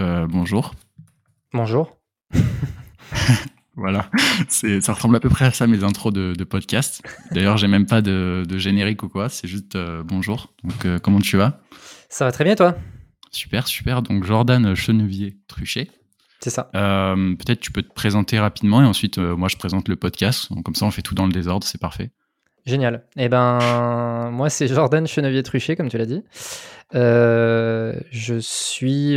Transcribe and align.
euh, 0.00 0.26
bonjour. 0.28 0.74
Bonjour. 1.52 1.98
voilà, 3.76 4.10
ça 4.48 4.92
ressemble 4.92 5.16
à 5.16 5.20
peu 5.20 5.28
près 5.28 5.46
à 5.46 5.52
ça 5.52 5.66
mes 5.66 5.82
intros 5.82 6.12
de, 6.12 6.44
podcast. 6.44 7.02
D'ailleurs, 7.32 7.56
j'ai 7.56 7.68
même 7.68 7.86
pas 7.86 8.00
de, 8.00 8.44
générique 8.58 9.02
ou 9.02 9.08
quoi, 9.08 9.28
c'est 9.28 9.48
juste 9.48 9.76
euh, 9.76 10.02
bonjour. 10.04 10.52
Donc, 10.62 10.84
euh, 10.84 10.98
comment 10.98 11.20
tu 11.20 11.36
vas? 11.36 11.60
Ça 12.08 12.24
va 12.24 12.32
très 12.32 12.44
bien, 12.44 12.54
toi? 12.54 12.76
Super, 13.30 13.66
super. 13.66 14.02
Donc, 14.02 14.24
Jordan 14.24 14.74
Chenevier-Truchet. 14.74 15.90
C'est 16.40 16.50
ça. 16.50 16.70
Peut-être 16.72 17.60
tu 17.60 17.72
peux 17.72 17.82
te 17.82 17.92
présenter 17.92 18.38
rapidement 18.38 18.80
et 18.80 18.86
ensuite, 18.86 19.18
moi, 19.18 19.48
je 19.48 19.56
présente 19.56 19.88
le 19.88 19.96
podcast. 19.96 20.48
comme 20.64 20.76
ça, 20.76 20.86
on 20.86 20.92
fait 20.92 21.02
tout 21.02 21.16
dans 21.16 21.26
le 21.26 21.32
désordre, 21.32 21.66
c'est 21.66 21.80
parfait. 21.80 22.12
Génial. 22.66 23.04
Eh 23.16 23.28
ben, 23.28 24.30
moi, 24.30 24.50
c'est 24.50 24.68
Jordan 24.68 25.06
Chenevier-Truchet, 25.06 25.76
comme 25.76 25.88
tu 25.88 25.98
l'as 25.98 26.06
dit. 26.06 26.22
je 26.92 28.38
suis 28.40 29.16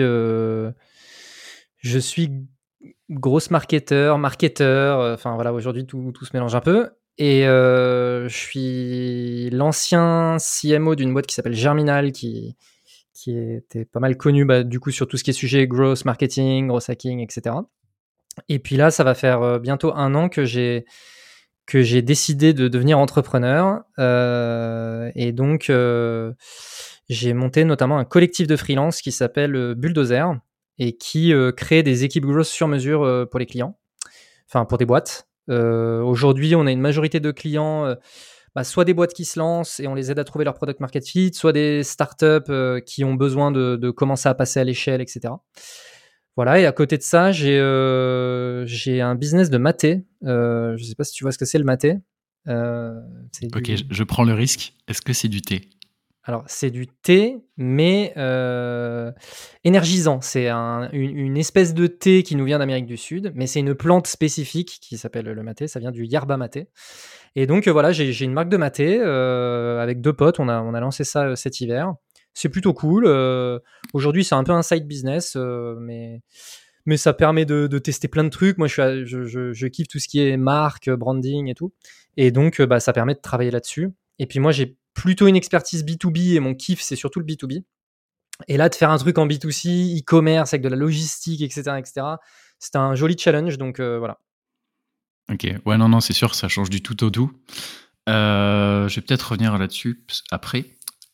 je 1.81 1.97
suis 1.97 2.29
grosse 3.09 3.51
marketeur, 3.51 4.17
marketeur, 4.17 4.99
euh, 4.99 5.13
enfin 5.13 5.35
voilà, 5.35 5.53
aujourd'hui 5.53 5.85
tout, 5.85 6.11
tout, 6.13 6.25
se 6.25 6.31
mélange 6.33 6.55
un 6.55 6.61
peu. 6.61 6.89
Et 7.17 7.45
euh, 7.47 8.27
je 8.29 8.35
suis 8.35 9.49
l'ancien 9.51 10.37
CMO 10.39 10.95
d'une 10.95 11.13
boîte 11.13 11.27
qui 11.27 11.35
s'appelle 11.35 11.53
Germinal, 11.53 12.11
qui, 12.11 12.55
qui 13.13 13.37
était 13.37 13.85
pas 13.85 13.99
mal 13.99 14.15
connue 14.15 14.45
bah, 14.45 14.63
du 14.63 14.79
coup 14.79 14.91
sur 14.91 15.07
tout 15.07 15.17
ce 15.17 15.23
qui 15.23 15.31
est 15.31 15.33
sujet 15.33 15.67
growth 15.67 16.05
marketing, 16.05 16.67
growth 16.67 16.89
hacking, 16.89 17.19
etc. 17.19 17.55
Et 18.47 18.59
puis 18.59 18.77
là, 18.77 18.91
ça 18.91 19.03
va 19.03 19.13
faire 19.13 19.41
euh, 19.41 19.59
bientôt 19.59 19.93
un 19.93 20.15
an 20.15 20.29
que 20.29 20.45
j'ai 20.45 20.85
que 21.65 21.81
j'ai 21.81 22.01
décidé 22.01 22.53
de 22.53 22.67
devenir 22.67 22.99
entrepreneur. 22.99 23.81
et 23.99 25.31
donc, 25.31 25.71
j'ai 27.09 27.33
monté 27.33 27.63
notamment 27.65 27.97
un 27.97 28.05
collectif 28.05 28.47
de 28.47 28.55
freelance 28.55 29.01
qui 29.01 29.11
s'appelle 29.11 29.75
Bulldozer, 29.75 30.35
et 30.81 30.97
qui 30.97 31.31
euh, 31.31 31.51
crée 31.51 31.83
des 31.83 32.03
équipes 32.03 32.25
growth 32.25 32.45
sur 32.45 32.67
mesure 32.67 33.03
euh, 33.03 33.25
pour 33.25 33.39
les 33.39 33.45
clients, 33.45 33.77
enfin 34.47 34.65
pour 34.65 34.79
des 34.79 34.85
boîtes. 34.85 35.27
Euh, 35.49 36.01
aujourd'hui, 36.01 36.55
on 36.55 36.65
a 36.65 36.71
une 36.71 36.81
majorité 36.81 37.19
de 37.19 37.29
clients, 37.29 37.95
bah, 38.55 38.63
soit 38.63 38.83
des 38.83 38.93
boîtes 38.95 39.13
qui 39.13 39.25
se 39.25 39.39
lancent 39.39 39.79
et 39.79 39.87
on 39.87 39.93
les 39.93 40.11
aide 40.11 40.17
à 40.17 40.23
trouver 40.23 40.43
leur 40.43 40.55
product 40.55 40.79
market 40.79 41.07
fit, 41.07 41.33
soit 41.33 41.53
des 41.53 41.83
startups 41.83 42.81
qui 42.85 43.03
ont 43.03 43.13
besoin 43.13 43.51
de, 43.51 43.91
commencer 43.91 44.27
à 44.27 44.33
passer 44.33 44.59
à 44.59 44.63
l'échelle, 44.63 45.01
etc. 45.01 45.33
Voilà, 46.35 46.59
et 46.59 46.65
à 46.65 46.71
côté 46.71 46.97
de 46.97 47.03
ça, 47.03 47.31
j'ai 47.31 47.57
j'ai 48.65 49.01
un 49.01 49.15
business 49.15 49.49
de 49.49 49.57
maté. 49.57 50.05
je 50.21 50.73
ne 50.73 50.83
sais 50.83 50.95
pas 50.95 51.03
si 51.03 51.13
tu 51.13 51.23
vois 51.23 51.31
ce 51.31 51.37
que 51.37 51.45
c'est 51.45 51.59
le 51.59 51.65
maté. 51.65 51.97
ok, 52.47 53.71
je 53.89 54.03
prends 54.03 54.23
le 54.23 54.33
risque. 54.33 54.73
Est-ce 54.87 55.01
que 55.01 55.13
c'est 55.13 55.27
du 55.27 55.41
thé? 55.41 55.69
Alors, 56.23 56.43
c'est 56.45 56.69
du 56.69 56.85
thé, 56.85 57.37
mais 57.57 58.13
euh, 58.15 59.11
énergisant. 59.63 60.21
C'est 60.21 60.49
une, 60.49 61.35
espèce 61.37 61.73
de 61.73 61.87
thé 61.87 62.21
qui 62.21 62.35
nous 62.35 62.45
vient 62.45 62.59
d'Amérique 62.59 62.85
du 62.85 62.97
Sud, 62.97 63.31
mais 63.33 63.47
c'est 63.47 63.59
une 63.59 63.73
plante 63.73 64.05
spécifique 64.05 64.77
qui 64.81 64.97
s'appelle 64.97 65.25
le 65.25 65.43
maté. 65.43 65.67
Ça 65.67 65.79
vient 65.79 65.89
du 65.89 66.05
yerba 66.05 66.37
maté. 66.37 66.67
Et 67.35 67.47
donc, 67.47 67.67
euh, 67.67 67.71
voilà, 67.71 67.91
j'ai 67.91 68.23
une 68.23 68.33
marque 68.33 68.49
de 68.49 68.57
maté 68.57 68.99
euh, 68.99 69.81
avec 69.81 69.99
deux 69.99 70.13
potes. 70.13 70.39
On 70.39 70.47
a, 70.47 70.61
on 70.61 70.75
a 70.75 70.79
lancé 70.79 71.03
ça 71.03 71.35
cet 71.35 71.59
hiver. 71.59 71.95
C'est 72.33 72.49
plutôt 72.49 72.73
cool. 72.73 73.05
Aujourd'hui, 73.93 74.23
c'est 74.23 74.35
un 74.35 74.43
peu 74.43 74.53
un 74.53 74.63
side 74.63 74.87
business, 74.87 75.35
mais, 75.35 76.21
mais 76.85 76.97
ça 76.97 77.13
permet 77.13 77.45
de, 77.45 77.77
tester 77.77 78.07
plein 78.07 78.23
de 78.23 78.29
trucs. 78.29 78.57
Moi, 78.57 78.67
je, 78.67 79.67
kiffe 79.67 79.87
tout 79.87 79.99
ce 79.99 80.07
qui 80.07 80.19
est 80.19 80.37
marque, 80.37 80.89
branding 80.89 81.49
et 81.49 81.55
tout. 81.55 81.73
Et 82.17 82.31
donc, 82.31 82.61
bah, 82.61 82.79
ça 82.79 82.93
permet 82.93 83.13
de 83.13 83.19
travailler 83.19 83.51
là-dessus. 83.51 83.89
Et 84.19 84.27
puis 84.27 84.39
moi, 84.39 84.51
j'ai 84.51 84.77
plutôt 84.93 85.27
une 85.27 85.35
expertise 85.35 85.83
B2B 85.83 86.35
et 86.35 86.39
mon 86.39 86.53
kiff, 86.53 86.81
c'est 86.81 86.95
surtout 86.95 87.19
le 87.19 87.25
B2B. 87.25 87.63
Et 88.47 88.57
là, 88.57 88.69
de 88.69 88.75
faire 88.75 88.89
un 88.89 88.97
truc 88.97 89.17
en 89.17 89.27
B2C, 89.27 89.99
e-commerce, 89.99 90.53
avec 90.53 90.63
de 90.63 90.69
la 90.69 90.75
logistique, 90.75 91.41
etc., 91.41 91.77
etc., 91.77 92.05
c'est 92.59 92.75
un 92.75 92.95
joli 92.95 93.17
challenge. 93.17 93.57
Donc 93.57 93.79
euh, 93.79 93.97
voilà. 93.97 94.19
Ok, 95.31 95.47
ouais, 95.65 95.77
non, 95.77 95.89
non, 95.89 95.99
c'est 95.99 96.13
sûr, 96.13 96.35
ça 96.35 96.47
change 96.47 96.69
du 96.69 96.81
tout 96.81 97.03
au 97.03 97.09
tout. 97.09 97.31
Euh, 98.09 98.87
je 98.87 98.95
vais 98.95 99.01
peut-être 99.01 99.31
revenir 99.31 99.57
là-dessus 99.57 100.03
après. 100.31 100.65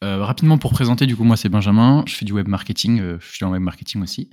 Euh, 0.03 0.23
rapidement 0.23 0.57
pour 0.57 0.71
présenter, 0.71 1.07
du 1.07 1.15
coup, 1.15 1.23
moi 1.23 1.37
c'est 1.37 1.49
Benjamin, 1.49 2.03
je 2.07 2.13
fais 2.13 2.25
du 2.25 2.33
web 2.33 2.47
marketing, 2.47 3.17
je 3.19 3.35
suis 3.35 3.45
en 3.45 3.51
web 3.51 3.61
marketing 3.61 4.01
aussi. 4.03 4.29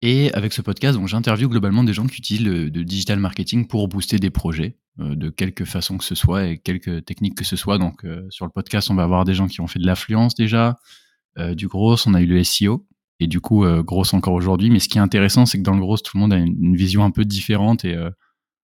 Et 0.00 0.32
avec 0.32 0.52
ce 0.52 0.62
podcast, 0.62 0.98
j'interviewe 1.06 1.48
globalement 1.48 1.82
des 1.82 1.92
gens 1.92 2.06
qui 2.06 2.18
utilisent 2.18 2.46
le, 2.46 2.70
digital 2.70 3.18
marketing 3.18 3.66
pour 3.66 3.88
booster 3.88 4.18
des 4.18 4.30
projets 4.30 4.76
euh, 5.00 5.16
de 5.16 5.28
quelque 5.28 5.64
façon 5.64 5.98
que 5.98 6.04
ce 6.04 6.14
soit 6.14 6.46
et 6.46 6.58
quelque 6.58 7.00
technique 7.00 7.34
que 7.34 7.44
ce 7.44 7.56
soit. 7.56 7.78
Donc 7.78 8.04
euh, 8.04 8.24
sur 8.30 8.44
le 8.44 8.52
podcast, 8.52 8.90
on 8.90 8.94
va 8.94 9.02
avoir 9.02 9.24
des 9.24 9.34
gens 9.34 9.48
qui 9.48 9.60
ont 9.60 9.66
fait 9.66 9.80
de 9.80 9.86
l'affluence 9.86 10.36
déjà, 10.36 10.76
euh, 11.38 11.54
du 11.54 11.66
gros, 11.66 11.96
on 12.06 12.14
a 12.14 12.20
eu 12.20 12.26
le 12.26 12.44
SEO 12.44 12.86
et 13.18 13.26
du 13.26 13.40
coup 13.40 13.64
gros 13.82 14.14
encore 14.14 14.34
aujourd'hui. 14.34 14.70
Mais 14.70 14.78
ce 14.78 14.88
qui 14.88 14.98
est 14.98 15.00
intéressant, 15.00 15.46
c'est 15.46 15.58
que 15.58 15.64
dans 15.64 15.74
le 15.74 15.80
gros, 15.80 15.98
tout 15.98 16.16
le 16.16 16.20
monde 16.20 16.32
a 16.32 16.36
une, 16.36 16.76
vision 16.76 17.02
un 17.04 17.10
peu 17.10 17.24
différente 17.24 17.84
et 17.84 17.96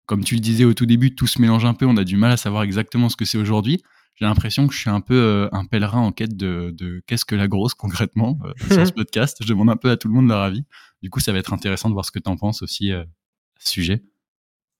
comme 0.07 0.23
tu 0.23 0.37
le 0.37 0.41
disais 0.41 0.65
au 0.65 0.75
tout 0.75 0.87
début, 0.87 1.17
tout 1.17 1.27
se 1.27 1.41
mélange 1.41 1.65
un 1.65 1.75
peu. 1.75 1.87
On 1.87 1.97
a 1.97 2.05
du 2.05 2.17
mal 2.17 2.31
à 2.31 2.37
savoir 2.37 2.63
exactement 2.63 3.09
ce 3.09 3.17
que 3.17 3.25
c'est 3.25 3.37
aujourd'hui 3.37 3.83
j'ai 4.15 4.25
l'impression 4.25 4.67
que 4.67 4.75
je 4.75 4.79
suis 4.79 4.91
un 4.91 5.01
peu 5.01 5.49
un 5.53 5.65
pèlerin 5.65 6.01
en 6.01 6.13
quête 6.13 6.37
de, 6.37 6.73
de 6.77 7.03
qu'est-ce 7.07 7.25
que 7.25 7.35
la 7.35 7.49
grosse 7.49 7.75
concrètement 7.75 8.39
sur 8.71 8.87
ce 8.87 8.93
podcast. 8.93 9.39
Je 9.41 9.49
demande 9.49 9.71
un 9.71 9.77
peu 9.77 9.91
à 9.91 9.97
tout 9.97 10.09
le 10.09 10.15
monde 10.15 10.29
leur 10.29 10.41
avis. 10.41 10.65
Du 11.05 11.11
coup, 11.11 11.21
ça 11.21 11.33
va 11.33 11.39
être 11.39 11.53
intéressant 11.53 11.91
de 11.91 11.93
voir 11.93 12.07
ce 12.07 12.11
que 12.11 12.19
tu 12.19 12.31
en 12.31 12.37
penses 12.39 12.63
aussi 12.63 12.91
euh, 12.91 13.03
à 13.03 13.61
ce 13.61 13.71
sujet. 13.73 14.03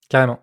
Carrément. 0.09 0.41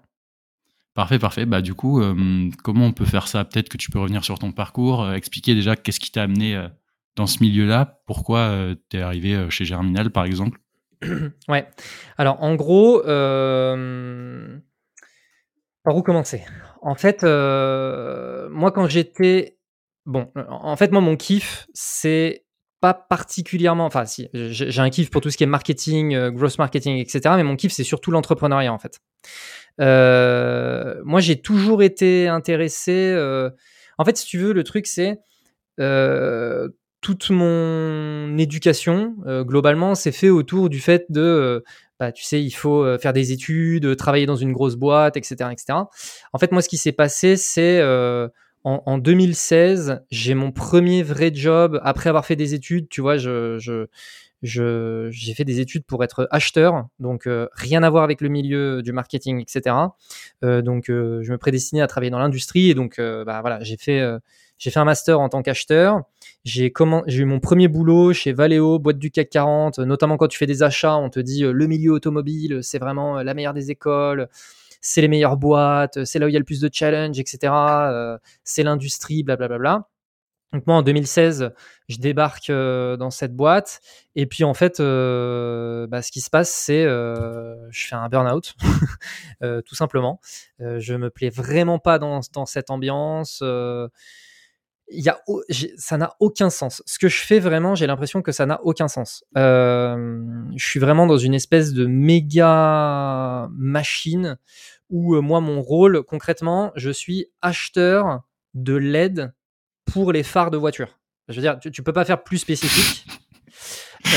Parfait, 0.94 1.18
parfait. 1.18 1.47
Bah, 1.47 1.63
du 1.63 1.74
coup, 1.74 2.03
euh, 2.03 2.52
comment 2.63 2.85
on 2.85 2.91
peut 2.91 3.03
faire 3.06 3.28
ça? 3.28 3.46
Peut-être 3.46 3.68
que 3.68 3.78
tu 3.78 3.90
peux 3.90 3.97
revenir 3.97 4.24
sur 4.24 4.38
ton 4.38 4.52
parcours, 4.52 5.02
euh, 5.02 5.13
expliquer 5.13 5.56
déjà 5.56 5.75
qu'est-ce 5.75 6.00
qui 6.00 6.12
t'a 6.12 6.22
amené 6.22 6.68
dans 7.16 7.25
ce 7.25 7.40
milieu-là, 7.41 8.03
pourquoi 8.06 8.75
tu 8.90 8.97
es 8.97 9.02
arrivé 9.02 9.50
chez 9.50 9.66
Germinal, 9.66 10.12
par 10.12 10.25
exemple? 10.25 10.59
Ouais. 11.47 11.68
Alors, 12.19 12.44
en 12.44 12.53
gros, 12.53 13.02
par 15.84 15.96
où 15.96 16.02
commencer? 16.02 16.44
En 16.81 16.96
fait, 16.96 17.24
moi, 17.24 18.72
quand 18.72 18.88
j'étais. 18.88 19.58
Bon, 20.06 20.31
en 20.47 20.75
fait, 20.75 20.92
moi, 20.92 21.02
mon 21.02 21.16
kiff, 21.16 21.68
c'est 21.74 22.44
pas 22.81 22.96
particulièrement. 22.96 23.86
Enfin, 23.86 24.06
si, 24.06 24.28
j'ai 24.34 24.80
un 24.80 24.90
kiff 24.90 25.09
pour 25.12 25.22
tout 25.22 25.30
ce 25.30 25.38
qui 25.38 25.44
est 25.44 25.47
marketing, 25.47 26.16
euh, 26.16 26.31
growth 26.31 26.58
marketing, 26.58 26.97
etc. 26.97 27.36
Mais 27.38 27.44
mon 27.44 27.56
kiff, 27.56 27.72
c'est 27.72 27.84
surtout 27.84 28.12
l'entrepreneuriat, 28.12 28.74
en 28.74 28.80
fait. 28.80 29.00
Euh, 29.80 31.00
moi, 31.06 31.22
j'ai 31.22 31.40
toujours 31.40 31.84
été 31.84 32.28
intéressé. 32.28 33.14
Euh, 33.16 33.52
en 33.97 34.03
fait, 34.03 34.18
si 34.18 34.25
tu 34.25 34.40
veux, 34.40 34.52
le 34.52 34.64
truc, 34.64 34.88
c'est 34.88 35.20
toute 37.02 37.30
mon 37.30 38.38
éducation, 38.38 39.16
globalement, 39.26 39.96
c'est 39.96 40.12
fait 40.12 40.30
autour 40.30 40.70
du 40.70 40.80
fait 40.80 41.06
de. 41.10 41.64
Bah, 42.00 42.12
tu 42.12 42.24
sais, 42.24 42.42
il 42.42 42.52
faut 42.52 42.98
faire 42.98 43.14
des 43.14 43.32
études, 43.32 43.96
travailler 43.96 44.26
dans 44.26 44.36
une 44.36 44.54
grosse 44.54 44.76
boîte, 44.76 45.18
etc. 45.18 45.50
etc. 45.52 45.80
En 46.34 46.40
fait, 46.40 46.52
moi, 46.52 46.62
ce 46.62 46.70
qui 46.70 46.78
s'est 46.78 46.92
passé, 46.92 47.38
c'est 47.38 47.82
en, 48.64 48.98
2016, 48.98 50.04
j'ai 50.12 50.34
mon 50.36 50.52
premier 50.52 51.04
vrai 51.04 51.32
job 51.34 51.80
après 51.84 52.10
avoir 52.10 52.26
fait 52.26 52.36
des 52.36 52.54
études. 52.54 52.90
Tu 52.90 53.02
vois, 53.02 53.18
je, 53.18 53.58
j'ai 54.44 55.34
fait 55.34 55.46
des 55.46 55.60
études 55.60 55.84
pour 55.86 56.04
être 56.04 56.28
acheteur, 56.32 56.88
donc 57.00 57.28
euh, 57.28 57.48
rien 57.54 57.84
à 57.84 57.90
voir 57.90 58.04
avec 58.04 58.22
le 58.22 58.30
milieu 58.30 58.84
du 58.84 58.92
marketing, 58.92 59.42
etc. 59.42 59.76
Euh, 60.44 60.62
donc, 60.62 60.90
euh, 60.90 61.22
je 61.24 61.32
me 61.32 61.38
prédestinais 61.38 61.82
à 61.82 61.88
travailler 61.88 62.12
dans 62.12 62.20
l'industrie 62.20 62.70
et 62.70 62.76
donc, 62.76 62.98
bah, 63.00 63.42
voilà, 63.42 63.64
j'ai 63.64 63.78
fait, 63.78 64.02
j'ai 64.62 64.70
fait 64.70 64.80
un 64.80 64.86
master 64.86 65.20
en 65.20 65.28
tant 65.28 65.42
qu'acheteur. 65.42 66.04
J'ai 66.46 66.72
eu 66.72 67.26
mon 67.26 67.40
premier 67.40 67.68
boulot 67.68 68.14
chez 68.14 68.32
Valeo, 68.32 68.80
boîte 68.80 69.00
du 69.00 69.12
CAC 69.12 69.30
40. 69.30 69.80
Notamment 69.80 70.18
quand 70.18 70.28
tu 70.28 70.38
fais 70.38 70.46
des 70.46 70.64
achats, 70.64 70.96
on 70.96 71.10
te 71.10 71.20
dit 71.20 71.42
le 71.42 71.68
milieu 71.68 71.92
automobile, 71.92 72.60
c'est 72.62 72.80
vraiment 72.80 73.24
la 73.24 73.34
meilleure 73.34 73.54
des 73.54 73.72
écoles 73.72 74.30
c'est 74.82 75.02
les 75.02 75.08
meilleures 75.08 75.38
boîtes, 75.38 76.04
c'est 76.04 76.20
là 76.20 76.26
où 76.26 76.30
il 76.30 76.34
y 76.34 76.36
a 76.36 76.40
le 76.40 76.46
plus 76.46 76.60
de 76.60 76.70
challenge, 76.72 77.20
etc. 77.20 77.54
Euh, 77.54 78.18
c'est 78.44 78.64
l'industrie, 78.64 79.24
blablabla. 79.24 79.88
Donc 80.54 80.68
moi 80.68 80.76
en 80.76 80.82
2016, 80.82 81.52
je 81.88 81.98
débarque 82.00 82.50
euh, 82.50 82.98
dans 82.98 83.10
cette 83.10 83.34
boîte 83.34 83.80
et 84.16 84.26
puis 84.26 84.44
en 84.44 84.54
fait, 84.54 84.82
euh, 84.82 85.88
bah, 85.88 86.02
ce 86.02 86.12
qui 86.12 86.20
se 86.20 86.30
passe, 86.30 86.52
c'est 86.52 86.84
je 86.84 87.88
fais 87.88 87.96
un 87.96 88.09
burn-out, 88.09 88.56
tout 89.66 89.76
simplement. 89.76 90.20
je 90.59 90.96
me 90.96 91.09
plais 91.09 91.30
vraiment 91.30 91.80
pas 91.80 92.00
dans 92.00 92.22
cette 92.46 92.70
ambiance. 92.70 93.41
Y 94.93 95.09
a, 95.09 95.20
ça 95.78 95.97
n'a 95.97 96.16
aucun 96.20 96.49
sens. 96.49 96.84
Ce 96.85 96.99
que 96.99 97.08
je 97.08 97.22
fais 97.22 97.40
vraiment, 97.40 97.76
j'ai 97.76 97.88
l'impression 97.88 98.22
que 98.22 98.32
ça 98.32 98.46
n'a 98.46 98.59
aucun 98.64 98.88
sens. 98.88 99.23
je 99.35 100.46
suis 100.58 100.79
vraiment 100.79 101.08
dans 101.08 101.17
une 101.17 101.34
espèce 101.34 101.73
de 101.73 101.85
méga 101.85 103.49
machine 103.52 104.38
où 104.91 105.16
euh, 105.16 105.22
moi, 105.22 105.40
mon 105.40 105.61
rôle, 105.61 106.03
concrètement, 106.03 106.72
je 106.76 106.91
suis 106.91 107.28
acheteur 107.41 108.22
de 108.53 108.76
LED 108.76 109.34
pour 109.85 110.11
les 110.11 110.23
phares 110.23 110.52
de 110.52 110.58
voiture. 110.58 110.99
Je 111.29 111.35
veux 111.35 111.41
dire, 111.41 111.58
tu, 111.59 111.70
ne 111.70 111.84
peux 111.84 111.94
pas 111.94 112.05
faire 112.05 112.23
plus 112.23 112.37
spécifique. 112.37 113.08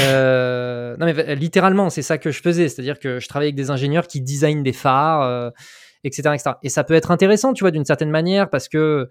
Euh, 0.00 0.97
non, 0.97 1.05
mais 1.06 1.37
littéralement, 1.37 1.91
c'est 1.91 2.03
ça 2.03 2.17
que 2.19 2.31
je 2.31 2.41
faisais. 2.41 2.69
C'est-à-dire 2.69 2.99
que 2.99 3.20
je 3.20 3.29
travaillais 3.29 3.50
avec 3.50 3.55
des 3.55 3.70
ingénieurs 3.70 4.06
qui 4.06 4.23
designent 4.23 4.62
des 4.62 4.73
phares, 4.73 5.53
etc., 6.03 6.23
euh, 6.27 6.32
etc. 6.32 6.55
Et 6.62 6.69
ça 6.70 6.85
peut 6.85 6.94
être 6.94 7.11
intéressant, 7.11 7.53
tu 7.53 7.62
vois, 7.62 7.70
d'une 7.70 7.85
certaine 7.85 8.11
manière, 8.11 8.49
parce 8.49 8.69
que 8.69 9.09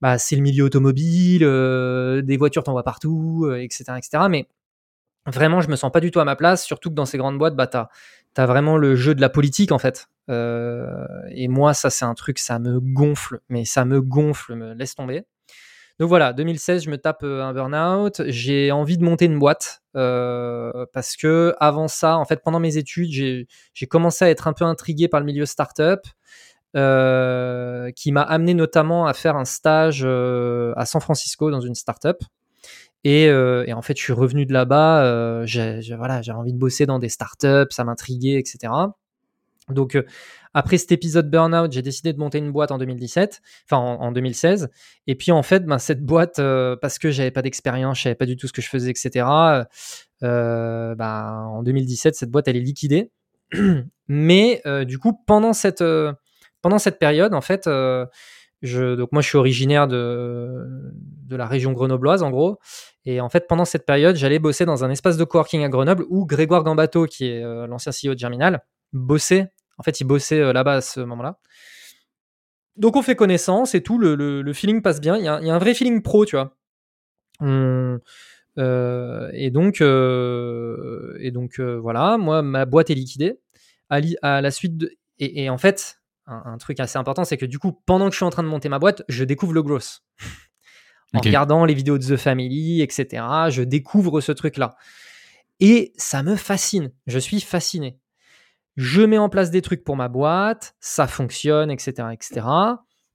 bah, 0.00 0.18
c'est 0.18 0.36
le 0.36 0.42
milieu 0.42 0.64
automobile, 0.64 1.40
des 1.40 2.36
voitures, 2.36 2.62
t'en 2.64 2.72
vois 2.72 2.84
partout, 2.84 3.50
etc., 3.58 3.84
etc. 3.96 4.24
Mais 4.30 4.48
vraiment, 5.26 5.60
je 5.60 5.68
me 5.68 5.76
sens 5.76 5.92
pas 5.92 6.00
du 6.00 6.10
tout 6.10 6.20
à 6.20 6.24
ma 6.24 6.36
place, 6.36 6.64
surtout 6.64 6.90
que 6.90 6.94
dans 6.94 7.06
ces 7.06 7.18
grandes 7.18 7.38
boîtes, 7.38 7.56
bah, 7.56 7.66
t'as 7.66 7.88
as 8.36 8.46
vraiment 8.46 8.76
le 8.76 8.94
jeu 8.94 9.14
de 9.14 9.20
la 9.20 9.28
politique 9.28 9.72
en 9.72 9.78
fait. 9.78 10.08
Euh, 10.30 11.06
et 11.30 11.48
moi, 11.48 11.74
ça, 11.74 11.90
c'est 11.90 12.04
un 12.04 12.14
truc, 12.14 12.38
ça 12.38 12.58
me 12.58 12.80
gonfle, 12.80 13.40
mais 13.48 13.64
ça 13.64 13.84
me 13.84 14.00
gonfle, 14.00 14.54
me 14.54 14.74
laisse 14.74 14.94
tomber. 14.94 15.24
Donc 15.98 16.08
voilà, 16.08 16.32
2016, 16.32 16.84
je 16.84 16.90
me 16.90 16.98
tape 16.98 17.24
euh, 17.24 17.42
un 17.42 17.52
burn-out. 17.52 18.22
J'ai 18.26 18.70
envie 18.70 18.98
de 18.98 19.04
monter 19.04 19.24
une 19.24 19.38
boîte 19.38 19.82
euh, 19.96 20.86
parce 20.92 21.16
que 21.16 21.54
avant 21.58 21.88
ça, 21.88 22.18
en 22.18 22.24
fait, 22.24 22.40
pendant 22.44 22.60
mes 22.60 22.76
études, 22.76 23.10
j'ai 23.10 23.86
commencé 23.88 24.24
à 24.24 24.30
être 24.30 24.46
un 24.46 24.52
peu 24.52 24.64
intrigué 24.64 25.08
par 25.08 25.20
le 25.20 25.26
milieu 25.26 25.44
startup, 25.46 26.00
euh, 26.76 27.90
qui 27.92 28.12
m'a 28.12 28.20
amené 28.20 28.52
notamment 28.52 29.06
à 29.06 29.14
faire 29.14 29.36
un 29.36 29.46
stage 29.46 30.02
euh, 30.04 30.74
à 30.76 30.84
San 30.84 31.00
Francisco 31.00 31.50
dans 31.50 31.62
une 31.62 31.74
startup. 31.74 32.18
Et, 33.04 33.28
euh, 33.28 33.64
et 33.66 33.72
en 33.72 33.80
fait, 33.80 33.96
je 33.96 34.02
suis 34.02 34.12
revenu 34.12 34.44
de 34.44 34.52
là-bas. 34.52 35.46
J'ai 35.46 36.32
envie 36.32 36.52
de 36.52 36.58
bosser 36.58 36.84
dans 36.84 36.98
des 36.98 37.08
startups, 37.08 37.70
ça 37.70 37.84
m'intriguait, 37.84 38.38
etc. 38.38 38.72
Donc, 39.70 39.98
après 40.52 40.76
cet 40.76 40.92
épisode 40.92 41.30
Burnout, 41.30 41.72
j'ai 41.72 41.80
décidé 41.80 42.12
de 42.12 42.18
monter 42.18 42.38
une 42.38 42.52
boîte 42.52 42.70
en 42.70 42.78
2017, 42.78 43.40
enfin 43.64 43.78
en, 43.78 44.12
2016. 44.12 44.68
Et 45.06 45.14
puis, 45.14 45.32
en 45.32 45.42
fait, 45.42 45.64
ben, 45.64 45.78
cette 45.78 46.02
boîte, 46.04 46.36
parce 46.82 46.98
que 46.98 47.10
j'avais 47.10 47.30
pas 47.30 47.42
d'expérience, 47.42 47.98
je 47.98 48.02
savais 48.04 48.14
pas 48.14 48.26
du 48.26 48.36
tout 48.36 48.46
ce 48.46 48.52
que 48.52 48.60
je 48.60 48.68
faisais, 48.68 48.90
etc. 48.90 49.24
Ben, 50.20 50.96
en 51.50 51.62
2017, 51.62 52.14
cette 52.14 52.30
boîte, 52.30 52.48
elle 52.48 52.56
est 52.56 52.60
liquidée. 52.60 53.10
Mais 54.08 54.62
du 54.86 54.98
coup, 54.98 55.14
pendant 55.26 55.52
cette, 55.54 55.82
pendant 56.68 56.78
cette 56.78 56.98
période, 56.98 57.34
en 57.34 57.40
fait, 57.40 57.64
je, 58.62 58.94
donc 58.94 59.12
moi, 59.12 59.22
je 59.22 59.28
suis 59.28 59.38
originaire 59.38 59.88
de, 59.88 60.66
de 61.26 61.36
la 61.36 61.46
région 61.46 61.72
grenobloise, 61.72 62.22
en 62.22 62.30
gros. 62.30 62.58
Et 63.04 63.20
en 63.20 63.28
fait, 63.28 63.46
pendant 63.48 63.64
cette 63.64 63.86
période, 63.86 64.16
j'allais 64.16 64.38
bosser 64.38 64.64
dans 64.64 64.84
un 64.84 64.90
espace 64.90 65.16
de 65.16 65.24
coworking 65.24 65.64
à 65.64 65.68
Grenoble 65.68 66.04
où 66.08 66.26
Grégoire 66.26 66.64
Gambato, 66.64 67.06
qui 67.06 67.26
est 67.26 67.40
l'ancien 67.66 67.92
CEO 67.92 68.14
de 68.14 68.18
Germinal, 68.18 68.62
bossait 68.92 69.50
en 69.78 69.82
fait, 69.82 70.00
il 70.00 70.04
bossait 70.04 70.40
euh, 70.40 70.52
là-bas 70.52 70.74
à 70.74 70.80
ce 70.80 71.00
moment-là. 71.00 71.38
Donc 72.76 72.96
on 72.96 73.02
fait 73.02 73.16
connaissance 73.16 73.74
et 73.74 73.82
tout, 73.82 73.98
le, 73.98 74.52
feeling 74.52 74.82
passe 74.82 75.00
bien. 75.00 75.16
Il 75.16 75.24
y, 75.24 75.28
a, 75.28 75.34
un 75.34 75.58
vrai 75.58 75.74
feeling 75.74 76.02
pro, 76.02 76.24
tu 76.24 76.36
vois. 76.36 76.56
Euh, 77.42 79.30
et 79.32 79.50
donc, 79.50 79.80
euh, 79.80 81.16
et 81.20 81.30
donc 81.30 81.58
voilà, 81.60 82.18
moi, 82.18 82.42
ma 82.42 82.66
boîte 82.66 82.90
est 82.90 82.94
liquidée. 82.94 83.40
À, 83.88 84.40
la 84.40 84.50
suite 84.50 84.76
de, 84.76 84.92
et, 85.18 85.48
en 85.50 85.58
fait, 85.58 85.97
un, 86.28 86.58
truc 86.58 86.80
assez 86.80 86.98
important, 86.98 87.24
c'est 87.24 87.36
que 87.36 87.46
du 87.46 87.58
coup, 87.58 87.72
pendant 87.86 88.06
que 88.06 88.12
je 88.12 88.16
suis 88.16 88.24
en 88.24 88.30
train 88.30 88.42
de 88.42 88.48
monter 88.48 88.68
ma 88.68 88.78
boîte, 88.78 89.02
je 89.08 89.24
découvre 89.24 89.52
le 89.52 89.62
growth. 89.62 90.02
en 91.14 91.20
regardant 91.20 91.64
les 91.64 91.74
vidéos 91.74 91.98
de 91.98 92.04
The 92.04 92.16
Family, 92.16 92.82
etc., 92.82 93.24
je 93.48 93.62
découvre 93.62 94.20
ce 94.20 94.32
truc-là. 94.32 94.76
Et 95.60 95.92
ça 95.96 96.22
me 96.22 96.36
fascine. 96.36 96.92
Je 97.06 97.18
suis 97.18 97.40
fasciné 97.40 97.98
je 98.78 99.02
mets 99.02 99.18
en 99.18 99.28
place 99.28 99.50
des 99.50 99.60
trucs 99.60 99.82
pour 99.82 99.96
ma 99.96 100.06
boîte, 100.06 100.76
ça 100.78 101.08
fonctionne, 101.08 101.68
etc. 101.68 102.08
etc. 102.12 102.46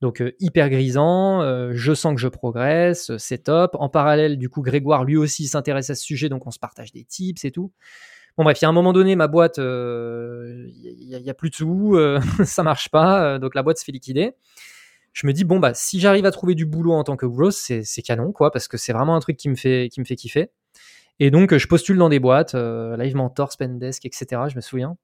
Donc 0.01 0.21
euh, 0.21 0.33
hyper 0.41 0.69
grisant, 0.69 1.41
euh, 1.41 1.71
je 1.73 1.93
sens 1.93 2.13
que 2.13 2.19
je 2.19 2.27
progresse, 2.27 3.15
c'est 3.17 3.45
top. 3.45 3.77
En 3.79 3.87
parallèle, 3.87 4.37
du 4.37 4.49
coup, 4.49 4.61
Grégoire 4.61 5.05
lui 5.05 5.15
aussi 5.15 5.47
s'intéresse 5.47 5.89
à 5.89 5.95
ce 5.95 6.03
sujet, 6.03 6.27
donc 6.27 6.45
on 6.45 6.51
se 6.51 6.59
partage 6.59 6.91
des 6.91 7.05
tips 7.05 7.45
et 7.45 7.51
tout. 7.51 7.71
Bon 8.37 8.43
bref, 8.43 8.59
il 8.61 8.63
y 8.63 8.65
a 8.65 8.69
un 8.69 8.73
moment 8.73 8.93
donné, 8.93 9.15
ma 9.15 9.27
boîte, 9.27 9.57
il 9.57 9.63
euh, 9.63 10.69
n'y 10.97 11.29
a, 11.29 11.33
plus 11.33 11.49
de 11.49 11.55
sous, 11.55 11.97
ça 12.45 12.63
marche 12.63 12.89
pas, 12.89 13.37
donc 13.39 13.55
la 13.55 13.63
boîte 13.63 13.77
se 13.77 13.85
fait 13.85 13.91
liquider. 13.91 14.33
Je 15.13 15.27
me 15.27 15.33
dis 15.33 15.43
bon 15.43 15.59
bah 15.59 15.75
si 15.75 15.99
j'arrive 15.99 16.25
à 16.25 16.31
trouver 16.31 16.55
du 16.55 16.65
boulot 16.65 16.93
en 16.93 17.03
tant 17.03 17.15
que 17.15 17.27
gross, 17.27 17.71
c'est 17.83 18.01
canon 18.01 18.31
quoi, 18.31 18.51
parce 18.51 18.67
que 18.67 18.77
c'est 18.77 18.93
vraiment 18.93 19.15
un 19.15 19.19
truc 19.19 19.37
qui 19.37 19.49
me 19.49 19.55
fait 19.55 19.89
qui 19.91 19.99
me 19.99 20.05
fait 20.05 20.15
kiffer. 20.15 20.49
Et 21.19 21.29
donc 21.29 21.55
je 21.55 21.67
postule 21.67 21.97
dans 21.97 22.09
des 22.09 22.19
boîtes, 22.19 22.55
Live 22.55 23.15
Mentor, 23.15 23.51
Spendesk, 23.51 24.05
etc. 24.05 24.41
Je 24.47 24.55
me 24.55 24.61
souviens. 24.61 24.97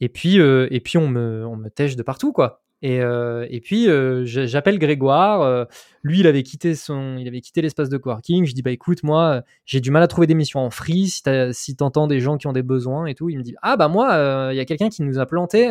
Et 0.00 0.08
puis, 0.08 0.40
euh, 0.40 0.68
et 0.70 0.80
puis 0.80 0.98
on 0.98 1.08
me, 1.08 1.46
on 1.46 1.56
me 1.56 1.68
tèche 1.68 1.96
de 1.96 2.02
partout, 2.02 2.32
quoi. 2.32 2.62
Et, 2.82 3.00
euh, 3.00 3.46
et 3.48 3.60
puis 3.60 3.88
euh, 3.88 4.24
j'appelle 4.24 4.78
Grégoire. 4.78 5.66
lui, 6.02 6.20
il 6.20 6.26
avait 6.26 6.42
quitté 6.42 6.74
son, 6.74 7.16
il 7.18 7.26
avait 7.26 7.40
quitté 7.40 7.62
l'espace 7.62 7.88
de 7.88 7.96
coworking. 7.96 8.44
Je 8.44 8.54
dis 8.54 8.62
bah 8.62 8.70
écoute, 8.70 9.02
moi, 9.02 9.42
j'ai 9.64 9.80
du 9.80 9.90
mal 9.90 10.02
à 10.02 10.08
trouver 10.08 10.26
des 10.26 10.34
missions 10.34 10.60
en 10.60 10.70
free. 10.70 11.08
Si, 11.52 11.76
t'entends 11.76 12.06
des 12.06 12.20
gens 12.20 12.36
qui 12.36 12.46
ont 12.46 12.52
des 12.52 12.62
besoins 12.62 13.06
et 13.06 13.14
tout, 13.14 13.28
il 13.28 13.38
me 13.38 13.42
dit 13.42 13.54
ah 13.62 13.76
bah 13.76 13.88
moi, 13.88 14.50
il 14.52 14.56
y 14.56 14.60
a 14.60 14.64
quelqu'un 14.64 14.88
qui 14.88 15.02
nous 15.02 15.18
a 15.18 15.26
planté. 15.26 15.70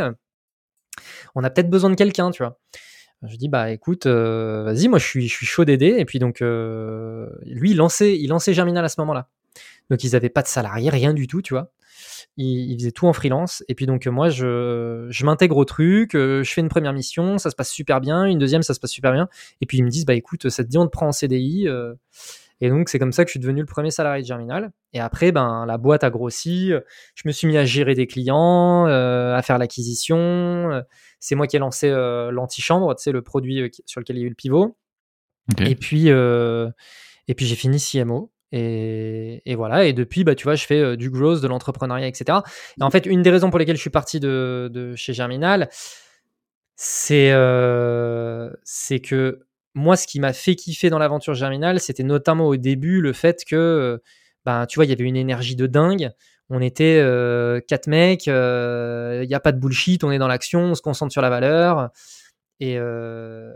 On 1.35 1.43
a 1.43 1.49
peut-être 1.49 1.69
besoin 1.69 1.89
de 1.89 1.95
quelqu'un, 1.95 2.31
tu 2.31 2.43
vois. 2.43 2.59
Je 3.23 3.37
dis 3.37 3.49
bah 3.49 3.71
écoute, 3.71 4.07
vas-y, 4.07 4.87
moi 4.87 4.99
je 4.99 5.05
suis, 5.05 5.27
je 5.27 5.33
suis 5.33 5.45
chaud 5.45 5.65
d'aider. 5.65 5.95
Et 5.97 6.05
puis 6.05 6.19
donc 6.19 6.41
lui, 6.41 7.73
lançait, 7.73 8.17
il 8.17 8.27
lançait 8.27 8.53
Germinal 8.53 8.83
à 8.83 8.89
ce 8.89 8.99
moment-là. 9.01 9.29
Donc 9.89 10.03
ils 10.03 10.11
n'avaient 10.11 10.29
pas 10.29 10.41
de 10.41 10.47
salariés, 10.47 10.89
rien 10.89 11.13
du 11.13 11.27
tout, 11.27 11.41
tu 11.41 11.53
vois 11.53 11.71
il, 12.37 12.77
faisait 12.77 12.91
tout 12.91 13.07
en 13.07 13.13
freelance. 13.13 13.63
Et 13.67 13.75
puis 13.75 13.85
donc 13.85 14.05
moi, 14.07 14.29
je, 14.29 15.07
je 15.09 15.25
m'intègre 15.25 15.57
au 15.57 15.65
truc, 15.65 16.15
euh, 16.15 16.43
je 16.43 16.51
fais 16.51 16.61
une 16.61 16.69
première 16.69 16.93
mission, 16.93 17.37
ça 17.37 17.49
se 17.49 17.55
passe 17.55 17.69
super 17.69 18.01
bien, 18.01 18.25
une 18.25 18.39
deuxième, 18.39 18.63
ça 18.63 18.73
se 18.73 18.79
passe 18.79 18.91
super 18.91 19.11
bien. 19.13 19.29
Et 19.61 19.65
puis 19.65 19.77
ils 19.77 19.83
me 19.83 19.89
disent, 19.89 20.05
bah 20.05 20.13
écoute, 20.13 20.49
ça 20.49 20.63
te 20.63 20.69
dit, 20.69 20.77
on 20.77 20.85
te 20.85 20.91
prend 20.91 21.07
en 21.07 21.11
CDI. 21.11 21.67
Euh. 21.67 21.93
et 22.61 22.69
donc 22.69 22.89
c'est 22.89 22.99
comme 22.99 23.11
ça 23.11 23.23
que 23.23 23.29
je 23.29 23.31
suis 23.31 23.39
devenu 23.39 23.61
le 23.61 23.65
premier 23.65 23.91
salarié 23.91 24.21
de 24.21 24.27
Germinal. 24.27 24.71
Et 24.93 24.99
après, 24.99 25.31
ben 25.31 25.65
la 25.65 25.77
boîte 25.77 26.03
a 26.03 26.09
grossi. 26.09 26.71
Je 27.15 27.23
me 27.25 27.31
suis 27.31 27.47
mis 27.47 27.57
à 27.57 27.65
gérer 27.65 27.95
des 27.95 28.07
clients, 28.07 28.87
euh, 28.87 29.35
à 29.35 29.41
faire 29.41 29.57
l'acquisition. 29.57 30.83
C'est 31.19 31.35
moi 31.35 31.47
qui 31.47 31.55
ai 31.55 31.59
lancé 31.59 31.89
l'antichambre, 31.89 32.95
tu 32.95 33.03
sais, 33.03 33.11
le 33.11 33.21
produit 33.21 33.71
sur 33.85 33.99
lequel 33.99 34.17
il 34.17 34.19
y 34.19 34.23
a 34.23 34.25
eu 34.25 34.29
le 34.29 34.35
pivot. 34.35 34.77
Et 35.59 35.75
puis, 35.75 36.07
et 36.09 37.33
puis 37.33 37.45
j'ai 37.45 37.55
fini 37.55 37.79
CMO. 37.79 38.31
Et, 38.57 39.55
voilà, 39.55 39.85
et 39.85 39.91
depuis, 39.91 40.23
bah, 40.23 40.33
tu 40.33 40.45
vois, 40.45 40.55
je 40.55 40.65
fais 40.65 40.79
euh, 40.79 40.95
du 40.95 41.09
growth, 41.09 41.41
de 41.41 41.47
l'entrepreneuriat, 41.47 42.07
etc. 42.07 42.39
Et 42.79 42.83
en 42.83 42.89
fait, 42.89 43.05
une 43.05 43.21
des 43.21 43.29
raisons 43.29 43.49
pour 43.49 43.59
lesquelles 43.59 43.75
je 43.75 43.81
suis 43.81 43.89
parti 43.89 44.21
de, 44.21 44.93
chez 44.95 45.13
Germinal, 45.13 45.69
euh, 47.11 48.49
c'est 48.63 48.99
que 49.01 49.41
moi, 49.73 49.97
ce 49.97 50.07
qui 50.07 50.21
m'a 50.21 50.31
fait 50.31 50.55
kiffer 50.55 50.89
dans 50.89 50.99
l'aventure 50.99 51.33
Germinal, 51.33 51.81
c'était 51.81 52.03
notamment 52.03 52.47
au 52.47 52.55
début 52.55 53.01
le 53.01 53.11
fait 53.11 53.43
que, 53.43 54.01
bah, 54.45 54.65
tu 54.67 54.75
vois, 54.75 54.85
il 54.85 54.89
y 54.89 54.93
avait 54.93 55.03
une 55.03 55.17
énergie 55.17 55.57
de 55.57 55.67
dingue. 55.67 56.11
On 56.49 56.61
était 56.61 56.99
euh, 57.01 57.59
quatre 57.59 57.87
mecs, 57.87 58.27
il 58.27 58.31
n'y 59.27 59.35
a 59.35 59.39
pas 59.41 59.51
de 59.51 59.59
bullshit, 59.59 60.05
on 60.05 60.11
est 60.11 60.19
dans 60.19 60.29
l'action, 60.29 60.61
on 60.61 60.75
se 60.75 60.81
concentre 60.81 61.11
sur 61.11 61.21
la 61.21 61.29
valeur. 61.29 61.89
Et 62.61 62.79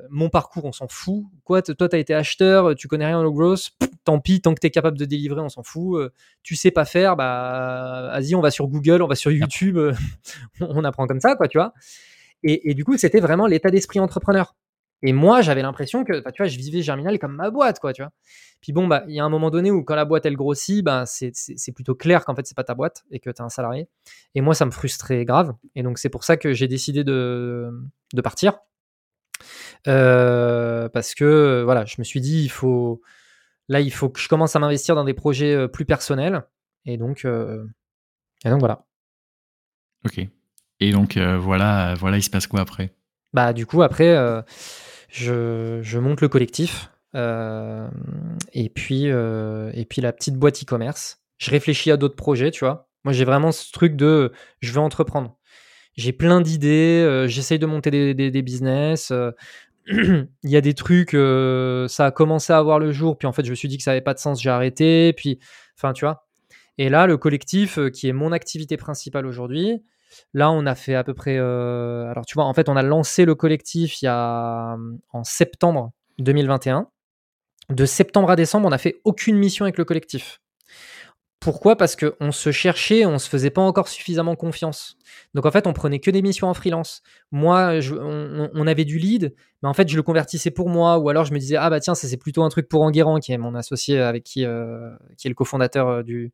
mon 0.10 0.30
parcours, 0.30 0.66
on 0.66 0.74
s'en 0.74 0.90
fout. 0.90 1.24
Quoi, 1.46 1.62
toi, 1.62 1.88
tu 1.88 1.96
as 1.96 2.00
été 2.00 2.14
acheteur, 2.14 2.76
tu 2.76 2.90
connais 2.90 3.06
rien 3.06 3.22
au 3.22 3.32
growth, 3.32 3.70
tant 4.04 4.20
pis, 4.20 4.42
tant 4.42 4.54
que 4.54 4.60
tu 4.60 4.68
es 4.68 4.72
capable 4.72 4.98
de 4.98 5.06
délivrer, 5.06 5.42
on 5.42 5.50
s'en 5.50 5.64
fout. 5.64 6.12
tu 6.44 6.56
sais 6.56 6.72
pas 6.72 6.86
faire, 6.86 7.16
bah, 7.16 8.12
vas-y, 8.14 8.36
on 8.36 8.42
va 8.42 8.52
sur 8.52 8.68
Google, 8.68 9.02
on 9.02 9.08
va 9.08 9.16
sur 9.16 9.32
YouTube, 9.32 9.78
on 10.62 10.84
apprend 10.84 11.08
comme 11.08 11.20
ça, 11.20 11.36
quoi, 11.36 11.48
tu 11.48 11.58
vois. 11.58 11.74
Et, 12.44 12.74
du 12.74 12.86
coup, 12.86 12.98
c'était 12.98 13.20
vraiment 13.20 13.48
l'état 13.48 13.70
d'esprit 13.70 14.00
entrepreneur. 14.00 14.56
Et 15.02 15.14
moi, 15.14 15.42
j'avais 15.42 15.62
l'impression 15.62 16.04
que, 16.04 16.20
bah, 16.22 16.32
tu 16.32 16.42
vois, 16.42 16.48
je 16.48 16.58
vivais 16.58 16.82
Germinal 16.82 17.20
comme 17.20 17.36
ma 17.36 17.50
boîte, 17.52 17.80
quoi, 17.80 17.94
tu 17.94 18.02
vois. 18.02 18.12
Puis 18.62 18.74
bon, 18.74 18.88
bah, 18.88 19.04
il 19.08 19.16
y 19.16 19.20
a 19.20 19.24
un 19.24 19.30
moment 19.30 19.50
donné 19.50 19.72
où 19.72 19.84
quand 19.84 19.96
la 19.96 20.04
boîte 20.06 20.26
elle 20.26 20.36
grossit, 20.36 20.84
bah, 20.84 21.06
c'est 21.06 21.72
plutôt 21.74 21.96
clair 21.96 22.26
qu'en 22.26 22.36
fait 22.36 22.46
c'est 22.46 22.56
pas 22.56 22.66
ta 22.66 22.76
boîte 22.76 23.06
et 23.10 23.20
que 23.20 23.30
tu 23.30 23.38
es 23.38 23.42
un 23.42 23.50
salarié. 23.50 23.88
Et 24.36 24.42
moi, 24.42 24.54
ça 24.54 24.66
me 24.66 24.72
frustrait 24.72 25.24
grave. 25.24 25.54
Et 25.76 25.84
donc 25.84 25.98
c'est 25.98 26.10
pour 26.10 26.24
ça 26.24 26.36
que 26.36 26.54
j'ai 26.54 26.68
décidé 26.68 27.04
de, 27.04 27.70
de 28.14 28.22
partir 28.22 28.60
euh, 29.88 30.90
parce 30.90 31.16
que 31.16 31.62
voilà, 31.64 31.86
je 31.86 31.96
me 32.00 32.04
suis 32.04 32.20
dit, 32.20 32.44
il 32.44 32.50
faut, 32.50 33.02
là, 33.70 33.80
il 33.80 33.94
faut 33.94 34.10
que 34.10 34.20
je 34.20 34.28
commence 34.28 34.56
à 34.56 34.60
m'investir 34.60 34.96
dans 34.96 35.06
des 35.06 35.14
projets 35.14 35.56
euh, 35.56 35.68
plus 35.68 35.86
personnels. 35.86 36.44
Et 36.86 36.98
donc, 36.98 37.24
euh, 37.24 37.66
et 38.44 38.50
donc 38.50 38.60
voilà. 38.60 38.86
Ok. 40.06 40.20
Et 40.82 40.92
donc 40.92 41.18
voilà, 41.18 41.94
voilà, 41.96 42.18
il 42.18 42.24
se 42.24 42.30
passe 42.30 42.48
quoi 42.48 42.62
après? 42.62 42.94
Bah 43.34 43.52
du 43.52 43.66
coup 43.66 43.82
après, 43.84 44.16
je, 45.10 45.80
je, 45.82 46.00
monte 46.00 46.22
le 46.22 46.30
collectif. 46.30 46.90
et 47.14 48.70
puis 48.74 49.08
et 49.08 49.86
puis 49.90 50.02
la 50.02 50.14
petite 50.14 50.36
boîte 50.36 50.64
e-commerce. 50.64 51.22
Je 51.38 51.52
réfléchis 51.52 51.92
à 51.92 51.98
d'autres 51.98 52.16
projets, 52.16 52.50
tu 52.50 52.64
vois. 52.64 52.90
Moi 53.04 53.12
j'ai 53.12 53.26
vraiment 53.26 53.52
ce 53.52 53.70
truc 53.74 53.98
de 53.98 54.32
je 54.62 54.72
veux 54.72 54.80
entreprendre 54.80 55.36
j'ai 55.98 56.14
plein 56.14 56.40
d'idées, 56.40 57.26
j'essaye 57.28 57.60
de 57.60 57.66
monter 57.66 57.92
des, 57.92 58.32
des, 58.32 58.42
business, 58.42 59.12
il 60.44 60.50
y 60.50 60.56
a 60.56 60.62
des 60.62 60.76
trucs, 60.76 61.16
euh, 61.16 61.88
ça 61.88 62.08
a 62.08 62.12
commencé 62.12 62.54
à 62.54 62.58
avoir 62.58 62.78
le 62.78 62.92
jour, 62.92 63.18
puis 63.18 63.28
en 63.28 63.32
fait, 63.32 63.44
je 63.44 63.50
me 63.50 63.56
suis 63.56 63.68
dit 63.68 63.78
que 63.78 63.84
ça 63.84 63.92
n'avait 63.92 64.02
pas 64.02 64.14
de 64.14 64.20
sens, 64.20 64.42
j'ai 64.42 64.52
arrêté, 64.52 65.14
puis, 65.14 65.40
enfin, 65.76 65.94
tu 65.94 66.06
vois. 66.06 66.28
Et 66.78 66.90
là, 66.90 67.08
le 67.08 67.18
collectif, 67.18 67.80
euh, 67.80 67.90
qui 67.90 68.08
est 68.08 68.14
mon 68.14 68.32
activité 68.32 68.78
principale 68.78 69.26
aujourd'hui, 69.26 69.84
là, 70.34 70.52
on 70.52 70.68
a 70.68 70.76
fait 70.76 70.94
à 70.94 71.04
peu 71.04 71.16
près, 71.16 71.38
euh, 71.38 72.06
alors 72.10 72.26
tu 72.26 72.36
vois, 72.36 72.46
en 72.46 72.54
fait, 72.54 72.70
on 72.70 72.76
a 72.76 72.84
lancé 72.84 73.26
le 73.26 73.34
collectif 73.34 74.02
il 74.02 74.06
y 74.06 74.08
a 74.08 74.78
en 75.12 75.24
septembre 75.24 75.92
2021. 76.20 76.88
De 77.70 77.86
septembre 77.86 78.32
à 78.32 78.36
décembre, 78.36 78.68
on 78.68 78.72
n'a 78.72 78.78
fait 78.78 79.00
aucune 79.06 79.38
mission 79.38 79.66
avec 79.66 79.78
le 79.78 79.86
collectif. 79.86 80.40
Pourquoi? 81.40 81.78
Parce 81.78 81.96
qu'on 81.96 82.32
se 82.34 82.52
cherchait, 82.52 83.06
on 83.06 83.18
se 83.18 83.30
faisait 83.30 83.50
pas 83.50 83.62
encore 83.62 83.88
suffisamment 83.88 84.36
confiance. 84.36 84.98
Donc 85.34 85.46
en 85.46 85.52
fait, 85.52 85.68
on 85.68 85.74
prenait 85.74 86.00
que 86.00 86.12
des 86.12 86.22
missions 86.22 86.48
en 86.48 86.54
freelance. 86.54 87.02
Moi, 87.32 87.80
on, 87.94 88.68
avait 88.68 88.84
du 88.84 89.00
lead, 89.00 89.34
mais 89.64 89.70
en 89.70 89.74
fait, 89.74 89.88
je 89.88 89.96
le 89.96 90.04
convertissais 90.04 90.52
pour 90.52 90.68
moi, 90.68 90.98
ou 90.98 91.08
alors 91.08 91.24
je 91.24 91.34
me 91.34 91.40
disais 91.40 91.56
ah 91.56 91.70
bah 91.70 91.80
tiens, 91.80 91.96
ça 91.96 92.10
c'est 92.10 92.18
plutôt 92.18 92.44
un 92.44 92.50
truc 92.50 92.68
pour 92.68 92.82
Enguerrand, 92.82 93.20
qui 93.20 93.32
est 93.32 93.38
mon 93.38 93.56
associé 93.56 94.00
avec 94.00 94.24
qui, 94.26 94.44
euh, 94.44 94.90
qui 95.18 95.28
est 95.28 95.30
le 95.30 95.36
cofondateur 95.36 95.88
euh, 95.88 96.04
du, 96.04 96.34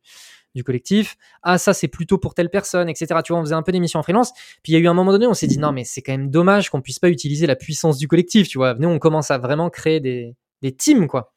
du 0.56 0.64
collectif. 0.64 1.16
Ah, 1.42 1.58
ça, 1.58 1.72
c'est 1.72 1.86
plutôt 1.86 2.18
pour 2.18 2.34
telle 2.34 2.50
personne, 2.50 2.88
etc. 2.88 3.20
Tu 3.24 3.32
vois, 3.32 3.40
on 3.40 3.44
faisait 3.44 3.54
un 3.54 3.62
peu 3.62 3.70
d'émissions 3.70 4.00
en 4.00 4.02
freelance. 4.02 4.32
Puis 4.64 4.72
il 4.72 4.74
y 4.74 4.76
a 4.76 4.80
eu 4.80 4.88
un 4.88 4.94
moment 4.94 5.12
donné, 5.12 5.28
on 5.28 5.34
s'est 5.34 5.46
dit, 5.46 5.58
non, 5.58 5.70
mais 5.70 5.84
c'est 5.84 6.02
quand 6.02 6.12
même 6.12 6.30
dommage 6.30 6.70
qu'on 6.70 6.82
puisse 6.82 6.98
pas 6.98 7.10
utiliser 7.10 7.46
la 7.46 7.54
puissance 7.54 7.98
du 7.98 8.08
collectif, 8.08 8.48
tu 8.48 8.58
vois. 8.58 8.74
Venez, 8.74 8.86
on 8.86 8.98
commence 8.98 9.30
à 9.30 9.38
vraiment 9.38 9.70
créer 9.70 10.00
des, 10.00 10.34
des 10.62 10.72
teams, 10.72 11.06
quoi. 11.06 11.35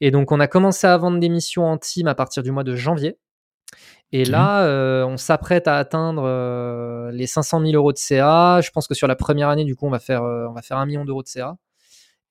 Et 0.00 0.10
donc, 0.10 0.32
on 0.32 0.40
a 0.40 0.46
commencé 0.46 0.86
à 0.86 0.96
vendre 0.96 1.18
des 1.18 1.28
missions 1.28 1.64
en 1.64 1.76
team 1.78 2.06
à 2.06 2.14
partir 2.14 2.42
du 2.42 2.50
mois 2.50 2.64
de 2.64 2.76
janvier. 2.76 3.18
Et 4.10 4.24
là, 4.24 4.62
euh, 4.62 5.04
on 5.04 5.18
s'apprête 5.18 5.68
à 5.68 5.76
atteindre 5.76 6.22
euh, 6.24 7.10
les 7.12 7.26
500 7.26 7.60
000 7.60 7.72
euros 7.72 7.92
de 7.92 7.98
CA. 7.98 8.60
Je 8.62 8.70
pense 8.70 8.86
que 8.86 8.94
sur 8.94 9.06
la 9.06 9.16
première 9.16 9.48
année, 9.48 9.64
du 9.64 9.76
coup, 9.76 9.86
on 9.86 9.90
va 9.90 9.98
faire, 9.98 10.22
euh, 10.22 10.46
on 10.48 10.54
va 10.54 10.62
faire 10.62 10.78
un 10.78 10.86
million 10.86 11.04
d'euros 11.04 11.22
de 11.22 11.28
CA. 11.28 11.56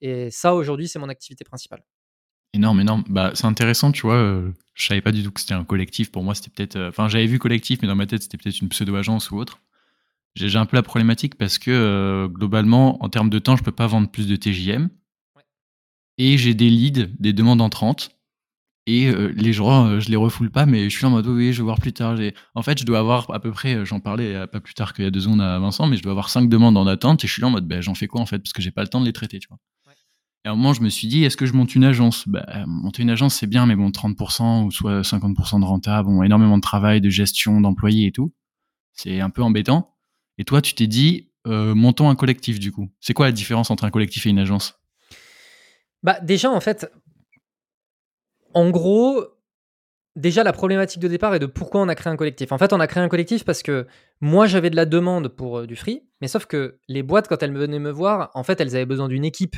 Et 0.01 0.31
ça, 0.31 0.55
aujourd'hui, 0.55 0.88
c'est 0.88 0.97
mon 0.97 1.09
activité 1.09 1.43
principale. 1.43 1.83
Énorme, 2.53 2.79
énorme. 2.79 3.03
Bah, 3.09 3.31
c'est 3.36 3.45
intéressant, 3.45 3.91
tu 3.91 4.01
vois. 4.01 4.41
je 4.74 4.88
savais 4.88 5.01
pas 5.01 5.12
du 5.12 5.24
tout 5.24 5.31
que 5.31 5.39
c'était 5.39 5.53
un 5.53 5.65
collectif. 5.65 6.12
Pour 6.12 6.24
moi, 6.24 6.33
c'était 6.33 6.50
peut-être. 6.50 6.79
Enfin, 6.89 7.07
j'avais 7.09 7.27
vu 7.27 7.38
collectif, 7.38 7.79
mais 7.81 7.88
dans 7.88 7.95
ma 7.95 8.07
tête, 8.07 8.24
c'était 8.24 8.38
peut-être 8.38 8.62
une 8.62 8.69
pseudo-agence 8.69 9.29
ou 9.29 9.38
autre. 9.38 9.59
J'ai 10.36 10.57
un 10.57 10.65
peu 10.65 10.77
la 10.77 10.83
problématique 10.83 11.36
parce 11.36 11.57
que 11.57 12.27
globalement, 12.27 13.03
en 13.03 13.09
termes 13.09 13.29
de 13.29 13.39
temps, 13.39 13.55
je 13.55 13.63
peux 13.63 13.71
pas 13.71 13.88
vendre 13.88 14.09
plus 14.09 14.27
de 14.27 14.36
TJM. 14.36 14.89
Et 16.17 16.38
j'ai 16.38 16.53
des 16.53 16.69
leads, 16.69 17.09
des 17.19 17.33
demandes 17.33 17.62
entrantes. 17.62 18.09
Et 18.88 19.07
euh, 19.09 19.33
les 19.36 19.51
gens, 19.51 19.86
euh, 19.86 20.00
je 20.00 20.09
les 20.09 20.15
refoule 20.15 20.50
pas, 20.50 20.65
mais 20.65 20.89
je 20.89 20.95
suis 20.95 21.05
en 21.05 21.09
mode 21.09 21.27
oui, 21.27 21.51
je 21.51 21.57
vais 21.57 21.65
voir 21.65 21.77
plus 21.77 21.91
tard. 21.91 22.17
En 22.55 22.63
fait, 22.63 22.79
je 22.79 22.86
dois 22.86 23.00
avoir 23.00 23.29
à 23.31 23.39
peu 23.41 23.51
près, 23.51 23.75
euh, 23.75 23.86
j'en 23.86 24.00
parlais 24.00 24.47
pas 24.47 24.62
plus 24.62 24.74
tard 24.74 24.93
qu'il 24.93 25.03
y 25.03 25.07
a 25.07 25.12
deux 25.12 25.19
secondes 25.19 25.41
à 25.41 25.59
Vincent, 25.59 25.88
mais 25.88 25.97
je 25.97 26.03
dois 26.03 26.13
avoir 26.13 26.29
cinq 26.29 26.47
demandes 26.47 26.77
en 26.77 26.88
attente 26.88 27.24
et 27.25 27.27
je 27.27 27.33
suis 27.33 27.41
là 27.41 27.50
en 27.50 27.51
mode 27.51 27.67
ben, 27.67 27.81
j'en 27.81 27.95
fais 27.95 28.07
quoi 28.07 28.21
en 28.21 28.25
fait 28.25 28.39
parce 28.39 28.53
que 28.53 28.62
j'ai 28.62 28.71
pas 28.71 28.83
le 28.83 28.88
temps 28.88 29.01
de 29.01 29.05
les 29.05 29.12
traiter, 29.12 29.39
tu 29.39 29.50
vois. 29.50 29.59
Et 30.45 30.47
à 30.47 30.53
un 30.53 30.55
moment, 30.55 30.71
je 30.71 30.81
me 30.81 30.88
suis 30.88 31.09
dit, 31.09 31.25
est-ce 31.25 31.36
que 31.36 31.45
je 31.45 31.51
monte 31.51 31.75
une 31.75 31.83
agence? 31.83 32.25
Bah, 32.29 32.45
Monter 32.65 33.03
une 33.03 33.09
agence, 33.09 33.36
c'est 33.36 33.47
bien, 33.47 33.65
mais 33.65 33.75
bon, 33.75 33.89
30% 33.89 34.63
ou 34.63 34.71
soit 34.71 35.01
50% 35.01 35.59
de 35.59 35.65
renta, 35.65 36.01
bon, 36.03 36.24
énormément 36.24 36.55
de 36.55 36.62
travail, 36.62 37.01
de 37.01 37.09
gestion, 37.09 37.59
d'employés 37.59 38.07
et 38.07 38.12
tout. 38.13 38.33
C'est 38.93 39.19
un 39.19 39.29
peu 39.29 39.43
embêtant. 39.43 39.95
Et 40.38 40.45
toi, 40.45 40.62
tu 40.62 40.74
t'es 40.75 40.88
dit, 40.88 41.31
montons 41.45 42.09
un 42.09 42.15
collectif 42.15 42.59
du 42.59 42.71
coup. 42.71 42.89
C'est 43.01 43.13
quoi 43.13 43.25
la 43.25 43.33
différence 43.33 43.71
entre 43.71 43.83
un 43.83 43.89
collectif 43.89 44.25
et 44.27 44.29
une 44.29 44.39
agence? 44.39 44.76
Bah 46.04 46.20
déjà 46.22 46.50
en 46.51 46.60
fait, 46.60 46.92
en 48.54 48.70
gros, 48.70 49.25
déjà 50.16 50.44
la 50.44 50.51
problématique 50.51 51.01
de 51.01 51.08
départ 51.08 51.34
est 51.36 51.39
de 51.39 51.46
pourquoi 51.46 51.82
on 51.82 51.88
a 51.88 51.96
créé 51.96 52.12
un 52.12 52.18
collectif. 52.18 52.51
En 52.51 52.58
fait, 52.58 52.74
on 52.74 52.80
a 52.80 52.88
créé 52.88 53.04
un 53.04 53.08
collectif 53.08 53.46
parce 53.46 53.63
que 53.63 53.88
moi 54.20 54.48
j'avais 54.48 54.70
de 54.70 54.75
la 54.75 54.86
demande 54.86 55.30
pour 55.30 55.60
euh, 55.60 55.68
du 55.68 55.75
free, 55.75 56.04
mais 56.22 56.27
sauf 56.27 56.46
que 56.46 56.80
les 56.88 57.04
boîtes 57.04 57.27
quand 57.27 57.42
elles 57.44 57.56
venaient 57.56 57.80
me 57.80 57.92
voir, 57.92 58.32
en 58.34 58.44
fait, 58.44 58.60
elles 58.60 58.75
avaient 58.75 58.86
besoin 58.86 59.08
d'une 59.08 59.25
équipe. 59.25 59.56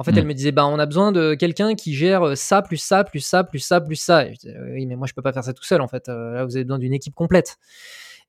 En 0.00 0.04
fait, 0.04 0.16
elles 0.16 0.24
mm. 0.24 0.28
me 0.28 0.34
disaient 0.34 0.52
bah 0.52 0.66
on 0.66 0.78
a 0.78 0.86
besoin 0.86 1.12
de 1.12 1.34
quelqu'un 1.34 1.74
qui 1.74 1.94
gère 1.94 2.22
euh, 2.22 2.34
ça 2.34 2.62
plus 2.62 2.76
ça 2.76 3.04
plus 3.04 3.20
ça 3.20 3.44
plus 3.44 3.58
ça 3.58 3.80
plus 3.80 3.96
ça. 3.96 4.26
Et 4.26 4.34
je 4.34 4.48
oui, 4.72 4.86
mais 4.86 4.96
moi 4.96 5.06
je 5.06 5.14
peux 5.14 5.22
pas 5.22 5.32
faire 5.32 5.44
ça 5.44 5.52
tout 5.52 5.64
seul 5.64 5.80
en 5.80 5.88
fait. 5.88 6.08
Euh, 6.08 6.34
là, 6.34 6.44
vous 6.44 6.56
avez 6.56 6.64
besoin 6.64 6.78
d'une 6.78 6.94
équipe 6.94 7.14
complète. 7.14 7.58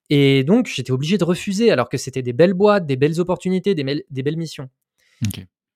Et 0.10 0.44
donc 0.44 0.66
j'étais 0.68 0.92
obligé 0.92 1.18
de 1.18 1.24
refuser 1.24 1.72
alors 1.72 1.88
que 1.88 1.98
c'était 1.98 2.24
des 2.24 2.34
belles 2.34 2.56
boîtes, 2.56 2.86
des 2.86 2.96
belles 2.96 3.20
opportunités, 3.20 3.76
des, 3.76 4.06
des 4.10 4.24
belles 4.24 4.38
missions. 4.38 4.70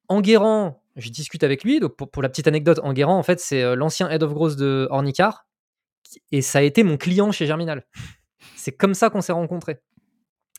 Enguerrand, 0.09 0.82
je 0.95 1.09
discute 1.09 1.43
avec 1.43 1.63
lui. 1.63 1.79
Donc, 1.79 1.95
pour, 1.95 2.21
la 2.21 2.29
petite 2.29 2.47
anecdote, 2.47 2.79
Enguerrand, 2.83 3.17
en 3.17 3.23
fait, 3.23 3.39
c'est 3.39 3.63
euh, 3.63 3.75
l'ancien 3.75 4.09
head 4.09 4.23
of 4.23 4.33
growth 4.33 4.55
de 4.57 4.87
Ornicar. 4.89 5.45
Et 6.31 6.41
ça 6.41 6.59
a 6.59 6.61
été 6.61 6.83
mon 6.83 6.97
client 6.97 7.31
chez 7.31 7.45
Germinal. 7.45 7.85
c'est 8.55 8.71
comme 8.71 8.93
ça 8.93 9.09
qu'on 9.09 9.21
s'est 9.21 9.31
rencontrés. 9.31 9.79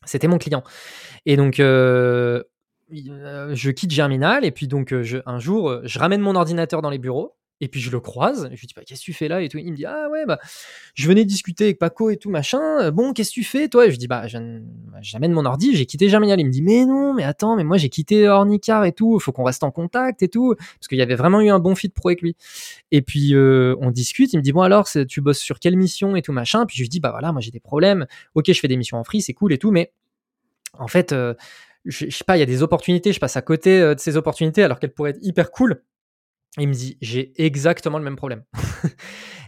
C'était 0.05 0.29
mon 0.29 0.39
client. 0.39 0.63
Et 1.25 1.37
donc, 1.37 1.61
euh, 1.61 2.43
euh, 2.93 3.55
je 3.55 3.71
quitte 3.71 3.91
Germinal. 3.91 4.45
Et 4.45 4.51
puis, 4.51 4.69
donc, 4.69 4.95
un 5.27 5.39
jour, 5.39 5.81
je 5.85 5.99
ramène 5.99 6.21
mon 6.21 6.35
ordinateur 6.35 6.83
dans 6.83 6.91
les 6.91 6.99
bureaux. 6.99 7.37
Et 7.61 7.69
puis 7.69 7.81
je 7.81 7.91
le 7.91 8.01
croise, 8.01 8.49
je 8.53 8.61
lui 8.61 8.67
dis 8.67 8.75
bah, 8.75 8.83
qu'est-ce 8.85 9.01
que 9.01 9.05
tu 9.05 9.13
fais 9.13 9.29
là 9.29 9.41
et 9.41 9.49
tout? 9.49 9.59
Il 9.59 9.71
me 9.71 9.77
dit 9.77 9.87
ah 9.87 10.09
ouais 10.11 10.27
bah 10.27 10.39
je 10.95 11.07
venais 11.07 11.25
discuter 11.25 11.65
avec 11.65 11.79
Paco 11.79 12.11
et 12.11 12.17
tout 12.17 12.29
machin. 12.29 12.91
Bon 12.91 13.13
qu'est-ce 13.13 13.31
que 13.31 13.35
tu 13.35 13.45
fais 13.45 13.69
toi? 13.69 13.87
Et 13.87 13.93
Je 13.93 13.97
dis 13.97 14.09
bah, 14.09 14.27
bah 14.33 14.99
j'amène 15.01 15.33
mon 15.33 15.45
ordi, 15.45 15.75
j'ai 15.77 15.87
quitté 15.87 16.09
Germinal. 16.09 16.41
Il 16.41 16.47
me 16.47 16.51
dit 16.51 16.63
mais 16.63 16.85
non 16.85 17.15
mais 17.15 17.23
attends 17.23 17.57
mais 17.57 17.63
moi 17.63 17.77
j'ai 17.77 17.89
quitté 17.89 18.29
Ornicar 18.29 18.85
et 18.85 18.93
tout, 18.93 19.19
faut 19.21 19.31
qu'on 19.31 19.45
reste 19.45 19.63
en 19.63 19.71
contact 19.71 20.23
et 20.23 20.29
tout 20.29 20.55
parce 20.57 20.89
qu'il 20.89 20.99
y 20.99 21.03
avait 21.03 21.15
vraiment 21.15 21.41
eu 21.41 21.49
un 21.49 21.61
bon 21.61 21.77
fit 21.77 21.91
pro 21.91 22.09
avec 22.09 22.23
lui. 22.23 22.37
Et 22.91 23.03
puis 23.03 23.35
euh, 23.35 23.77
on 23.81 23.93
discute, 23.93 24.33
il 24.33 24.39
me 24.39 24.43
dit 24.43 24.53
bon 24.53 24.63
alors 24.63 24.89
tu 25.09 25.21
bosses 25.21 25.39
sur 25.39 25.61
quelle 25.61 25.77
mission 25.77 26.17
et 26.17 26.23
tout 26.23 26.33
machin? 26.33 26.67
Puis 26.67 26.77
je 26.77 26.83
lui 26.83 26.89
dis 26.89 27.01
bah 27.01 27.13
voilà 27.13 27.31
moi 27.31 27.41
j'ai 27.41 27.53
des 27.53 27.61
problèmes. 27.61 28.07
Ok 28.35 28.47
je 28.49 28.59
fais 28.59 28.69
des 28.69 28.77
missions 28.77 28.99
en 28.99 29.05
free 29.05 29.23
c'est 29.23 29.33
cool 29.33 29.53
et 29.53 29.59
tout 29.59 29.71
mais 29.71 29.93
en 30.77 30.89
fait 30.89 31.13
euh, 31.13 31.35
je, 31.85 32.07
je 32.11 32.17
sais 32.17 32.25
pas 32.25 32.37
il 32.37 32.41
y 32.41 32.43
a 32.43 32.47
des 32.47 32.63
opportunités, 32.65 33.13
je 33.13 33.21
passe 33.21 33.37
à 33.37 33.43
côté 33.43 33.81
euh, 33.81 33.95
de 33.95 34.01
ces 34.01 34.17
opportunités 34.17 34.65
alors 34.65 34.81
qu'elles 34.81 34.93
pourraient 34.93 35.11
être 35.11 35.23
hyper 35.23 35.53
cool 35.53 35.83
il 36.59 36.69
me 36.69 36.75
dit, 36.75 36.97
j'ai 37.01 37.33
exactement 37.43 37.99
le 37.99 38.05
même 38.05 38.17
problème. 38.17 38.45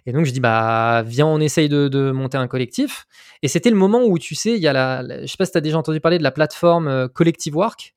et 0.06 0.12
donc 0.12 0.24
je 0.24 0.32
dis, 0.32 0.40
bah 0.40 1.02
viens, 1.06 1.26
on 1.26 1.40
essaye 1.40 1.68
de, 1.68 2.10
monter 2.10 2.36
un 2.36 2.48
collectif. 2.48 3.06
Et 3.42 3.48
c'était 3.48 3.70
le 3.70 3.76
moment 3.76 4.04
où, 4.04 4.18
tu 4.18 4.34
sais, 4.34 4.54
il 4.54 4.60
y 4.60 4.66
a 4.66 4.72
la, 4.72 5.22
je 5.22 5.26
sais 5.26 5.36
pas 5.36 5.44
si 5.46 5.52
tu 5.52 5.58
as 5.58 5.60
déjà 5.60 5.78
entendu 5.78 6.00
parler 6.00 6.18
de 6.18 6.22
la 6.22 6.32
plateforme 6.32 6.88
euh, 6.88 7.08
Collective 7.08 7.56
Work, 7.56 7.94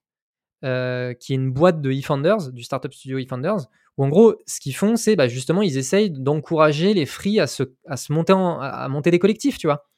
euh, 0.64 1.14
qui 1.14 1.34
est 1.34 1.36
une 1.38 1.52
boîte 1.52 1.82
de 1.82 1.92
eFounders, 1.92 2.52
du 2.52 2.64
startup 2.64 2.94
studio 2.94 3.18
eFounders, 3.18 3.68
où 3.98 4.06
en 4.06 4.10
gros, 4.10 4.36
ce 4.46 4.60
qu'ils 4.60 4.76
font, 4.76 4.96
c'est 4.96 5.16
bah, 5.16 5.28
justement, 5.28 5.62
ils 5.62 5.78
essayent 5.78 6.12
d'encourager 6.12 6.94
les 6.94 7.06
free 7.06 7.40
à 7.40 7.48
se, 7.48 7.64
à 7.88 7.98
se 7.98 8.14
monter, 8.14 8.34
à 8.34 8.88
monter 8.90 9.12
des 9.12 9.20
collectifs, 9.20 9.58
tu 9.58 9.68
vois. 9.68 9.89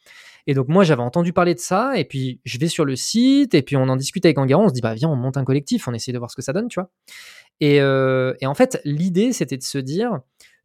Et 0.48 0.54
donc 0.54 0.68
moi 0.68 0.84
j'avais 0.84 1.02
entendu 1.02 1.34
parler 1.34 1.54
de 1.54 1.60
ça, 1.60 1.98
et 1.98 2.06
puis 2.06 2.42
je 2.46 2.58
vais 2.58 2.68
sur 2.68 2.86
le 2.86 2.96
site, 2.96 3.54
et 3.54 3.62
puis 3.62 3.76
on 3.76 3.84
en 3.84 3.96
discute 3.96 4.26
avec 4.26 4.38
Enguerrand, 4.38 4.66
on 4.66 4.70
se 4.70 4.74
dit 4.74 4.82
bah 4.82 4.94
viens 4.94 5.10
on 5.10 5.16
monte 5.16 5.38
un 5.38 5.44
collectif, 5.44 5.88
on 5.88 5.94
essaie 5.94 6.12
de 6.12 6.18
voir 6.18 6.32
ce 6.32 6.36
que 6.36 6.42
ça 6.42 6.54
donne, 6.54 6.68
tu 6.68 6.80
vois. 6.80 6.90
Euh, 7.64 8.34
et, 8.42 8.46
en 8.46 8.54
fait, 8.54 8.82
l'idée, 8.86 9.34
c'était 9.34 9.58
de 9.58 9.64
se 9.64 9.78
dire, 9.78 10.20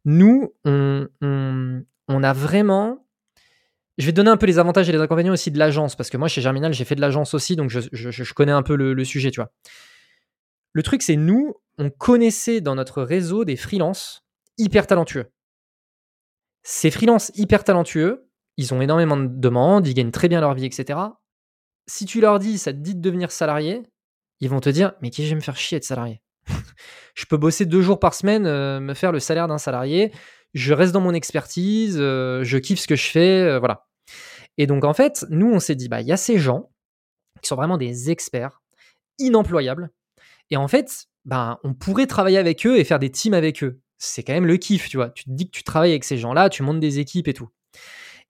nous, 0.05 0.53
on, 0.65 2.23
a 2.23 2.33
vraiment... 2.33 3.05
Je 3.97 4.05
vais 4.05 4.11
donner 4.11 4.29
un 4.29 4.37
peu 4.37 4.45
les 4.45 4.59
avantages 4.59 4.87
et 4.89 4.91
les 4.91 4.99
inconvénients 4.99 5.33
aussi 5.33 5.51
de 5.51 5.57
l'agence, 5.57 5.95
parce 5.95 6.09
que 6.09 6.17
moi, 6.17 6.27
chez 6.27 6.41
Germinal, 6.41 6.73
j'ai 6.73 6.85
fait 6.85 6.95
de 6.95 7.01
l'agence 7.01 7.33
aussi, 7.33 7.55
donc 7.55 7.69
je, 7.69 8.33
connais 8.33 8.51
un 8.51 8.63
peu 8.63 8.75
le, 8.75 9.03
sujet, 9.03 9.31
tu 9.31 9.39
vois. 9.39 9.51
Le 10.73 10.83
truc, 10.83 11.01
c'est 11.01 11.15
nous, 11.15 11.55
on 11.77 11.89
connaissait 11.89 12.61
dans 12.61 12.75
notre 12.75 13.01
réseau 13.01 13.45
des 13.45 13.55
freelances 13.55 14.23
hyper 14.57 14.85
talentueux. 14.85 15.31
Ces 16.63 16.91
freelances 16.91 17.31
hyper 17.35 17.63
talentueux, 17.63 18.26
ils 18.57 18.73
ont 18.73 18.81
énormément 18.81 19.17
de 19.17 19.27
demandes, 19.27 19.87
ils 19.87 19.93
gagnent 19.93 20.11
très 20.11 20.27
bien 20.27 20.41
leur 20.41 20.53
vie, 20.53 20.65
etc. 20.65 20.99
Si 21.87 22.05
tu 22.05 22.19
leur 22.19 22.39
dis, 22.39 22.57
ça 22.57 22.73
te 22.73 22.79
dit 22.79 22.95
de 22.95 23.01
devenir 23.01 23.31
salarié, 23.31 23.83
ils 24.39 24.49
vont 24.49 24.59
te 24.59 24.69
dire, 24.69 24.93
mais 25.01 25.09
qui 25.09 25.23
je 25.23 25.29
vais 25.29 25.35
me 25.35 25.41
faire 25.41 25.57
chier 25.57 25.77
être 25.77 25.83
salarié? 25.83 26.21
Je 27.15 27.25
peux 27.25 27.37
bosser 27.37 27.65
deux 27.65 27.81
jours 27.81 27.99
par 27.99 28.13
semaine, 28.13 28.45
euh, 28.45 28.79
me 28.79 28.93
faire 28.93 29.11
le 29.11 29.19
salaire 29.19 29.47
d'un 29.47 29.57
salarié. 29.57 30.11
Je 30.53 30.73
reste 30.73 30.93
dans 30.93 31.01
mon 31.01 31.15
expertise, 31.15 31.97
euh, 31.99 32.43
je 32.43 32.57
kiffe 32.59 32.79
ce 32.79 32.87
que 32.87 32.95
je 32.95 33.07
fais, 33.07 33.41
euh, 33.41 33.59
voilà. 33.59 33.87
Et 34.57 34.67
donc 34.67 34.83
en 34.83 34.93
fait, 34.93 35.25
nous 35.29 35.51
on 35.51 35.59
s'est 35.59 35.75
dit, 35.75 35.89
bah 35.89 36.01
il 36.01 36.07
y 36.07 36.11
a 36.11 36.17
ces 36.17 36.37
gens 36.37 36.69
qui 37.41 37.47
sont 37.47 37.55
vraiment 37.55 37.77
des 37.77 38.11
experts, 38.11 38.61
inemployables. 39.17 39.89
Et 40.51 40.57
en 40.57 40.67
fait, 40.67 41.07
bah, 41.25 41.59
on 41.63 41.73
pourrait 41.73 42.07
travailler 42.07 42.37
avec 42.37 42.65
eux 42.65 42.77
et 42.77 42.83
faire 42.83 42.99
des 42.99 43.11
teams 43.11 43.33
avec 43.33 43.63
eux. 43.63 43.81
C'est 43.97 44.23
quand 44.23 44.33
même 44.33 44.45
le 44.45 44.57
kiff, 44.57 44.89
tu 44.89 44.97
vois. 44.97 45.09
Tu 45.09 45.25
te 45.25 45.31
dis 45.31 45.45
que 45.49 45.57
tu 45.57 45.63
travailles 45.63 45.91
avec 45.91 46.03
ces 46.03 46.17
gens-là, 46.17 46.49
tu 46.49 46.63
montes 46.63 46.79
des 46.79 46.99
équipes 46.99 47.27
et 47.27 47.33
tout. 47.33 47.49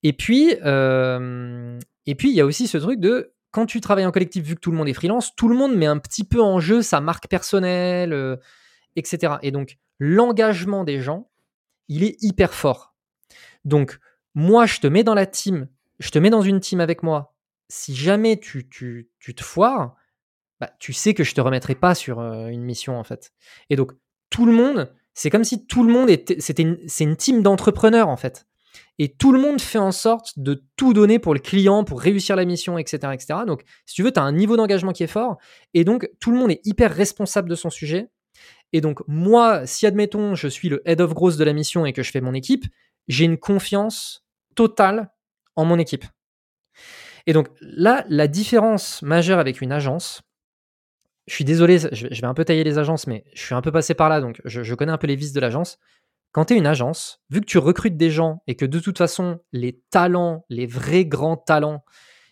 Et 0.04 0.14
puis, 0.14 0.52
et 0.52 2.16
puis 2.16 2.30
il 2.30 2.36
y 2.36 2.42
a 2.42 2.46
aussi 2.46 2.68
ce 2.68 2.78
truc 2.78 3.00
de 3.00 3.34
quand 3.52 3.66
tu 3.66 3.82
travailles 3.82 4.06
en 4.06 4.12
collectif, 4.12 4.44
vu 4.44 4.56
que 4.56 4.60
tout 4.60 4.72
le 4.72 4.78
monde 4.78 4.88
est 4.88 4.94
freelance, 4.94 5.36
tout 5.36 5.48
le 5.48 5.56
monde 5.56 5.76
met 5.76 5.86
un 5.86 5.98
petit 5.98 6.24
peu 6.24 6.42
en 6.42 6.60
jeu 6.60 6.82
sa 6.82 7.02
marque 7.02 7.28
personnelle, 7.28 8.14
euh, 8.14 8.36
etc. 8.96 9.36
Et 9.42 9.52
donc, 9.52 9.78
l'engagement 10.00 10.84
des 10.84 11.02
gens, 11.02 11.30
il 11.88 12.04
est 12.04 12.22
hyper 12.22 12.54
fort. 12.54 12.94
Donc, 13.66 14.00
moi, 14.36 14.66
je 14.66 14.80
te 14.80 14.88
mets 14.88 15.04
dans 15.04 15.16
la 15.16 15.26
team, 15.26 15.68
je 16.00 16.10
te 16.12 16.20
mets 16.20 16.30
dans 16.30 16.42
une 16.42 16.60
team 16.60 16.80
avec 16.80 17.04
moi. 17.04 17.36
Si 17.70 17.96
jamais 17.96 18.38
tu, 18.38 18.70
tu, 18.70 19.10
te 19.20 19.44
foires, 19.44 19.96
bah, 20.60 20.70
tu 20.80 20.94
sais 20.94 21.14
que 21.14 21.24
je 21.24 21.34
te 21.34 21.42
remettrai 21.42 21.76
pas 21.76 21.96
sur 21.96 22.20
euh, 22.20 22.48
une 22.48 22.64
mission, 22.64 23.00
en 23.00 23.04
fait. 23.04 23.34
Et 23.70 23.76
donc, 23.76 23.94
tout 24.30 24.46
le 24.46 24.52
monde, 24.52 24.94
c'est 25.14 25.30
comme 25.30 25.44
si 25.44 25.66
tout 25.66 25.84
le 25.84 25.92
monde 25.92 26.10
était, 26.10 26.40
c'était 26.40 26.80
c'est 26.86 27.06
une 27.06 27.18
team 27.18 27.42
d'entrepreneurs, 27.42 28.10
en 28.10 28.18
fait 28.18 28.46
et 29.00 29.10
tout 29.10 29.32
le 29.32 29.40
monde 29.40 29.62
fait 29.62 29.78
en 29.78 29.92
sorte 29.92 30.34
de 30.38 30.64
tout 30.76 30.94
donner 30.94 31.20
pour 31.20 31.34
le 31.34 31.40
client, 31.40 31.84
pour 31.84 32.02
réussir 32.02 32.36
la 32.36 32.46
mission, 32.46 32.78
etc. 32.78 33.14
etc. 33.14 33.40
Donc, 33.46 33.64
si 33.86 33.96
tu 33.96 34.04
veux, 34.04 34.12
tu 34.12 34.20
as 34.20 34.24
un 34.24 34.32
niveau 34.32 34.58
d'engagement 34.58 34.92
qui 34.92 35.04
est 35.04 35.08
fort, 35.08 35.38
et 35.74 35.84
donc 35.84 36.10
tout 36.20 36.32
le 36.32 36.38
monde 36.38 36.52
est 36.52 36.66
hyper 36.66 36.94
responsable 36.94 37.50
de 37.50 37.56
son 37.56 37.70
sujet. 37.70 38.10
Et 38.74 38.82
donc, 38.82 39.00
moi, 39.08 39.66
si 39.66 39.86
admettons, 39.86 40.36
je 40.36 40.48
suis 40.48 40.70
le 40.70 40.82
head 40.86 41.00
of 41.00 41.14
growth 41.14 41.38
de 41.38 41.44
la 41.44 41.54
mission 41.54 41.86
et 41.86 41.94
que 41.94 42.04
je 42.04 42.12
fais 42.12 42.22
mon 42.22 42.34
équipe, 42.34 42.66
j'ai 43.08 43.26
une 43.26 43.38
confiance 43.38 44.26
totale 44.56 45.12
en 45.56 45.64
mon 45.64 45.80
équipe. 45.80 46.06
Et 47.28 47.34
donc 47.34 47.50
là, 47.62 48.06
la 48.10 48.28
différence 48.28 49.02
majeure 49.02 49.40
avec 49.40 49.62
une 49.62 49.72
agence, 49.72 50.22
je 51.28 51.36
suis 51.36 51.44
désolé, 51.44 51.78
je 51.78 52.22
vais 52.22 52.28
un 52.28 52.34
peu 52.34 52.46
tailler 52.46 52.64
les 52.64 52.78
agences, 52.78 53.06
mais 53.06 53.26
je 53.34 53.44
suis 53.44 53.54
un 53.54 53.62
peu 53.62 53.72
passé 53.72 53.94
par 53.94 54.08
là, 54.08 54.22
donc 54.22 54.42
je, 54.46 54.64
je 54.64 54.76
connais 54.76 54.94
un 54.94 54.98
peu 54.98 55.08
les 55.08 55.18
vices 55.18 55.34
de 55.34 55.42
l'agence. 55.42 55.78
Quand 56.38 56.46
tu 56.46 56.54
es 56.54 56.58
une 56.58 56.68
agence, 56.68 57.20
vu 57.32 57.42
que 57.42 57.48
tu 57.48 57.58
recrutes 57.58 57.98
des 57.98 58.12
gens 58.12 58.44
et 58.46 58.56
que 58.56 58.68
de 58.68 58.80
toute 58.80 59.00
façon, 59.00 59.40
les 59.54 59.82
talents, 59.90 60.46
les 60.50 60.68
vrais 60.68 61.04
grands 61.04 61.36
talents, 61.36 61.84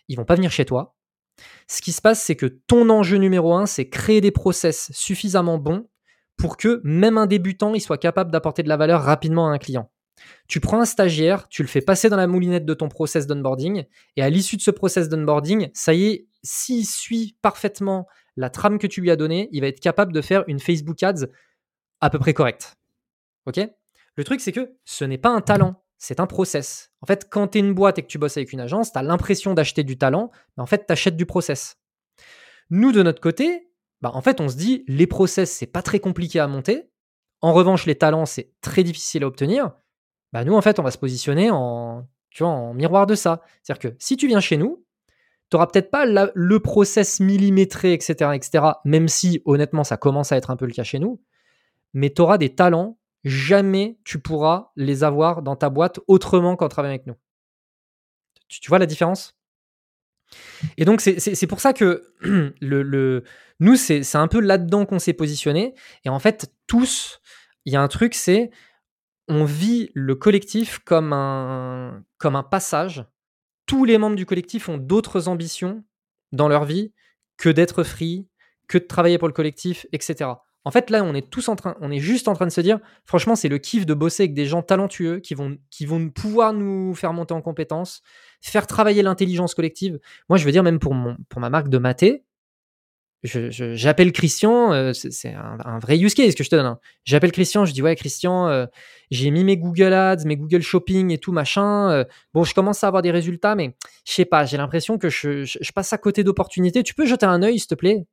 ils 0.08 0.16
vont 0.16 0.26
pas 0.26 0.36
venir 0.36 0.52
chez 0.52 0.64
toi, 0.64 0.96
ce 1.68 1.82
qui 1.82 1.92
se 1.92 2.04
passe, 2.04 2.22
c'est 2.22 2.36
que 2.36 2.46
ton 2.46 2.92
enjeu 2.92 3.18
numéro 3.18 3.56
un, 3.56 3.66
c'est 3.66 3.90
créer 3.90 4.22
des 4.22 4.30
process 4.30 4.92
suffisamment 4.92 5.58
bons 5.58 5.90
pour 6.38 6.56
que 6.56 6.82
même 6.84 7.18
un 7.18 7.26
débutant, 7.26 7.74
il 7.74 7.82
soit 7.82 7.98
capable 7.98 8.30
d'apporter 8.30 8.62
de 8.62 8.70
la 8.70 8.78
valeur 8.78 9.02
rapidement 9.02 9.48
à 9.48 9.50
un 9.50 9.58
client. 9.58 9.92
Tu 10.48 10.60
prends 10.60 10.82
un 10.82 10.86
stagiaire, 10.86 11.48
tu 11.48 11.64
le 11.64 11.68
fais 11.68 11.82
passer 11.82 12.08
dans 12.08 12.16
la 12.16 12.28
moulinette 12.28 12.66
de 12.66 12.76
ton 12.76 12.90
process 12.90 13.26
d'onboarding, 13.26 13.86
et 14.18 14.22
à 14.22 14.30
l'issue 14.30 14.58
de 14.58 14.62
ce 14.62 14.70
process 14.70 15.10
d'onboarding, 15.10 15.72
ça 15.74 15.96
y 15.96 16.06
est, 16.06 16.28
s'il 16.44 16.86
suit 16.86 17.40
parfaitement 17.42 18.06
la 18.38 18.52
trame 18.52 18.78
que 18.78 18.86
tu 18.86 19.02
lui 19.02 19.10
as 19.10 19.16
donnée, 19.16 19.50
il 19.52 19.62
va 19.62 19.68
être 19.68 19.80
capable 19.80 20.14
de 20.14 20.22
faire 20.22 20.44
une 20.46 20.60
Facebook 20.60 21.02
Ads 21.02 21.26
à 22.02 22.12
peu 22.12 22.20
près 22.20 22.36
correcte. 22.36 22.76
Ok? 23.48 23.68
Le 24.16 24.24
truc, 24.24 24.42
c'est 24.42 24.52
que 24.52 24.76
ce 24.86 25.04
n'est 25.06 25.18
pas 25.18 25.30
un 25.30 25.42
talent, 25.42 25.84
c'est 25.98 26.20
un 26.20 26.28
process. 26.28 26.92
En 27.02 27.06
fait, 27.06 27.28
quand 27.30 27.50
tu 27.50 27.58
es 27.58 27.62
une 27.62 27.74
boîte 27.74 28.00
et 28.00 28.02
que 28.02 28.08
tu 28.08 28.18
bosses 28.18 28.38
avec 28.38 28.54
une 28.54 28.62
agence, 28.62 28.92
tu 28.92 29.00
as 29.00 29.04
l'impression 29.04 29.54
d'acheter 29.54 29.84
du 29.84 29.98
talent, 29.98 30.32
mais 30.56 30.64
en 30.64 30.66
fait, 30.66 30.86
tu 30.88 30.94
achètes 30.94 31.18
du 31.18 31.26
process. 31.26 31.78
Nous, 32.70 32.92
de 32.92 33.04
notre 33.04 33.22
côté, 33.22 33.70
bah, 34.02 34.12
en 34.14 34.22
fait, 34.22 34.42
on 34.42 34.50
se 34.50 34.56
dit, 34.56 34.84
les 34.88 35.08
process, 35.08 35.52
c'est 35.52 35.68
pas 35.68 35.82
très 35.82 36.00
compliqué 36.00 36.40
à 36.40 36.48
monter. 36.48 36.90
En 37.42 37.54
revanche, 37.54 37.86
les 37.86 37.96
talents, 37.96 38.26
c'est 38.26 38.54
très 38.62 38.84
difficile 38.84 39.24
à 39.24 39.28
obtenir. 39.28 39.72
Bah, 40.34 40.44
nous, 40.44 40.56
en 40.56 40.62
fait, 40.62 40.80
on 40.80 40.84
va 40.84 40.92
se 40.92 40.98
positionner 40.98 41.50
en, 41.52 42.08
miroir 42.74 43.06
de 43.06 43.16
ça. 43.16 43.42
C'est-à-dire 43.64 43.92
que 43.92 43.96
si 44.00 44.18
tu 44.18 44.28
viens 44.28 44.42
chez 44.42 44.58
nous, 44.58 44.86
tu 45.50 45.56
n'auras 45.56 45.68
peut-être 45.68 45.92
pas 45.92 46.06
le 46.06 46.60
process 46.60 47.20
millimétré, 47.20 47.94
etc., 47.94 48.32
etc., 48.34 48.66
même 48.84 49.08
si, 49.08 49.42
honnêtement, 49.46 49.84
ça 49.84 49.96
commence 49.96 50.32
à 50.32 50.38
être 50.38 50.50
un 50.50 50.56
peu 50.56 50.66
le 50.66 50.74
cas 50.74 50.84
chez 50.84 51.00
nous, 51.00 51.22
mais 51.94 52.10
tu 52.10 52.22
auras 52.22 52.38
des 52.38 52.54
talents, 52.54 53.00
jamais 53.26 54.00
tu 54.06 54.20
pourras 54.20 54.72
les 54.78 55.04
avoir 55.04 55.42
dans 55.42 55.58
ta 55.58 55.70
boîte 55.70 56.00
autrement 56.08 56.56
qu'en 56.56 56.70
travaillant 56.70 56.94
avec 56.94 57.08
nous. 57.08 57.16
Tu, 58.48 58.70
vois 58.70 58.80
la 58.80 58.86
différence? 58.86 59.38
Et 60.78 60.86
donc, 60.86 61.02
c'est 61.02 61.48
pour 61.48 61.60
ça 61.60 61.74
que 61.74 62.14
le, 62.22 62.84
le 62.84 63.24
nous, 63.60 63.76
c'est 63.76 64.16
un 64.16 64.28
peu 64.28 64.40
là-dedans 64.40 64.86
qu'on 64.86 65.00
s'est 65.00 65.14
positionné. 65.14 65.74
Et 66.06 66.10
en 66.10 66.20
fait, 66.20 66.54
tous, 66.68 67.20
il 67.66 67.74
y 67.74 67.76
a 67.76 67.82
un 67.82 67.88
truc, 67.88 68.14
c'est 68.14 68.52
on 69.28 69.44
vit 69.44 69.90
le 69.94 70.16
collectif 70.16 70.80
comme 70.80 71.12
un, 71.12 72.04
comme 72.18 72.36
un 72.36 72.44
passage 72.44 73.06
tous 73.66 73.86
les 73.86 73.98
membres 73.98 74.16
du 74.16 74.26
collectif 74.26 74.70
ont 74.70 74.78
d'autres 74.78 75.28
ambitions 75.28 75.84
dans 76.32 76.48
leur 76.48 76.66
vie 76.66 76.94
que 77.38 77.50
d'être 77.50 77.84
free, 77.84 78.28
que 78.68 78.78
de 78.78 78.84
travailler 78.84 79.18
pour 79.18 79.28
le 79.28 79.34
collectif, 79.34 79.86
etc. 79.92 80.32
En 80.66 80.72
fait, 80.72 80.90
là, 80.90 81.04
on 81.04 81.14
est 81.14 81.30
tous 81.30 81.48
en 81.48 81.56
train, 81.56 81.76
on 81.80 81.92
est 81.92 82.00
juste 82.00 82.28
en 82.28 82.34
train 82.34 82.48
de 82.48 82.52
se 82.52 82.60
dire, 82.60 82.80
franchement, 83.06 83.36
c'est 83.36 83.50
le 83.50 83.60
kiff 83.60 83.86
de 83.86 83.94
bosser 83.94 84.24
avec 84.24 84.34
des 84.34 84.48
gens 84.48 84.64
talentueux 84.64 85.20
qui 85.20 85.36
vont, 85.36 85.58
pouvoir 86.10 86.54
nous 86.54 86.96
faire 86.96 87.14
monter 87.14 87.36
en 87.36 87.42
compétences, 87.42 88.02
faire 88.42 88.66
travailler 88.66 89.04
l'intelligence 89.04 89.54
collective. 89.54 90.00
Moi, 90.28 90.40
je 90.40 90.46
veux 90.46 90.52
dire, 90.52 90.64
même 90.64 90.80
pour, 90.80 90.96
ma 90.96 91.50
marque 91.52 91.70
de 91.70 91.78
maté, 91.78 92.26
j'appelle 93.24 94.12
Christian, 94.12 94.72
euh, 94.74 94.94
c'est 94.94 95.34
un, 95.34 95.80
vrai 95.80 95.98
use 95.98 96.14
case 96.14 96.36
que 96.36 96.44
je 96.44 96.50
te 96.50 96.56
donne. 96.56 96.66
Hein. 96.66 96.80
J'appelle 97.06 97.32
Christian, 97.32 97.66
je 97.66 97.74
dis 97.74 97.82
ouais 97.82 97.96
Christian, 97.96 98.48
euh, 98.48 98.66
j'ai 99.12 99.32
mis 99.32 99.44
mes 99.44 99.58
Google 99.58 99.94
Ads, 99.94 100.26
mes 100.26 100.38
Google 100.38 100.62
Shopping 100.62 101.12
et 101.12 101.18
tout 101.18 101.32
machin. 101.32 101.90
Euh, 101.92 102.06
bon, 102.34 102.44
je 102.44 102.54
commence 102.54 102.84
à 102.84 102.88
avoir 102.88 103.02
des 103.02 103.12
résultats, 103.12 103.56
mais 103.56 103.76
je 104.06 104.14
sais 104.14 104.26
pas, 104.26 104.46
j'ai 104.46 104.58
l'impression 104.58 104.98
que 104.98 105.10
je, 105.10 105.72
passe 105.74 105.94
à 105.94 105.98
côté 105.98 106.24
d'opportunités. 106.24 106.84
Tu 106.84 106.94
peux 106.94 107.06
jeter 107.06 107.26
un 107.26 107.42
œil, 107.42 107.60
s'il 107.60 107.68
te 107.68 107.76
plaît? 107.76 108.06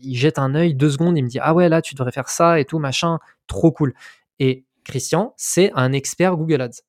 Il 0.00 0.16
jette 0.16 0.38
un 0.38 0.54
œil 0.54 0.74
deux 0.74 0.90
secondes, 0.90 1.16
il 1.18 1.24
me 1.24 1.28
dit 1.28 1.38
ah 1.40 1.54
ouais 1.54 1.68
là 1.68 1.82
tu 1.82 1.94
devrais 1.94 2.12
faire 2.12 2.28
ça 2.28 2.60
et 2.60 2.64
tout 2.64 2.78
machin, 2.78 3.18
trop 3.46 3.72
cool. 3.72 3.94
Et 4.38 4.64
Christian, 4.84 5.34
c'est 5.36 5.70
un 5.74 5.92
expert 5.92 6.36
Google 6.36 6.62
Ads. 6.62 6.82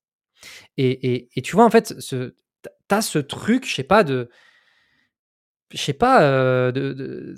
Et, 0.77 1.29
tu 1.43 1.55
vois 1.55 1.65
en 1.65 1.69
fait, 1.69 1.95
tu 1.99 2.33
as 2.89 3.01
ce 3.01 3.19
truc, 3.19 3.67
je 3.67 3.75
sais 3.75 3.83
pas 3.83 4.03
de 4.03 4.29
je 5.71 5.77
sais 5.77 5.93
pas, 5.93 6.71
de, 6.71 6.93
de, 6.93 7.35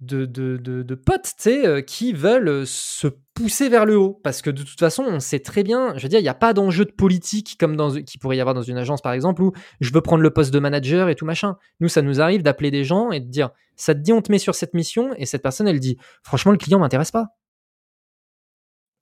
de, 0.00 0.26
de, 0.26 0.94
potes 0.94 1.32
euh, 1.46 1.80
qui 1.80 2.12
veulent 2.12 2.48
euh, 2.48 2.64
se 2.66 3.08
pousser 3.34 3.68
vers 3.68 3.86
le 3.86 3.96
haut. 3.96 4.20
Parce 4.22 4.42
que 4.42 4.50
de 4.50 4.62
toute 4.62 4.78
façon, 4.78 5.04
on 5.04 5.20
sait 5.20 5.40
très 5.40 5.62
bien, 5.62 5.96
je 5.96 6.02
veux 6.02 6.08
dire, 6.08 6.18
il 6.18 6.22
n'y 6.22 6.28
a 6.28 6.34
pas 6.34 6.52
d'enjeu 6.52 6.84
de 6.84 6.92
politique 6.92 7.56
comme 7.58 7.76
dans, 7.76 7.92
qui 8.02 8.18
pourrait 8.18 8.36
y 8.36 8.40
avoir 8.40 8.54
dans 8.54 8.62
une 8.62 8.76
agence, 8.76 9.00
par 9.00 9.12
exemple, 9.12 9.42
où 9.42 9.52
je 9.80 9.92
veux 9.92 10.00
prendre 10.02 10.22
le 10.22 10.30
poste 10.30 10.52
de 10.52 10.58
manager 10.58 11.08
et 11.08 11.14
tout 11.14 11.24
machin. 11.24 11.56
Nous, 11.80 11.88
ça 11.88 12.02
nous 12.02 12.20
arrive 12.20 12.42
d'appeler 12.42 12.70
des 12.70 12.84
gens 12.84 13.10
et 13.10 13.20
de 13.20 13.28
dire, 13.28 13.50
ça 13.76 13.94
te 13.94 14.00
dit, 14.00 14.12
on 14.12 14.22
te 14.22 14.30
met 14.30 14.38
sur 14.38 14.54
cette 14.54 14.74
mission, 14.74 15.14
et 15.16 15.26
cette 15.26 15.42
personne, 15.42 15.68
elle 15.68 15.80
dit, 15.80 15.96
franchement, 16.22 16.52
le 16.52 16.58
client 16.58 16.78
m'intéresse 16.78 17.10
pas. 17.10 17.28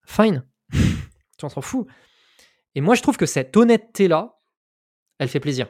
Fine. 0.07 0.45
tu 0.73 1.49
s'en 1.49 1.61
fous. 1.61 1.87
Et 2.75 2.81
moi, 2.81 2.95
je 2.95 3.03
trouve 3.03 3.17
que 3.17 3.27
cette 3.27 3.57
honnêteté-là, 3.57 4.39
elle 5.19 5.29
fait 5.29 5.41
plaisir. 5.41 5.69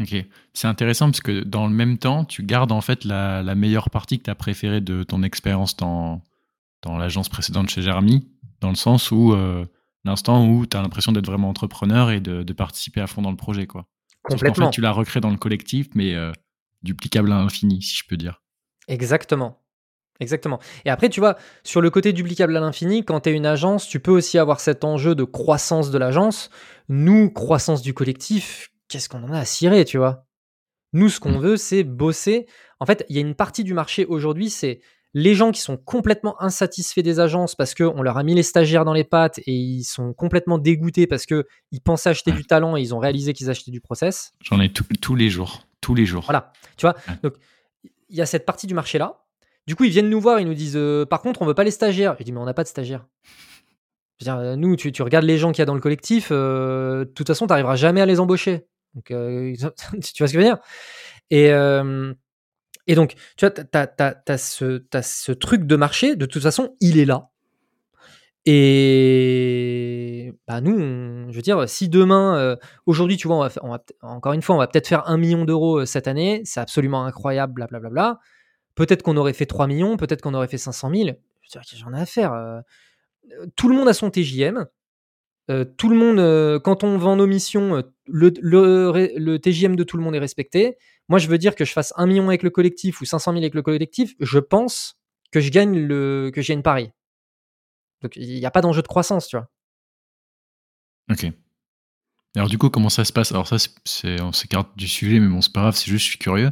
Ok, 0.00 0.16
c'est 0.52 0.66
intéressant 0.66 1.06
parce 1.06 1.20
que 1.20 1.44
dans 1.44 1.66
le 1.66 1.72
même 1.72 1.98
temps, 1.98 2.24
tu 2.24 2.42
gardes 2.42 2.72
en 2.72 2.80
fait 2.80 3.04
la, 3.04 3.54
meilleure 3.54 3.90
partie 3.90 4.18
que 4.18 4.24
tu 4.24 4.30
as 4.30 4.34
préférée 4.34 4.80
de 4.80 5.04
ton 5.04 5.22
expérience 5.22 5.76
dans, 5.76 6.20
dans 6.82 6.96
l'agence 6.98 7.28
précédente 7.28 7.70
chez 7.70 7.82
Jeremy, 7.82 8.28
dans 8.60 8.70
le 8.70 8.74
sens 8.74 9.12
où 9.12 9.32
euh, 9.32 9.64
l'instant 10.04 10.46
où 10.46 10.66
tu 10.66 10.76
as 10.76 10.82
l'impression 10.82 11.12
d'être 11.12 11.26
vraiment 11.26 11.48
entrepreneur 11.48 12.10
et 12.10 12.20
de, 12.20 12.52
participer 12.52 13.00
à 13.00 13.06
fond 13.06 13.22
dans 13.22 13.30
le 13.30 13.36
projet. 13.36 13.66
Quoi. 13.66 13.86
Complètement. 14.22 14.66
En 14.66 14.68
fait, 14.70 14.74
tu 14.74 14.80
l'as 14.80 14.90
recréé 14.90 15.20
dans 15.20 15.30
le 15.30 15.36
collectif, 15.36 15.88
mais 15.94 16.14
euh, 16.14 16.32
duplicable 16.82 17.30
à 17.32 17.38
l'infini, 17.38 17.80
si 17.80 17.96
je 17.96 18.02
peux 18.08 18.16
dire. 18.16 18.42
Exactement. 18.88 19.60
Exactement. 20.20 20.60
Et 20.84 20.90
après, 20.90 21.08
tu 21.08 21.20
vois, 21.20 21.36
sur 21.64 21.80
le 21.80 21.90
côté 21.90 22.12
duplicable 22.12 22.56
à 22.56 22.60
l'infini, 22.60 23.04
quand 23.04 23.20
tu 23.20 23.30
es 23.30 23.32
une 23.32 23.46
agence, 23.46 23.88
tu 23.88 23.98
peux 23.98 24.12
aussi 24.12 24.38
avoir 24.38 24.60
cet 24.60 24.84
enjeu 24.84 25.14
de 25.14 25.24
croissance 25.24 25.90
de 25.90 25.98
l'agence. 25.98 26.50
Nous, 26.88 27.30
croissance 27.30 27.82
du 27.82 27.94
collectif, 27.94 28.70
qu'est-ce 28.94 29.08
qu'on 29.08 29.24
en 29.24 29.32
a 29.32 29.40
à 29.40 29.44
cirer, 29.44 29.84
tu 29.84 29.98
vois? 29.98 30.24
Nous, 30.92 31.08
ce 31.08 31.18
qu'on 31.18 31.38
mmh. 31.38 31.42
veut, 31.42 31.56
c'est 31.56 31.82
bosser. 31.82 32.46
En 32.78 32.86
fait, 32.86 33.04
il 33.08 33.16
y 33.16 33.18
a 33.18 33.22
une 33.22 33.34
partie 33.34 33.64
du 33.64 33.74
marché 33.74 34.06
aujourd'hui, 34.06 34.50
c'est 34.50 34.80
les 35.14 35.34
gens 35.34 35.50
qui 35.50 35.60
sont 35.60 35.76
complètement 35.76 36.40
insatisfaits 36.40 37.00
des 37.00 37.18
agences 37.18 37.56
parce 37.56 37.74
qu'on 37.74 38.02
leur 38.02 38.18
a 38.18 38.22
mis 38.22 38.34
les 38.34 38.44
stagiaires 38.44 38.84
dans 38.84 38.92
les 38.92 39.02
pattes 39.02 39.40
et 39.46 39.52
ils 39.52 39.82
sont 39.82 40.12
complètement 40.12 40.58
dégoûtés 40.58 41.08
parce 41.08 41.26
qu'ils 41.26 41.44
pensaient 41.84 42.10
acheter 42.10 42.30
du 42.30 42.44
talent 42.44 42.76
et 42.76 42.82
ils 42.82 42.94
ont 42.94 43.00
réalisé 43.00 43.32
qu'ils 43.32 43.50
achetaient 43.50 43.72
du 43.72 43.80
process. 43.80 44.32
J'en 44.40 44.60
ai 44.60 44.72
tous 44.72 45.16
les 45.16 45.28
jours. 45.28 45.66
Tous 45.80 45.96
les 45.96 46.06
jours. 46.06 46.22
Voilà. 46.22 46.52
Tu 46.76 46.86
vois? 46.86 46.94
Donc, 47.24 47.34
il 48.10 48.16
y 48.16 48.20
a 48.20 48.26
cette 48.26 48.46
partie 48.46 48.68
du 48.68 48.74
marché-là. 48.74 49.24
Du 49.66 49.74
coup, 49.74 49.82
ils 49.82 49.90
viennent 49.90 50.10
nous 50.10 50.20
voir, 50.20 50.38
ils 50.38 50.46
nous 50.46 50.54
disent 50.54 50.76
euh, 50.76 51.04
Par 51.04 51.20
contre, 51.20 51.42
on 51.42 51.46
veut 51.46 51.54
pas 51.54 51.64
les 51.64 51.72
stagiaires. 51.72 52.14
Je 52.20 52.24
dis 52.24 52.30
Mais 52.30 52.38
on 52.38 52.44
n'a 52.44 52.54
pas 52.54 52.62
de 52.62 52.68
stagiaires. 52.68 53.06
Euh, 54.28 54.56
nous, 54.56 54.76
tu, 54.76 55.02
regardes 55.02 55.24
les 55.24 55.38
gens 55.38 55.52
qu'il 55.52 55.60
y 55.60 55.62
a 55.62 55.66
dans 55.66 55.74
le 55.74 55.80
collectif, 55.80 56.28
euh, 56.30 57.00
de 57.00 57.10
toute 57.10 57.26
façon, 57.26 57.46
tu 57.46 57.50
n'arriveras 57.50 57.76
jamais 57.76 58.00
à 58.00 58.06
les 58.06 58.20
embaucher. 58.20 58.66
Tu 59.04 59.14
vois 59.16 59.72
ce 59.98 60.14
que 60.18 60.28
je 60.28 60.38
veux 60.38 60.44
dire? 60.44 60.58
Et, 61.30 62.94
donc, 62.94 63.14
tu 63.36 63.46
vois, 63.46 63.50
tu 63.50 64.32
as, 64.32 64.38
ce, 64.38 65.32
truc 65.32 65.66
de 65.66 65.76
marché, 65.76 66.16
de 66.16 66.26
toute 66.26 66.42
façon, 66.42 66.74
il 66.80 66.98
est 66.98 67.04
là. 67.04 67.30
Et 68.46 70.34
bah 70.46 70.60
nous, 70.60 70.78
je 71.30 71.34
veux 71.34 71.40
dire, 71.40 71.66
si 71.66 71.88
demain, 71.88 72.58
aujourd'hui, 72.84 73.16
tu 73.16 73.26
vois, 73.26 73.48
on 73.62 73.70
va, 73.70 73.78
encore 74.02 74.34
une 74.34 74.42
fois, 74.42 74.54
on 74.54 74.58
va 74.58 74.66
peut-être 74.66 74.86
faire 74.86 75.08
un 75.08 75.16
million 75.16 75.46
d'euros 75.46 75.86
cette 75.86 76.08
année, 76.08 76.42
c'est 76.44 76.60
absolument 76.60 77.06
incroyable, 77.06 77.54
blablabla. 77.54 77.88
Bla, 77.88 77.90
bla, 77.90 78.12
bla. 78.12 78.20
Peut-être 78.74 79.02
qu'on 79.02 79.16
aurait 79.16 79.32
fait 79.32 79.46
3 79.46 79.66
millions, 79.66 79.96
peut-être 79.96 80.20
qu'on 80.20 80.34
aurait 80.34 80.48
fait 80.48 80.58
500 80.58 80.90
000. 80.94 81.10
J'en 81.76 81.92
ai 81.92 82.00
à 82.00 82.06
faire. 82.06 82.62
tout 83.56 83.68
le 83.68 83.76
monde 83.76 83.88
a 83.88 83.94
son 83.94 84.10
TJM. 84.10 84.66
Euh, 85.50 85.64
tout 85.64 85.88
le 85.88 85.96
monde, 85.96 86.18
euh, 86.18 86.58
quand 86.58 86.84
on 86.84 86.96
vend 86.96 87.16
nos 87.16 87.26
missions, 87.26 87.76
euh, 87.76 87.82
le, 88.06 89.36
TJM 89.36 89.76
de 89.76 89.84
tout 89.84 89.96
le 89.96 90.02
monde 90.02 90.14
est 90.14 90.20
respecté. 90.20 90.76
Moi, 91.08 91.18
je 91.18 91.28
veux 91.28 91.36
dire 91.36 91.54
que 91.54 91.64
je 91.64 91.72
fasse 91.72 91.92
un 91.96 92.06
million 92.06 92.28
avec 92.28 92.42
le 92.42 92.50
collectif 92.50 93.00
ou 93.00 93.04
500 93.04 93.32
000 93.32 93.42
avec 93.42 93.54
le 93.54 93.62
collectif, 93.62 94.14
je 94.20 94.38
pense 94.38 94.98
que 95.32 95.40
je 95.40 95.50
gagne 95.50 95.78
le, 95.78 96.30
que 96.34 96.40
j'ai 96.40 96.54
une 96.54 96.62
pari. 96.62 96.90
Donc, 98.00 98.16
il 98.16 98.38
n'y 98.38 98.46
a 98.46 98.50
pas 98.50 98.62
d'enjeu 98.62 98.80
de 98.80 98.88
croissance, 98.88 99.28
tu 99.28 99.36
vois. 99.36 99.48
Ok. 101.10 101.26
Alors, 102.36 102.48
du 102.48 102.56
coup, 102.56 102.70
comment 102.70 102.88
ça 102.88 103.04
se 103.04 103.12
passe? 103.12 103.32
Alors, 103.32 103.46
ça, 103.46 103.56
on 104.22 104.32
s'écarte 104.32 104.76
du 104.76 104.88
sujet, 104.88 105.20
mais 105.20 105.28
bon, 105.28 105.42
c'est 105.42 105.52
pas 105.52 105.60
grave, 105.60 105.76
c'est 105.76 105.90
juste, 105.90 106.04
je 106.04 106.10
suis 106.10 106.18
curieux. 106.18 106.50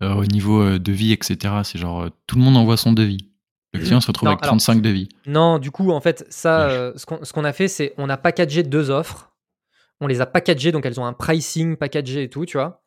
au 0.00 0.24
niveau 0.26 0.78
devis, 0.78 1.12
etc., 1.12 1.62
c'est 1.62 1.78
genre, 1.78 2.10
tout 2.26 2.36
le 2.36 2.42
monde 2.42 2.56
envoie 2.56 2.76
son 2.76 2.92
devis. 2.92 3.30
Le 3.76 3.84
client 3.84 4.00
se 4.00 4.06
retrouve 4.08 4.28
avec 4.28 4.40
35 4.40 4.80
devis. 4.80 5.08
Non, 5.26 5.58
du 5.58 5.70
coup, 5.70 5.90
en 5.90 6.00
fait, 6.00 6.26
ça, 6.28 6.68
euh, 6.68 6.92
ce 6.96 7.32
qu'on 7.32 7.44
a 7.44 7.52
fait, 7.52 7.68
c'est 7.68 7.94
on 7.98 8.08
a 8.08 8.16
packagé 8.16 8.62
deux 8.62 8.90
offres. 8.90 9.32
On 10.00 10.06
les 10.06 10.20
a 10.20 10.26
packagées, 10.26 10.72
donc 10.72 10.84
elles 10.84 11.00
ont 11.00 11.06
un 11.06 11.14
pricing 11.14 11.76
packagé 11.76 12.24
et 12.24 12.28
tout, 12.28 12.44
tu 12.44 12.58
vois. 12.58 12.82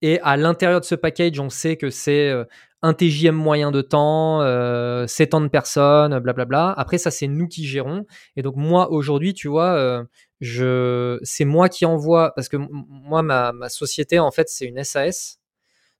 Et 0.00 0.20
à 0.20 0.36
l'intérieur 0.36 0.80
de 0.80 0.84
ce 0.84 0.94
package, 0.94 1.40
on 1.40 1.50
sait 1.50 1.76
que 1.76 1.90
c'est 1.90 2.28
euh, 2.28 2.44
un 2.82 2.94
TJM 2.94 3.34
moyen 3.34 3.72
de 3.72 3.82
temps, 3.82 4.42
euh, 4.42 5.04
c'est 5.08 5.28
tant 5.28 5.40
de 5.40 5.48
personnes, 5.48 6.16
blablabla. 6.20 6.72
Après, 6.76 6.98
ça, 6.98 7.10
c'est 7.10 7.26
nous 7.26 7.48
qui 7.48 7.66
gérons. 7.66 8.06
Et 8.36 8.42
donc, 8.42 8.54
moi, 8.56 8.92
aujourd'hui, 8.92 9.34
tu 9.34 9.48
vois, 9.48 9.72
euh, 9.72 10.04
je, 10.40 11.18
c'est 11.22 11.44
moi 11.44 11.68
qui 11.68 11.84
envoie, 11.84 12.32
parce 12.36 12.48
que 12.48 12.56
moi, 12.58 13.22
ma, 13.22 13.52
ma 13.52 13.68
société, 13.68 14.20
en 14.20 14.30
fait, 14.30 14.48
c'est 14.48 14.66
une 14.66 14.84
SAS. 14.84 15.40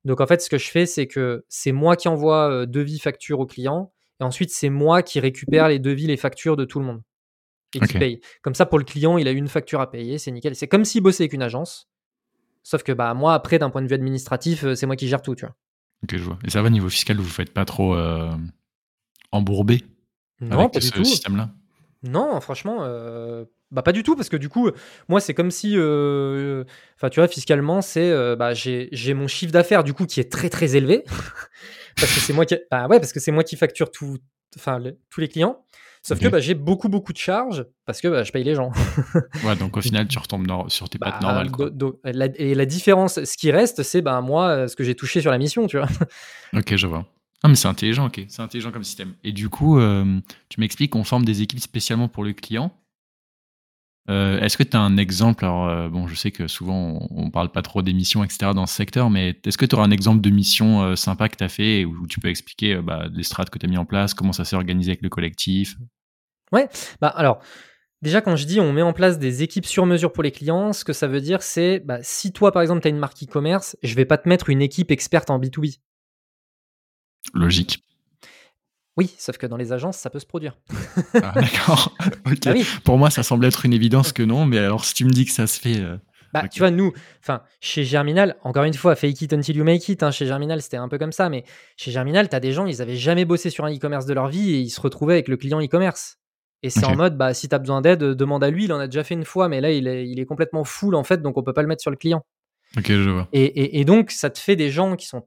Donc, 0.04 0.20
en 0.20 0.26
fait, 0.28 0.42
ce 0.42 0.50
que 0.50 0.58
je 0.58 0.70
fais, 0.70 0.86
c'est 0.86 1.08
que 1.08 1.44
c'est 1.48 1.72
moi 1.72 1.96
qui 1.96 2.06
envoie 2.06 2.66
devis 2.66 3.00
facture 3.00 3.40
au 3.40 3.46
client 3.46 3.92
et 4.22 4.24
ensuite, 4.24 4.50
c'est 4.50 4.70
moi 4.70 5.02
qui 5.02 5.18
récupère 5.18 5.66
les 5.66 5.80
devis, 5.80 6.06
les 6.06 6.16
factures 6.16 6.56
de 6.56 6.64
tout 6.64 6.78
le 6.78 6.84
monde. 6.84 7.02
Et 7.74 7.80
qui 7.80 7.98
paye. 7.98 8.20
Comme 8.42 8.54
ça, 8.54 8.66
pour 8.66 8.78
le 8.78 8.84
client, 8.84 9.18
il 9.18 9.26
a 9.26 9.32
une 9.32 9.48
facture 9.48 9.80
à 9.80 9.90
payer, 9.90 10.18
c'est 10.18 10.30
nickel. 10.30 10.54
C'est 10.54 10.68
comme 10.68 10.84
s'il 10.84 11.02
bossait 11.02 11.24
avec 11.24 11.32
une 11.32 11.42
agence. 11.42 11.88
Sauf 12.62 12.84
que 12.84 12.92
bah, 12.92 13.14
moi, 13.14 13.34
après, 13.34 13.58
d'un 13.58 13.68
point 13.68 13.82
de 13.82 13.88
vue 13.88 13.94
administratif, 13.94 14.62
euh, 14.62 14.74
c'est 14.76 14.86
moi 14.86 14.94
qui 14.94 15.08
gère 15.08 15.22
tout, 15.22 15.34
tu 15.34 15.44
vois. 15.44 15.56
Ok, 16.04 16.16
je 16.16 16.22
vois. 16.22 16.38
Et 16.44 16.50
ça 16.50 16.62
va, 16.62 16.70
niveau 16.70 16.88
fiscal, 16.88 17.16
vous 17.16 17.24
ne 17.24 17.28
faites 17.28 17.52
pas 17.52 17.64
trop 17.64 17.96
euh, 17.96 18.30
embourbé 19.32 19.82
non, 20.40 20.68
avec 20.68 20.80
ce 20.80 21.02
système-là? 21.02 21.50
Non, 22.04 22.40
franchement, 22.40 22.78
euh, 22.82 23.44
Bah 23.72 23.82
pas 23.82 23.92
du 23.92 24.04
tout 24.04 24.14
parce 24.14 24.28
que 24.28 24.36
du 24.36 24.48
coup 24.48 24.70
moi 25.08 25.20
c'est 25.20 25.34
comme 25.34 25.50
si 25.50 25.74
euh, 25.76 26.64
enfin 26.96 27.08
tu 27.08 27.20
vois 27.20 27.28
fiscalement 27.28 27.80
c'est 27.80 28.12
bah 28.36 28.52
j'ai 28.54 28.88
j'ai 28.90 29.14
mon 29.14 29.28
chiffre 29.28 29.52
d'affaires 29.52 29.84
du 29.84 29.94
coup 29.94 30.04
qui 30.04 30.18
est 30.18 30.30
très 30.30 30.50
très 30.50 30.74
élevé 30.74 31.04
parce 31.96 32.14
que 32.14 32.20
c'est 32.20 32.32
moi 32.32 32.44
qui 32.46 32.56
bah 32.70 32.86
ouais 32.88 32.98
parce 33.00 33.12
que 33.12 33.20
c'est 33.20 33.32
moi 33.32 33.44
qui 33.44 33.56
facture 33.56 33.90
tout 33.90 34.18
enfin 34.56 34.80
tous 35.10 35.20
les 35.20 35.28
clients 35.28 35.64
sauf 36.02 36.18
que 36.18 36.28
bah, 36.28 36.40
j'ai 36.40 36.54
beaucoup 36.54 36.88
beaucoup 36.88 37.12
de 37.12 37.18
charges 37.18 37.64
parce 37.86 38.00
que 38.00 38.08
bah, 38.08 38.24
je 38.24 38.32
paye 38.32 38.42
les 38.44 38.54
gens 38.54 38.70
Ouais, 39.44 39.54
donc 39.56 39.76
au 39.76 39.80
final, 39.80 40.08
tu 40.08 40.18
retombes 40.18 40.46
sur 40.68 40.88
tes 40.88 40.98
pattes 40.98 41.14
Bah, 41.20 41.26
normales, 41.26 41.50
quoi. 41.50 41.70
do- 41.70 41.92
do- 41.92 42.00
la- 42.04 42.26
et 42.36 42.54
la 42.54 42.66
différence 42.66 43.22
ce 43.22 43.36
qui 43.36 43.50
reste 43.52 43.82
c'est 43.82 44.02
bah 44.02 44.20
moi 44.20 44.48
euh, 44.48 44.68
ce 44.68 44.76
que 44.76 44.84
j'ai 44.84 44.94
touché 44.94 45.20
sur 45.20 45.30
la 45.30 45.38
mission 45.38 45.66
tu 45.66 45.78
vois 45.78 45.88
Ok, 46.56 46.76
je 46.76 46.86
vois. 46.86 47.06
Non, 47.44 47.50
mais 47.50 47.56
c'est 47.56 47.66
intelligent, 47.66 48.06
ok. 48.06 48.24
C'est 48.28 48.40
intelligent 48.40 48.70
comme 48.70 48.84
système. 48.84 49.14
Et 49.24 49.32
du 49.32 49.48
coup, 49.48 49.80
euh, 49.80 50.20
tu 50.48 50.60
m'expliques 50.60 50.92
qu'on 50.92 51.02
forme 51.02 51.24
des 51.24 51.42
équipes 51.42 51.58
spécialement 51.58 52.06
pour 52.06 52.22
le 52.22 52.32
client. 52.34 52.72
Euh, 54.10 54.40
est-ce 54.40 54.56
que 54.56 54.64
tu 54.64 54.76
as 54.76 54.80
un 54.80 54.96
exemple 54.96 55.44
Alors, 55.44 55.68
euh, 55.68 55.88
bon, 55.88 56.08
je 56.08 56.14
sais 56.14 56.32
que 56.32 56.48
souvent, 56.48 56.98
on, 57.10 57.26
on 57.26 57.30
parle 57.30 57.52
pas 57.52 57.62
trop 57.62 57.82
des 57.82 57.92
missions, 57.92 58.24
etc., 58.24 58.50
dans 58.54 58.66
ce 58.66 58.74
secteur, 58.74 59.10
mais 59.10 59.38
est-ce 59.44 59.56
que 59.56 59.64
tu 59.64 59.76
auras 59.76 59.84
un 59.84 59.90
exemple 59.90 60.20
de 60.20 60.30
mission 60.30 60.82
euh, 60.82 60.96
sympa 60.96 61.28
que 61.28 61.36
tu 61.36 61.44
as 61.44 61.48
fait 61.48 61.84
où, 61.84 62.02
où 62.02 62.06
tu 62.06 62.18
peux 62.18 62.28
expliquer 62.28 62.76
bah, 62.76 63.06
les 63.12 63.22
strates 63.22 63.50
que 63.50 63.58
tu 63.58 63.66
as 63.66 63.68
mis 63.68 63.78
en 63.78 63.84
place, 63.84 64.12
comment 64.14 64.32
ça 64.32 64.44
s'est 64.44 64.56
organisé 64.56 64.90
avec 64.90 65.02
le 65.02 65.08
collectif? 65.08 65.76
Bah 67.00 67.08
alors, 67.08 67.40
déjà 68.02 68.20
quand 68.20 68.36
je 68.36 68.44
dis 68.44 68.60
on 68.60 68.72
met 68.72 68.82
en 68.82 68.92
place 68.92 69.18
des 69.18 69.42
équipes 69.42 69.64
sur 69.64 69.86
mesure 69.86 70.12
pour 70.12 70.22
les 70.22 70.30
clients, 70.30 70.72
ce 70.72 70.84
que 70.84 70.92
ça 70.92 71.06
veut 71.06 71.20
dire 71.20 71.42
c'est 71.42 71.80
bah, 71.80 71.98
si 72.02 72.32
toi 72.32 72.52
par 72.52 72.60
exemple 72.60 72.82
tu 72.82 72.88
as 72.88 72.90
une 72.90 72.98
marque 72.98 73.22
e-commerce, 73.22 73.76
je 73.82 73.94
vais 73.94 74.04
pas 74.04 74.18
te 74.18 74.28
mettre 74.28 74.50
une 74.50 74.60
équipe 74.60 74.90
experte 74.90 75.30
en 75.30 75.38
B2B. 75.38 75.78
Logique. 77.34 77.84
Oui, 78.96 79.14
sauf 79.18 79.38
que 79.38 79.46
dans 79.46 79.56
les 79.56 79.72
agences, 79.72 79.96
ça 79.96 80.10
peut 80.10 80.18
se 80.18 80.26
produire. 80.26 80.58
Ah, 81.14 81.32
D'accord. 81.40 81.96
Ah 82.46 82.52
oui, 82.52 82.66
Pour 82.84 82.98
moi, 82.98 83.10
ça 83.10 83.22
semble 83.22 83.46
être 83.46 83.64
une 83.64 83.72
évidence 83.72 84.12
que 84.12 84.22
non, 84.22 84.44
mais 84.44 84.58
alors 84.58 84.84
si 84.84 84.92
tu 84.94 85.04
me 85.04 85.10
dis 85.10 85.24
que 85.24 85.32
ça 85.32 85.46
se 85.46 85.58
fait. 85.60 85.78
euh, 85.80 85.96
bah 86.34 86.48
tu 86.48 86.60
vois, 86.60 86.70
nous, 86.70 86.92
enfin, 87.20 87.42
chez 87.60 87.84
Germinal, 87.84 88.36
encore 88.42 88.64
une 88.64 88.72
fois, 88.74 88.94
fake 88.96 89.20
it 89.22 89.32
until 89.34 89.56
you 89.56 89.64
make 89.64 89.86
it, 89.88 90.02
hein, 90.02 90.10
chez 90.10 90.24
Germinal 90.26 90.62
c'était 90.62 90.78
un 90.78 90.88
peu 90.88 90.96
comme 90.98 91.12
ça, 91.12 91.28
mais 91.28 91.44
chez 91.76 91.90
Germinal, 91.90 92.28
tu 92.30 92.36
as 92.36 92.40
des 92.40 92.52
gens, 92.52 92.64
ils 92.66 92.80
avaient 92.80 92.96
jamais 92.96 93.24
bossé 93.26 93.50
sur 93.50 93.64
un 93.66 93.74
e-commerce 93.74 94.06
de 94.06 94.14
leur 94.14 94.28
vie 94.28 94.54
et 94.54 94.58
ils 94.58 94.70
se 94.70 94.80
retrouvaient 94.80 95.14
avec 95.14 95.28
le 95.28 95.36
client 95.36 95.60
e-commerce. 95.62 96.16
Et 96.62 96.70
c'est 96.70 96.84
en 96.86 96.96
mode, 96.96 97.16
bah 97.18 97.34
si 97.34 97.48
tu 97.48 97.54
as 97.54 97.58
besoin 97.58 97.80
d'aide, 97.82 97.98
demande 98.00 98.42
à 98.44 98.50
lui, 98.50 98.64
il 98.64 98.72
en 98.72 98.78
a 98.78 98.86
déjà 98.86 99.04
fait 99.04 99.14
une 99.14 99.24
fois, 99.24 99.48
mais 99.48 99.60
là 99.60 99.72
il 99.72 99.86
est, 99.88 100.08
il 100.08 100.20
est 100.20 100.24
complètement 100.26 100.64
full 100.64 100.94
en 100.94 101.04
fait, 101.04 101.20
donc 101.20 101.36
on 101.36 101.42
peut 101.42 101.52
pas 101.52 101.60
le 101.62 101.68
mettre 101.68 101.82
sur 101.82 101.90
le 101.90 101.96
client. 101.98 102.22
Ok, 102.78 102.86
je 102.88 103.10
vois. 103.10 103.28
Et, 103.34 103.42
et- 103.44 103.80
et 103.80 103.84
donc, 103.84 104.10
ça 104.10 104.30
te 104.30 104.38
fait 104.38 104.56
des 104.56 104.70
gens 104.70 104.96
qui 104.96 105.06
sont 105.06 105.26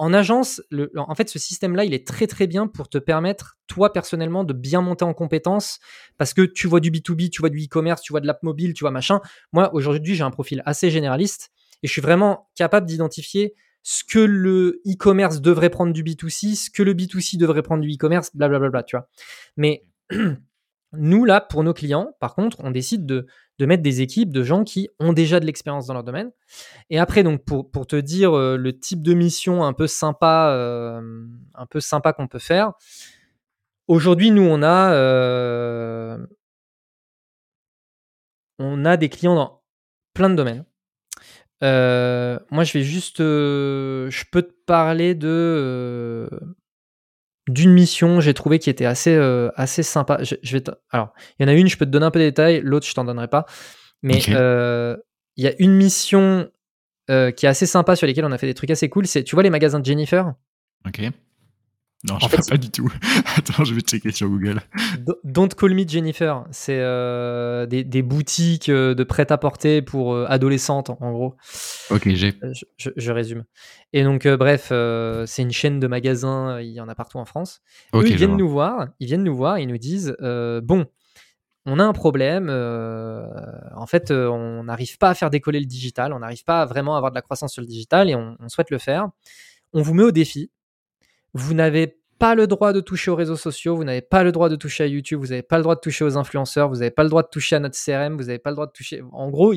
en 0.00 0.14
agence. 0.14 0.62
En 0.96 1.14
fait, 1.14 1.28
ce 1.28 1.38
système-là, 1.38 1.84
il 1.84 1.92
est 1.92 2.06
très 2.06 2.26
très 2.26 2.46
bien 2.46 2.66
pour 2.66 2.88
te 2.88 2.96
permettre, 2.96 3.58
toi 3.66 3.92
personnellement, 3.92 4.44
de 4.44 4.54
bien 4.54 4.80
monter 4.80 5.04
en 5.04 5.12
compétences 5.12 5.78
parce 6.16 6.32
que 6.32 6.40
tu 6.40 6.66
vois 6.66 6.80
du 6.80 6.90
B2B, 6.90 7.28
tu 7.28 7.42
vois 7.42 7.50
du 7.50 7.62
e-commerce, 7.62 8.00
tu 8.00 8.14
vois 8.14 8.20
de 8.20 8.26
l'app 8.26 8.42
mobile, 8.42 8.72
tu 8.72 8.82
vois 8.82 8.90
machin. 8.90 9.20
Moi, 9.52 9.72
aujourd'hui, 9.74 10.14
j'ai 10.14 10.24
un 10.24 10.30
profil 10.30 10.62
assez 10.64 10.90
généraliste 10.90 11.50
et 11.82 11.86
je 11.86 11.92
suis 11.92 12.00
vraiment 12.00 12.48
capable 12.56 12.86
d'identifier 12.86 13.54
ce 13.82 14.02
que 14.02 14.18
le 14.18 14.80
e-commerce 14.86 15.42
devrait 15.42 15.68
prendre 15.68 15.92
du 15.92 16.02
B2C, 16.02 16.54
ce 16.54 16.70
que 16.70 16.82
le 16.82 16.94
B2C 16.94 17.36
devrait 17.36 17.62
prendre 17.62 17.82
du 17.82 17.92
e-commerce, 17.92 18.34
blablabla, 18.34 18.82
tu 18.84 18.96
vois. 18.96 19.06
Mais 19.58 19.84
nous, 20.92 21.26
là, 21.26 21.42
pour 21.42 21.62
nos 21.62 21.74
clients, 21.74 22.16
par 22.20 22.34
contre, 22.34 22.56
on 22.60 22.70
décide 22.70 23.04
de, 23.04 23.26
de 23.60 23.66
mettre 23.66 23.82
des 23.82 24.00
équipes 24.00 24.32
de 24.32 24.42
gens 24.42 24.64
qui 24.64 24.88
ont 24.98 25.12
déjà 25.12 25.38
de 25.38 25.44
l'expérience 25.44 25.86
dans 25.86 25.92
leur 25.92 26.02
domaine. 26.02 26.32
Et 26.88 26.98
après, 26.98 27.22
donc, 27.22 27.44
pour, 27.44 27.70
pour 27.70 27.86
te 27.86 27.94
dire 27.94 28.34
euh, 28.34 28.56
le 28.56 28.76
type 28.76 29.02
de 29.02 29.12
mission 29.12 29.62
un 29.62 29.74
peu 29.74 29.86
sympa, 29.86 30.48
euh, 30.52 31.26
un 31.54 31.66
peu 31.66 31.78
sympa 31.78 32.14
qu'on 32.14 32.26
peut 32.26 32.38
faire, 32.38 32.72
aujourd'hui, 33.86 34.30
nous, 34.30 34.44
on 34.44 34.62
a, 34.62 34.94
euh, 34.94 36.26
on 38.58 38.86
a 38.86 38.96
des 38.96 39.10
clients 39.10 39.34
dans 39.34 39.62
plein 40.14 40.30
de 40.30 40.36
domaines. 40.36 40.64
Moi, 41.60 42.64
je 42.64 42.72
vais 42.72 42.82
juste, 42.82 43.18
je 43.18 44.24
peux 44.32 44.40
te 44.40 44.54
parler 44.64 45.14
de 45.14 46.30
d'une 47.52 47.72
mission, 47.72 48.20
j'ai 48.20 48.34
trouvé 48.34 48.58
qui 48.58 48.70
était 48.70 48.86
assez 48.86 49.14
euh, 49.14 49.50
assez 49.56 49.82
sympa. 49.82 50.22
Je, 50.22 50.36
je 50.42 50.56
vais 50.56 50.64
alors, 50.90 51.12
il 51.38 51.42
y 51.42 51.44
en 51.46 51.48
a 51.48 51.54
une, 51.54 51.68
je 51.68 51.76
peux 51.76 51.86
te 51.86 51.90
donner 51.90 52.06
un 52.06 52.10
peu 52.10 52.18
de 52.18 52.24
détails, 52.24 52.60
l'autre, 52.62 52.86
je 52.86 52.94
t'en 52.94 53.04
donnerai 53.04 53.28
pas. 53.28 53.46
Mais 54.02 54.20
euh, 54.30 54.96
il 55.36 55.44
y 55.44 55.48
a 55.48 55.52
une 55.58 55.74
mission 55.74 56.50
euh, 57.10 57.30
qui 57.30 57.46
est 57.46 57.48
assez 57.48 57.66
sympa 57.66 57.96
sur 57.96 58.06
lesquelles 58.06 58.24
on 58.24 58.32
a 58.32 58.38
fait 58.38 58.46
des 58.46 58.54
trucs 58.54 58.70
assez 58.70 58.88
cool. 58.88 59.06
C'est, 59.06 59.24
tu 59.24 59.34
vois, 59.34 59.42
les 59.42 59.50
magasins 59.50 59.80
de 59.80 59.84
Jennifer? 59.84 60.34
Ok. 60.86 61.02
Non, 62.08 62.14
En 62.14 62.18
je 62.18 62.28
vois 62.28 62.38
pas 62.48 62.56
du 62.56 62.70
tout. 62.70 62.90
Attends, 63.36 63.62
je 63.64 63.74
vais 63.74 63.82
checker 63.82 64.10
sur 64.10 64.28
Google. 64.28 64.60
Do- 65.00 65.18
Don't 65.22 65.48
Call 65.50 65.74
Me 65.74 65.86
Jennifer, 65.86 66.46
c'est 66.50 66.78
euh, 66.80 67.66
des, 67.66 67.84
des 67.84 68.00
boutiques 68.02 68.70
euh, 68.70 68.94
de 68.94 69.04
prêt-à-porter 69.04 69.82
pour 69.82 70.14
euh, 70.14 70.24
adolescentes, 70.28 70.88
en 70.88 71.12
gros. 71.12 71.36
Ok, 71.90 72.08
j'ai. 72.14 72.32
Je, 72.54 72.64
je- 72.78 72.90
je 72.96 73.12
résume. 73.12 73.44
Et 73.92 74.02
donc, 74.02 74.24
euh, 74.24 74.38
bref, 74.38 74.72
c'est 75.26 75.42
une 75.42 75.50
chaîne 75.52 75.78
de 75.78 75.86
magasins, 75.86 76.58
il 76.60 76.70
y 76.70 76.80
en 76.80 76.88
a 76.88 76.94
partout 76.94 77.18
en 77.18 77.26
France. 77.26 77.60
Ok, 77.92 78.04
Eux, 78.04 78.08
ils 78.08 78.16
viennent 78.16 78.30
vois. 78.30 78.38
nous 78.38 78.48
voir, 78.48 78.88
ils 78.98 79.06
viennent 79.06 79.24
nous 79.24 79.36
voir, 79.36 79.58
ils 79.58 79.66
nous 79.68 79.76
disent 79.78 80.16
bon, 80.20 80.86
on 81.66 81.78
a 81.78 81.84
un 81.84 81.92
problème. 81.92 82.48
en 82.48 83.86
fait, 83.86 84.10
on 84.10 84.64
n'arrive 84.64 84.96
pas 84.96 85.10
à 85.10 85.14
faire 85.14 85.28
décoller 85.28 85.60
le 85.60 85.66
digital, 85.66 86.14
on 86.14 86.20
n'arrive 86.20 86.44
pas 86.44 86.62
à 86.62 86.64
vraiment 86.66 86.96
avoir 86.96 87.12
de 87.12 87.14
la 87.16 87.20
croissance 87.22 87.52
sur 87.52 87.60
le 87.60 87.66
digital 87.68 88.08
et 88.08 88.14
on, 88.14 88.36
on 88.40 88.48
souhaite 88.48 88.70
le 88.70 88.78
faire. 88.78 89.08
On 89.74 89.82
vous 89.82 89.92
met 89.92 90.02
au 90.04 90.10
défi. 90.12 90.50
Vous 91.34 91.54
n'avez 91.54 92.00
pas 92.18 92.34
le 92.34 92.46
droit 92.46 92.72
de 92.72 92.80
toucher 92.80 93.10
aux 93.10 93.16
réseaux 93.16 93.36
sociaux, 93.36 93.76
vous 93.76 93.84
n'avez 93.84 94.02
pas 94.02 94.22
le 94.22 94.30
droit 94.30 94.48
de 94.48 94.56
toucher 94.56 94.84
à 94.84 94.86
YouTube, 94.86 95.20
vous 95.20 95.28
n'avez 95.28 95.42
pas 95.42 95.56
le 95.56 95.62
droit 95.62 95.74
de 95.74 95.80
toucher 95.80 96.04
aux 96.04 96.18
influenceurs, 96.18 96.68
vous 96.68 96.76
n'avez 96.76 96.90
pas 96.90 97.02
le 97.02 97.08
droit 97.08 97.22
de 97.22 97.28
toucher 97.28 97.56
à 97.56 97.60
notre 97.60 97.78
CRM, 97.82 98.16
vous 98.16 98.24
n'avez 98.24 98.38
pas 98.38 98.50
le 98.50 98.56
droit 98.56 98.66
de 98.66 98.72
toucher. 98.72 99.02
En 99.12 99.30
gros, 99.30 99.54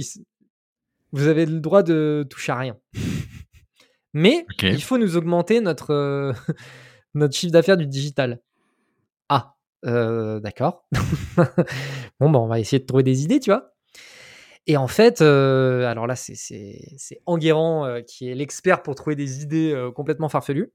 vous 1.11 1.27
avez 1.27 1.45
le 1.45 1.59
droit 1.59 1.83
de 1.83 2.25
toucher 2.29 2.53
à 2.53 2.57
rien. 2.57 2.77
Mais 4.13 4.45
il 4.61 4.81
faut 4.81 4.97
nous 4.97 5.17
augmenter 5.17 5.59
notre, 5.59 5.91
euh, 5.91 6.33
notre 7.15 7.35
chiffre 7.35 7.51
d'affaires 7.51 7.77
du 7.77 7.85
digital. 7.87 8.41
Ah, 9.27 9.55
euh, 9.85 10.39
d'accord. 10.39 10.87
bon, 12.19 12.29
bah, 12.29 12.39
on 12.39 12.47
va 12.47 12.59
essayer 12.59 12.79
de 12.79 12.85
trouver 12.85 13.03
des 13.03 13.23
idées, 13.23 13.39
tu 13.39 13.49
vois. 13.49 13.73
Et 14.67 14.77
en 14.77 14.87
fait, 14.87 15.21
euh, 15.21 15.85
alors 15.85 16.07
là, 16.07 16.15
c'est- 16.15 17.21
Enguerrand 17.25 18.01
qui 18.07 18.29
est 18.29 18.35
l'expert 18.35 18.81
pour 18.83 18.95
trouver 18.95 19.17
des 19.17 19.43
idées 19.43 19.89
complètement 19.93 20.29
farfelues. 20.29 20.71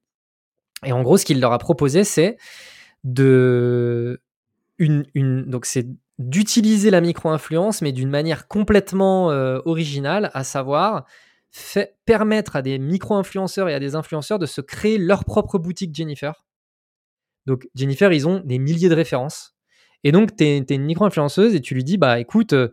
Et 0.85 0.93
en 0.93 1.03
gros, 1.03 1.17
ce 1.17 1.25
qu'il 1.25 1.41
leur 1.41 1.53
a 1.53 1.59
proposé, 1.59 2.05
c'est 2.05 2.37
de 3.05 4.21
une, 4.79 5.05
donc 5.47 5.67
c'est 5.67 5.87
d'utiliser 6.19 6.91
la 6.91 7.01
micro-influence, 7.01 7.83
mais 7.83 7.93
d'une 7.93 8.11
manière 8.11 8.49
complètement 8.49 9.31
euh, 9.31 9.61
originale, 9.65 10.31
à 10.35 10.45
savoir 10.45 11.05
permettre 12.05 12.57
à 12.57 12.63
des 12.63 12.79
micro-influenceurs 12.79 13.69
et 13.69 13.75
à 13.75 13.81
des 13.81 13.95
influenceurs 13.95 14.39
de 14.39 14.47
se 14.47 14.61
créer 14.61 14.99
leur 14.99 15.25
propre 15.25 15.59
boutique 15.59 15.95
Jennifer. 15.95 16.45
Donc 17.47 17.69
Jennifer, 17.75 18.13
ils 18.13 18.29
ont 18.29 18.41
des 18.45 18.59
milliers 18.59 18.89
de 18.89 18.95
références. 18.95 19.57
Et 20.05 20.13
donc, 20.13 20.37
tu 20.37 20.45
es, 20.45 20.59
une 20.59 20.85
micro-influenceuse 20.85 21.55
et 21.55 21.61
tu 21.61 21.75
lui 21.75 21.85
dis, 21.85 21.97
bah 21.97 22.21
écoute, 22.21 22.53
euh, 22.53 22.69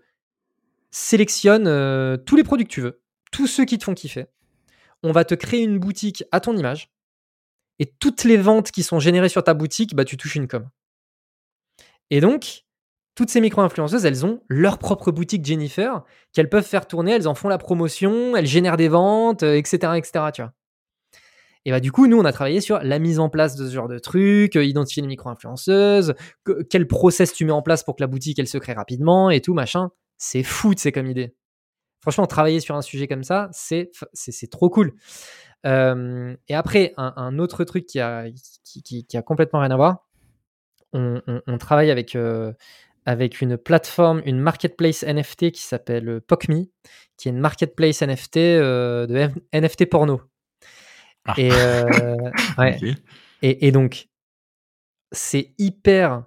sélectionne 0.91 1.67
euh, 1.67 2.17
tous 2.17 2.35
les 2.35 2.43
produits 2.43 2.65
que 2.65 2.71
tu 2.71 2.81
veux, 2.81 3.01
tous 3.31 3.47
ceux 3.47 3.65
qui 3.65 3.77
te 3.77 3.83
font 3.83 3.93
kiffer. 3.93 4.25
On 5.01 5.11
va 5.11 5.25
te 5.25 5.35
créer 5.35 5.63
une 5.63 5.79
boutique 5.79 6.23
à 6.31 6.39
ton 6.39 6.55
image. 6.55 6.94
Et 7.79 7.85
toutes 7.99 8.23
les 8.23 8.37
ventes 8.37 8.71
qui 8.71 8.83
sont 8.83 8.99
générées 8.99 9.29
sur 9.29 9.43
ta 9.43 9.53
boutique, 9.53 9.95
bah, 9.95 10.05
tu 10.05 10.17
touches 10.17 10.35
une 10.35 10.47
com. 10.47 10.69
Et 12.09 12.21
donc, 12.21 12.63
toutes 13.15 13.29
ces 13.29 13.41
micro-influenceuses, 13.41 14.05
elles 14.05 14.25
ont 14.25 14.41
leur 14.49 14.77
propre 14.77 15.11
boutique 15.11 15.45
Jennifer 15.45 16.03
qu'elles 16.33 16.49
peuvent 16.49 16.65
faire 16.65 16.87
tourner, 16.87 17.13
elles 17.13 17.27
en 17.27 17.35
font 17.35 17.47
la 17.47 17.57
promotion, 17.57 18.35
elles 18.35 18.45
génèrent 18.45 18.77
des 18.77 18.89
ventes, 18.89 19.43
euh, 19.43 19.55
etc., 19.55 19.93
etc. 19.97 20.25
Tu 20.33 20.41
vois. 20.41 20.53
Et 21.67 21.71
bah 21.71 21.79
du 21.79 21.91
coup, 21.91 22.05
nous, 22.07 22.17
on 22.19 22.25
a 22.25 22.31
travaillé 22.31 22.61
sur 22.61 22.77
la 22.79 22.99
mise 22.99 23.19
en 23.19 23.29
place 23.29 23.55
de 23.55 23.67
ce 23.67 23.73
genre 23.73 23.87
de 23.87 23.97
trucs, 23.97 24.55
euh, 24.55 24.63
identifier 24.63 25.01
les 25.01 25.07
micro-influenceuses, 25.07 26.13
que- 26.43 26.61
quel 26.69 26.87
process 26.87 27.33
tu 27.33 27.43
mets 27.45 27.51
en 27.51 27.63
place 27.63 27.83
pour 27.83 27.95
que 27.95 28.03
la 28.03 28.07
boutique, 28.07 28.37
elle 28.37 28.47
se 28.47 28.59
crée 28.59 28.73
rapidement 28.73 29.31
et 29.31 29.41
tout, 29.41 29.53
machin. 29.55 29.89
C'est 30.17 30.43
fou, 30.43 30.73
c'est 30.77 30.91
comme 30.91 31.07
idée. 31.07 31.33
Franchement, 32.01 32.27
travailler 32.27 32.59
sur 32.59 32.75
un 32.75 32.83
sujet 32.83 33.07
comme 33.07 33.23
ça, 33.23 33.49
c'est 33.51 33.89
trop 34.51 34.69
cool. 34.69 34.93
Euh, 35.65 36.35
et 36.47 36.55
après, 36.55 36.93
un, 36.97 37.13
un 37.17 37.39
autre 37.39 37.63
truc 37.63 37.85
qui 37.85 37.99
a, 37.99 38.25
qui, 38.63 38.83
qui- 38.83 39.05
qui 39.05 39.17
a 39.17 39.21
complètement 39.21 39.59
rien 39.61 39.71
à 39.71 39.75
voir, 39.75 40.05
on, 40.93 41.21
on- 41.27 41.41
on 41.47 41.57
travaille 41.57 41.91
avec, 41.91 42.15
euh, 42.15 42.53
avec 43.05 43.41
une 43.41 43.57
plateforme, 43.57 44.21
une 44.25 44.39
marketplace 44.39 45.03
NFT 45.03 45.51
qui 45.51 45.61
s'appelle 45.61 46.07
euh, 46.09 46.19
PocMe, 46.21 46.65
qui 47.17 47.27
est 47.27 47.31
une 47.31 47.39
marketplace 47.39 48.01
NFT 48.01 48.37
euh, 48.37 49.07
de 49.07 49.15
F- 49.15 49.35
NFT 49.53 49.89
porno. 49.89 50.21
Ah. 51.25 51.33
Et, 51.37 51.49
ouais. 52.57 52.77
Et, 53.41 53.67
et 53.67 53.71
donc, 53.71 54.07
c'est 55.11 55.53
hyper. 55.57 56.23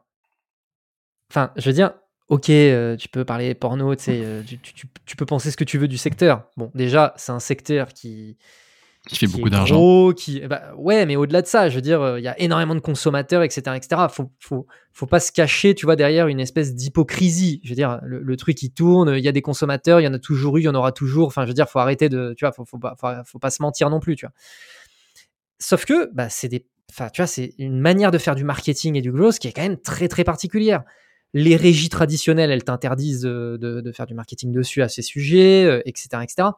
Enfin, 1.30 1.52
je 1.56 1.68
veux 1.68 1.74
dire, 1.74 1.92
ok, 2.28 2.50
euh, 2.50 2.96
tu 2.96 3.08
peux 3.08 3.24
parler 3.24 3.54
porno, 3.54 3.92
euh, 4.08 4.42
tu 5.06 5.16
peux 5.16 5.26
penser 5.26 5.50
ce 5.50 5.56
que 5.56 5.64
tu 5.64 5.78
veux 5.78 5.88
du 5.88 5.98
secteur. 5.98 6.48
Bon, 6.56 6.70
déjà, 6.74 7.12
c'est 7.16 7.32
un 7.32 7.40
secteur 7.40 7.92
qui, 7.92 8.36
Qui 9.08 9.16
fait 9.16 9.26
qui 9.26 9.32
beaucoup 9.32 9.48
d'argent. 9.48 10.12
qui, 10.12 10.40
bah, 10.40 10.74
ouais, 10.76 11.06
mais 11.06 11.16
au-delà 11.16 11.42
de 11.42 11.46
ça, 11.46 11.68
je 11.68 11.74
veux 11.74 11.80
dire, 11.80 12.02
euh, 12.02 12.20
il 12.20 12.24
y 12.24 12.28
a 12.28 12.38
énormément 12.40 12.74
de 12.74 12.80
consommateurs, 12.80 13.42
etc., 13.42 13.62
etc. 13.74 14.02
Faut, 14.10 14.30
faut, 14.38 14.66
faut 14.92 15.06
pas 15.06 15.18
se 15.18 15.32
cacher, 15.32 15.74
tu 15.74 15.86
vois, 15.86 15.96
derrière 15.96 16.28
une 16.28 16.40
espèce 16.40 16.74
d'hypocrisie. 16.74 17.60
Je 17.64 17.70
veux 17.70 17.74
dire, 17.74 18.00
le, 18.02 18.20
le 18.20 18.36
truc 18.36 18.62
il 18.62 18.70
tourne, 18.70 19.14
il 19.16 19.24
y 19.24 19.28
a 19.28 19.32
des 19.32 19.42
consommateurs, 19.42 20.00
il 20.00 20.04
y 20.04 20.08
en 20.08 20.14
a 20.14 20.18
toujours 20.18 20.58
eu, 20.58 20.60
il 20.60 20.64
y 20.64 20.68
en 20.68 20.74
aura 20.74 20.92
toujours. 20.92 21.26
Enfin, 21.28 21.44
je 21.44 21.48
veux 21.48 21.54
dire, 21.54 21.68
faut 21.68 21.78
arrêter 21.78 22.08
de, 22.08 22.34
tu 22.36 22.44
vois, 22.44 22.52
faut, 22.52 22.64
faut 22.64 22.78
pas, 22.78 22.94
faut, 23.00 23.08
faut 23.24 23.38
pas 23.38 23.50
se 23.50 23.62
mentir 23.62 23.88
non 23.90 24.00
plus, 24.00 24.16
tu 24.16 24.26
vois. 24.26 24.34
Sauf 25.58 25.86
que, 25.86 26.10
bah, 26.14 26.28
c'est 26.28 26.48
des, 26.48 26.66
enfin, 26.90 27.08
tu 27.08 27.22
vois, 27.22 27.26
c'est 27.26 27.54
une 27.58 27.80
manière 27.80 28.10
de 28.10 28.18
faire 28.18 28.34
du 28.34 28.44
marketing 28.44 28.96
et 28.96 29.00
du 29.00 29.10
growth 29.10 29.38
qui 29.38 29.48
est 29.48 29.52
quand 29.52 29.62
même 29.62 29.78
très, 29.78 30.08
très 30.08 30.24
particulière. 30.24 30.84
Les 31.34 31.56
régies 31.56 31.88
traditionnelles, 31.88 32.50
elles 32.50 32.64
t'interdisent 32.64 33.22
de, 33.22 33.58
de, 33.60 33.80
de 33.80 33.92
faire 33.92 34.06
du 34.06 34.14
marketing 34.14 34.50
dessus 34.52 34.82
à 34.82 34.88
ces 34.88 35.02
sujets, 35.02 35.64
euh, 35.64 35.82
etc., 35.84 36.08
etc. 36.22 36.48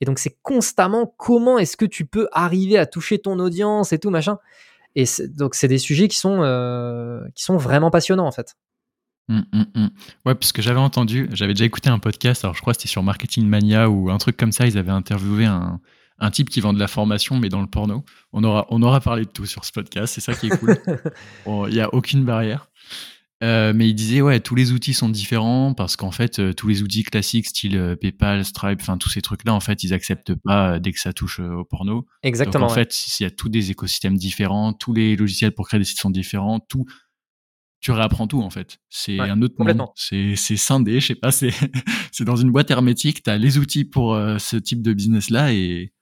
Et 0.00 0.04
donc, 0.04 0.18
c'est 0.18 0.36
constamment 0.42 1.14
comment 1.16 1.58
est-ce 1.58 1.76
que 1.76 1.86
tu 1.86 2.04
peux 2.04 2.28
arriver 2.32 2.78
à 2.78 2.86
toucher 2.86 3.18
ton 3.18 3.38
audience 3.38 3.92
et 3.92 3.98
tout, 3.98 4.10
machin. 4.10 4.38
Et 4.94 5.04
donc, 5.28 5.54
c'est 5.54 5.68
des 5.68 5.78
sujets 5.78 6.08
qui 6.08 6.18
sont, 6.18 6.42
euh, 6.42 7.20
qui 7.34 7.42
sont 7.42 7.56
vraiment 7.56 7.90
passionnants, 7.90 8.26
en 8.26 8.32
fait. 8.32 8.56
Hum, 9.30 9.44
hum, 9.52 9.66
hum. 9.74 9.90
Ouais, 10.24 10.34
parce 10.34 10.52
que 10.52 10.62
j'avais 10.62 10.80
entendu, 10.80 11.28
j'avais 11.32 11.52
déjà 11.52 11.66
écouté 11.66 11.90
un 11.90 11.98
podcast, 11.98 12.44
alors 12.44 12.54
je 12.54 12.62
crois 12.62 12.72
que 12.72 12.80
c'était 12.80 12.88
sur 12.90 13.02
Marketing 13.02 13.46
Mania 13.46 13.90
ou 13.90 14.10
un 14.10 14.16
truc 14.16 14.38
comme 14.38 14.52
ça, 14.52 14.66
ils 14.66 14.78
avaient 14.78 14.90
interviewé 14.90 15.44
un, 15.44 15.80
un 16.18 16.30
type 16.30 16.48
qui 16.48 16.60
vend 16.60 16.72
de 16.72 16.78
la 16.78 16.88
formation, 16.88 17.36
mais 17.36 17.48
dans 17.48 17.60
le 17.60 17.66
porno. 17.66 18.04
On 18.32 18.42
aura, 18.42 18.66
on 18.70 18.82
aura 18.82 19.00
parlé 19.00 19.24
de 19.24 19.30
tout 19.30 19.46
sur 19.46 19.64
ce 19.64 19.72
podcast, 19.72 20.14
c'est 20.14 20.20
ça 20.20 20.34
qui 20.34 20.46
est 20.46 20.58
cool. 20.58 20.76
Il 21.68 21.74
n'y 21.74 21.80
a 21.80 21.92
aucune 21.94 22.24
barrière. 22.24 22.70
Euh, 23.42 23.72
mais 23.72 23.88
il 23.88 23.94
disait, 23.94 24.20
ouais, 24.20 24.40
tous 24.40 24.56
les 24.56 24.72
outils 24.72 24.94
sont 24.94 25.08
différents 25.08 25.72
parce 25.72 25.96
qu'en 25.96 26.10
fait, 26.10 26.40
euh, 26.40 26.52
tous 26.52 26.66
les 26.66 26.82
outils 26.82 27.04
classiques, 27.04 27.46
style 27.46 27.76
euh, 27.76 27.94
PayPal, 27.94 28.44
Stripe, 28.44 28.80
enfin, 28.80 28.98
tous 28.98 29.10
ces 29.10 29.22
trucs-là, 29.22 29.54
en 29.54 29.60
fait, 29.60 29.84
ils 29.84 29.94
acceptent 29.94 30.34
pas 30.34 30.80
dès 30.80 30.92
que 30.92 30.98
ça 30.98 31.12
touche 31.12 31.38
au 31.38 31.64
porno. 31.64 32.06
Exactement. 32.22 32.66
Donc 32.66 32.72
en 32.72 32.74
ouais. 32.74 32.84
fait, 32.84 33.20
il 33.20 33.22
y 33.22 33.26
a 33.26 33.30
tous 33.30 33.48
des 33.48 33.70
écosystèmes 33.70 34.16
différents, 34.16 34.72
tous 34.72 34.92
les 34.92 35.14
logiciels 35.14 35.52
pour 35.52 35.68
créer 35.68 35.78
des 35.78 35.84
sites 35.84 36.00
sont 36.00 36.10
différents, 36.10 36.58
tout. 36.58 36.84
Tu 37.80 37.92
réapprends 37.92 38.26
tout 38.26 38.42
en 38.42 38.50
fait. 38.50 38.78
C'est 38.88 39.20
Ouais, 39.20 39.30
un 39.30 39.40
autre 39.40 39.54
monde. 39.58 39.86
C'est 39.94 40.34
c'est 40.34 40.56
scindé, 40.56 40.98
je 40.98 41.06
sais 41.06 41.14
pas. 41.14 41.30
C'est 41.30 41.50
c'est 42.10 42.24
dans 42.24 42.34
une 42.34 42.50
boîte 42.50 42.72
hermétique. 42.72 43.22
T'as 43.22 43.36
les 43.36 43.56
outils 43.56 43.84
pour 43.84 44.16
ce 44.38 44.56
type 44.56 44.82
de 44.82 44.92
business 44.92 45.30
là 45.30 45.52
et 45.52 45.92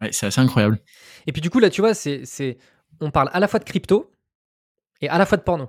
ouais, 0.00 0.12
c'est 0.12 0.26
assez 0.26 0.40
incroyable. 0.40 0.80
Et 1.26 1.32
puis, 1.32 1.42
du 1.42 1.50
coup, 1.50 1.58
là, 1.58 1.70
tu 1.70 1.80
vois, 1.80 1.94
c'est, 1.94 2.24
c'est, 2.24 2.58
on 3.00 3.10
parle 3.10 3.28
à 3.32 3.40
la 3.40 3.48
fois 3.48 3.58
de 3.58 3.64
crypto 3.64 4.10
et 5.00 5.08
à 5.08 5.18
la 5.18 5.26
fois 5.26 5.36
de 5.36 5.42
porno. 5.42 5.68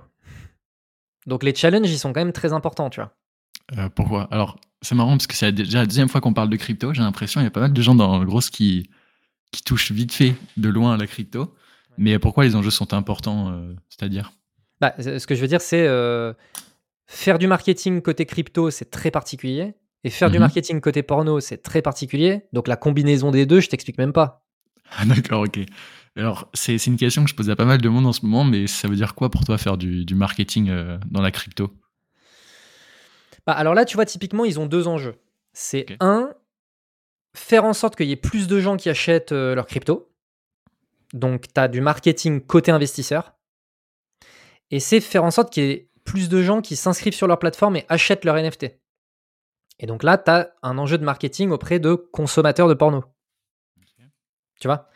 Donc, 1.26 1.42
les 1.42 1.54
challenges, 1.54 1.90
ils 1.90 1.98
sont 1.98 2.12
quand 2.12 2.20
même 2.20 2.32
très 2.32 2.52
importants, 2.52 2.90
tu 2.90 3.00
vois. 3.00 3.12
Euh, 3.76 3.88
pourquoi? 3.94 4.28
Alors 4.30 4.56
c'est 4.80 4.94
marrant 4.94 5.10
parce 5.10 5.26
que 5.26 5.34
c'est 5.34 5.52
déjà 5.52 5.80
la 5.80 5.86
deuxième 5.86 6.08
fois 6.08 6.22
qu'on 6.22 6.32
parle 6.32 6.48
de 6.48 6.56
crypto. 6.56 6.94
J'ai 6.94 7.02
l'impression 7.02 7.40
il 7.42 7.44
y 7.44 7.46
a 7.46 7.50
pas 7.50 7.60
mal 7.60 7.72
de 7.74 7.82
gens 7.82 7.94
dans 7.94 8.18
le 8.18 8.24
gros 8.24 8.40
qui 8.40 8.88
qui 9.52 9.62
touchent 9.62 9.92
vite 9.92 10.12
fait 10.12 10.34
de 10.56 10.68
loin 10.70 10.94
à 10.94 10.96
la 10.96 11.06
crypto. 11.06 11.54
Mais 11.98 12.18
pourquoi 12.18 12.44
les 12.44 12.54
enjeux 12.56 12.70
sont 12.70 12.94
importants 12.94 13.50
euh, 13.50 13.74
C'est-à-dire? 13.90 14.32
Bah, 14.80 14.94
ce 14.98 15.26
que 15.26 15.34
je 15.34 15.40
veux 15.42 15.48
dire, 15.48 15.60
c'est 15.60 15.86
euh, 15.86 16.32
faire 17.06 17.38
du 17.38 17.46
marketing 17.46 18.00
côté 18.00 18.24
crypto, 18.24 18.70
c'est 18.70 18.90
très 18.90 19.10
particulier. 19.10 19.74
Et 20.04 20.10
faire 20.10 20.30
du 20.30 20.36
Mhm. 20.38 20.42
marketing 20.44 20.80
côté 20.80 21.02
porno, 21.02 21.40
c'est 21.40 21.58
très 21.58 21.82
particulier. 21.82 22.42
Donc 22.54 22.68
la 22.68 22.76
combinaison 22.76 23.30
des 23.32 23.44
deux, 23.44 23.60
je 23.60 23.68
t'explique 23.68 23.98
même 23.98 24.12
pas. 24.14 24.46
Ah, 24.96 25.04
d'accord, 25.04 25.42
ok. 25.42 25.60
Alors, 26.18 26.50
c'est 26.52 26.84
une 26.86 26.96
question 26.96 27.22
que 27.22 27.30
je 27.30 27.36
pose 27.36 27.48
à 27.48 27.54
pas 27.54 27.64
mal 27.64 27.80
de 27.80 27.88
monde 27.88 28.04
en 28.04 28.12
ce 28.12 28.26
moment, 28.26 28.42
mais 28.42 28.66
ça 28.66 28.88
veut 28.88 28.96
dire 28.96 29.14
quoi 29.14 29.30
pour 29.30 29.44
toi 29.44 29.56
faire 29.56 29.78
du, 29.78 30.04
du 30.04 30.16
marketing 30.16 30.68
euh, 30.68 30.98
dans 31.08 31.22
la 31.22 31.30
crypto? 31.30 31.72
Bah, 33.46 33.52
alors 33.52 33.72
là, 33.72 33.84
tu 33.84 33.94
vois, 33.94 34.04
typiquement, 34.04 34.44
ils 34.44 34.58
ont 34.58 34.66
deux 34.66 34.88
enjeux. 34.88 35.14
C'est 35.52 35.86
un, 36.00 36.34
faire 37.36 37.64
en 37.64 37.72
sorte 37.72 37.94
qu'il 37.94 38.08
y 38.08 38.12
ait 38.12 38.16
plus 38.16 38.48
de 38.48 38.58
gens 38.58 38.76
qui 38.76 38.90
achètent 38.90 39.30
euh, 39.30 39.54
leur 39.54 39.66
crypto. 39.66 40.12
Donc, 41.14 41.52
tu 41.54 41.60
as 41.60 41.68
du 41.68 41.80
marketing 41.80 42.40
côté 42.40 42.72
investisseur. 42.72 43.34
Et 44.72 44.80
c'est 44.80 45.00
faire 45.00 45.22
en 45.22 45.30
sorte 45.30 45.52
qu'il 45.52 45.64
y 45.64 45.70
ait 45.70 45.88
plus 46.04 46.28
de 46.28 46.42
gens 46.42 46.62
qui 46.62 46.74
s'inscrivent 46.74 47.14
sur 47.14 47.28
leur 47.28 47.38
plateforme 47.38 47.76
et 47.76 47.86
achètent 47.88 48.24
leur 48.24 48.34
NFT. 48.34 48.66
Et 49.78 49.86
donc 49.86 50.02
là, 50.02 50.18
tu 50.18 50.32
as 50.32 50.52
un 50.64 50.78
enjeu 50.78 50.98
de 50.98 51.04
marketing 51.04 51.50
auprès 51.50 51.78
de 51.78 51.94
consommateurs 51.94 52.66
de 52.66 52.74
porno. 52.74 53.04
Tu 54.60 54.66
vois? 54.66 54.88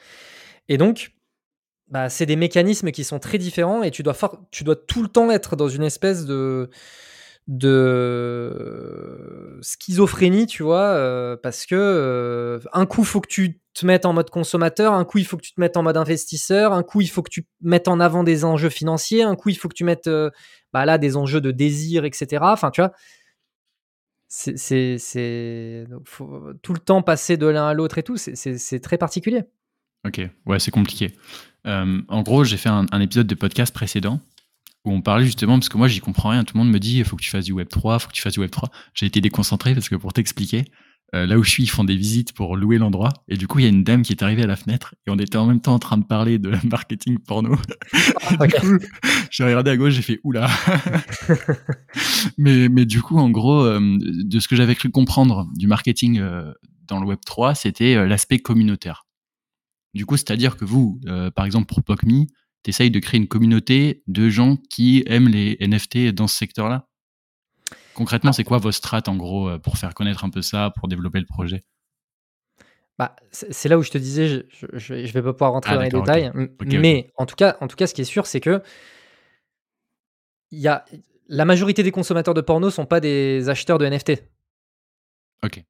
Et 0.69 0.79
donc, 0.79 1.13
bah, 1.93 2.09
c'est 2.09 2.27
des 2.27 2.37
mécanismes 2.37 2.91
qui 2.91 3.05
sont 3.05 3.19
très 3.19 3.39
différents 3.39 3.83
et 3.83 3.91
tu 3.91 4.03
dois, 4.03 4.15
tout 4.15 5.03
le 5.03 5.09
temps 5.09 5.31
être 5.31 5.57
dans 5.57 5.69
une 5.69 5.83
espèce 5.83 6.25
de, 6.25 6.71
schizophrénie, 9.61 10.47
tu 10.47 10.63
vois, 10.63 10.85
euh, 10.85 11.37
parce 11.37 11.67
que 11.67 11.75
euh, 11.75 12.61
un 12.73 12.87
coup, 12.87 13.03
il 13.03 13.07
faut 13.07 13.21
que 13.21 13.29
tu 13.29 13.61
te 13.75 13.85
mettes 13.85 14.07
en 14.07 14.15
mode 14.15 14.31
consommateur, 14.31 14.95
un 14.95 15.05
coup, 15.05 15.19
il 15.19 15.27
faut 15.27 15.37
que 15.37 15.43
tu 15.43 15.53
te 15.53 15.61
mettes 15.61 15.77
en 15.77 15.83
mode 15.83 15.99
investisseur, 15.99 16.73
un 16.73 16.83
coup, 16.83 17.03
il 17.03 17.09
faut 17.09 17.23
que 17.23 17.31
tu 17.31 17.47
mettes 17.61 17.89
en 17.89 18.01
avant 18.01 18.25
des 18.25 18.45
enjeux 18.45 18.71
financiers, 18.71 19.23
un 19.23 19.37
coup, 19.37 19.51
il 19.51 19.57
faut 19.57 19.69
que 19.69 19.75
tu 19.75 19.85
mettes 19.85 20.07
euh, 20.07 20.31
bah, 20.73 20.87
là 20.87 20.97
des 20.99 21.17
enjeux 21.17 21.41
de 21.43 21.51
désir, 21.51 22.05
etc. 22.07 22.43
Enfin, 22.43 22.71
tu 22.71 22.81
vois, 22.81 22.93
c'est, 24.29 25.87
tout 26.63 26.73
le 26.73 26.79
temps 26.79 27.03
passer 27.03 27.37
de 27.37 27.47
l'un 27.47 27.69
à 27.69 27.75
l'autre 27.75 27.99
et 27.99 28.03
tout, 28.03 28.17
c'est 28.17 28.81
très 28.81 28.97
particulier. 28.97 29.45
Ok, 30.07 30.21
ouais, 30.47 30.59
c'est 30.59 30.71
compliqué. 30.71 31.13
Euh, 31.67 32.03
en 32.09 32.23
gros, 32.23 32.45
j'ai 32.45 32.57
fait 32.57 32.69
un, 32.69 32.87
un 32.91 33.01
épisode 33.01 33.27
de 33.27 33.35
podcast 33.35 33.73
précédent 33.73 34.21
où 34.85 34.93
on 34.93 35.01
parlait 35.01 35.25
justement, 35.25 35.59
parce 35.59 35.69
que 35.69 35.79
moi, 35.79 35.89
j'y 35.89 36.01
comprends 36.01 36.31
rien. 36.31 36.45
Tout 36.45 36.57
le 36.57 36.65
monde 36.65 36.73
me 36.73 36.81
dit, 36.81 36.99
il 36.99 37.05
faut 37.05 37.17
que 37.17 37.23
tu 37.23 37.31
fasses 37.31 37.45
du 37.45 37.55
Web3, 37.55 37.97
il 37.97 38.01
faut 38.01 38.09
que 38.09 38.13
tu 38.13 38.23
fasses 38.23 38.35
du 38.35 38.41
Web3. 38.41 38.69
J'ai 38.95 39.07
été 39.07 39.21
déconcentré 39.21 39.75
parce 39.75 39.89
que 39.89 39.95
pour 39.95 40.13
t'expliquer, 40.13 40.65
euh, 41.15 41.27
là 41.27 41.39
où 41.39 41.45
je 41.45 41.51
suis, 41.51 41.63
ils 41.63 41.69
font 41.69 41.85
des 41.85 41.95
visites 41.95 42.33
pour 42.33 42.57
louer 42.57 42.79
l'endroit. 42.79 43.11
Et 43.29 43.37
du 43.37 43.47
coup, 43.47 43.61
il 43.61 43.63
y 43.63 43.67
a 43.67 43.69
une 43.69 43.85
dame 43.85 44.03
qui 44.03 44.13
est 44.13 44.23
arrivée 44.23 44.43
à 44.43 44.47
la 44.47 44.57
fenêtre 44.57 44.95
et 45.07 45.11
on 45.11 45.19
était 45.19 45.37
en 45.37 45.47
même 45.47 45.61
temps 45.61 45.75
en 45.75 45.79
train 45.79 45.99
de 45.99 46.05
parler 46.05 46.39
de 46.39 46.53
marketing 46.69 47.19
porno. 47.19 47.55
Coup, 47.55 48.79
j'ai 49.31 49.45
regardé 49.45 49.71
à 49.71 49.77
gauche, 49.77 49.93
j'ai 49.93 50.03
fait 50.03 50.21
oula. 50.25 50.51
mais, 52.39 52.69
mais 52.69 52.85
du 52.85 53.03
coup, 53.03 53.19
en 53.19 53.31
gros, 53.31 53.63
euh, 53.65 53.99
de 54.01 54.41
ce 54.41 54.49
que 54.49 54.57
j'avais 54.57 54.75
cru 54.75 54.91
comprendre 54.91 55.47
du 55.55 55.69
marketing 55.69 56.21
dans 56.89 56.99
le 56.99 57.07
Web 57.07 57.21
3, 57.25 57.55
c'était 57.55 58.07
l'aspect 58.07 58.39
communautaire. 58.39 59.05
Du 59.95 60.07
coup, 60.07 60.17
c'est-à-dire 60.17 60.57
que 60.57 60.65
vous, 60.65 61.01
euh, 61.07 61.31
par 61.31 61.45
exemple, 61.45 61.67
pour 61.67 61.83
PocMe, 61.83 62.27
t'essayes 62.63 62.91
de 62.91 62.99
créer 62.99 63.21
une 63.21 63.29
communauté 63.29 64.03
de 64.07 64.29
gens 64.29 64.57
qui 64.71 65.03
aiment 65.07 65.29
les 65.29 65.57
NFT 65.61 66.13
dans 66.13 66.27
ce 66.27 66.37
secteur-là? 66.37 66.89
Concrètement, 67.95 68.33
c'est 68.33 68.45
quoi 68.45 68.59
vos 68.59 68.73
strates, 68.73 69.09
en 69.09 69.17
gros, 69.17 69.49
euh, 69.49 69.59
pour 69.59 69.77
faire 69.77 69.95
connaître 69.95 70.25
un 70.25 70.31
peu 70.31 70.43
ça, 70.43 70.73
pour 70.77 70.89
développer 70.89 71.21
le 71.21 71.27
projet? 71.27 71.63
Bah, 72.99 73.17
c'est 73.31 73.69
là 73.69 73.79
où 73.79 73.83
je 73.83 73.91
te 73.91 73.99
disais, 73.99 74.47
je, 74.51 74.67
je 74.75 75.13
vais 75.13 75.23
pas 75.23 75.33
pouvoir 75.33 75.53
rentrer 75.53 75.73
Ah, 75.73 75.77
dans 75.77 75.83
les 75.83 75.89
détails, 75.89 76.31
mais 76.61 77.11
en 77.17 77.27
tout 77.27 77.37
cas, 77.37 77.57
en 77.61 77.69
tout 77.69 77.77
cas, 77.77 77.87
ce 77.87 77.95
qui 77.95 78.03
est 78.03 78.05
sûr, 78.05 78.27
c'est 78.27 78.41
que 78.41 78.63
y 80.51 80.69
a 80.69 80.85
la 81.29 81.45
majorité 81.45 81.83
des 81.83 81.91
consommateurs 81.91 82.35
de 82.35 82.43
porno 82.43 82.71
sont 82.71 82.85
pas 82.85 83.01
des 83.01 83.49
acheteurs 83.49 83.79
de 83.79 83.87
NFT. 83.87 84.23
Ok. 85.45 85.65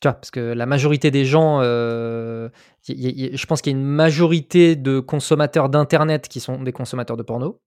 Tu 0.00 0.08
vois, 0.08 0.14
parce 0.14 0.30
que 0.30 0.40
la 0.40 0.64
majorité 0.64 1.10
des 1.10 1.26
gens, 1.26 1.60
euh, 1.60 2.48
je 2.88 3.46
pense 3.46 3.60
qu'il 3.60 3.72
y 3.72 3.76
a 3.76 3.78
une 3.78 3.84
majorité 3.84 4.74
de 4.74 4.98
consommateurs 4.98 5.68
d'internet 5.68 6.26
qui 6.28 6.40
sont 6.40 6.62
des 6.62 6.72
consommateurs 6.72 7.18
de 7.18 7.22
porno. 7.22 7.60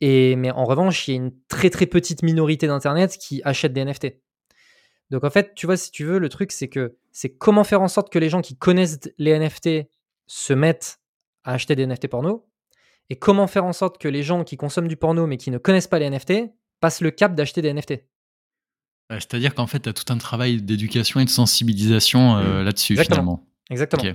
Et 0.00 0.36
mais 0.36 0.50
en 0.50 0.64
revanche, 0.64 1.08
il 1.08 1.10
y 1.10 1.14
a 1.14 1.16
une 1.18 1.32
très 1.48 1.70
très 1.70 1.86
petite 1.86 2.22
minorité 2.22 2.66
d'internet 2.66 3.16
qui 3.18 3.42
achètent 3.44 3.74
des 3.74 3.84
NFT. 3.84 4.16
Donc 5.10 5.24
en 5.24 5.30
fait, 5.30 5.54
tu 5.54 5.66
vois, 5.66 5.76
si 5.76 5.90
tu 5.90 6.04
veux, 6.04 6.18
le 6.18 6.28
truc 6.28 6.52
c'est 6.52 6.68
que 6.68 6.96
c'est 7.12 7.30
comment 7.30 7.64
faire 7.64 7.82
en 7.82 7.88
sorte 7.88 8.10
que 8.10 8.18
les 8.18 8.28
gens 8.28 8.40
qui 8.40 8.56
connaissent 8.56 9.00
les 9.18 9.38
NFT 9.38 9.88
se 10.26 10.52
mettent 10.52 11.00
à 11.44 11.52
acheter 11.52 11.76
des 11.76 11.86
NFT 11.86 12.08
porno, 12.08 12.46
et 13.08 13.16
comment 13.16 13.46
faire 13.46 13.64
en 13.64 13.72
sorte 13.72 13.98
que 13.98 14.08
les 14.08 14.22
gens 14.22 14.42
qui 14.44 14.56
consomment 14.56 14.88
du 14.88 14.96
porno 14.96 15.26
mais 15.26 15.36
qui 15.36 15.50
ne 15.50 15.58
connaissent 15.58 15.86
pas 15.86 15.98
les 15.98 16.10
NFT 16.10 16.50
passent 16.80 17.00
le 17.00 17.10
cap 17.10 17.34
d'acheter 17.34 17.62
des 17.62 17.72
NFT. 17.72 18.04
Ouais, 19.10 19.20
C'est-à-dire 19.20 19.54
qu'en 19.54 19.66
fait, 19.66 19.80
tu 19.80 19.88
as 19.88 19.92
tout 19.92 20.12
un 20.12 20.18
travail 20.18 20.60
d'éducation 20.62 21.20
et 21.20 21.24
de 21.24 21.30
sensibilisation 21.30 22.36
euh, 22.38 22.62
là-dessus, 22.64 22.94
Mmh. 22.94 22.98
Exactement. 23.00 23.14
finalement. 23.14 23.46
Exactement. 23.70 24.12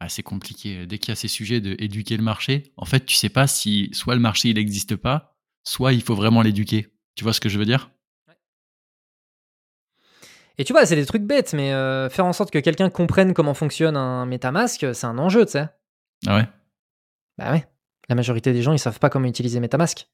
Ah, 0.00 0.08
c'est 0.08 0.22
compliqué. 0.22 0.86
Dès 0.86 0.98
qu'il 0.98 1.08
y 1.10 1.12
a 1.12 1.16
ces 1.16 1.28
sujets 1.28 1.60
d'éduquer 1.60 2.16
le 2.16 2.22
marché, 2.22 2.72
en 2.76 2.84
fait, 2.84 3.04
tu 3.04 3.16
sais 3.16 3.28
pas 3.28 3.46
si 3.46 3.90
soit 3.92 4.14
le 4.14 4.20
marché 4.20 4.48
il 4.50 4.54
n'existe 4.54 4.94
pas, 4.96 5.36
soit 5.64 5.92
il 5.92 6.02
faut 6.02 6.14
vraiment 6.14 6.40
l'éduquer. 6.42 6.88
Tu 7.16 7.24
vois 7.24 7.32
ce 7.32 7.40
que 7.40 7.48
je 7.48 7.58
veux 7.58 7.64
dire? 7.64 7.90
Et 10.56 10.64
tu 10.64 10.72
vois, 10.72 10.86
c'est 10.86 10.96
des 10.96 11.06
trucs 11.06 11.22
bêtes, 11.22 11.52
mais 11.52 11.72
euh, 11.72 12.08
faire 12.10 12.26
en 12.26 12.32
sorte 12.32 12.50
que 12.50 12.58
quelqu'un 12.58 12.90
comprenne 12.90 13.32
comment 13.34 13.54
fonctionne 13.54 13.96
un 13.96 14.26
MetaMask, 14.26 14.86
c'est 14.92 15.06
un 15.06 15.18
enjeu, 15.18 15.44
tu 15.46 15.52
sais. 15.52 15.68
Ah 16.26 16.36
ouais? 16.36 16.48
Bah 17.36 17.52
ouais. 17.52 17.66
La 18.08 18.14
majorité 18.16 18.52
des 18.52 18.62
gens, 18.62 18.72
ils 18.72 18.78
savent 18.78 18.98
pas 18.98 19.10
comment 19.10 19.28
utiliser 19.28 19.60
MetaMask. 19.60 20.08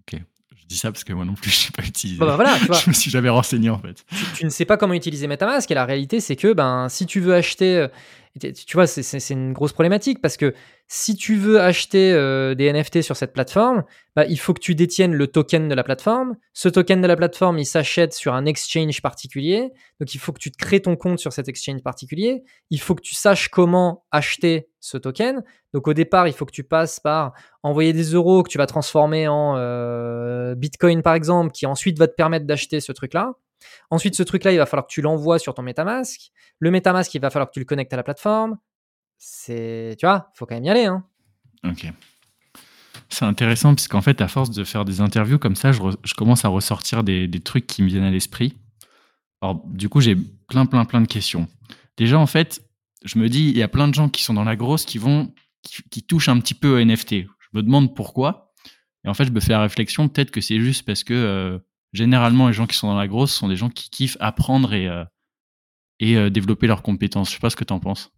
Ok. 0.00 0.20
Je 0.60 0.66
dis 0.66 0.76
ça 0.76 0.90
parce 0.90 1.04
que 1.04 1.12
moi 1.12 1.24
non 1.24 1.34
plus, 1.34 1.50
je 1.52 1.56
sais 1.56 1.72
pas 1.72 1.82
utiliser. 1.82 2.18
Bah, 2.18 2.26
bah 2.26 2.36
voilà, 2.36 2.58
tu 2.58 2.64
vois. 2.66 2.78
je 2.78 2.88
me 2.90 2.94
suis 2.94 3.10
jamais 3.10 3.28
renseigné 3.28 3.70
en 3.70 3.78
fait. 3.78 4.04
tu, 4.10 4.16
tu 4.38 4.44
ne 4.44 4.50
sais 4.50 4.64
pas 4.64 4.76
comment 4.76 4.94
utiliser 4.94 5.26
MetaMask 5.26 5.70
et 5.70 5.74
la 5.74 5.84
réalité 5.84 6.20
c'est 6.20 6.36
que 6.36 6.52
ben 6.52 6.88
si 6.88 7.06
tu 7.06 7.20
veux 7.20 7.34
acheter 7.34 7.76
euh, 7.76 7.88
tu 8.38 8.76
vois 8.76 8.86
c'est 8.86 9.30
une 9.30 9.52
grosse 9.52 9.72
problématique 9.72 10.20
parce 10.20 10.36
que 10.36 10.54
si 10.88 11.16
tu 11.16 11.36
veux 11.36 11.60
acheter 11.60 12.12
euh, 12.12 12.54
des 12.54 12.72
NFT 12.72 13.02
sur 13.02 13.16
cette 13.16 13.32
plateforme, 13.32 13.84
bah, 14.14 14.24
il 14.26 14.38
faut 14.38 14.54
que 14.54 14.60
tu 14.60 14.76
détiennes 14.76 15.14
le 15.14 15.26
token 15.26 15.68
de 15.68 15.74
la 15.74 15.82
plateforme. 15.82 16.36
Ce 16.52 16.68
token 16.68 17.00
de 17.00 17.06
la 17.08 17.16
plateforme, 17.16 17.58
il 17.58 17.66
s'achète 17.66 18.12
sur 18.12 18.34
un 18.34 18.46
exchange 18.46 19.02
particulier. 19.02 19.72
Donc, 19.98 20.14
il 20.14 20.18
faut 20.18 20.32
que 20.32 20.38
tu 20.38 20.52
te 20.52 20.56
crées 20.56 20.80
ton 20.80 20.94
compte 20.94 21.18
sur 21.18 21.32
cet 21.32 21.48
exchange 21.48 21.82
particulier. 21.82 22.44
Il 22.70 22.80
faut 22.80 22.94
que 22.94 23.02
tu 23.02 23.16
saches 23.16 23.48
comment 23.48 24.04
acheter 24.12 24.68
ce 24.78 24.96
token. 24.96 25.42
Donc, 25.74 25.88
au 25.88 25.92
départ, 25.92 26.28
il 26.28 26.34
faut 26.34 26.46
que 26.46 26.52
tu 26.52 26.62
passes 26.62 27.00
par 27.00 27.32
envoyer 27.64 27.92
des 27.92 28.14
euros 28.14 28.44
que 28.44 28.48
tu 28.48 28.58
vas 28.58 28.66
transformer 28.66 29.26
en 29.26 29.56
euh, 29.56 30.54
Bitcoin, 30.54 31.02
par 31.02 31.14
exemple, 31.14 31.50
qui 31.50 31.66
ensuite 31.66 31.98
va 31.98 32.06
te 32.06 32.14
permettre 32.14 32.46
d'acheter 32.46 32.78
ce 32.78 32.92
truc-là. 32.92 33.32
Ensuite, 33.90 34.14
ce 34.14 34.22
truc-là, 34.22 34.52
il 34.52 34.58
va 34.58 34.66
falloir 34.66 34.86
que 34.86 34.92
tu 34.92 35.02
l'envoies 35.02 35.40
sur 35.40 35.52
ton 35.52 35.62
MetaMask. 35.62 36.30
Le 36.60 36.70
MetaMask, 36.70 37.12
il 37.14 37.20
va 37.20 37.30
falloir 37.30 37.48
que 37.48 37.54
tu 37.54 37.58
le 37.58 37.64
connectes 37.64 37.92
à 37.92 37.96
la 37.96 38.04
plateforme 38.04 38.56
c'est, 39.18 39.96
tu 39.98 40.06
vois, 40.06 40.30
faut 40.34 40.46
quand 40.46 40.54
même 40.54 40.64
y 40.64 40.70
aller. 40.70 40.84
Hein. 40.84 41.04
Ok. 41.64 41.86
C'est 43.08 43.24
intéressant 43.24 43.74
parce 43.74 43.88
qu'en 43.88 44.02
fait, 44.02 44.20
à 44.20 44.28
force 44.28 44.50
de 44.50 44.64
faire 44.64 44.84
des 44.84 45.00
interviews 45.00 45.38
comme 45.38 45.56
ça, 45.56 45.72
je, 45.72 45.80
commence 46.16 46.44
à 46.44 46.48
ressortir 46.48 47.04
des, 47.04 47.28
trucs 47.40 47.66
qui 47.66 47.82
me 47.82 47.88
viennent 47.88 48.04
à 48.04 48.10
l'esprit. 48.10 48.56
Alors, 49.40 49.62
du 49.66 49.88
coup, 49.88 50.00
j'ai 50.00 50.16
plein, 50.48 50.66
plein, 50.66 50.84
plein 50.84 51.00
de 51.00 51.06
questions. 51.06 51.48
Déjà, 51.96 52.18
en 52.18 52.26
fait, 52.26 52.62
je 53.04 53.18
me 53.18 53.28
dis, 53.28 53.48
il 53.48 53.56
y 53.56 53.62
a 53.62 53.68
plein 53.68 53.88
de 53.88 53.94
gens 53.94 54.08
qui 54.08 54.22
sont 54.22 54.34
dans 54.34 54.44
la 54.44 54.56
grosse 54.56 54.84
qui 54.84 54.98
vont, 54.98 55.32
qui, 55.62 56.02
touchent 56.02 56.28
un 56.28 56.40
petit 56.40 56.54
peu 56.54 56.80
au 56.80 56.84
NFT. 56.84 57.10
Je 57.14 57.48
me 57.54 57.62
demande 57.62 57.94
pourquoi. 57.94 58.52
Et 59.04 59.08
en 59.08 59.14
fait, 59.14 59.24
je 59.24 59.30
me 59.30 59.40
fais 59.40 59.52
la 59.52 59.60
réflexion, 59.60 60.08
peut-être 60.08 60.30
que 60.30 60.40
c'est 60.40 60.58
juste 60.58 60.84
parce 60.84 61.04
que 61.04 61.14
euh, 61.14 61.58
généralement, 61.92 62.48
les 62.48 62.54
gens 62.54 62.66
qui 62.66 62.76
sont 62.76 62.88
dans 62.88 62.96
la 62.96 63.06
grosse 63.06 63.32
sont 63.32 63.48
des 63.48 63.56
gens 63.56 63.70
qui 63.70 63.88
kiffent 63.88 64.16
apprendre 64.18 64.74
et, 64.74 64.88
euh, 64.88 65.04
et 66.00 66.16
euh, 66.16 66.28
développer 66.28 66.66
leurs 66.66 66.82
compétences. 66.82 67.28
Je 67.28 67.34
sais 67.34 67.40
pas 67.40 67.50
ce 67.50 67.56
que 67.56 67.64
tu 67.64 67.72
en 67.72 67.80
penses. 67.80 68.10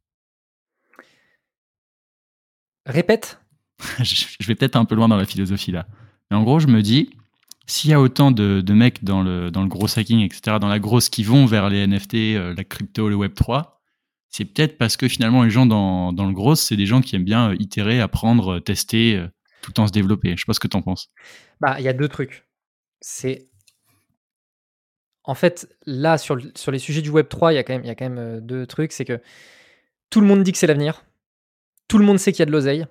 Répète. 2.89 3.41
je 4.03 4.47
vais 4.47 4.55
peut-être 4.55 4.77
un 4.77 4.85
peu 4.85 4.97
loin 4.97 5.09
dans 5.09 5.17
la 5.17 5.27
philosophie 5.27 5.71
là. 5.71 5.87
Mais 6.31 6.37
en 6.37 6.43
gros, 6.43 6.59
je 6.59 6.67
me 6.67 6.83
dis, 6.83 7.11
s'il 7.67 7.91
y 7.91 7.95
a 7.95 8.01
autant 8.01 8.31
de, 8.31 8.73
mecs 8.73 9.05
dans 9.05 9.23
le, 9.23 9.51
dans 9.51 9.63
le 9.63 9.69
gros 9.69 9.87
hacking, 9.99 10.21
etc., 10.21 10.57
dans 10.61 10.69
la 10.69 10.79
grosse 10.79 11.09
qui 11.09 11.23
vont 11.23 11.47
vers 11.47 11.69
les 11.69 11.87
NFT, 11.87 12.15
euh, 12.15 12.55
la 12.57 12.65
crypto, 12.65 13.09
le 13.09 13.15
Web 13.15 13.35
3, 13.35 13.81
c'est 14.31 14.45
peut-être 14.45 14.79
parce 14.79 14.97
que 14.97 15.09
finalement, 15.09 15.43
les 15.43 15.51
gens 15.51 15.67
dans, 15.67 16.13
dans 16.13 16.27
le 16.27 16.33
gros, 16.33 16.55
c'est 16.55 16.77
des 16.77 16.87
gens 16.87 17.01
qui 17.01 17.17
aiment 17.17 17.25
bien 17.25 17.51
euh, 17.51 17.57
itérer, 17.59 18.01
apprendre, 18.01 18.55
euh, 18.55 18.61
tester, 18.61 19.25
tout 19.63 19.79
en 19.81 19.87
se 19.87 19.93
développer. 19.93 20.33
Je 20.33 20.43
sais 20.43 20.47
pas 20.47 20.55
ce 20.55 20.61
que 20.61 20.69
tu 20.69 20.77
en 20.77 20.83
penses. 20.83 21.11
Bah, 21.61 21.77
il 21.79 21.85
y 21.85 21.89
a 21.89 21.93
deux 21.93 22.09
trucs. 22.09 22.47
C'est. 23.01 23.47
En 25.25 25.35
fait, 25.35 25.69
là, 25.85 26.17
sur, 26.17 26.39
sur 26.55 26.73
les 26.73 26.79
sujets 26.79 27.03
du 27.03 27.11
Web 27.11 27.29
3, 27.29 27.53
il 27.53 27.57
y 27.57 27.59
a 27.59 27.65
quand 27.65 27.75
même, 27.75 27.85
y 27.85 27.91
a 27.91 27.95
quand 27.95 28.09
même 28.09 28.41
deux 28.41 28.67
trucs. 28.67 28.93
C'est 28.93 29.05
que 29.05 29.21
tout 30.09 30.23
le 30.23 30.27
monde 30.27 30.43
dit 30.43 30.53
que 30.53 30.59
c'est 30.59 30.67
l'avenir 30.67 31.05
tout 31.89 31.99
le 31.99 32.05
monde 32.05 32.19
sait 32.19 32.33
qu'il 32.33 32.41
y 32.41 32.43
a 32.43 32.47
de 32.47 32.53
l'oseille. 32.53 32.87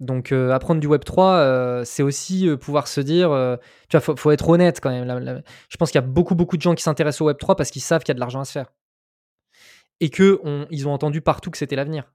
Donc 0.00 0.30
euh, 0.30 0.52
apprendre 0.52 0.80
du 0.80 0.86
Web 0.86 1.02
3, 1.02 1.34
euh, 1.34 1.84
c'est 1.84 2.04
aussi 2.04 2.48
euh, 2.48 2.56
pouvoir 2.56 2.86
se 2.86 3.00
dire, 3.00 3.28
tu 3.88 3.96
vois, 3.96 4.00
faut, 4.00 4.16
faut, 4.16 4.30
être 4.30 4.48
honnête 4.48 4.80
quand 4.80 4.90
même. 4.90 5.42
je 5.68 5.76
pense 5.76 5.90
qu'il 5.90 6.00
y 6.00 6.04
a 6.04 6.06
beaucoup 6.06 6.36
beaucoup 6.36 6.56
de 6.56 6.62
gens 6.62 6.74
qui 6.74 6.84
s'intéressent 6.84 7.22
au 7.22 7.26
Web 7.26 7.38
3 7.38 7.56
parce 7.56 7.70
qu'ils 7.70 7.82
savent 7.82 8.02
qu'il 8.02 8.10
y 8.10 8.12
a 8.12 8.14
de 8.14 8.20
l'argent 8.20 8.40
à 8.40 8.44
se 8.44 8.52
faire 8.52 8.72
et 10.00 10.10
que 10.10 10.40
ils 10.70 10.86
ont 10.86 10.92
entendu 10.92 11.20
partout 11.20 11.50
que 11.50 11.58
c'était 11.58 11.74
l'avenir. 11.74 12.12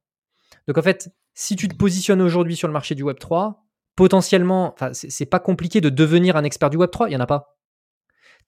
Donc 0.67 0.77
en 0.77 0.81
fait, 0.81 1.13
si 1.33 1.57
tu 1.57 1.67
te 1.67 1.75
positionnes 1.75 2.21
aujourd'hui 2.21 2.55
sur 2.55 2.69
le 2.69 2.73
marché 2.73 2.95
du 2.95 3.03
Web 3.03 3.19
3, 3.19 3.65
potentiellement, 3.97 4.75
c'est 4.93 5.25
pas 5.25 5.39
compliqué 5.39 5.81
de 5.81 5.89
devenir 5.89 6.37
un 6.37 6.45
expert 6.45 6.69
du 6.69 6.77
Web 6.77 6.91
3, 6.91 7.09
il 7.09 7.13
y 7.13 7.17
en 7.17 7.19
a 7.19 7.27
pas. 7.27 7.57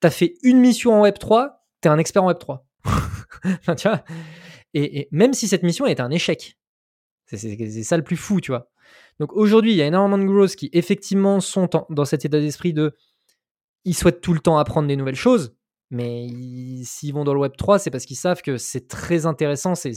Tu 0.02 0.08
as 0.08 0.12
fait 0.12 0.36
une 0.44 0.60
mission 0.60 0.94
en 0.94 1.02
Web 1.02 1.18
3, 1.20 1.68
tu 1.82 1.90
es 1.90 1.92
un 1.92 1.98
expert 1.98 2.24
en 2.24 2.28
Web 2.28 2.40
3. 2.40 2.66
tu 3.76 3.88
vois? 3.90 4.04
Et, 4.74 5.00
et 5.00 5.08
même 5.12 5.34
si 5.34 5.50
cette 5.50 5.64
mission 5.64 5.86
est 5.86 6.00
un 6.00 6.12
échec, 6.12 6.58
c'est 7.26 7.84
ça 7.84 7.98
le 7.98 8.04
plus 8.04 8.18
fou, 8.18 8.42
tu 8.42 8.52
vois. 8.52 8.70
Donc 9.20 9.34
aujourd'hui, 9.34 9.72
il 9.72 9.78
y 9.78 9.82
a 9.82 9.88
énormément 9.88 10.18
de 10.18 10.26
growth 10.30 10.56
qui 10.56 10.70
effectivement 10.74 11.40
sont 11.40 11.70
dans 11.90 12.06
cet 12.06 12.26
état 12.26 12.40
d'esprit 12.40 12.74
de 12.74 12.96
ils 13.86 13.96
souhaitent 13.96 14.22
tout 14.22 14.34
le 14.34 14.40
temps 14.40 14.58
apprendre 14.58 14.88
des 14.88 14.96
nouvelles 14.96 15.16
choses, 15.16 15.56
mais 15.92 16.28
s'ils 16.84 17.14
vont 17.14 17.24
dans 17.24 17.34
le 17.34 17.40
Web 17.40 17.54
3, 17.56 17.80
c'est 17.80 17.92
parce 17.92 18.06
qu'ils 18.06 18.18
savent 18.18 18.42
que 18.42 18.58
c'est 18.58 18.88
très 18.88 19.26
intéressant, 19.26 19.76
c'est 19.76 19.94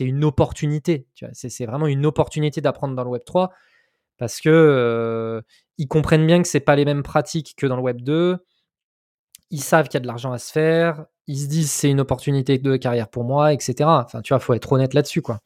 une 0.00 0.24
opportunité. 0.24 1.06
C'est 1.32 1.66
vraiment 1.66 1.86
une 1.86 2.06
opportunité 2.06 2.60
d'apprendre 2.60 2.94
dans 2.94 3.04
le 3.04 3.10
Web 3.10 3.24
3 3.24 3.50
parce 4.18 4.40
que 4.40 4.50
euh, 4.50 5.42
ils 5.78 5.88
comprennent 5.88 6.26
bien 6.26 6.40
que 6.42 6.48
c'est 6.48 6.60
pas 6.60 6.76
les 6.76 6.84
mêmes 6.84 7.02
pratiques 7.02 7.54
que 7.56 7.66
dans 7.66 7.76
le 7.76 7.82
Web 7.82 8.02
2. 8.02 8.38
Ils 9.50 9.60
savent 9.60 9.88
qu'il 9.88 9.94
y 9.94 9.96
a 9.98 10.00
de 10.00 10.06
l'argent 10.06 10.32
à 10.32 10.38
se 10.38 10.52
faire. 10.52 11.04
Ils 11.26 11.40
se 11.40 11.46
disent 11.46 11.70
c'est 11.70 11.90
une 11.90 12.00
opportunité 12.00 12.58
de 12.58 12.76
carrière 12.76 13.08
pour 13.08 13.24
moi, 13.24 13.52
etc. 13.52 13.74
Enfin, 14.04 14.22
tu 14.22 14.32
vois, 14.32 14.38
faut 14.38 14.54
être 14.54 14.72
honnête 14.72 14.94
là-dessus, 14.94 15.22
quoi. 15.22 15.40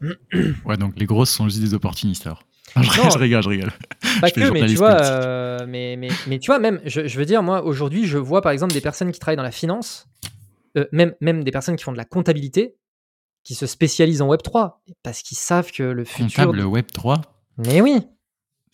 ouais, 0.64 0.76
donc 0.76 0.98
les 0.98 1.06
grosses 1.06 1.30
sont 1.30 1.48
juste 1.48 1.60
des 1.60 1.74
opportunistes 1.74 2.26
alors. 2.26 2.44
je, 2.76 3.18
rigole, 3.18 3.42
je 3.42 3.48
rigole. 3.48 3.72
Pas 4.20 4.30
que, 4.30 4.50
mais 4.50 4.66
tu, 4.66 4.74
vois, 4.74 5.00
euh, 5.00 5.66
mais, 5.66 5.96
mais, 5.96 6.08
mais, 6.26 6.38
tu 6.38 6.46
vois, 6.46 6.58
même, 6.58 6.80
je, 6.84 7.18
veux 7.18 7.24
dire, 7.24 7.42
moi, 7.42 7.64
aujourd'hui, 7.64 8.06
je 8.06 8.18
vois 8.18 8.42
par 8.42 8.52
exemple 8.52 8.74
des 8.74 8.80
personnes 8.80 9.10
qui 9.10 9.18
travaillent 9.18 9.36
dans 9.36 9.42
la 9.42 9.50
finance, 9.50 10.06
euh, 10.76 10.84
même, 10.92 11.14
même 11.20 11.44
des 11.44 11.50
personnes 11.50 11.76
qui 11.76 11.84
font 11.84 11.92
de 11.92 11.96
la 11.96 12.04
comptabilité, 12.04 12.76
qui 13.42 13.54
se 13.54 13.66
spécialisent 13.66 14.20
en 14.20 14.28
Web3, 14.28 14.74
parce 15.02 15.22
qu'ils 15.22 15.38
savent 15.38 15.72
que 15.72 15.82
le 15.82 16.04
futur. 16.04 16.46
Comptable 16.46 16.62
Web3 16.62 17.22
Mais 17.56 17.80
oui 17.80 18.02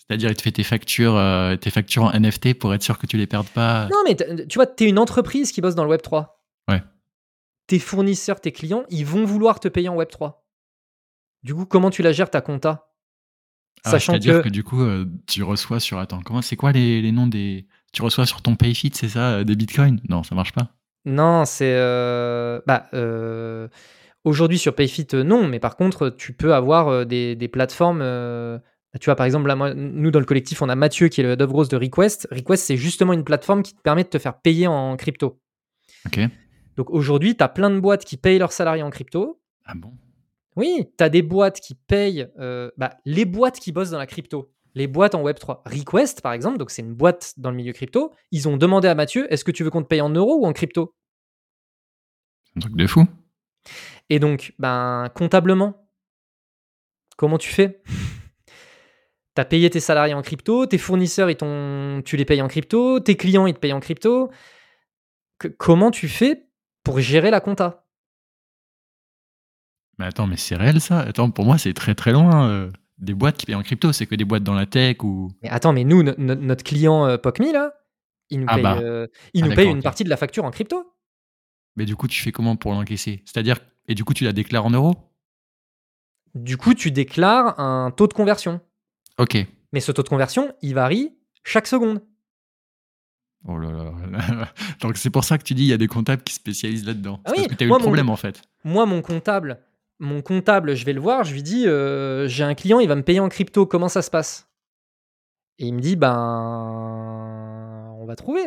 c'est-à-dire, 0.06 0.30
il 0.30 0.36
te 0.36 0.42
fait 0.42 0.52
tes 0.52 0.64
factures, 0.64 1.16
euh, 1.16 1.56
tes 1.56 1.70
factures 1.70 2.04
en 2.04 2.12
NFT 2.12 2.58
pour 2.58 2.74
être 2.74 2.82
sûr 2.82 2.98
que 2.98 3.06
tu 3.06 3.16
les 3.16 3.26
perdes 3.26 3.48
pas. 3.48 3.88
Non, 3.90 4.02
mais 4.06 4.14
tu 4.14 4.56
vois, 4.56 4.66
tu 4.66 4.84
es 4.84 4.88
une 4.88 4.98
entreprise 4.98 5.50
qui 5.50 5.62
bosse 5.62 5.74
dans 5.74 5.84
le 5.84 5.88
Web 5.88 6.02
3. 6.02 6.44
Ouais. 6.68 6.82
Tes 7.66 7.78
fournisseurs, 7.78 8.40
tes 8.40 8.52
clients, 8.52 8.84
ils 8.90 9.06
vont 9.06 9.24
vouloir 9.24 9.60
te 9.60 9.68
payer 9.68 9.88
en 9.88 9.94
Web 9.94 10.10
3. 10.10 10.43
Du 11.44 11.54
coup, 11.54 11.66
comment 11.66 11.90
tu 11.90 12.02
la 12.02 12.12
gères 12.12 12.30
ta 12.30 12.40
compta? 12.40 12.90
Ah, 13.84 13.90
Sachant 13.90 14.18
que... 14.18 14.40
que... 14.40 14.48
du 14.48 14.64
coup, 14.64 14.82
euh, 14.82 15.04
tu 15.26 15.42
reçois 15.42 15.78
sur. 15.78 15.98
Attends, 15.98 16.22
comment 16.22 16.40
c'est 16.40 16.56
quoi 16.56 16.72
les, 16.72 17.12
noms 17.12 17.26
des. 17.26 17.66
Tu 17.92 18.02
reçois 18.02 18.24
sur 18.24 18.40
ton 18.40 18.56
Payfit, 18.56 18.90
c'est 18.94 19.10
ça, 19.10 19.34
euh, 19.34 19.44
des 19.44 19.54
bitcoins? 19.54 20.00
Non, 20.08 20.22
ça 20.22 20.34
marche 20.34 20.52
pas. 20.52 20.70
Non, 21.04 21.44
c'est. 21.44 21.74
Euh, 21.76 22.60
bah, 22.66 22.88
aujourd'hui 24.24 24.58
sur 24.58 24.74
Payfit, 24.74 25.06
non, 25.12 25.46
mais 25.46 25.60
par 25.60 25.76
contre, 25.76 26.08
tu 26.08 26.32
peux 26.32 26.54
avoir 26.54 27.04
des, 27.04 27.48
plateformes. 27.52 27.98
Bah, 28.00 28.98
tu 28.98 29.04
vois, 29.06 29.16
par 29.16 29.26
exemple, 29.26 29.48
là, 29.48 29.74
nous 29.74 30.10
dans 30.10 30.20
le 30.20 30.24
collectif, 30.24 30.62
on 30.62 30.70
a 30.70 30.74
Mathieu 30.74 31.08
qui 31.08 31.20
est 31.20 31.24
le 31.24 31.32
head 31.32 31.42
of 31.42 31.50
growth 31.50 31.70
de 31.70 31.76
Request. 31.76 32.26
Request, 32.30 32.64
c'est 32.64 32.78
justement 32.78 33.12
une 33.12 33.24
plateforme 33.24 33.62
qui 33.62 33.74
te 33.74 33.82
permet 33.82 34.04
de 34.04 34.08
te 34.08 34.18
faire 34.18 34.40
payer 34.40 34.66
en 34.66 34.96
crypto. 34.96 35.42
Ok. 36.06 36.20
Donc 36.76 36.88
aujourd'hui, 36.88 37.36
tu 37.36 37.44
as 37.44 37.48
plein 37.48 37.70
de 37.70 37.78
boîtes 37.78 38.06
qui 38.06 38.16
payent 38.16 38.38
leurs 38.38 38.52
salariés 38.52 38.82
en 38.82 38.90
crypto. 38.90 39.42
Ah 39.66 39.74
bon? 39.76 39.92
Oui, 40.56 40.90
tu 40.96 41.04
as 41.04 41.08
des 41.08 41.22
boîtes 41.22 41.60
qui 41.60 41.74
payent, 41.74 42.28
euh, 42.38 42.70
bah, 42.76 42.96
les 43.04 43.24
boîtes 43.24 43.58
qui 43.58 43.72
bossent 43.72 43.90
dans 43.90 43.98
la 43.98 44.06
crypto, 44.06 44.52
les 44.74 44.86
boîtes 44.86 45.14
en 45.14 45.22
Web3. 45.24 45.62
Request, 45.66 46.20
par 46.20 46.32
exemple, 46.32 46.58
donc 46.58 46.70
c'est 46.70 46.82
une 46.82 46.94
boîte 46.94 47.34
dans 47.36 47.50
le 47.50 47.56
milieu 47.56 47.72
crypto, 47.72 48.12
ils 48.30 48.48
ont 48.48 48.56
demandé 48.56 48.88
à 48.88 48.94
Mathieu, 48.94 49.32
est-ce 49.32 49.44
que 49.44 49.50
tu 49.50 49.64
veux 49.64 49.70
qu'on 49.70 49.82
te 49.82 49.88
paye 49.88 50.00
en 50.00 50.10
euros 50.10 50.38
ou 50.40 50.46
en 50.46 50.52
crypto? 50.52 50.94
Un 52.56 52.60
truc 52.60 52.76
de 52.76 52.86
fou. 52.86 53.04
Et 54.10 54.18
donc, 54.18 54.54
ben, 54.58 55.08
comptablement, 55.14 55.88
comment 57.16 57.38
tu 57.38 57.50
fais? 57.50 57.82
Tu 59.36 59.40
as 59.40 59.44
payé 59.44 59.68
tes 59.68 59.80
salariés 59.80 60.14
en 60.14 60.22
crypto, 60.22 60.64
tes 60.64 60.78
fournisseurs, 60.78 61.28
ils 61.28 61.36
tu 62.04 62.16
les 62.16 62.24
payes 62.24 62.40
en 62.40 62.46
crypto, 62.46 63.00
tes 63.00 63.16
clients, 63.16 63.48
ils 63.48 63.54
te 63.54 63.58
payent 63.58 63.72
en 63.72 63.80
crypto. 63.80 64.30
comment 65.58 65.90
tu 65.90 66.06
fais 66.06 66.46
pour 66.84 67.00
gérer 67.00 67.32
la 67.32 67.40
compta? 67.40 67.83
Mais 69.98 70.06
attends, 70.06 70.26
mais 70.26 70.36
c'est 70.36 70.56
réel 70.56 70.80
ça? 70.80 71.00
Attends, 71.00 71.30
pour 71.30 71.44
moi, 71.44 71.58
c'est 71.58 71.72
très 71.72 71.94
très 71.94 72.12
loin. 72.12 72.48
Euh, 72.48 72.70
des 72.98 73.14
boîtes 73.14 73.36
qui 73.36 73.46
payent 73.46 73.54
en 73.54 73.62
crypto, 73.62 73.92
c'est 73.92 74.06
que 74.06 74.14
des 74.14 74.24
boîtes 74.24 74.42
dans 74.42 74.54
la 74.54 74.66
tech 74.66 75.02
ou. 75.02 75.30
Mais 75.42 75.48
attends, 75.50 75.72
mais 75.72 75.84
nous, 75.84 76.02
notre 76.02 76.64
client 76.64 77.06
euh, 77.06 77.16
PocMe, 77.16 77.52
là, 77.52 77.72
il 78.30 78.40
nous 78.40 78.46
ah 78.48 78.54
paye, 78.54 78.62
bah. 78.62 78.78
euh, 78.78 79.06
il 79.32 79.44
ah, 79.44 79.48
nous 79.48 79.54
paye 79.54 79.68
une 79.68 79.82
partie 79.82 80.04
de 80.04 80.08
la 80.08 80.16
facture 80.16 80.44
en 80.44 80.50
crypto. 80.50 80.92
Mais 81.76 81.84
du 81.84 81.96
coup, 81.96 82.08
tu 82.08 82.22
fais 82.22 82.32
comment 82.32 82.56
pour 82.56 82.72
l'encaisser? 82.72 83.22
C'est-à-dire, 83.24 83.58
et 83.88 83.94
du 83.94 84.04
coup, 84.04 84.14
tu 84.14 84.24
la 84.24 84.32
déclares 84.32 84.64
en 84.64 84.70
euros? 84.70 84.94
Du 86.34 86.56
coup, 86.56 86.74
tu 86.74 86.90
déclares 86.90 87.58
un 87.60 87.90
taux 87.90 88.06
de 88.06 88.12
conversion. 88.12 88.60
Ok. 89.18 89.36
Mais 89.72 89.80
ce 89.80 89.92
taux 89.92 90.02
de 90.02 90.08
conversion, 90.08 90.54
il 90.62 90.74
varie 90.74 91.16
chaque 91.44 91.66
seconde. 91.66 92.00
Oh 93.46 93.58
là 93.58 93.70
là. 93.70 94.48
Donc 94.80 94.96
c'est 94.96 95.10
pour 95.10 95.24
ça 95.24 95.36
que 95.36 95.42
tu 95.42 95.54
dis 95.54 95.64
il 95.64 95.68
y 95.68 95.72
a 95.72 95.76
des 95.76 95.86
comptables 95.86 96.22
qui 96.22 96.32
spécialisent 96.32 96.86
là-dedans. 96.86 97.20
Ah 97.24 97.32
parce 97.34 97.46
que 97.46 97.54
tu 97.54 97.64
as 97.64 97.66
eu 97.66 97.70
le 97.70 97.78
problème 97.78 98.08
en 98.08 98.16
fait. 98.16 98.40
Moi, 98.64 98.86
mon 98.86 99.02
comptable, 99.02 99.60
mon 100.04 100.22
comptable, 100.22 100.76
je 100.76 100.84
vais 100.84 100.92
le 100.92 101.00
voir, 101.00 101.24
je 101.24 101.32
lui 101.32 101.42
dis 101.42 101.66
euh, 101.66 102.28
j'ai 102.28 102.44
un 102.44 102.54
client, 102.54 102.78
il 102.78 102.88
va 102.88 102.94
me 102.94 103.02
payer 103.02 103.20
en 103.20 103.28
crypto, 103.28 103.66
comment 103.66 103.88
ça 103.88 104.02
se 104.02 104.10
passe? 104.10 104.48
Et 105.58 105.66
il 105.66 105.74
me 105.74 105.80
dit 105.80 105.96
ben 105.96 106.14
on 107.98 108.06
va 108.06 108.16
trouver. 108.16 108.46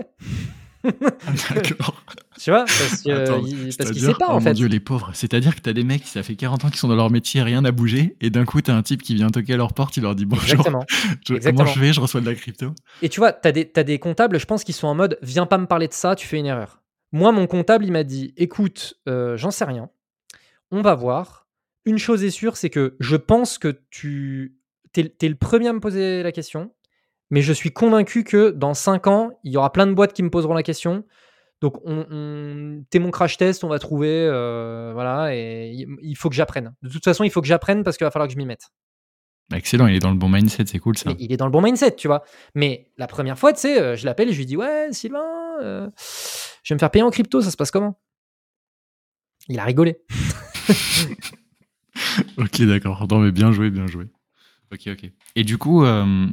D'accord. 0.84 2.04
tu 2.40 2.52
vois 2.52 2.66
Parce 2.66 3.02
qu'il 3.02 4.02
sait 4.02 4.14
pas 4.14 4.28
oh 4.30 4.34
en 4.34 4.40
fait. 4.40 4.50
Mon 4.50 4.56
Dieu, 4.56 4.68
les 4.68 4.80
pauvres. 4.80 5.12
C'est-à-dire 5.14 5.56
que 5.56 5.62
tu 5.62 5.70
as 5.70 5.74
des 5.74 5.84
mecs, 5.84 6.06
ça 6.06 6.24
fait 6.24 6.36
40 6.36 6.66
ans 6.66 6.70
qu'ils 6.70 6.78
sont 6.78 6.88
dans 6.88 6.96
leur 6.96 7.10
métier, 7.10 7.42
rien 7.42 7.62
n'a 7.62 7.72
bougé, 7.72 8.16
et 8.22 8.30
d'un 8.30 8.46
coup, 8.46 8.62
tu 8.62 8.72
as 8.72 8.76
un 8.76 8.84
type 8.84 9.02
qui 9.02 9.16
vient 9.16 9.30
toquer 9.30 9.54
à 9.54 9.58
leur 9.58 9.74
porte, 9.74 9.98
il 9.98 10.04
leur 10.04 10.16
dit 10.16 10.26
bonjour. 10.26 10.68
Exactement. 10.68 10.86
Comment 11.44 11.66
je 11.66 11.80
vais 11.80 11.94
Je 11.94 12.00
reçois 12.00 12.22
de 12.22 12.26
la 12.26 12.36
crypto. 12.36 12.74
Et 13.02 13.10
tu 13.10 13.20
vois, 13.20 13.34
tu 13.34 13.48
as, 13.48 13.52
as, 13.80 13.84
des 13.84 14.00
comptables, 14.00 14.40
je 14.40 14.46
pense, 14.46 14.64
qui 14.64 14.74
sont 14.74 14.88
en 14.88 14.96
mode 14.96 15.18
viens 15.22 15.46
pas 15.46 15.58
me 15.58 15.66
parler 15.66 15.88
de 15.88 15.94
ça, 15.94 16.16
tu 16.16 16.28
fais 16.28 16.38
une 16.38 16.46
erreur. 16.46 16.82
Moi, 17.12 17.32
mon 17.32 17.48
comptable, 17.48 17.86
il 17.86 17.92
m'a 17.92 18.04
dit 18.04 18.34
écoute, 18.38 18.96
euh, 19.08 19.38
j'en 19.38 19.52
sais 19.52 19.66
rien, 19.66 19.90
on 20.72 20.82
va 20.82 20.96
voir, 20.96 21.47
une 21.88 21.98
chose 21.98 22.24
est 22.24 22.30
sûre, 22.30 22.58
c'est 22.58 22.70
que 22.70 22.96
je 23.00 23.16
pense 23.16 23.58
que 23.58 23.82
tu 23.90 24.58
es, 24.96 25.28
le 25.28 25.36
premier 25.36 25.70
à 25.70 25.74
me 25.74 25.80
poser 25.80 26.22
la 26.22 26.34
question, 26.34 26.74
mais 27.30 27.42
je 27.42 27.54
suis 27.54 27.72
convaincu 27.72 28.26
que 28.26 28.52
dans 28.52 28.74
5 28.74 29.08
ans, 29.08 29.32
il 29.44 29.54
y 29.54 29.58
aura 29.58 29.72
plein 29.72 29.88
de 29.88 29.94
boîtes 29.94 30.12
qui 30.14 30.22
me 30.22 30.30
poseront 30.30 30.54
la 30.54 30.64
question. 30.64 31.06
Donc, 31.62 31.76
on, 31.86 32.84
t'es 32.90 33.00
mon 33.00 33.10
crash 33.10 33.38
test, 33.38 33.64
on 33.64 33.70
va 33.70 33.80
trouver, 33.80 34.10
euh, 34.10 34.92
voilà, 34.94 35.34
et 35.34 35.88
il 36.02 36.16
faut 36.16 36.30
que 36.30 36.36
j'apprenne. 36.36 36.76
De 36.84 36.90
toute 36.90 37.04
façon, 37.06 37.24
il 37.24 37.32
faut 37.32 37.42
que 37.42 37.48
j'apprenne 37.48 37.84
parce 37.84 37.98
qu'il 37.98 38.06
va 38.06 38.12
falloir 38.12 38.28
que 38.28 38.34
je 38.34 38.38
m'y 38.38 38.46
mette. 38.46 38.70
Excellent, 39.56 39.88
il 39.88 39.96
est 39.96 40.00
dans 40.00 40.12
le 40.12 40.18
bon 40.18 40.28
mindset, 40.28 40.66
c'est 40.66 40.80
cool 40.80 40.98
ça. 40.98 41.12
il 41.18 41.32
est 41.32 41.38
dans 41.38 41.46
le 41.46 41.52
bon 41.52 41.62
mindset, 41.62 41.96
tu 41.96 42.08
vois. 42.08 42.24
Mais 42.54 42.92
la 42.98 43.08
première 43.08 43.40
fois, 43.40 43.54
tu 43.54 43.62
sais, 43.62 43.82
euh, 43.82 43.96
je 43.96 44.06
l'appelle 44.06 44.28
et 44.28 44.34
je 44.34 44.38
lui 44.40 44.46
dis 44.46 44.58
Ouais, 44.58 44.90
Sylvain, 44.92 45.24
euh, 45.62 45.90
je 46.64 46.74
vais 46.74 46.76
me 46.76 46.80
faire 46.80 46.92
payer 46.92 47.04
en 47.04 47.12
crypto, 47.12 47.42
ça 47.42 47.50
se 47.50 47.56
passe 47.56 47.72
comment? 47.72 47.98
Il 49.48 49.58
a 49.58 49.64
rigolé. 49.64 50.02
ok, 52.38 52.62
d'accord. 52.64 53.06
Non, 53.10 53.20
mais 53.20 53.32
bien 53.32 53.52
joué, 53.52 53.70
bien 53.70 53.88
joué. 53.88 54.06
Ok, 54.74 54.82
ok. 54.88 55.12
Et 55.36 55.44
du 55.44 55.58
coup, 55.58 55.84
euh, 55.86 56.28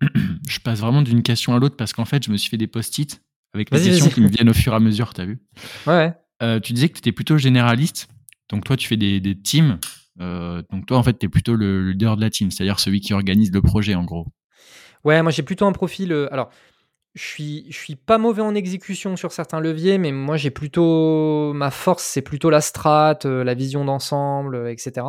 je 0.48 0.58
passe 0.60 0.80
vraiment 0.80 1.02
d'une 1.02 1.22
question 1.22 1.54
à 1.54 1.58
l'autre 1.58 1.76
parce 1.76 1.92
qu'en 1.92 2.04
fait, 2.04 2.24
je 2.24 2.30
me 2.30 2.36
suis 2.36 2.50
fait 2.50 2.56
des 2.56 2.66
post-it 2.66 3.20
avec 3.52 3.70
les 3.70 3.80
questions 3.80 4.08
qui 4.08 4.20
me 4.20 4.28
viennent 4.28 4.48
au 4.48 4.54
fur 4.54 4.72
et 4.72 4.76
à 4.76 4.80
mesure, 4.80 5.12
t'as 5.14 5.24
vu? 5.24 5.38
Ouais. 5.86 6.14
Euh, 6.42 6.60
tu 6.60 6.72
disais 6.72 6.88
que 6.88 6.94
tu 6.94 6.98
étais 7.00 7.12
plutôt 7.12 7.36
généraliste. 7.38 8.08
Donc, 8.48 8.64
toi, 8.64 8.76
tu 8.76 8.88
fais 8.88 8.96
des, 8.96 9.20
des 9.20 9.38
teams. 9.38 9.78
Euh, 10.20 10.62
donc, 10.70 10.86
toi, 10.86 10.98
en 10.98 11.02
fait, 11.02 11.18
tu 11.18 11.26
es 11.26 11.28
plutôt 11.28 11.54
le 11.54 11.90
leader 11.90 12.16
de 12.16 12.22
la 12.22 12.30
team, 12.30 12.50
c'est-à-dire 12.50 12.80
celui 12.80 13.00
qui 13.00 13.12
organise 13.12 13.52
le 13.52 13.60
projet, 13.60 13.94
en 13.94 14.04
gros. 14.04 14.26
Ouais, 15.04 15.22
moi, 15.22 15.30
j'ai 15.30 15.42
plutôt 15.42 15.66
un 15.66 15.72
profil. 15.72 16.12
alors, 16.30 16.50
je 17.14 17.22
suis, 17.22 17.66
je 17.70 17.76
suis 17.76 17.96
pas 17.96 18.18
mauvais 18.18 18.42
en 18.42 18.54
exécution 18.54 19.16
sur 19.16 19.32
certains 19.32 19.60
leviers, 19.60 19.98
mais 19.98 20.12
moi 20.12 20.36
j'ai 20.36 20.50
plutôt 20.50 21.52
ma 21.52 21.70
force, 21.70 22.04
c'est 22.04 22.22
plutôt 22.22 22.50
la 22.50 22.60
strat, 22.60 23.18
euh, 23.24 23.42
la 23.44 23.54
vision 23.54 23.84
d'ensemble, 23.84 24.54
euh, 24.54 24.70
etc. 24.72 25.06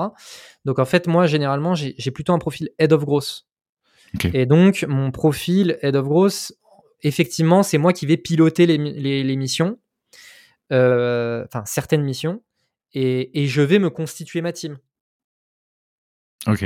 Donc 0.66 0.80
en 0.80 0.86
fait, 0.86 1.08
moi 1.08 1.28
généralement 1.28 1.76
j'ai 1.76 2.12
plutôt 2.12 2.34
un 2.34 2.39
profil 2.39 2.70
head 2.80 2.93
of 2.93 3.06
growth. 3.06 3.45
Et 4.34 4.47
donc 4.47 4.86
mon 4.88 5.12
profil 5.12 5.78
head 5.82 5.95
of 5.95 6.08
growth, 6.08 6.52
effectivement, 7.04 7.62
c'est 7.62 7.78
moi 7.78 7.93
qui 7.93 8.08
vais 8.08 8.18
piloter 8.18 8.66
les, 8.66 8.78
les, 8.78 9.36
missions, 9.36 9.78
euh, 10.72 11.45
enfin 11.45 11.64
certaines 11.66 12.04
missions, 12.04 12.41
et, 12.93 13.43
et 13.43 13.45
je 13.45 13.62
vais 13.62 13.78
me 13.78 13.91
constituer 13.91 14.41
ma 14.41 14.52
team. 14.52 14.80
Ok. 16.47 16.66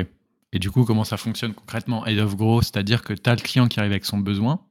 Et 0.54 0.60
du 0.60 0.70
coup, 0.72 0.86
comment 0.86 1.04
ça 1.04 1.18
fonctionne 1.18 1.54
concrètement 1.54 2.06
Head 2.06 2.20
of 2.20 2.38
growth, 2.38 2.64
c'est-à-dire 2.64 3.02
que 3.02 3.14
tu 3.14 3.30
as 3.30 3.36
le 3.36 3.42
client 3.42 3.68
qui 3.68 3.80
arrive 3.80 3.92
avec 3.92 4.06
son 4.06 4.20
besoin, 4.20 4.66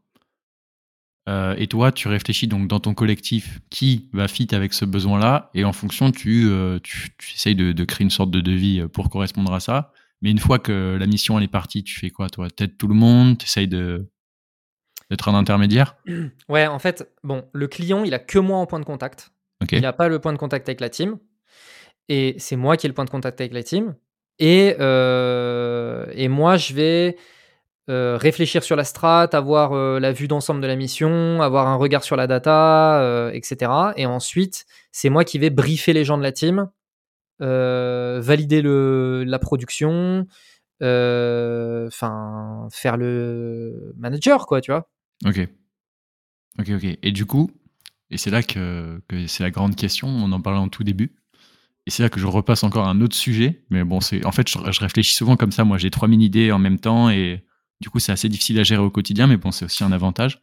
euh, 1.28 1.54
et 1.56 1.68
toi, 1.68 1.92
tu 1.92 2.08
réfléchis 2.08 2.48
donc 2.48 2.66
dans 2.66 2.80
ton 2.80 2.94
collectif 2.94 3.60
qui 3.70 4.08
va 4.12 4.26
fit 4.26 4.48
avec 4.52 4.72
ce 4.72 4.84
besoin-là, 4.84 5.50
et 5.54 5.64
en 5.64 5.72
fonction, 5.72 6.10
tu, 6.10 6.46
euh, 6.48 6.80
tu, 6.82 7.12
essayes 7.34 7.54
de, 7.54 7.84
créer 7.84 8.04
une 8.04 8.10
sorte 8.10 8.30
de 8.30 8.40
devis 8.40 8.80
euh, 8.80 8.88
pour 8.88 9.08
correspondre 9.08 9.52
à 9.52 9.60
ça. 9.60 9.92
Mais 10.20 10.30
une 10.30 10.38
fois 10.38 10.58
que 10.58 10.96
la 10.98 11.06
mission 11.06 11.36
elle 11.38 11.44
est 11.44 11.48
partie, 11.48 11.82
tu 11.82 11.98
fais 11.98 12.10
quoi, 12.10 12.28
toi? 12.28 12.48
T'aides 12.48 12.76
tout 12.76 12.86
le 12.86 12.94
monde? 12.94 13.38
Tu 13.38 13.46
essayes 13.46 13.68
de, 13.68 14.08
d'être 15.10 15.28
un 15.28 15.34
intermédiaire? 15.34 15.96
Ouais, 16.48 16.66
en 16.66 16.78
fait, 16.78 17.08
bon, 17.22 17.44
le 17.52 17.66
client, 17.66 18.04
il 18.04 18.14
a 18.14 18.18
que 18.18 18.38
moi 18.38 18.58
en 18.58 18.66
point 18.66 18.80
de 18.80 18.84
contact. 18.84 19.30
Il 19.70 19.80
n'a 19.80 19.92
pas 19.92 20.08
le 20.08 20.18
point 20.18 20.32
de 20.32 20.38
contact 20.38 20.68
avec 20.68 20.80
la 20.80 20.88
team. 20.88 21.18
Et 22.08 22.34
c'est 22.38 22.56
moi 22.56 22.76
qui 22.76 22.86
ai 22.86 22.88
le 22.88 22.94
point 22.94 23.04
de 23.04 23.10
contact 23.10 23.40
avec 23.40 23.52
la 23.52 23.62
team. 23.62 23.94
Et, 24.40 24.70
et 24.70 26.28
moi, 26.28 26.56
je 26.56 26.74
vais 26.74 27.16
euh, 27.90 28.16
réfléchir 28.16 28.62
sur 28.62 28.76
la 28.76 28.84
strat, 28.84 29.28
avoir 29.32 29.72
euh, 29.72 29.98
la 29.98 30.12
vue 30.12 30.28
d'ensemble 30.28 30.60
de 30.60 30.68
la 30.68 30.76
mission, 30.76 31.42
avoir 31.42 31.66
un 31.66 31.74
regard 31.74 32.04
sur 32.04 32.14
la 32.14 32.28
data, 32.28 33.00
euh, 33.00 33.32
etc. 33.32 33.72
Et 33.96 34.06
ensuite, 34.06 34.66
c'est 34.92 35.10
moi 35.10 35.24
qui 35.24 35.40
vais 35.40 35.50
briefer 35.50 35.92
les 35.92 36.04
gens 36.04 36.16
de 36.16 36.22
la 36.22 36.30
team, 36.30 36.68
valider 37.40 38.62
le, 38.62 39.24
la 39.26 39.38
production, 39.40 40.28
enfin 40.80 42.68
faire 42.70 42.96
le 42.96 43.92
manager, 43.96 44.46
quoi, 44.46 44.60
tu 44.60 44.70
vois. 44.70 44.88
Ok. 45.26 45.48
Ok, 46.60 46.70
ok. 46.70 46.98
Et 47.02 47.10
du 47.10 47.26
coup, 47.26 47.50
et 48.10 48.16
c'est 48.16 48.30
là 48.30 48.44
que, 48.44 49.00
c'est 49.26 49.42
la 49.42 49.50
grande 49.50 49.74
question, 49.74 50.06
on 50.06 50.30
en 50.30 50.40
parlait 50.40 50.60
en 50.60 50.68
tout 50.68 50.84
début. 50.84 51.16
Et 51.86 51.90
c'est 51.90 52.04
là 52.04 52.08
que 52.08 52.20
je 52.20 52.26
repasse 52.28 52.62
encore 52.62 52.86
un 52.86 53.00
autre 53.00 53.16
sujet. 53.16 53.64
Mais 53.70 53.82
bon, 53.82 54.00
c'est 54.00 54.24
en 54.24 54.30
fait, 54.30 54.48
je, 54.48 54.70
je 54.70 54.78
réfléchis 54.78 55.14
souvent 55.14 55.36
comme 55.36 55.50
ça. 55.50 55.64
Moi, 55.64 55.78
j'ai 55.78 55.90
3000 55.90 56.22
idées 56.22 56.52
en 56.52 56.60
même 56.60 56.78
temps 56.78 57.10
et 57.10 57.44
du 57.82 57.90
coup, 57.90 57.98
c'est 57.98 58.12
assez 58.12 58.28
difficile 58.28 58.58
à 58.60 58.62
gérer 58.62 58.80
au 58.80 58.90
quotidien, 58.90 59.26
mais 59.26 59.36
bon, 59.36 59.50
c'est 59.50 59.64
aussi 59.64 59.84
un 59.84 59.92
avantage. 59.92 60.40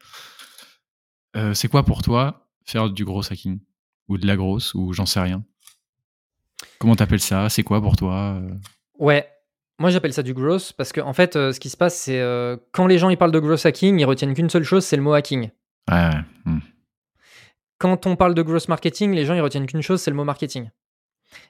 Euh, 1.35 1.53
c'est 1.53 1.69
quoi 1.69 1.83
pour 1.83 2.03
toi 2.03 2.47
faire 2.65 2.89
du 2.89 3.05
gros 3.05 3.21
hacking? 3.21 3.59
Ou 4.09 4.17
de 4.17 4.27
la 4.27 4.35
grosse 4.35 4.73
Ou 4.73 4.93
j'en 4.93 5.05
sais 5.05 5.19
rien? 5.19 5.43
Comment 6.79 6.95
t'appelles 6.95 7.21
ça? 7.21 7.49
C'est 7.49 7.63
quoi 7.63 7.81
pour 7.81 7.95
toi 7.95 8.39
euh? 8.41 8.53
Ouais, 8.97 9.27
moi 9.79 9.89
j'appelle 9.89 10.13
ça 10.13 10.23
du 10.23 10.33
gross 10.33 10.73
parce 10.73 10.91
qu'en 10.91 11.07
en 11.07 11.13
fait, 11.13 11.35
euh, 11.35 11.53
ce 11.53 11.59
qui 11.59 11.69
se 11.69 11.77
passe, 11.77 11.95
c'est 11.97 12.21
quand 12.73 12.85
les 12.85 12.97
gens 12.97 13.09
ils 13.09 13.17
parlent 13.17 13.31
de 13.31 13.39
gross 13.39 13.65
hacking, 13.65 13.99
ils 13.99 14.05
retiennent 14.05 14.33
qu'une 14.33 14.49
seule 14.49 14.63
chose, 14.63 14.83
c'est 14.83 14.97
le 14.97 15.01
mot 15.01 15.13
hacking. 15.13 15.49
Ouais, 15.89 16.11
hmm. 16.45 16.59
Quand 17.77 18.05
on 18.05 18.17
parle 18.17 18.35
de 18.35 18.41
gross 18.41 18.67
marketing, 18.67 19.13
les 19.13 19.25
gens 19.25 19.33
ils 19.33 19.41
retiennent 19.41 19.65
qu'une 19.65 19.81
chose, 19.81 20.01
c'est 20.01 20.11
le 20.11 20.17
mot 20.17 20.25
marketing. 20.25 20.69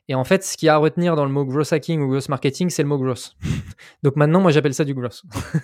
Et 0.08 0.16
en 0.16 0.24
fait, 0.24 0.44
ce 0.44 0.58
qu'il 0.58 0.68
y 0.68 0.70
a 0.70 0.76
à 0.76 0.78
retenir 0.78 1.16
dans 1.16 1.26
le 1.26 1.32
mot 1.32 1.46
gross 1.46 1.74
hacking 1.74 2.02
ou 2.02 2.10
gross 2.10 2.30
marketing, 2.30 2.70
c'est 2.70 2.84
le 2.84 2.90
mot 2.90 2.98
gross. 2.98 3.36
donc 4.04 4.16
maintenant, 4.16 4.42
moi, 4.42 4.52
j'appelle 4.52 4.74
ça 4.74 4.86
du 4.86 4.94
gross. 4.94 5.24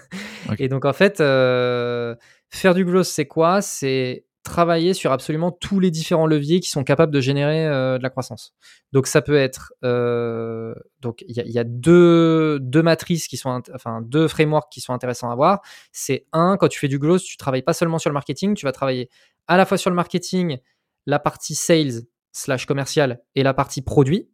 Et 0.59 0.70
donc, 0.70 0.86
en 0.86 0.93
fait, 0.93 1.20
euh, 1.20 2.16
faire 2.49 2.74
du 2.74 2.86
gross, 2.86 3.09
c'est 3.09 3.26
quoi? 3.26 3.61
C'est 3.61 4.26
travailler 4.43 4.93
sur 4.93 5.11
absolument 5.11 5.51
tous 5.51 5.80
les 5.80 5.89
différents 5.89 6.28
leviers 6.28 6.59
qui 6.59 6.70
sont 6.70 6.84
capables 6.84 7.11
de 7.11 7.20
générer 7.20 7.66
euh, 7.66 7.97
de 7.97 8.03
la 8.03 8.11
croissance. 8.11 8.53
Donc, 8.93 9.07
ça 9.07 9.22
peut 9.22 9.36
être. 9.36 9.74
Euh, 9.84 10.76
donc, 11.01 11.26
il 11.28 11.36
y, 11.36 11.59
a 11.59 11.63
deux, 11.63 12.59
deux 12.61 12.84
matrices 12.84 13.28
qui 13.28 13.38
sont. 13.38 13.61
Enfin, 13.74 14.01
deux 14.01 14.28
frameworks 14.28 14.72
qui 14.72 14.82
sont 14.82 14.93
intéressants 14.93 15.32
à 15.32 15.36
voir. 15.36 15.61
C'est 15.91 16.28
un, 16.32 16.57
quand 16.57 16.68
tu 16.68 16.80
fais 16.80 16.88
du 16.88 16.99
gross, 16.99 17.24
tu 17.24 17.38
travailles 17.38 17.63
pas 17.63 17.74
seulement 17.74 17.97
sur 17.97 18.09
le 18.09 18.13
marketing, 18.13 18.53
tu 18.53 18.66
vas 18.66 18.72
travailler 18.72 19.09
à 19.47 19.57
la 19.57 19.66
fois 19.66 19.78
sur 19.78 19.89
le 19.89 19.95
marketing, 19.95 20.57
la 21.05 21.20
partie 21.20 21.55
sales 21.55 22.03
slash 22.36 22.65
commercial 22.65 23.21
et 23.36 23.43
la 23.43 23.53
partie 23.53 23.81
produit. 23.81 24.29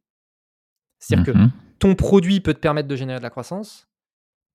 C'est-à-dire 0.99 1.33
que 1.33 1.37
mhm. 1.37 1.51
ton 1.79 1.95
produit 1.95 2.41
peut 2.41 2.53
te 2.53 2.59
permettre 2.59 2.87
de 2.87 2.95
générer 2.95 3.19
de 3.19 3.23
la 3.23 3.29
croissance, 3.29 3.87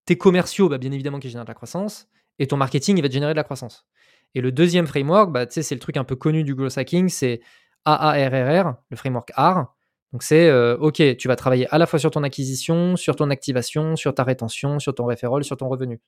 tes 0.05 0.19
commerciaux, 0.19 0.69
bah, 0.69 0.79
bien 0.79 0.91
évidemment, 0.91 1.21
qui 1.21 1.29
génèrent 1.29 1.45
de 1.45 1.51
la 1.51 1.55
croissance, 1.55 2.09
et 2.39 2.47
ton 2.49 2.57
marketing, 2.57 2.99
il 2.99 3.03
va 3.03 3.09
te 3.09 3.15
générer 3.15 3.33
de 3.33 3.37
la 3.37 3.45
croissance. 3.45 3.87
Et 4.35 4.41
le 4.41 4.51
deuxième 4.51 4.87
framework, 4.87 5.33
bah, 5.33 5.47
c'est 5.49 5.75
le 5.75 5.81
truc 5.81 5.97
un 5.97 6.05
peu 6.05 6.17
connu 6.17 6.43
du 6.43 6.55
growth 6.55 6.77
hacking, 6.77 7.09
c'est 7.09 7.41
AARRR, 7.85 8.75
le 8.91 8.97
framework 8.97 9.31
AR. 9.37 9.75
Donc 10.13 10.23
c'est, 10.23 10.49
euh, 10.49 10.77
OK, 10.79 11.03
tu 11.17 11.29
vas 11.29 11.37
travailler 11.37 11.69
à 11.73 11.79
la 11.79 11.87
fois 11.87 11.99
sur 11.99 12.11
ton 12.11 12.25
acquisition, 12.25 12.97
sur 12.97 13.15
ton 13.15 13.31
activation, 13.31 13.95
sur 13.97 14.15
ta 14.15 14.25
rétention, 14.25 14.79
sur 14.81 14.95
ton 14.95 15.07
referral, 15.07 15.45
sur 15.45 15.57
ton 15.57 15.69
revenu. 15.69 16.01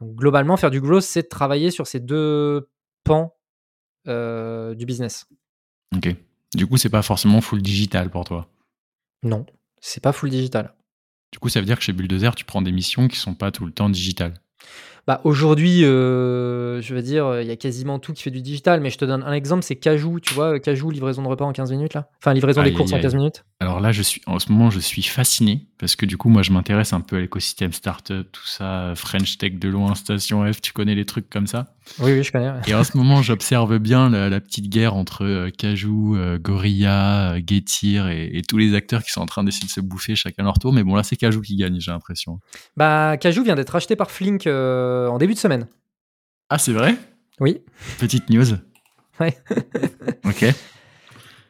Donc 0.00 0.16
globalement, 0.16 0.56
faire 0.56 0.70
du 0.70 0.80
growth, 0.80 1.02
c'est 1.02 1.28
travailler 1.28 1.70
sur 1.70 1.86
ces 1.86 2.00
deux 2.00 2.68
pans 3.04 3.36
euh, 4.08 4.74
du 4.74 4.86
business. 4.86 5.26
OK. 5.96 6.16
Du 6.54 6.66
coup, 6.66 6.76
c'est 6.76 6.88
pas 6.88 7.02
forcément 7.02 7.40
full 7.40 7.62
digital 7.62 8.10
pour 8.10 8.24
toi. 8.24 8.48
Non, 9.22 9.46
c'est 9.80 10.02
pas 10.02 10.12
full 10.12 10.30
digital. 10.30 10.74
Du 11.32 11.38
coup, 11.38 11.48
ça 11.48 11.60
veut 11.60 11.66
dire 11.66 11.78
que 11.78 11.84
chez 11.84 11.92
Bulldozer, 11.92 12.34
tu 12.34 12.44
prends 12.44 12.62
des 12.62 12.72
missions 12.72 13.08
qui 13.08 13.16
sont 13.16 13.34
pas 13.34 13.50
tout 13.50 13.66
le 13.66 13.72
temps 13.72 13.90
digitales. 13.90 14.34
Bah, 15.06 15.20
aujourd'hui, 15.24 15.84
euh, 15.84 16.80
je 16.80 16.94
veux 16.94 17.02
dire, 17.02 17.40
il 17.42 17.46
y 17.46 17.50
a 17.50 17.56
quasiment 17.56 17.98
tout 17.98 18.14
qui 18.14 18.22
fait 18.22 18.30
du 18.30 18.40
digital, 18.40 18.80
mais 18.80 18.88
je 18.88 18.96
te 18.96 19.04
donne 19.04 19.22
un 19.22 19.32
exemple, 19.32 19.62
c'est 19.62 19.76
Cajou, 19.76 20.18
tu 20.20 20.32
vois, 20.32 20.58
Cajou, 20.60 20.90
livraison 20.90 21.22
de 21.22 21.28
repas 21.28 21.44
en 21.44 21.52
15 21.52 21.72
minutes, 21.72 21.92
là? 21.92 22.08
Enfin, 22.22 22.32
livraison 22.32 22.62
des 22.62 22.72
courses 22.72 22.92
en 22.92 23.00
15 23.00 23.14
minutes. 23.14 23.44
Alors 23.60 23.80
là, 23.80 23.92
je 23.92 24.02
suis, 24.02 24.22
en 24.26 24.38
ce 24.38 24.50
moment, 24.50 24.70
je 24.70 24.78
suis 24.78 25.02
fasciné, 25.02 25.66
parce 25.78 25.94
que 25.96 26.06
du 26.06 26.16
coup, 26.16 26.30
moi, 26.30 26.42
je 26.42 26.52
m'intéresse 26.52 26.94
un 26.94 27.02
peu 27.02 27.16
à 27.16 27.20
l'écosystème 27.20 27.72
startup, 27.72 28.32
tout 28.32 28.46
ça, 28.46 28.94
French 28.96 29.36
Tech 29.36 29.54
de 29.54 29.68
loin, 29.68 29.94
Station 29.94 30.50
F, 30.50 30.62
tu 30.62 30.72
connais 30.72 30.94
les 30.94 31.04
trucs 31.04 31.28
comme 31.28 31.46
ça 31.46 31.73
Oui, 31.98 32.12
oui, 32.12 32.22
je 32.22 32.32
connais. 32.32 32.50
Et 32.66 32.74
en 32.74 32.84
ce 32.84 32.96
moment, 32.96 33.22
j'observe 33.22 33.78
bien 33.78 34.10
la, 34.10 34.40
petite 34.40 34.68
guerre 34.68 34.94
entre 34.94 35.24
euh, 35.24 35.50
Cajou, 35.50 36.16
euh, 36.16 36.38
Gorilla, 36.38 37.36
Getir 37.46 38.08
et, 38.08 38.42
tous 38.48 38.58
les 38.58 38.74
acteurs 38.74 39.02
qui 39.02 39.10
sont 39.10 39.20
en 39.20 39.26
train 39.26 39.44
d'essayer 39.44 39.66
de 39.66 39.72
se 39.72 39.80
bouffer 39.80 40.16
chacun 40.16 40.44
leur 40.44 40.58
tour, 40.58 40.72
mais 40.72 40.82
bon, 40.82 40.94
là, 40.94 41.02
c'est 41.02 41.16
Cajou 41.16 41.40
qui 41.40 41.56
gagne, 41.56 41.78
j'ai 41.80 41.90
l'impression. 41.90 42.40
Bah, 42.76 43.16
Cajou 43.16 43.44
vient 43.44 43.54
d'être 43.54 43.74
acheté 43.76 43.96
par 43.96 44.10
Flink 44.10 44.46
en 44.46 45.18
début 45.18 45.34
de 45.34 45.38
semaine. 45.38 45.66
Ah, 46.50 46.58
c'est 46.58 46.72
vrai? 46.72 46.96
Oui. 47.40 47.62
Petite 47.98 48.30
news. 48.30 48.46
Ouais. 49.20 49.36
ok. 50.24 50.46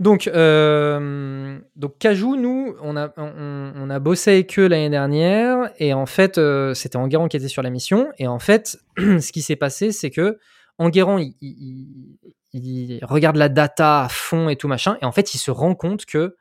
Donc, 0.01 0.27
euh, 0.27 1.59
donc 1.85 1.99
Cajou, 1.99 2.37
nous, 2.37 2.75
on 2.81 2.97
a, 2.97 3.13
on, 3.19 3.91
a 3.91 3.99
bossé 3.99 4.31
avec 4.31 4.59
eux 4.59 4.69
l'année 4.69 4.89
dernière, 4.89 5.71
et 5.77 5.93
en 5.93 6.07
fait, 6.07 6.39
euh, 6.39 6.73
c'était 6.73 6.97
Enguerrand 6.97 7.29
qui 7.29 7.37
était 7.37 7.49
sur 7.49 7.61
la 7.61 7.69
mission, 7.69 8.09
et 8.19 8.27
en 8.27 8.39
fait, 8.39 8.79
ce 8.97 9.33
qui 9.33 9.43
s'est 9.43 9.55
passé, 9.55 9.93
c'est 9.93 10.09
que 10.09 10.39
Enguerrand, 10.79 11.19
il, 11.19 12.99
regarde 13.03 13.37
la 13.37 13.51
data 13.51 14.05
à 14.05 14.09
fond 14.09 14.49
et 14.49 14.57
tout 14.57 14.67
machin, 14.67 14.97
et 15.03 15.05
en 15.05 15.13
fait, 15.13 15.35
il 15.35 15.39
se 15.39 15.51
rend 15.51 15.75
compte 15.75 16.07
que 16.07 16.37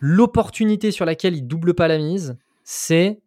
l'opportunité 0.00 0.90
sur 0.90 1.04
laquelle 1.04 1.36
il 1.36 1.46
double 1.46 1.74
pas 1.74 1.86
la 1.86 1.98
mise, 1.98 2.36
c'est 2.64 3.20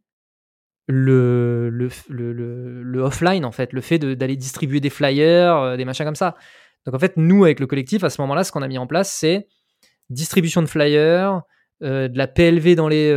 le, 0.88 1.70
le, 1.70 1.88
le, 2.10 2.84
le, 2.84 3.02
offline, 3.02 3.46
en 3.46 3.54
fait, 3.54 3.72
le 3.72 3.80
fait 3.80 4.00
d'aller 4.00 4.36
distribuer 4.36 4.82
des 4.82 4.90
flyers, 4.90 5.56
euh, 5.56 5.78
des 5.78 5.86
machins 5.86 6.06
comme 6.06 6.14
ça. 6.14 6.36
Donc 6.86 6.94
en 6.94 7.00
fait, 7.00 7.14
nous, 7.16 7.46
avec 7.46 7.62
le 7.62 7.68
collectif, 7.68 8.04
à 8.04 8.10
ce 8.10 8.20
moment-là, 8.20 8.44
ce 8.44 8.52
qu'on 8.52 8.64
a 8.64 8.68
mis 8.68 8.78
en 8.78 8.88
place, 8.88 9.14
c'est 9.14 9.48
distribution 10.12 10.62
de 10.62 10.68
flyers, 10.68 11.42
de 11.82 12.16
la 12.16 12.28
PLV 12.28 12.76
dans 12.76 12.88
les 12.88 13.10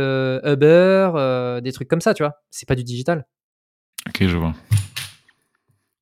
Uber, 0.43 1.59
des 1.63 1.71
trucs 1.71 1.87
comme 1.87 2.01
ça, 2.01 2.13
tu 2.13 2.23
vois. 2.23 2.33
C'est 2.49 2.67
pas 2.67 2.75
du 2.75 2.83
digital. 2.83 3.25
Ok, 4.07 4.25
je 4.27 4.37
vois. 4.37 4.53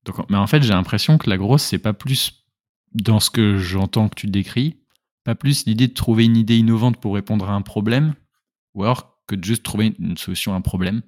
Donc, 0.04 0.16
mais 0.30 0.36
en 0.36 0.46
fait, 0.46 0.62
j'ai 0.62 0.72
l'impression 0.72 1.18
que 1.18 1.28
la 1.30 1.36
grosse, 1.36 1.62
c'est 1.62 1.78
pas 1.78 1.92
plus 1.92 2.44
dans 2.92 3.20
ce 3.20 3.30
que 3.30 3.56
j'entends 3.56 4.08
que 4.08 4.14
tu 4.14 4.26
décris, 4.26 4.78
pas 5.24 5.34
plus 5.34 5.66
l'idée 5.66 5.88
de 5.88 5.94
trouver 5.94 6.24
une 6.24 6.36
idée 6.36 6.56
innovante 6.56 7.00
pour 7.00 7.14
répondre 7.14 7.48
à 7.48 7.54
un 7.54 7.62
problème, 7.62 8.14
ou 8.74 8.84
alors 8.84 9.18
que 9.26 9.34
de 9.34 9.42
juste 9.42 9.62
trouver 9.62 9.94
une 9.98 10.16
solution 10.16 10.52
à 10.52 10.56
un 10.56 10.60
problème. 10.60 11.02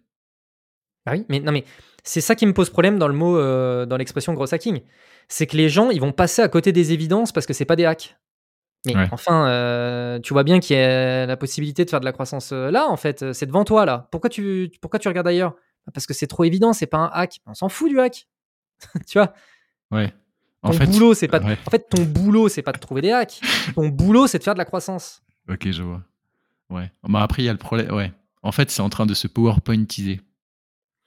Bah 1.04 1.12
oui, 1.14 1.24
mais 1.28 1.40
non, 1.40 1.52
mais 1.52 1.64
c'est 2.02 2.20
ça 2.20 2.34
qui 2.34 2.46
me 2.46 2.52
pose 2.52 2.70
problème 2.70 2.98
dans 2.98 3.08
le 3.08 3.14
mot, 3.14 3.36
euh, 3.36 3.86
dans 3.86 3.96
l'expression 3.96 4.32
gros 4.34 4.52
hacking. 4.52 4.80
C'est 5.28 5.46
que 5.46 5.56
les 5.56 5.68
gens, 5.68 5.90
ils 5.90 6.00
vont 6.00 6.12
passer 6.12 6.42
à 6.42 6.48
côté 6.48 6.72
des 6.72 6.92
évidences 6.92 7.32
parce 7.32 7.46
que 7.46 7.52
c'est 7.52 7.64
pas 7.64 7.76
des 7.76 7.84
hacks. 7.84 8.16
Mais 8.86 9.08
enfin, 9.10 9.48
euh, 9.48 10.18
tu 10.20 10.32
vois 10.32 10.44
bien 10.44 10.60
qu'il 10.60 10.76
y 10.76 10.80
a 10.80 11.26
la 11.26 11.36
possibilité 11.36 11.84
de 11.84 11.90
faire 11.90 12.00
de 12.00 12.04
la 12.04 12.12
croissance 12.12 12.50
euh, 12.52 12.70
là, 12.70 12.88
en 12.88 12.96
fait. 12.96 13.32
C'est 13.32 13.46
devant 13.46 13.64
toi, 13.64 13.84
là. 13.84 14.08
Pourquoi 14.10 14.30
tu, 14.30 14.70
pourquoi 14.80 14.98
tu 14.98 15.08
regardes 15.08 15.26
ailleurs? 15.26 15.52
Bah, 15.86 15.92
Parce 15.92 16.06
que 16.06 16.14
c'est 16.14 16.26
trop 16.26 16.44
évident, 16.44 16.72
c'est 16.72 16.86
pas 16.86 16.98
un 16.98 17.10
hack. 17.12 17.40
On 17.46 17.54
s'en 17.54 17.68
fout 17.68 17.88
du 17.88 17.98
hack. 18.00 18.28
tu 19.06 19.18
vois? 19.18 19.32
Ouais. 19.90 20.12
En 20.62 20.70
ton 20.70 20.78
fait, 20.78 20.86
boulot, 20.86 21.14
c'est 21.14 21.28
pas. 21.28 21.40
En 21.40 21.70
fait, 21.70 21.88
ton 21.88 22.02
boulot, 22.02 22.48
c'est 22.48 22.62
pas 22.62 22.72
de 22.72 22.78
trouver 22.78 23.02
des 23.02 23.12
hacks. 23.12 23.40
Ton 23.74 23.88
boulot, 23.88 24.26
c'est 24.26 24.38
de 24.38 24.44
faire 24.44 24.54
de 24.54 24.58
la 24.58 24.64
croissance. 24.64 25.22
Ok, 25.48 25.70
je 25.70 25.82
vois. 25.82 26.02
Ouais. 26.70 26.90
Bah, 27.08 27.22
après, 27.22 27.42
il 27.42 27.46
y 27.46 27.48
a 27.48 27.52
le 27.52 27.58
problème. 27.58 27.92
Ouais. 27.92 28.12
En 28.42 28.52
fait, 28.52 28.70
c'est 28.70 28.82
en 28.82 28.88
train 28.88 29.06
de 29.06 29.14
se 29.14 29.28
PowerPointiser. 29.28 30.20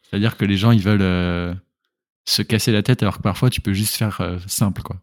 C'est-à-dire 0.01 0.38
que 0.38 0.45
les 0.45 0.57
gens, 0.57 0.71
ils 0.71 0.82
veulent 0.82 1.01
euh, 1.01 1.53
se 2.25 2.41
casser 2.41 2.71
la 2.71 2.84
tête 2.84 3.03
alors 3.03 3.17
que 3.17 3.21
parfois, 3.21 3.49
tu 3.49 3.61
peux 3.61 3.73
juste 3.73 3.95
faire 3.95 4.21
euh, 4.21 4.38
simple, 4.47 4.82
quoi. 4.82 4.97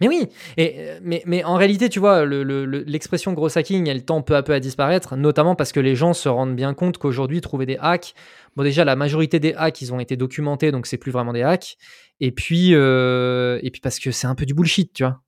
Mais 0.00 0.08
oui, 0.08 0.28
euh, 0.60 1.00
mais, 1.02 1.22
mais 1.26 1.42
en 1.42 1.56
réalité, 1.56 1.88
tu 1.88 1.98
vois, 1.98 2.24
l'expression 2.24 3.32
le, 3.32 3.34
gros 3.34 3.58
hacking, 3.58 3.88
elle 3.88 4.04
tend 4.04 4.22
peu 4.22 4.36
à 4.36 4.42
peu 4.42 4.52
à 4.52 4.60
disparaître, 4.60 5.16
notamment 5.16 5.56
parce 5.56 5.72
que 5.72 5.80
les 5.80 5.96
gens 5.96 6.12
se 6.12 6.28
rendent 6.28 6.54
bien 6.54 6.72
compte 6.74 6.98
qu'aujourd'hui, 6.98 7.40
trouver 7.40 7.66
des 7.66 7.78
hacks, 7.80 8.14
bon 8.54 8.62
déjà, 8.62 8.84
la 8.84 8.94
majorité 8.94 9.40
des 9.40 9.54
hacks, 9.54 9.80
ils 9.80 9.92
ont 9.92 9.98
été 9.98 10.16
documentés, 10.16 10.70
donc 10.70 10.86
c'est 10.86 10.98
plus 10.98 11.10
vraiment 11.10 11.32
des 11.32 11.42
hacks, 11.42 11.76
et 12.20 12.30
puis, 12.30 12.72
et 12.72 13.70
puis 13.72 13.80
parce 13.80 13.98
que 13.98 14.12
c'est 14.12 14.28
un 14.28 14.36
peu 14.36 14.46
du 14.46 14.54
bullshit, 14.54 14.92
tu 14.92 15.02
vois. 15.02 15.20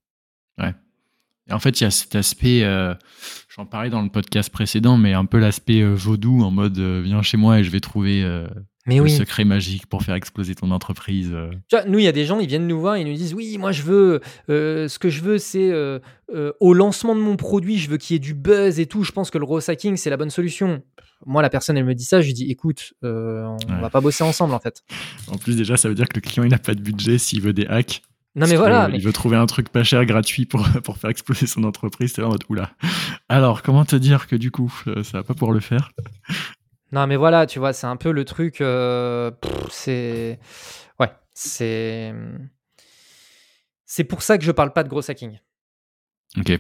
Ouais. 0.59 0.75
Et 1.49 1.53
en 1.53 1.59
fait, 1.59 1.81
il 1.81 1.85
y 1.85 1.87
a 1.87 1.91
cet 1.91 2.15
aspect, 2.15 2.61
j'en 3.49 3.67
parlais 3.67 3.91
dans 3.91 4.03
le 4.03 4.09
podcast 4.09 4.51
précédent, 4.51 4.97
mais 4.97 5.15
un 5.15 5.25
peu 5.25 5.39
l'aspect 5.39 5.83
vaudou, 5.83 6.43
en 6.43 6.53
mode, 6.53 6.79
viens 6.79 7.23
chez 7.23 7.37
moi 7.37 7.59
et 7.59 7.65
je 7.65 7.71
vais 7.71 7.81
trouver 7.81 8.25
mais 8.87 8.99
le 8.99 9.09
secret 9.09 9.45
magique 9.45 9.87
pour 9.87 10.03
faire 10.03 10.15
exploser 10.15 10.55
ton 10.55 10.71
entreprise. 10.71 11.31
Euh. 11.33 11.51
Tu 11.69 11.77
vois, 11.77 11.85
nous, 11.85 11.99
il 11.99 12.05
y 12.05 12.09
a 12.09 12.13
des 12.13 12.25
gens, 12.25 12.41
ils 12.41 12.49
viennent 12.49 12.67
nous 12.67 12.81
voir, 12.81 12.97
ils 12.97 13.07
nous 13.07 13.15
disent 13.15 13.35
Oui, 13.35 13.59
moi, 13.59 13.73
je 13.73 13.83
veux, 13.83 14.21
euh, 14.49 14.89
ce 14.89 14.99
que 14.99 15.11
je 15.11 15.23
veux, 15.23 15.39
c'est 15.39 15.71
euh, 15.71 16.01
au 16.61 16.73
lancement 16.73 17.15
de 17.15 17.21
mon 17.21 17.37
produit, 17.37 17.79
je 17.79 17.91
veux 17.91 17.99
qu'il 17.99 18.15
y 18.15 18.17
ait 18.17 18.21
du 18.21 18.35
buzz 18.35 18.81
et 18.81 18.87
tout. 18.87 19.05
Je 19.05 19.13
pense 19.13 19.31
que 19.31 19.39
le 19.39 19.45
raw 19.45 19.61
hacking, 19.69 19.97
c'est 19.97 20.11
la 20.11 20.17
bonne 20.17 20.31
solution. 20.31 20.83
Moi, 21.27 21.43
la 21.43 21.51
personne, 21.51 21.77
elle 21.77 21.85
me 21.85 21.95
dit 21.95 22.05
ça, 22.05 22.23
je 22.23 22.27
lui 22.27 22.35
dis 22.35 22.51
Écoute, 22.51 22.95
on 23.03 23.57
va 23.81 23.91
pas 23.91 24.01
bosser 24.01 24.25
ensemble, 24.25 24.55
en 24.55 24.61
fait. 24.61 24.83
En 25.29 25.37
plus, 25.37 25.57
déjà, 25.57 25.77
ça 25.77 25.89
veut 25.89 25.95
dire 25.95 26.09
que 26.09 26.17
le 26.17 26.23
client, 26.23 26.45
il 26.45 26.51
n'a 26.51 26.59
pas 26.59 26.75
de 26.75 26.81
budget 26.81 27.19
s'il 27.19 27.43
veut 27.43 27.53
des 27.53 27.67
hacks. 27.67 28.03
Non, 28.37 28.47
mais 28.47 28.57
voilà. 28.57 28.89
Il 28.95 29.03
veut 29.03 29.13
trouver 29.13 29.37
un 29.37 29.47
truc 29.47 29.71
pas 29.71 29.83
cher, 29.83 30.07
gratuit 30.07 30.47
pour, 30.47 30.67
pour 30.85 30.97
faire 30.97 31.11
exploser 31.11 31.47
son 31.47 31.65
entreprise. 31.65 32.13
C'est 32.15 32.23
en 32.23 32.31
mode 32.31 32.45
Oula. 32.49 32.71
Alors, 33.29 33.63
comment 33.63 33.85
te 33.85 33.97
dire 33.97 34.27
que 34.27 34.37
du 34.37 34.51
coup, 34.51 34.73
ça 34.87 35.19
va 35.19 35.23
pas 35.23 35.35
pouvoir 35.35 35.53
le 35.53 35.61
faire? 35.61 35.91
Non, 36.93 37.07
mais 37.07 37.17
voilà, 37.17 37.47
tu 37.47 37.59
vois, 37.59 37.73
c'est 37.73 37.87
un 37.87 37.97
peu 37.97 38.11
le 38.11 38.25
truc. 38.25 38.61
Euh, 38.61 39.31
c'est. 39.71 40.39
Ouais, 40.99 41.11
c'est. 41.33 42.13
C'est 43.85 44.05
pour 44.05 44.23
ça 44.23 44.39
que 44.39 44.45
je 44.45 44.53
parle 44.53 44.73
pas 44.73 44.83
de 44.85 44.89
gros 44.89 45.09
hacking. 45.09 45.39
Ok. 46.37 46.53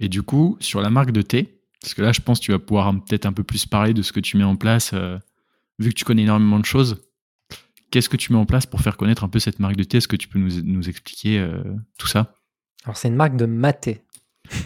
Et 0.00 0.08
du 0.08 0.22
coup, 0.22 0.56
sur 0.60 0.80
la 0.80 0.90
marque 0.90 1.12
de 1.12 1.22
thé, 1.22 1.62
parce 1.80 1.94
que 1.94 2.02
là, 2.02 2.12
je 2.12 2.20
pense 2.20 2.40
que 2.40 2.44
tu 2.44 2.52
vas 2.52 2.58
pouvoir 2.58 2.92
peut-être 2.92 3.26
un 3.26 3.32
peu 3.32 3.44
plus 3.44 3.66
parler 3.66 3.94
de 3.94 4.02
ce 4.02 4.12
que 4.12 4.20
tu 4.20 4.36
mets 4.36 4.44
en 4.44 4.56
place, 4.56 4.92
euh, 4.94 5.18
vu 5.78 5.90
que 5.90 5.94
tu 5.94 6.04
connais 6.04 6.22
énormément 6.22 6.58
de 6.58 6.64
choses. 6.64 7.02
Qu'est-ce 7.90 8.08
que 8.08 8.16
tu 8.16 8.32
mets 8.32 8.38
en 8.38 8.46
place 8.46 8.64
pour 8.64 8.80
faire 8.80 8.96
connaître 8.96 9.24
un 9.24 9.28
peu 9.28 9.38
cette 9.38 9.58
marque 9.58 9.76
de 9.76 9.84
thé? 9.84 9.98
Est-ce 9.98 10.08
que 10.08 10.16
tu 10.16 10.28
peux 10.28 10.38
nous, 10.38 10.62
nous 10.62 10.88
expliquer 10.88 11.38
euh, 11.38 11.62
tout 11.98 12.06
ça? 12.06 12.34
Alors, 12.84 12.96
c'est 12.96 13.08
une 13.08 13.16
marque 13.16 13.36
de 13.36 13.46
maté. 13.46 14.02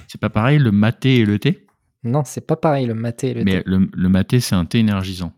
C'est 0.09 0.21
pas 0.21 0.31
pareil, 0.31 0.59
le 0.59 0.71
maté 0.71 1.17
et 1.17 1.25
le 1.25 1.39
thé? 1.39 1.66
Non, 2.07 2.25
c'est 2.25 2.47
pas 2.47 2.57
pareil 2.57 2.87
le 2.87 2.95
maté 2.95 3.35
le 3.35 3.45
mais 3.45 3.63
le, 3.67 3.89
le 3.93 4.09
maté, 4.09 4.41
c'est 4.41 4.55
un 4.55 4.65
thé 4.65 4.79
énergisant. 4.79 5.33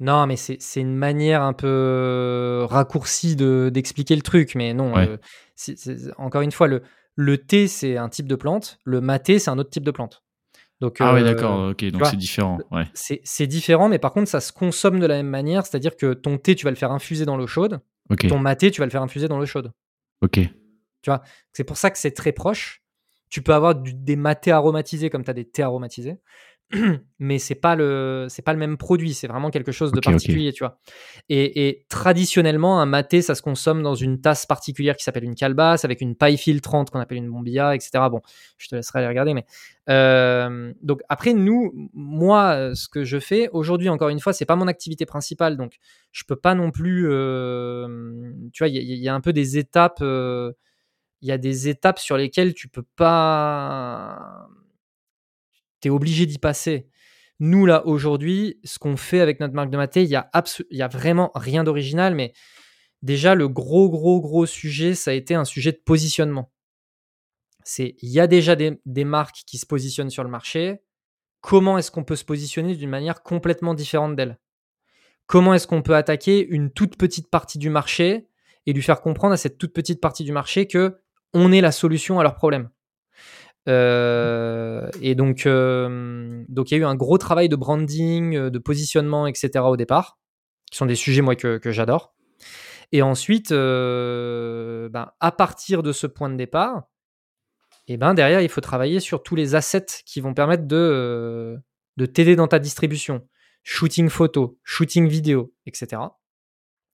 Non, 0.00 0.26
mais 0.26 0.36
c'est 0.36 0.80
une 0.80 0.94
manière 0.94 1.42
un 1.42 1.52
peu 1.52 2.64
raccourcie 2.68 3.34
d'expliquer 3.34 4.14
le 4.14 4.22
truc. 4.22 4.54
Mais 4.54 4.72
non, 4.72 4.96
euh, 4.96 5.16
encore 6.18 6.42
une 6.42 6.52
fois, 6.52 6.68
le, 6.68 6.82
le 7.16 7.38
thé, 7.38 7.66
c'est 7.66 7.96
un 7.96 8.08
type 8.08 8.28
de 8.28 8.36
plante. 8.36 8.78
Le 8.84 9.00
maté, 9.00 9.40
c'est 9.40 9.50
un 9.50 9.58
autre 9.58 9.70
type 9.70 9.82
de 9.82 9.90
plante. 9.90 10.22
Donc, 10.80 10.98
ah 11.00 11.12
oui, 11.12 11.22
euh, 11.22 11.24
d'accord, 11.24 11.70
ok, 11.70 11.84
donc 11.86 12.06
c'est 12.06 12.16
différent. 12.16 12.58
Ouais. 12.70 12.84
C'est 12.94 13.46
différent, 13.48 13.88
mais 13.88 13.98
par 13.98 14.12
contre, 14.12 14.28
ça 14.28 14.40
se 14.40 14.52
consomme 14.52 15.00
de 15.00 15.06
la 15.06 15.16
même 15.16 15.26
manière. 15.26 15.66
C'est-à-dire 15.66 15.96
que 15.96 16.14
ton 16.14 16.38
thé, 16.38 16.54
tu 16.54 16.64
vas 16.64 16.70
le 16.70 16.76
faire 16.76 16.92
infuser 16.92 17.24
dans 17.24 17.36
l'eau 17.36 17.48
chaude. 17.48 17.80
Ton 18.28 18.38
maté, 18.38 18.70
tu 18.70 18.80
vas 18.80 18.86
le 18.86 18.92
faire 18.92 19.02
infuser 19.02 19.26
dans 19.26 19.38
l'eau 19.38 19.46
chaude. 19.46 19.72
Ok. 20.22 20.38
Tu 21.02 21.10
vois, 21.10 21.22
c'est 21.52 21.64
pour 21.64 21.76
ça 21.76 21.90
que 21.90 21.98
c'est 21.98 22.12
très 22.12 22.30
proche. 22.32 22.82
Tu 23.30 23.42
peux 23.42 23.52
avoir 23.52 23.74
des 23.74 24.16
matés 24.16 24.52
aromatisés 24.52 25.10
comme 25.10 25.24
tu 25.24 25.30
as 25.30 25.34
des 25.34 25.44
thés 25.44 25.62
aromatisés, 25.62 26.18
mais 27.18 27.38
c'est 27.38 27.54
pas 27.54 27.76
le 27.76 28.26
c'est 28.28 28.42
pas 28.42 28.52
le 28.52 28.58
même 28.58 28.76
produit, 28.76 29.14
c'est 29.14 29.26
vraiment 29.26 29.50
quelque 29.50 29.72
chose 29.72 29.90
de 29.90 30.00
particulier, 30.00 30.52
tu 30.52 30.64
vois. 30.64 30.78
Et, 31.30 31.86
traditionnellement, 31.88 32.80
un 32.80 32.86
maté, 32.86 33.22
ça 33.22 33.34
se 33.34 33.40
consomme 33.40 33.82
dans 33.82 33.94
une 33.94 34.20
tasse 34.20 34.44
particulière 34.44 34.96
qui 34.96 35.02
s'appelle 35.02 35.24
une 35.24 35.34
calebasse, 35.34 35.86
avec 35.86 36.02
une 36.02 36.14
paille 36.14 36.36
filtrante 36.36 36.90
qu'on 36.90 37.00
appelle 37.00 37.18
une 37.18 37.30
bombilla, 37.30 37.74
etc. 37.74 38.04
Bon, 38.10 38.20
je 38.58 38.68
te 38.68 38.76
laisserai 38.76 38.98
aller 38.98 39.08
regarder, 39.08 39.32
mais 39.32 39.46
euh, 39.88 40.74
donc 40.82 41.00
après 41.08 41.32
nous, 41.32 41.72
moi, 41.94 42.74
ce 42.74 42.88
que 42.88 43.02
je 43.02 43.18
fais 43.18 43.48
aujourd'hui, 43.52 43.88
encore 43.88 44.10
une 44.10 44.20
fois, 44.20 44.34
c'est 44.34 44.46
pas 44.46 44.56
mon 44.56 44.68
activité 44.68 45.06
principale, 45.06 45.56
donc 45.56 45.78
je 46.12 46.24
peux 46.24 46.36
pas 46.36 46.54
non 46.54 46.70
plus, 46.70 47.08
euh, 47.10 48.30
tu 48.52 48.62
vois, 48.62 48.68
il 48.68 48.76
y, 48.76 49.08
a 49.08 49.14
un 49.14 49.20
peu 49.22 49.32
des 49.32 49.56
étapes. 49.56 50.00
Euh, 50.02 50.52
il 51.20 51.28
y 51.28 51.32
a 51.32 51.38
des 51.38 51.68
étapes 51.68 51.98
sur 51.98 52.16
lesquelles 52.16 52.54
tu 52.54 52.68
peux 52.68 52.86
pas. 52.96 54.48
Tu 55.80 55.88
es 55.88 55.90
obligé 55.90 56.26
d'y 56.26 56.38
passer. 56.38 56.88
Nous, 57.40 57.66
là, 57.66 57.86
aujourd'hui, 57.86 58.58
ce 58.64 58.78
qu'on 58.78 58.96
fait 58.96 59.20
avec 59.20 59.38
notre 59.38 59.54
marque 59.54 59.70
de 59.70 59.76
maté, 59.76 60.02
il 60.02 60.08
y 60.08 60.16
a, 60.16 60.28
a 60.32 60.88
vraiment 60.88 61.30
rien 61.34 61.62
d'original, 61.62 62.14
mais 62.14 62.32
déjà, 63.02 63.34
le 63.34 63.48
gros, 63.48 63.88
gros, 63.88 64.20
gros 64.20 64.46
sujet, 64.46 64.94
ça 64.94 65.12
a 65.12 65.14
été 65.14 65.34
un 65.34 65.44
sujet 65.44 65.72
de 65.72 65.80
positionnement. 65.84 66.52
C'est 67.62 67.96
il 68.02 68.08
y 68.08 68.18
a 68.18 68.26
déjà 68.26 68.56
des 68.56 69.04
marques 69.04 69.42
qui 69.46 69.58
se 69.58 69.66
positionnent 69.66 70.10
sur 70.10 70.24
le 70.24 70.30
marché. 70.30 70.80
Comment 71.40 71.78
est-ce 71.78 71.90
qu'on 71.90 72.04
peut 72.04 72.16
se 72.16 72.24
positionner 72.24 72.74
d'une 72.74 72.90
manière 72.90 73.22
complètement 73.22 73.74
différente 73.74 74.16
d'elles? 74.16 74.38
Comment 75.26 75.52
est-ce 75.52 75.66
qu'on 75.66 75.82
peut 75.82 75.94
attaquer 75.94 76.44
une 76.48 76.72
toute 76.72 76.96
petite 76.96 77.28
partie 77.28 77.58
du 77.58 77.68
marché 77.68 78.28
et 78.64 78.72
lui 78.72 78.82
faire 78.82 79.02
comprendre 79.02 79.34
à 79.34 79.36
cette 79.36 79.58
toute 79.58 79.74
petite 79.74 80.00
partie 80.00 80.24
du 80.24 80.32
marché 80.32 80.66
que 80.66 80.98
on 81.34 81.52
est 81.52 81.60
la 81.60 81.72
solution 81.72 82.18
à 82.20 82.22
leurs 82.22 82.34
problèmes. 82.34 82.70
Euh, 83.68 84.88
et 85.02 85.14
donc, 85.14 85.46
euh, 85.46 86.42
donc 86.48 86.70
il 86.70 86.74
y 86.74 86.76
a 86.78 86.80
eu 86.80 86.84
un 86.86 86.94
gros 86.94 87.18
travail 87.18 87.48
de 87.48 87.56
branding, 87.56 88.34
euh, 88.34 88.50
de 88.50 88.58
positionnement, 88.58 89.26
etc. 89.26 89.64
au 89.66 89.76
départ, 89.76 90.18
qui 90.70 90.78
sont 90.78 90.86
des 90.86 90.94
sujets 90.94 91.22
moi 91.22 91.36
que, 91.36 91.60
j'adore. 91.70 92.14
Et 92.92 93.02
ensuite, 93.02 93.50
ben, 93.50 95.12
à 95.20 95.32
partir 95.32 95.82
de 95.82 95.92
ce 95.92 96.06
point 96.06 96.30
de 96.30 96.36
départ, 96.36 96.84
et 97.86 97.96
ben 97.96 98.14
derrière, 98.14 98.40
il 98.40 98.48
faut 98.48 98.60
travailler 98.60 99.00
sur 99.00 99.22
tous 99.22 99.34
les 99.34 99.54
assets 99.54 100.02
qui 100.04 100.20
vont 100.20 100.34
permettre 100.34 100.66
de, 100.66 101.58
de 101.96 102.06
t'aider 102.06 102.36
dans 102.36 102.48
ta 102.48 102.58
distribution. 102.58 103.26
Shooting 103.62 104.08
photo, 104.08 104.58
shooting 104.64 105.08
vidéo, 105.08 105.52
etc. 105.66 106.00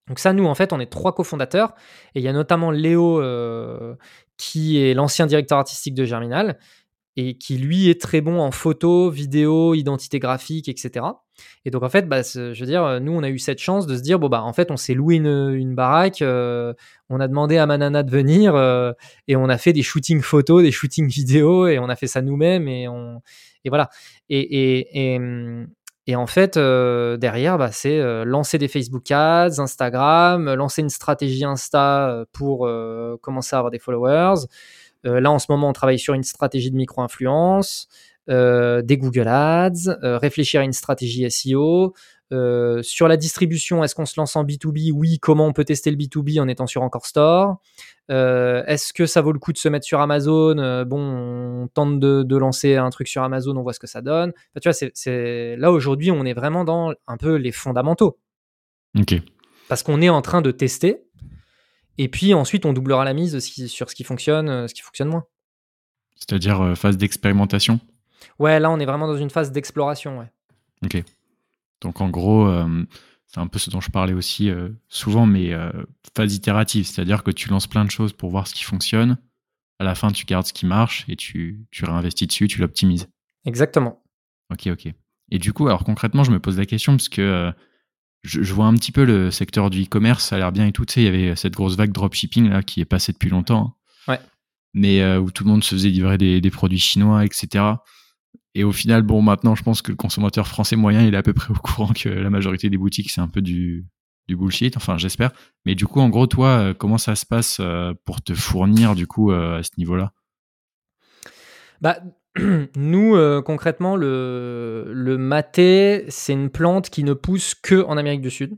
Donc 0.09 0.19
ça, 0.19 0.33
nous, 0.33 0.45
en 0.45 0.55
fait, 0.55 0.73
on 0.73 0.81
est 0.81 0.91
trois 0.91 1.15
cofondateurs. 1.15 1.75
Et 2.15 2.21
il 2.21 2.23
y 2.23 2.29
a 2.29 2.33
notamment 2.33 2.71
Léo, 2.71 3.21
euh, 3.21 3.95
qui 4.37 4.79
est 4.79 4.95
l'ancien 4.95 5.27
directeur 5.27 5.59
artistique 5.59 5.95
de 5.95 6.05
Germinal, 6.05 6.59
et 7.17 7.39
qui, 7.39 7.59
lui, 7.59 7.89
est 7.89 8.01
très 8.01 8.21
bon 8.21 8.41
en 8.41 8.51
photo, 8.51 9.09
vidéo, 9.09 9.75
identité 9.75 10.19
graphique, 10.19 10.69
etc. 10.69 11.07
Et 11.65 11.71
donc, 11.71 11.85
en 11.85 11.89
fait, 11.89 12.09
bah, 12.09 12.23
je 12.23 12.59
veux 12.59 12.67
dire, 12.67 13.01
nous, 13.01 13.13
on 13.13 13.23
a 13.23 13.31
eu 13.31 13.39
cette 13.39 13.61
chance 13.61 13.87
de 13.87 13.97
se 13.97 14.03
dire, 14.03 14.19
bon, 14.19 14.29
bah, 14.29 14.43
en 14.43 14.53
fait, 14.53 14.71
on 14.71 14.77
s'est 14.77 14.95
loué 14.95 15.17
une, 15.17 15.75
baraque, 15.75 16.23
euh, 16.23 16.75
on 17.09 17.21
a 17.21 17.29
demandé 17.29 17.57
à 17.57 17.67
Manana 17.67 18.03
de 18.03 18.11
venir, 18.11 18.57
euh, 18.57 18.93
et 19.29 19.37
on 19.37 19.49
a 19.49 19.59
fait 19.59 19.73
des 19.73 19.83
shootings 19.83 20.23
photos, 20.23 20.63
des 20.63 20.73
shootings 20.73 21.09
vidéo, 21.09 21.69
et 21.69 21.79
on 21.79 21.89
a 21.89 21.97
fait 21.97 22.09
ça 22.09 22.21
nous-mêmes, 22.21 22.67
et, 22.69 22.89
on, 22.89 23.21
et 23.65 23.69
voilà. 23.69 23.91
Et, 24.29 25.17
hum, 25.17 25.69
et 26.07 26.17
en 26.17 26.27
fait, 26.27 26.57
euh, 26.57 27.17
derrière, 27.17 27.57
bah, 27.57 27.71
c'est 27.73 27.99
euh, 27.99 28.25
lancer 28.25 28.59
des 28.59 28.69
Facebook 28.69 29.11
Ads, 29.11 29.59
Instagram, 29.59 30.53
lancer 30.53 30.83
une 30.83 30.91
stratégie 30.91 31.45
Insta 31.45 32.11
euh, 32.11 32.25
pour 32.33 32.69
commencer 33.21 33.57
à 33.57 33.59
avoir 33.59 33.71
des 33.71 33.79
followers. 33.79 34.47
là, 35.05 35.31
en 35.31 35.39
ce 35.39 35.47
moment, 35.49 35.69
on 35.69 35.73
travaille 35.73 35.99
sur 35.99 36.15
une 36.15 36.23
stratégie 36.23 36.71
de 36.71 36.77
micro-influence, 36.77 37.89
des 38.29 38.99
Google 38.99 39.29
Ads, 39.29 39.97
réfléchir 40.03 40.61
à 40.61 40.65
une 40.65 40.73
stratégie 40.73 41.31
SEO, 41.31 41.95
Euh, 42.33 42.83
sur 42.83 43.07
la 43.07 43.17
distribution, 43.17 43.85
est-ce 43.85 43.95
qu'on 43.95 44.07
se 44.07 44.19
lance 44.19 44.35
en 44.37 44.45
B2B 44.45 44.93
Oui, 44.93 45.19
comment 45.19 45.47
on 45.47 45.53
peut 45.53 45.65
tester 45.65 45.91
le 45.91 45.97
B2B 45.97 46.41
en 46.41 46.49
étant 46.49 46.67
sur 46.67 46.83
Encore 46.83 47.07
Store? 47.07 47.59
Euh, 48.11 48.65
Est-ce 48.67 48.93
que 48.93 49.07
ça 49.07 49.21
vaut 49.21 49.33
le 49.33 49.39
coup 49.39 49.53
de 49.53 49.59
se 49.59 49.69
mettre 49.69 49.87
sur 49.87 50.01
Amazon? 50.01 50.59
Euh, 50.59 50.85
Bon, 50.85 51.01
on 51.01 51.69
tente 51.69 52.01
de, 52.01 52.37
lancer 52.37 52.77
un 52.77 52.91
truc 52.91 53.09
sur 53.09 53.23
Amazon, 53.23 53.57
on 53.57 53.63
voit 53.63 53.73
ce 53.73 53.81
que 53.81 53.87
ça 53.87 54.03
donne. 54.03 54.33
tu 54.61 54.69
vois, 54.69 55.57
là 55.57 55.71
aujourd'hui, 55.71 56.11
on 56.11 56.25
est 56.25 56.35
vraiment 56.35 56.65
dans 56.65 56.95
un 57.07 57.17
peu 57.17 57.35
les 57.37 57.53
fondamentaux. 57.53 58.19
Ok. 58.99 59.15
Parce 59.69 59.83
qu'on 59.83 60.01
est 60.03 60.09
en 60.09 60.23
train 60.23 60.43
de 60.43 60.51
tester, 60.51 61.03
et 61.99 62.09
puis 62.09 62.35
ensuite, 62.35 62.67
on 62.67 62.73
doublera 62.73 63.05
la 63.05 63.15
mise 63.15 63.39
sur 63.69 63.91
ce 63.91 63.95
qui 63.95 64.05
fonctionne, 64.05 64.69
ce 64.69 64.75
qui 64.75 64.83
fonctionne 64.83 65.09
moins. 65.09 65.25
C'est-à-dire 66.17 66.75
phase 66.77 66.97
d'expérimentation? 66.97 67.81
Ouais, 68.39 68.59
là, 68.61 68.71
on 68.71 68.79
est 68.79 68.87
vraiment 68.87 69.07
dans 69.07 69.17
une 69.17 69.31
phase 69.31 69.53
d'exploration. 69.53 70.19
Ouais. 70.19 70.31
Ok. 70.85 71.03
Donc 71.81 72.01
en 72.01 72.09
gros, 72.09 72.47
euh, 72.47 72.85
c'est 73.27 73.41
un 73.41 73.47
peu 73.47 73.59
ce 73.59 73.71
dont 73.71 73.81
je 73.81 73.91
parlais 73.91 74.13
aussi 74.13 74.51
euh, 74.51 74.71
souvent, 74.89 75.27
mais 75.27 75.53
euh, 75.53 75.71
phase 76.17 76.35
itérative, 76.35 76.87
c'est-à-dire 76.87 77.23
que 77.23 77.31
tu 77.31 77.49
lances 77.49 77.67
plein 77.67 77.85
de 77.85 77.91
choses 77.91 78.13
pour 78.13 78.31
voir 78.31 78.47
ce 78.47 78.55
qui 78.55 78.65
fonctionne. 78.65 79.19
À 79.79 79.85
la 79.85 79.95
fin, 79.95 80.11
tu 80.11 80.25
gardes 80.25 80.47
ce 80.47 80.53
qui 80.53 80.67
marche 80.67 81.05
et 81.09 81.17
tu, 81.17 81.67
tu 81.71 81.85
réinvestis 81.85 82.27
dessus, 82.27 82.49
tu 82.49 82.61
l'optimises. 82.61 83.09
Exactement. 83.45 84.03
Ok, 84.53 84.69
ok. 84.69 84.93
Et 85.31 85.39
du 85.39 85.53
coup, 85.53 85.67
alors 85.67 85.85
concrètement, 85.85 86.25
je 86.25 86.31
me 86.31 86.39
pose 86.39 86.59
la 86.59 86.67
question 86.67 86.93
parce 86.93 87.09
que 87.09 87.53
je, 88.23 88.55
vois 88.55 88.67
un 88.67 88.75
petit 88.75 88.93
peu 88.93 89.05
le 89.05 89.31
secteur 89.31 89.69
du 89.71 89.83
e-commerce, 89.83 90.25
ça 90.25 90.37
a 90.37 90.39
l'air 90.39 90.53
bien 90.53 90.67
et 90.67 90.73
tout. 90.73 90.85
Tu 90.85 90.95
sais, 90.95 91.03
il 91.03 91.05
y 91.05 91.09
avait 91.09 91.35
cette 91.35 91.55
grosse 91.55 91.77
vague 91.77 91.93
dropshipping 91.93 92.51
là 92.51 92.63
qui 92.63 92.81
est 92.81 92.85
passée 92.85 93.13
depuis 93.13 93.31
longtemps. 93.31 93.75
Hein. 94.09 94.13
Ouais. 94.13 94.21
Mais 94.75 95.17
où 95.17 95.31
tout 95.31 95.45
le 95.45 95.51
monde 95.51 95.65
se 95.65 95.75
faisait 95.75 95.89
livrer 95.89 96.19
des, 96.19 96.41
des 96.41 96.51
produits 96.51 96.79
chinois, 96.79 97.25
etc. 97.25 97.65
Et 98.55 98.65
au 98.65 98.73
final, 98.73 99.03
bon, 99.03 99.21
maintenant, 99.21 99.55
je 99.55 99.63
pense 99.63 99.83
que 99.83 99.91
le 99.91 99.97
consommateur 99.97 100.47
français 100.47 100.77
moyen, 100.77 101.03
il 101.03 101.15
est 101.15 101.17
à 101.17 101.23
peu 101.23 101.33
près 101.33 101.53
au 101.53 101.59
courant 101.59 101.93
que 101.93 102.09
la 102.09 102.31
majorité 102.31 102.71
des 102.71 102.79
boutiques, 102.79 103.11
c'est 103.11 103.21
un 103.21 103.29
peu 103.29 103.43
du, 103.43 103.87
du 104.29 104.37
bullshit. 104.37 104.77
Enfin, 104.77 104.97
j'espère. 104.97 105.33
Mais 105.65 105.75
du 105.75 105.87
coup, 105.87 106.01
en 106.01 106.09
gros, 106.09 106.27
toi, 106.27 106.49
euh, 106.49 106.75
comment 106.75 106.99
ça 106.99 107.15
se 107.17 107.27
passe 107.27 107.59
euh, 107.61 107.93
pour 108.05 108.23
te 108.23 108.35
fournir, 108.35 108.95
du 108.95 109.07
coup, 109.07 109.33
euh, 109.33 109.59
à 109.59 109.63
ce 109.63 109.71
niveau-là? 109.77 110.13
Bah, 111.81 111.99
nous, 112.77 113.43
concrètement, 113.43 113.97
le, 113.97 114.85
le 114.93 115.19
maté, 115.19 116.05
c'est 116.09 116.33
une 116.33 116.51
plante 116.51 116.91
qui 116.91 117.05
ne 117.05 117.13
pousse 117.13 117.55
que 117.55 117.83
en 117.85 117.97
Amérique 117.97 118.23
du 118.23 118.31
Sud. 118.31 118.57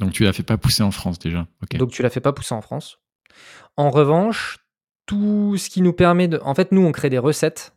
Donc, 0.00 0.12
tu 0.12 0.24
la 0.24 0.32
fais 0.32 0.42
pas 0.42 0.56
pousser 0.56 0.82
en 0.82 0.90
France 0.90 1.18
déjà. 1.18 1.46
Donc, 1.74 1.90
tu 1.90 2.02
la 2.02 2.10
fais 2.10 2.20
pas 2.20 2.32
pousser 2.32 2.54
en 2.54 2.62
France. 2.62 2.98
En 3.76 3.90
revanche, 3.90 4.58
tout 5.06 5.56
ce 5.56 5.68
qui 5.68 5.82
nous 5.82 5.92
permet 5.92 6.28
de. 6.28 6.38
En 6.42 6.54
fait, 6.54 6.72
nous, 6.72 6.82
on 6.82 6.92
crée 6.92 7.10
des 7.10 7.18
recettes 7.18 7.74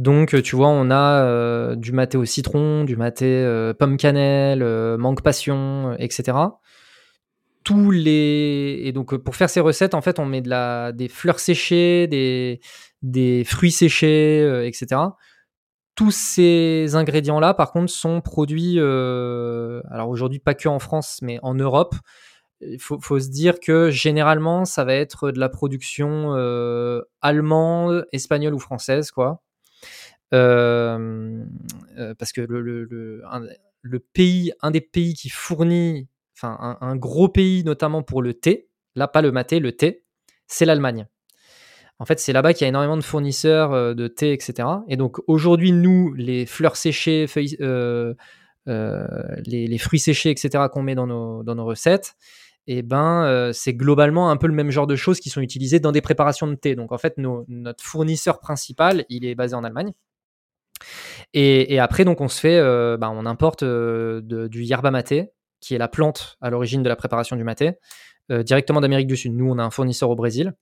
donc, 0.00 0.42
tu 0.42 0.56
vois, 0.56 0.68
on 0.68 0.90
a 0.90 1.24
euh, 1.24 1.76
du 1.76 1.92
maté 1.92 2.16
au 2.16 2.24
citron, 2.24 2.84
du 2.84 2.96
maté 2.96 3.26
euh, 3.26 3.74
pomme 3.74 3.98
cannelle, 3.98 4.62
euh, 4.62 4.96
mangue 4.96 5.20
passion, 5.20 5.94
etc. 5.98 6.38
Tous 7.64 7.90
les 7.90 8.80
et 8.84 8.92
donc 8.92 9.14
pour 9.18 9.36
faire 9.36 9.50
ces 9.50 9.60
recettes, 9.60 9.92
en 9.92 10.00
fait, 10.00 10.18
on 10.18 10.24
met 10.24 10.40
de 10.40 10.48
la 10.48 10.92
des 10.92 11.08
fleurs 11.08 11.38
séchées, 11.38 12.06
des 12.06 12.60
des 13.02 13.44
fruits 13.44 13.72
séchés, 13.72 14.66
etc. 14.66 15.02
Tous 15.96 16.12
ces 16.12 16.94
ingrédients-là, 16.94 17.52
par 17.52 17.70
contre, 17.70 17.92
sont 17.92 18.22
produits. 18.22 18.78
alors 18.78 20.08
aujourd'hui, 20.08 20.38
pas 20.38 20.54
que 20.54 20.68
en 20.68 20.78
France, 20.78 21.18
mais 21.20 21.38
en 21.42 21.54
Europe. 21.54 21.94
Il 22.62 22.80
faut, 22.80 22.98
faut, 23.00 23.20
se 23.20 23.28
dire 23.28 23.60
que 23.60 23.90
généralement, 23.90 24.64
ça 24.64 24.84
va 24.84 24.94
être 24.94 25.30
de 25.30 25.38
la 25.40 25.50
production 25.50 26.32
allemande, 27.20 28.06
espagnole 28.12 28.54
ou 28.54 28.58
française, 28.58 29.10
quoi. 29.10 29.42
Parce 30.30 32.32
que 32.32 32.40
le, 32.40 33.22
le, 33.82 33.98
pays, 33.98 34.52
un 34.62 34.70
des 34.70 34.80
pays 34.80 35.14
qui 35.14 35.28
fournit, 35.28 36.08
enfin 36.36 36.78
un, 36.80 36.96
gros 36.96 37.28
pays 37.28 37.64
notamment 37.64 38.02
pour 38.02 38.22
le 38.22 38.34
thé, 38.34 38.68
là 38.94 39.08
pas 39.08 39.22
le 39.22 39.32
maté, 39.32 39.60
le 39.60 39.72
thé, 39.72 40.04
c'est 40.46 40.64
l'Allemagne. 40.64 41.06
En 41.98 42.06
fait, 42.06 42.18
c'est 42.18 42.32
là-bas 42.32 42.54
qu'il 42.54 42.62
y 42.62 42.66
a 42.66 42.68
énormément 42.68 42.96
de 42.96 43.02
fournisseurs 43.02 43.94
de 43.94 44.08
thé, 44.08 44.32
etc. 44.32 44.68
Et 44.88 44.96
donc 44.96 45.18
aujourd'hui, 45.26 45.72
nous, 45.72 46.14
les 46.14 46.46
fleurs 46.46 46.76
séchées, 46.76 47.26
les, 48.66 49.78
fruits 49.78 50.00
séchés, 50.00 50.30
etc., 50.30 50.64
qu'on 50.72 50.82
met 50.82 50.94
dans 50.94 51.06
nos, 51.06 51.42
dans 51.42 51.54
nos 51.54 51.66
recettes, 51.66 52.14
et 52.66 52.78
eh 52.78 52.82
ben, 52.82 53.50
c'est 53.52 53.74
globalement 53.74 54.30
un 54.30 54.36
peu 54.36 54.46
le 54.46 54.54
même 54.54 54.70
genre 54.70 54.86
de 54.86 54.94
choses 54.94 55.18
qui 55.18 55.28
sont 55.28 55.40
utilisées 55.40 55.80
dans 55.80 55.92
des 55.92 56.02
préparations 56.02 56.46
de 56.46 56.54
thé. 56.54 56.76
Donc 56.76 56.92
en 56.92 56.98
fait, 56.98 57.18
nos, 57.18 57.44
notre 57.48 57.82
fournisseur 57.82 58.38
principal, 58.38 59.04
il 59.08 59.24
est 59.24 59.34
basé 59.34 59.56
en 59.56 59.64
Allemagne. 59.64 59.92
Et, 61.34 61.78
après, 61.78 62.04
on 62.06 62.28
se 62.28 62.40
fait, 62.40 62.58
euh, 62.58 62.96
bah, 62.96 63.10
on 63.10 63.26
importe 63.26 63.62
euh, 63.62 64.20
du 64.22 64.62
yerba 64.62 64.90
maté, 64.90 65.30
qui 65.60 65.74
est 65.74 65.78
la 65.78 65.88
plante 65.88 66.38
à 66.40 66.50
l'origine 66.50 66.82
de 66.82 66.88
la 66.88 66.96
préparation 66.96 67.36
du 67.36 67.44
maté, 67.44 67.72
euh, 68.30 68.42
directement 68.42 68.80
d'Amérique 68.80 69.06
du 69.06 69.16
Sud. 69.16 69.34
Nous, 69.34 69.48
on 69.48 69.58
a 69.58 69.62
un 69.62 69.70
fournisseur 69.70 70.10
au 70.10 70.16
Brésil. 70.16 70.54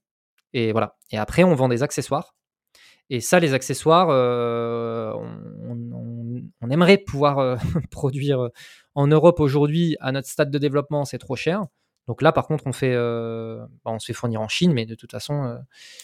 Et 0.53 0.71
voilà. 0.71 0.97
Et 1.11 1.17
après, 1.17 1.43
on 1.43 1.55
vend 1.55 1.69
des 1.69 1.83
accessoires. 1.83 2.35
Et 3.11 3.21
ça, 3.21 3.39
les 3.39 3.53
accessoires, 3.55 4.09
on, 5.19 5.29
aimerait 6.69 6.99
pouvoir 6.99 7.59
produire 7.91 8.49
en 8.93 9.07
Europe 9.07 9.39
aujourd'hui. 9.39 9.97
À 9.99 10.11
notre 10.11 10.27
stade 10.27 10.51
de 10.51 10.57
développement, 10.59 11.05
c'est 11.05 11.17
trop 11.17 11.35
cher. 11.35 11.63
Donc 12.07 12.21
là, 12.21 12.31
par 12.31 12.45
contre, 12.45 12.65
on 12.67 12.69
bah, 12.69 13.97
se 13.99 14.05
fait 14.05 14.13
fournir 14.13 14.41
en 14.41 14.47
Chine, 14.47 14.73
mais 14.73 14.85
de 14.85 14.93
toute 14.93 15.11
façon, 15.11 15.57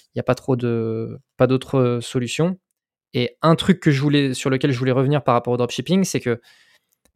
il 0.07 0.17
n'y 0.17 0.19
a 0.19 0.23
pas 0.23 0.33
trop 0.33 0.55
de, 0.55 1.19
pas 1.37 1.45
d'autres 1.45 1.99
solutions. 2.01 2.57
Et 3.13 3.37
un 3.41 3.55
truc 3.55 3.79
que 3.79 3.91
je 3.91 4.01
voulais, 4.01 4.33
sur 4.33 4.49
lequel 4.49 4.71
je 4.71 4.79
voulais 4.79 4.91
revenir 4.91 5.23
par 5.23 5.35
rapport 5.35 5.53
au 5.53 5.57
dropshipping, 5.57 6.03
c'est 6.03 6.19
que 6.19 6.41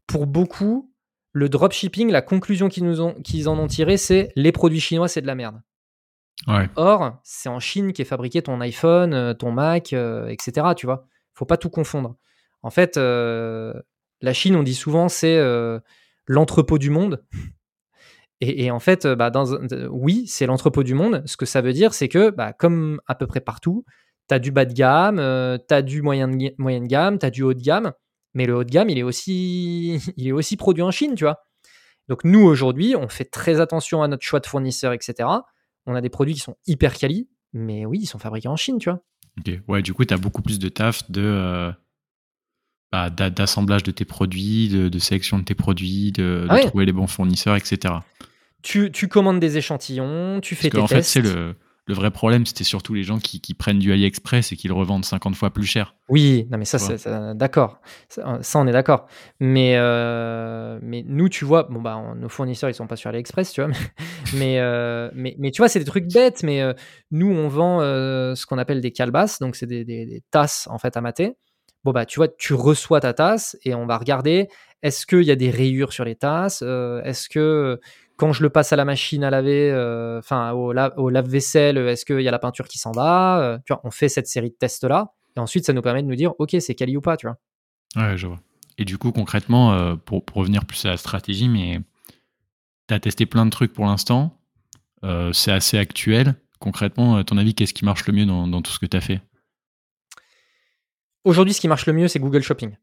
pour 0.08 0.28
beaucoup, 0.28 0.92
le 1.32 1.50
dropshipping, 1.50 2.10
la 2.10 2.22
conclusion 2.22 2.70
qu'ils, 2.70 2.86
nous 2.86 3.02
ont, 3.02 3.14
qu'ils 3.22 3.50
en 3.50 3.58
ont 3.60 3.68
tiré, 3.68 3.98
c'est 3.98 4.32
les 4.36 4.52
produits 4.52 4.80
chinois, 4.80 5.08
c'est 5.08 5.22
de 5.22 5.28
la 5.28 5.36
merde. 5.36 5.62
Or, 6.76 7.20
c'est 7.24 7.50
en 7.50 7.60
Chine 7.60 7.94
qu'est 7.94 8.06
fabriqué 8.06 8.42
ton 8.42 8.62
iPhone, 8.62 9.14
euh, 9.14 9.34
ton 9.34 9.52
Mac, 9.52 9.94
euh, 9.94 10.28
etc. 10.28 10.68
Tu 10.76 10.86
vois, 10.86 11.06
faut 11.34 11.46
pas 11.46 11.58
tout 11.58 11.70
confondre. 11.70 12.16
En 12.64 12.70
fait, 12.70 12.98
euh, 12.98 13.74
la 14.22 14.34
Chine, 14.34 14.56
on 14.56 14.64
dit 14.64 14.76
souvent, 14.76 15.10
c'est 15.10 15.40
l'entrepôt 16.26 16.78
du 16.78 16.90
monde. 16.90 17.24
Et, 18.42 18.72
en 18.72 18.80
fait, 18.80 19.06
bah, 19.06 19.32
dans, 19.32 19.58
oui, 19.90 20.26
c'est 20.28 20.46
l'entrepôt 20.46 20.84
du 20.84 20.94
monde. 20.94 21.24
Ce 21.26 21.36
que 21.36 21.46
ça 21.46 21.60
veut 21.60 21.74
dire, 21.74 21.94
c'est 21.94 22.08
que, 22.08 22.30
bah, 22.30 22.54
comme 22.54 23.02
à 23.06 23.16
peu 23.16 23.28
près 23.28 23.42
partout, 23.42 23.84
tu 24.30 24.36
as 24.36 24.40
du 24.40 24.52
bas 24.52 24.66
de 24.66 24.74
gamme, 24.74 25.20
euh, 25.20 25.58
tu 25.58 25.74
as 25.74 25.82
du 25.82 26.02
moyen 26.02 26.28
de, 26.28 26.54
moyenne 26.58 26.88
gamme, 26.88 27.20
tu 27.20 27.26
as 27.26 27.32
du 27.32 27.44
haut 27.44 27.54
de 27.54 27.62
gamme, 27.62 27.92
mais 28.34 28.46
le 28.46 28.56
haut 28.56 28.64
de 28.64 28.70
gamme, 28.70 28.90
il 28.90 28.98
est 28.98 29.04
aussi, 29.04 30.00
il 30.18 30.28
est 30.28 30.32
aussi 30.32 30.56
produit 30.56 30.84
en 30.84 30.92
Chine, 30.92 31.16
tu 31.16 31.24
vois. 31.24 31.40
Donc 32.08 32.24
nous, 32.24 32.42
aujourd'hui, 32.42 32.96
on 32.96 33.08
fait 33.10 33.26
très 33.26 33.60
attention 33.60 34.02
à 34.02 34.08
notre 34.08 34.24
choix 34.24 34.40
de 34.40 34.46
fournisseurs, 34.48 34.94
etc. 34.94 35.30
On 35.86 35.96
a 35.96 36.02
des 36.02 36.10
produits 36.10 36.36
qui 36.36 36.40
sont 36.40 36.56
hyper 36.66 36.96
quali, 36.96 37.28
mais 37.54 37.86
oui, 37.86 38.00
ils 38.02 38.08
sont 38.08 38.20
fabriqués 38.20 38.48
en 38.48 38.56
Chine, 38.56 38.78
tu 38.80 38.90
vois. 38.90 39.02
Ok, 39.40 39.60
ouais, 39.68 39.82
du 39.82 39.94
coup, 39.94 40.06
tu 40.06 40.14
as 40.14 40.18
beaucoup 40.18 40.42
plus 40.42 40.60
de 40.60 40.70
taf 40.70 41.10
de, 41.12 41.22
euh, 41.24 41.72
bah, 42.92 43.10
d'assemblage 43.10 43.84
de 43.84 43.92
tes 43.92 44.06
produits, 44.06 44.70
de, 44.70 45.00
sélection 45.00 45.40
de 45.40 45.44
tes 45.44 45.56
produits, 45.56 46.12
de, 46.12 46.48
trouver 46.68 46.86
les 46.86 46.94
bons 46.94 47.08
fournisseurs, 47.08 47.56
etc. 47.56 47.96
Tu, 48.62 48.92
tu 48.92 49.08
commandes 49.08 49.40
des 49.40 49.58
échantillons, 49.58 50.42
tu 50.42 50.56
fais 50.56 50.70
tes 50.70 50.80
en 50.80 50.88
fait, 50.88 51.04
c'est 51.04 51.22
le, 51.22 51.56
le 51.90 51.96
vrai 51.96 52.12
problème, 52.12 52.46
c'était 52.46 52.64
surtout 52.64 52.94
les 52.94 53.02
gens 53.02 53.18
qui, 53.18 53.40
prennent 53.56 53.80
du 53.80 53.92
AliExpress 53.92 54.52
et 54.52 54.56
qui 54.56 54.68
le 54.68 54.76
revendent 54.76 55.04
50 55.04 55.36
fois 55.36 55.50
plus 55.50 55.66
cher. 55.66 55.96
Oui, 56.08 56.48
non 56.52 56.60
mais 56.60 56.66
ça, 56.66 56.78
c'est 56.78 57.10
d'accord. 57.36 57.82
Ça, 58.10 58.60
on 58.60 58.68
est 58.68 58.72
d'accord. 58.72 59.08
Mais, 59.40 59.74
euh, 59.76 60.78
mais 60.84 61.04
nous, 61.08 61.30
tu 61.30 61.46
vois, 61.46 61.64
bon, 61.64 61.82
bah, 61.82 62.00
nos 62.16 62.30
fournisseurs, 62.30 62.70
ils 62.70 62.76
sont 62.76 62.86
pas 62.86 62.96
sur 62.96 63.10
AliExpress, 63.10 63.54
tu 63.54 63.64
vois. 63.64 63.72
Mais, 64.36 64.60
euh, 64.60 65.10
mais, 65.16 65.36
mais, 65.40 65.50
tu 65.50 65.60
vois, 65.60 65.70
c'est 65.70 65.80
des 65.80 65.86
trucs 65.86 66.06
bêtes. 66.14 66.44
Mais 66.44 66.62
euh, 66.62 66.74
nous, 67.10 67.32
on 67.32 67.48
vend 67.48 67.80
ce 67.80 68.46
qu'on 68.46 68.60
appelle 68.60 68.80
des 68.80 68.92
calbasses. 68.92 69.40
Donc, 69.40 69.56
c'est 69.56 69.66
des, 69.66 70.22
tasses, 70.30 70.68
en 70.70 70.78
fait, 70.78 70.96
à 70.96 71.02
mater. 71.02 71.34
Bon, 71.84 71.92
bah, 71.92 72.06
tu 72.06 72.20
vois, 72.20 72.28
tu 72.28 72.54
reçois 72.54 73.00
ta 73.00 73.14
tasse 73.14 73.58
et 73.64 73.74
on 73.74 73.88
va 73.88 73.98
regarder 73.98 74.48
est-ce 74.84 75.08
qu'il 75.08 75.24
y 75.24 75.32
a 75.32 75.36
des 75.36 75.50
rayures 75.50 75.92
sur 75.92 76.06
les 76.06 76.16
tasses 76.16 76.62
Est-ce 76.62 77.30
que 77.30 77.80
quand 78.20 78.34
je 78.34 78.44
le 78.44 78.50
passe 78.50 78.74
à 78.74 78.76
la 78.76 78.84
machine 78.84 79.24
à 79.24 79.30
laver, 79.30 79.72
euh, 79.72 80.20
enfin 80.20 80.52
au, 80.52 80.74
lave-vaisselle, 80.74 81.78
est-ce 81.78 82.06
qu'il 82.06 82.20
y 82.20 82.28
a 82.28 82.32
la 82.32 82.38
peinture 82.38 82.68
qui 82.68 82.78
s'en 82.78 82.92
va 82.92 83.40
euh, 83.40 83.58
tu 83.66 83.74
vois, 83.74 83.82
On 83.86 83.92
fait 83.92 84.10
cette 84.10 84.28
série 84.28 84.50
de 84.50 84.56
tests-là, 84.56 85.14
et 85.38 85.40
ensuite 85.40 85.66
ça 85.66 85.72
nous 85.72 85.82
permet 85.82 86.04
de 86.04 86.08
nous 86.08 86.16
dire, 86.16 86.34
ok, 86.38 86.58
c'est 86.60 86.76
quali 86.76 86.98
ou 86.98 87.02
pas, 87.02 87.16
tu 87.16 87.28
vois. 87.28 87.38
Ouais, 87.96 88.18
je 88.18 88.28
vois. 88.28 88.40
Et 88.78 88.84
du 88.84 88.98
coup, 88.98 89.14
concrètement, 89.14 89.74
euh, 89.74 89.96
pour, 89.96 90.24
revenir 90.34 90.66
plus 90.66 90.86
à 90.86 90.90
la 90.90 90.98
stratégie, 90.98 91.48
mais 91.48 91.80
tu 92.90 92.94
as 92.94 93.00
testé 93.00 93.26
plein 93.26 93.46
de 93.46 93.52
trucs 93.52 93.74
pour 93.74 93.86
l'instant, 93.86 94.36
c'est 95.32 95.52
assez 95.52 95.78
actuel. 95.78 96.36
Concrètement, 96.60 97.16
à 97.16 97.24
ton 97.24 97.38
avis, 97.38 97.56
qu'est-ce 97.56 97.74
qui 97.74 97.86
marche 97.86 98.06
le 98.06 98.12
mieux 98.12 98.26
dans, 98.26 98.48
dans 98.48 98.62
tout 98.62 98.72
ce 98.72 98.80
que 98.80 98.86
tu 98.86 98.98
as 98.98 99.02
fait? 99.02 99.22
Aujourd'hui, 101.24 101.54
ce 101.54 101.62
qui 101.62 101.70
marche 101.70 101.86
le 101.86 101.94
mieux, 101.94 102.10
c'est 102.10 102.20
Google 102.20 102.42
Shopping. 102.42 102.76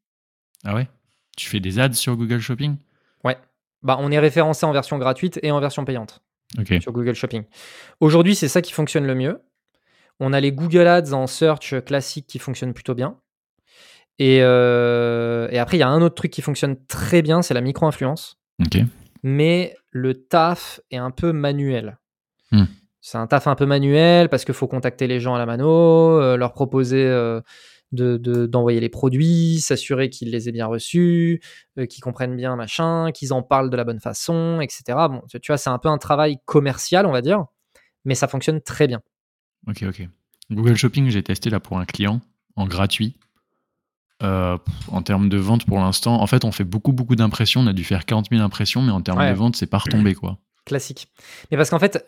Ah 0.65 0.75
ouais? 0.75 0.89
Tu 1.37 1.51
fais 1.51 1.61
des 1.61 1.79
ads 1.79 1.93
sur 1.93 2.17
Google 2.17 2.41
Shopping? 2.41 2.77
Bah, 3.83 3.97
on 4.01 4.11
est 4.11 4.19
référencé 4.19 4.67
en 4.67 4.73
version 4.73 4.99
gratuite 4.99 5.39
et 5.43 5.51
en 5.51 5.61
version 5.61 5.85
payante 5.85 6.23
sur 6.81 6.93
Google 6.93 7.15
Shopping. 7.15 7.45
Aujourd'hui, 8.01 8.35
c'est 8.35 8.49
ça 8.49 8.63
qui 8.63 8.73
fonctionne 8.73 9.07
le 9.07 9.15
mieux. 9.15 9.43
On 10.21 10.33
a 10.33 10.41
les 10.41 10.53
Google 10.53 10.87
Ads 10.87 11.13
en 11.13 11.27
search 11.27 11.75
classique 11.85 12.27
qui 12.27 12.39
fonctionnent 12.39 12.75
plutôt 12.75 12.95
bien. 12.95 13.19
Et, 14.19 14.39
euh, 14.41 15.49
et 15.51 15.59
après, 15.59 15.77
il 15.77 15.81
y 15.81 15.83
a 15.83 15.89
un 15.89 16.01
autre 16.01 16.15
truc 16.15 16.31
qui 16.31 16.41
fonctionne 16.41 16.77
très 16.87 17.21
bien, 17.21 17.43
c'est 17.43 17.55
la 17.55 17.61
micro-influence. 17.61 18.39
Mais 19.23 19.77
le 19.91 20.15
taf 20.15 20.81
est 20.91 20.97
un 20.97 21.11
peu 21.11 21.33
manuel. 21.33 21.99
Hmm. 22.53 22.65
C'est 23.01 23.19
un 23.19 23.27
taf 23.27 23.47
un 23.47 23.55
peu 23.55 23.67
manuel 23.67 24.29
parce 24.29 24.45
qu'il 24.45 24.55
faut 24.55 24.67
contacter 24.67 25.07
les 25.07 25.21
gens 25.21 25.35
à 25.35 25.39
la 25.39 25.47
mano, 25.47 26.21
euh, 26.21 26.37
leur 26.37 26.53
proposer 26.53 27.05
euh, 27.05 27.41
de- 27.93 28.17
de- 28.17 28.47
d'envoyer 28.47 28.81
les 28.81 28.89
produits, 28.89 29.61
s'assurer 29.61 30.11
qu'ils 30.11 30.31
les 30.31 30.49
aient 30.49 30.53
bien 30.53 30.67
reçus, 30.67 31.41
euh, 31.79 31.87
qu'ils 31.87 32.03
comprennent 32.03 32.37
bien 32.37 32.57
machin, 32.57 33.11
qu'ils 33.13 33.33
en 33.33 33.43
parlent 33.43 33.71
de 33.71 33.77
la 33.77 33.85
bonne 33.85 34.01
façon, 34.01 34.61
etc. 34.61 34.83
Bon, 35.09 35.23
tu 35.29 35.39
tu 35.41 35.53
vois, 35.53 35.57
c'est 35.59 35.71
un 35.71 35.79
peu 35.79 35.89
un 35.89 35.99
travail 35.99 36.39
commercial, 36.47 37.07
on 37.07 37.13
va 37.13 37.23
dire, 37.23 37.45
mais 38.05 38.15
ça 38.15 38.29
fonctionne 38.29 38.61
très 38.61 38.87
bien. 38.87 39.01
Ok, 39.69 39.85
ok. 39.89 40.09
Google 40.51 40.77
Shopping, 40.77 41.09
j'ai 41.11 41.23
testé 41.23 41.51
là 41.51 41.59
pour 41.61 41.79
un 41.79 41.85
client 41.85 42.21
en 42.57 42.67
gratuit. 42.67 43.17
Euh, 44.23 44.57
en 44.91 45.03
termes 45.03 45.29
de 45.29 45.37
vente 45.37 45.67
pour 45.67 45.79
l'instant, 45.79 46.23
en 46.23 46.27
fait, 46.27 46.45
on 46.45 46.51
fait 46.53 46.65
beaucoup, 46.65 46.93
beaucoup 46.93 47.17
d'impressions. 47.17 47.61
On 47.61 47.67
a 47.67 47.73
dû 47.75 47.85
faire 47.85 48.07
40 48.07 48.29
000 48.31 48.43
impressions, 48.43 48.81
mais 48.81 48.91
en 48.93 49.03
termes 49.03 49.19
Ouais. 49.19 49.31
de 49.31 49.37
vente, 49.37 49.57
c'est 49.57 49.67
pas 49.67 49.79
retombé, 49.79 50.15
quoi. 50.15 50.39
Classique. 50.67 51.09
Mais 51.51 51.57
parce 51.57 51.71
qu'en 51.71 51.79
fait, 51.79 52.05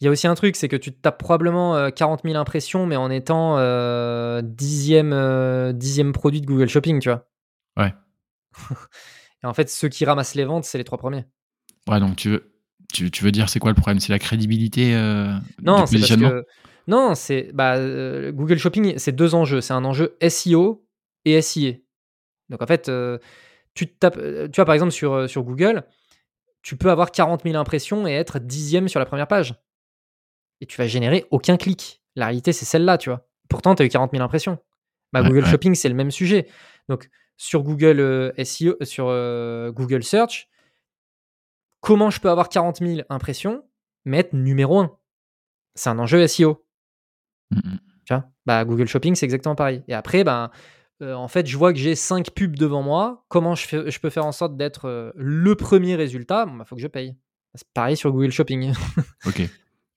il 0.00 0.04
y 0.04 0.08
a 0.08 0.10
aussi 0.10 0.26
un 0.26 0.34
truc, 0.34 0.54
c'est 0.54 0.68
que 0.68 0.76
tu 0.76 0.92
te 0.92 1.00
tapes 1.00 1.18
probablement 1.18 1.74
euh, 1.76 1.90
40 1.90 2.20
000 2.24 2.36
impressions, 2.36 2.86
mais 2.86 2.96
en 2.96 3.10
étant 3.10 3.56
euh, 3.58 4.42
dixième, 4.44 5.12
euh, 5.12 5.72
dixième 5.72 6.12
produit 6.12 6.40
de 6.40 6.46
Google 6.46 6.68
Shopping, 6.68 7.00
tu 7.00 7.08
vois. 7.08 7.26
Ouais. 7.76 7.94
Et 9.42 9.46
en 9.46 9.54
fait, 9.54 9.68
ceux 9.70 9.88
qui 9.88 10.04
ramassent 10.04 10.34
les 10.34 10.44
ventes, 10.44 10.64
c'est 10.64 10.78
les 10.78 10.84
trois 10.84 10.98
premiers. 10.98 11.24
Ouais, 11.88 11.98
donc 11.98 12.16
tu 12.16 12.28
veux, 12.30 12.52
tu, 12.92 13.10
tu 13.10 13.24
veux 13.24 13.32
dire, 13.32 13.48
c'est 13.48 13.58
quoi 13.58 13.70
le 13.70 13.74
problème? 13.76 13.98
C'est 13.98 14.12
la 14.12 14.18
crédibilité 14.18 14.94
euh, 14.94 15.32
Non, 15.62 15.78
c'est 15.78 15.80
parce 15.80 15.90
positionnement? 15.92 16.28
que 16.30 16.46
non, 16.86 17.14
c'est 17.14 17.50
bah, 17.54 17.76
euh, 17.76 18.30
Google 18.32 18.58
Shopping, 18.58 18.94
c'est 18.98 19.12
deux 19.12 19.34
enjeux. 19.34 19.60
C'est 19.60 19.72
un 19.72 19.84
enjeu 19.84 20.16
SEO 20.28 20.84
et 21.24 21.40
SIA. 21.40 21.72
Donc 22.50 22.60
en 22.60 22.66
fait, 22.66 22.88
euh, 22.88 23.18
tu 23.74 23.88
tapes, 23.88 24.18
euh, 24.18 24.48
tu 24.48 24.56
vois 24.56 24.66
par 24.66 24.74
exemple 24.74 24.92
sur 24.92 25.14
euh, 25.14 25.26
sur 25.28 25.42
Google, 25.44 25.84
tu 26.62 26.76
peux 26.76 26.90
avoir 26.90 27.10
40 27.10 27.42
000 27.42 27.56
impressions 27.56 28.06
et 28.06 28.12
être 28.12 28.38
dixième 28.38 28.88
sur 28.88 29.00
la 29.00 29.06
première 29.06 29.28
page, 29.28 29.54
et 30.60 30.66
tu 30.66 30.78
vas 30.78 30.86
générer 30.86 31.26
aucun 31.30 31.56
clic. 31.56 32.02
La 32.14 32.26
réalité, 32.26 32.52
c'est 32.52 32.64
celle-là, 32.64 32.98
tu 32.98 33.10
vois. 33.10 33.28
Pourtant, 33.48 33.74
tu 33.74 33.82
as 33.82 33.86
eu 33.86 33.88
40 33.88 34.12
000 34.12 34.22
impressions. 34.22 34.58
Bah, 35.12 35.22
Google 35.22 35.44
ouais. 35.44 35.50
Shopping, 35.50 35.74
c'est 35.74 35.88
le 35.88 35.94
même 35.94 36.10
sujet. 36.10 36.46
Donc 36.88 37.10
sur 37.36 37.62
Google 37.62 38.00
euh, 38.00 38.32
SEO, 38.44 38.76
euh, 38.80 38.84
sur 38.84 39.06
euh, 39.08 39.72
Google 39.72 40.04
Search, 40.04 40.48
comment 41.80 42.10
je 42.10 42.20
peux 42.20 42.30
avoir 42.30 42.48
40 42.48 42.78
000 42.78 43.00
impressions 43.08 43.64
mais 44.04 44.18
être 44.18 44.32
numéro 44.32 44.80
1 44.80 44.96
C'est 45.74 45.90
un 45.90 45.98
enjeu 45.98 46.26
SEO. 46.26 46.64
Mm, 47.50 47.56
mm. 47.56 47.78
Tu 48.04 48.14
vois? 48.14 48.30
Bah, 48.46 48.64
Google 48.64 48.86
Shopping, 48.86 49.14
c'est 49.14 49.26
exactement 49.26 49.54
pareil. 49.54 49.82
Et 49.88 49.94
après, 49.94 50.24
ben, 50.24 50.50
euh, 51.00 51.14
en 51.14 51.28
fait, 51.28 51.46
je 51.46 51.56
vois 51.56 51.72
que 51.72 51.78
j'ai 51.78 51.94
5 51.94 52.30
pubs 52.30 52.56
devant 52.56 52.82
moi. 52.82 53.24
Comment 53.28 53.54
je, 53.54 53.66
fais, 53.66 53.90
je 53.90 53.98
peux 54.00 54.10
faire 54.10 54.26
en 54.26 54.32
sorte 54.32 54.56
d'être 54.56 54.86
euh, 54.86 55.10
le 55.16 55.54
premier 55.54 55.94
résultat? 55.96 56.46
Il 56.48 56.64
faut 56.66 56.76
que 56.76 56.82
je 56.82 56.86
paye. 56.88 57.16
C'est 57.54 57.66
pareil 57.74 57.96
sur 57.96 58.12
Google 58.12 58.30
Shopping. 58.30 58.72
Ok. 59.26 59.40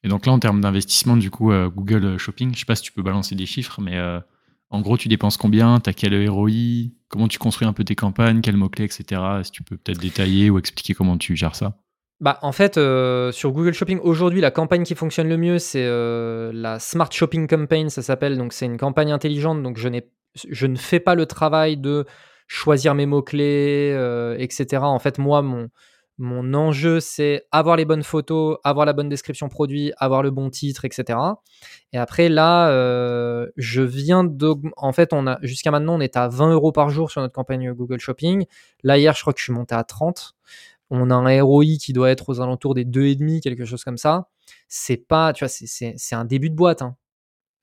Et 0.04 0.08
donc 0.08 0.26
là, 0.28 0.34
en 0.34 0.40
termes 0.40 0.62
d'investissement, 0.62 1.18
du 1.18 1.32
coup, 1.32 1.52
euh, 1.52 1.70
Google 1.70 2.18
Shopping, 2.18 2.54
je 2.54 2.60
sais 2.60 2.66
pas 2.66 2.76
si 2.76 2.84
tu 2.84 2.92
peux 2.92 3.02
balancer 3.02 3.34
des 3.36 3.46
chiffres, 3.48 3.82
mais 3.82 4.00
en 4.70 4.82
gros, 4.82 4.98
tu 4.98 5.08
dépenses 5.08 5.38
combien? 5.38 5.80
T'as 5.80 5.94
quel 5.94 6.30
ROI 6.30 6.50
Comment 7.08 7.28
tu 7.28 7.40
construis 7.40 7.68
un 7.68 7.74
peu 7.74 7.84
tes 7.84 7.96
campagnes? 7.96 8.42
Quels 8.42 8.58
mots-clés, 8.58 8.86
etc. 8.86 9.22
Si 9.44 9.52
tu 9.52 9.64
peux 9.64 9.78
peut-être 9.78 10.00
détailler 10.00 10.50
ou 10.50 10.60
expliquer 10.60 10.94
comment 10.94 11.18
tu 11.18 11.36
gères 11.36 11.56
ça? 11.56 11.78
Bah, 12.20 12.40
en 12.42 12.52
fait, 12.52 12.78
euh, 12.78 13.32
sur 13.32 13.52
Google 13.52 13.74
Shopping, 13.74 14.00
aujourd'hui, 14.00 14.42
la 14.42 14.52
campagne 14.52 14.84
qui 14.84 14.96
fonctionne 14.96 15.28
le 15.30 15.38
mieux, 15.38 15.60
c'est 15.60 15.84
euh, 15.86 16.52
la 16.54 16.80
Smart 16.80 17.12
Shopping 17.12 17.48
Campaign, 17.48 17.90
ça 17.90 18.02
s'appelle. 18.02 18.38
Donc, 18.38 18.54
c'est 18.54 18.66
une 18.66 18.78
campagne 18.78 19.12
intelligente. 19.12 19.62
Donc, 19.64 19.78
je, 19.78 19.88
n'ai- 19.88 20.10
je 20.50 20.68
ne 20.68 20.76
fais 20.78 21.00
pas 21.00 21.16
le 21.16 21.26
travail 21.26 21.78
de 21.78 22.06
choisir 22.48 22.96
mes 22.96 23.06
mots-clés, 23.06 23.92
euh, 23.94 24.36
etc. 24.38 24.84
En 24.84 25.00
fait, 25.00 25.18
moi, 25.18 25.42
mon, 25.42 26.54
enjeu, 26.54 27.00
c'est 27.00 27.46
avoir 27.52 27.76
les 27.76 27.86
bonnes 27.86 28.04
photos, 28.04 28.58
avoir 28.64 28.86
la 28.86 28.94
bonne 28.94 29.10
description 29.10 29.50
produit, 29.50 29.92
avoir 29.98 30.24
le 30.24 30.32
bon 30.32 30.50
titre, 30.50 30.86
etc. 30.86 31.20
Et 31.94 31.98
après, 31.98 32.30
là, 32.30 32.70
euh, 32.70 33.48
je 33.58 33.82
viens 33.82 34.24
d'aug- 34.24 34.72
En 34.78 34.94
fait, 34.94 35.12
on 35.14 35.28
a 35.28 35.38
jusqu'à 35.42 35.72
maintenant, 35.72 35.96
on 35.96 36.00
est 36.00 36.16
à 36.18 36.28
20 36.28 36.52
euros 36.54 36.72
par 36.72 36.90
jour 36.90 37.12
sur 37.12 37.22
notre 37.22 37.34
campagne 37.34 37.72
Google 37.74 38.00
Shopping. 38.00 38.46
Là, 38.84 38.98
hier, 38.98 39.14
je 39.16 39.22
crois 39.22 39.34
que 39.34 39.40
je 39.40 39.46
suis 39.46 39.54
monté 39.54 39.76
à 39.76 39.84
30. 39.84 40.36
On 40.92 41.10
a 41.10 41.16
un 41.16 41.44
ROI 41.44 41.78
qui 41.82 41.94
doit 41.94 42.12
être 42.12 42.30
aux 42.30 42.42
alentours 42.42 42.76
des 42.76 42.86
2,5, 42.86 43.42
quelque 43.42 43.66
chose 43.66 43.84
comme 43.84 43.98
ça. 43.98 44.30
C'est 44.68 44.98
pas, 44.98 45.34
tu 45.34 45.44
vois, 45.46 45.50
c'est 45.50 46.16
un 46.16 46.26
début 46.26 46.50
de 46.50 46.56
boîte. 46.56 46.82
hein. 46.84 46.96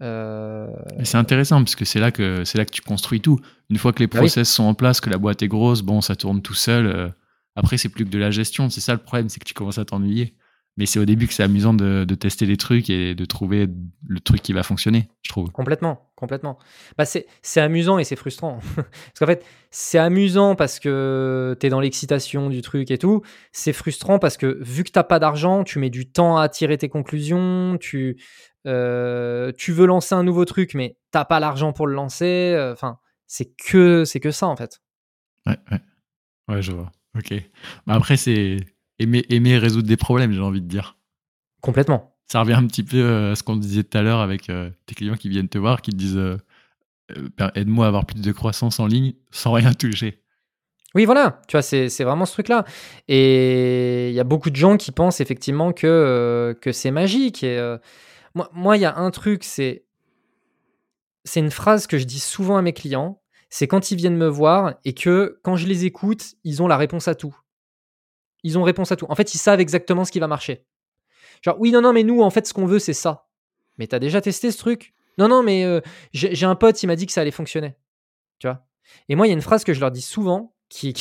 Euh, 0.02 0.66
c'est 1.04 1.16
intéressant 1.16 1.58
parce 1.58 1.76
que 1.76 1.84
c'est 1.84 2.00
là 2.00 2.10
que 2.10 2.44
c'est 2.44 2.58
là 2.58 2.64
que 2.64 2.70
tu 2.70 2.82
construis 2.82 3.20
tout. 3.20 3.38
Une 3.70 3.78
fois 3.78 3.92
que 3.92 4.00
les 4.00 4.06
oui. 4.06 4.18
process 4.18 4.50
sont 4.50 4.64
en 4.64 4.74
place, 4.74 5.00
que 5.00 5.10
la 5.10 5.18
boîte 5.18 5.42
est 5.42 5.48
grosse, 5.48 5.82
bon, 5.82 6.00
ça 6.00 6.16
tourne 6.16 6.42
tout 6.42 6.54
seul. 6.54 6.86
euh, 6.86 7.08
après, 7.54 7.76
c'est 7.76 7.88
plus 7.88 8.04
que 8.04 8.10
de 8.10 8.18
la 8.18 8.30
gestion. 8.30 8.70
C'est 8.70 8.80
ça 8.80 8.92
le 8.92 8.98
problème, 8.98 9.28
c'est 9.28 9.38
que 9.38 9.44
tu 9.44 9.54
commences 9.54 9.78
à 9.78 9.84
t'ennuyer. 9.84 10.34
Mais 10.78 10.86
c'est 10.86 10.98
au 10.98 11.04
début 11.04 11.26
que 11.26 11.34
c'est 11.34 11.42
amusant 11.42 11.74
de, 11.74 12.04
de 12.08 12.14
tester 12.14 12.46
les 12.46 12.56
trucs 12.56 12.88
et 12.88 13.14
de 13.14 13.24
trouver 13.26 13.68
le 14.08 14.20
truc 14.20 14.40
qui 14.40 14.54
va 14.54 14.62
fonctionner, 14.62 15.10
je 15.20 15.28
trouve. 15.28 15.50
Complètement, 15.50 16.08
complètement. 16.16 16.58
Bah 16.96 17.04
c'est, 17.04 17.26
c'est 17.42 17.60
amusant 17.60 17.98
et 17.98 18.04
c'est 18.04 18.16
frustrant. 18.16 18.58
parce 18.76 19.18
qu'en 19.18 19.26
fait, 19.26 19.44
c'est 19.70 19.98
amusant 19.98 20.54
parce 20.54 20.80
que 20.80 21.54
tu 21.60 21.66
es 21.66 21.70
dans 21.70 21.80
l'excitation 21.80 22.48
du 22.48 22.62
truc 22.62 22.90
et 22.90 22.96
tout. 22.96 23.20
C'est 23.52 23.74
frustrant 23.74 24.18
parce 24.18 24.38
que 24.38 24.58
vu 24.62 24.82
que 24.82 24.90
t'as 24.90 25.02
pas 25.02 25.18
d'argent, 25.18 25.62
tu 25.62 25.78
mets 25.78 25.90
du 25.90 26.10
temps 26.10 26.38
à 26.38 26.48
tirer 26.48 26.78
tes 26.78 26.88
conclusions, 26.88 27.76
tu, 27.78 28.16
euh, 28.66 29.52
tu 29.56 29.72
veux 29.72 29.86
lancer 29.86 30.14
un 30.14 30.22
nouveau 30.22 30.44
truc, 30.44 30.74
mais 30.74 30.96
t'as 31.10 31.24
pas 31.24 31.40
l'argent 31.40 31.72
pour 31.72 31.86
le 31.86 31.94
lancer. 31.94 32.52
euh, 32.56 32.72
Enfin, 32.72 32.98
c'est 33.26 33.54
que, 33.56 34.04
c'est 34.04 34.20
que 34.20 34.30
ça 34.30 34.46
en 34.46 34.56
fait. 34.56 34.80
Ouais, 35.46 35.56
ouais. 35.70 35.80
Ouais, 36.48 36.62
je 36.62 36.72
vois. 36.72 36.90
Ok. 37.16 37.32
Bah 37.86 37.94
après, 37.94 38.16
c'est 38.16 38.56
aimer, 38.98 39.24
aimer 39.28 39.58
résoudre 39.58 39.86
des 39.88 39.96
problèmes, 39.96 40.32
j'ai 40.32 40.40
envie 40.40 40.60
de 40.62 40.68
dire. 40.68 40.96
Complètement. 41.60 42.16
Ça 42.30 42.40
revient 42.40 42.54
un 42.54 42.66
petit 42.66 42.82
peu 42.82 42.96
euh, 42.98 43.32
à 43.32 43.34
ce 43.36 43.42
qu'on 43.42 43.56
disait 43.56 43.84
tout 43.84 43.98
à 43.98 44.02
l'heure 44.02 44.20
avec 44.20 44.50
tes 44.86 44.94
clients 44.94 45.16
qui 45.16 45.28
viennent 45.28 45.48
te 45.48 45.58
voir, 45.58 45.82
qui 45.82 45.90
te 45.90 45.96
disent 45.96 46.16
euh, 46.16 46.36
per- 47.36 47.50
aide-moi 47.54 47.84
à 47.84 47.88
avoir 47.88 48.06
plus 48.06 48.20
de 48.20 48.32
croissance 48.32 48.80
en 48.80 48.86
ligne 48.86 49.14
sans 49.30 49.52
rien 49.52 49.72
toucher. 49.74 50.18
Oui, 50.94 51.06
voilà, 51.06 51.40
tu 51.48 51.52
vois, 51.56 51.62
c'est 51.62 51.88
c'est 51.88 52.04
vraiment 52.04 52.26
ce 52.26 52.32
truc-là. 52.34 52.64
Et 53.08 54.10
il 54.10 54.14
y 54.14 54.20
a 54.20 54.24
beaucoup 54.24 54.50
de 54.50 54.56
gens 54.56 54.76
qui 54.76 54.92
pensent 54.92 55.20
effectivement 55.20 55.72
que, 55.72 55.86
euh, 55.86 56.54
que 56.54 56.70
c'est 56.72 56.90
magique. 56.90 57.42
Et 57.44 57.58
euh, 57.58 57.78
moi, 58.52 58.76
il 58.76 58.80
y 58.80 58.84
a 58.84 58.96
un 58.96 59.10
truc, 59.10 59.44
c'est 59.44 59.84
c'est 61.24 61.40
une 61.40 61.50
phrase 61.50 61.86
que 61.86 61.98
je 61.98 62.04
dis 62.04 62.20
souvent 62.20 62.56
à 62.56 62.62
mes 62.62 62.72
clients. 62.72 63.22
C'est 63.48 63.68
quand 63.68 63.90
ils 63.90 63.96
viennent 63.96 64.16
me 64.16 64.28
voir 64.28 64.74
et 64.84 64.94
que 64.94 65.38
quand 65.42 65.56
je 65.56 65.66
les 65.66 65.84
écoute, 65.84 66.34
ils 66.42 66.62
ont 66.62 66.68
la 66.68 66.76
réponse 66.76 67.06
à 67.06 67.14
tout. 67.14 67.36
Ils 68.42 68.58
ont 68.58 68.62
réponse 68.62 68.90
à 68.92 68.96
tout. 68.96 69.06
En 69.08 69.14
fait, 69.14 69.34
ils 69.34 69.38
savent 69.38 69.60
exactement 69.60 70.04
ce 70.04 70.10
qui 70.10 70.20
va 70.20 70.26
marcher. 70.26 70.66
Genre, 71.42 71.56
oui, 71.60 71.70
non, 71.70 71.80
non, 71.80 71.92
mais 71.92 72.02
nous, 72.02 72.22
en 72.22 72.30
fait, 72.30 72.46
ce 72.46 72.54
qu'on 72.54 72.66
veut, 72.66 72.78
c'est 72.78 72.94
ça. 72.94 73.28
Mais 73.78 73.86
t'as 73.86 73.98
déjà 73.98 74.20
testé 74.20 74.50
ce 74.50 74.58
truc? 74.58 74.94
Non, 75.18 75.28
non, 75.28 75.42
mais 75.42 75.64
euh, 75.64 75.80
j'ai 76.12 76.46
un 76.46 76.54
pote, 76.54 76.82
il 76.82 76.86
m'a 76.86 76.96
dit 76.96 77.06
que 77.06 77.12
ça 77.12 77.20
allait 77.20 77.30
fonctionner. 77.30 77.76
Tu 78.38 78.46
vois? 78.46 78.66
Et 79.08 79.14
moi, 79.14 79.26
il 79.26 79.30
y 79.30 79.32
a 79.32 79.34
une 79.34 79.42
phrase 79.42 79.64
que 79.64 79.74
je 79.74 79.80
leur 79.80 79.90
dis 79.90 80.02
souvent 80.02 80.54
qui- 80.68 80.94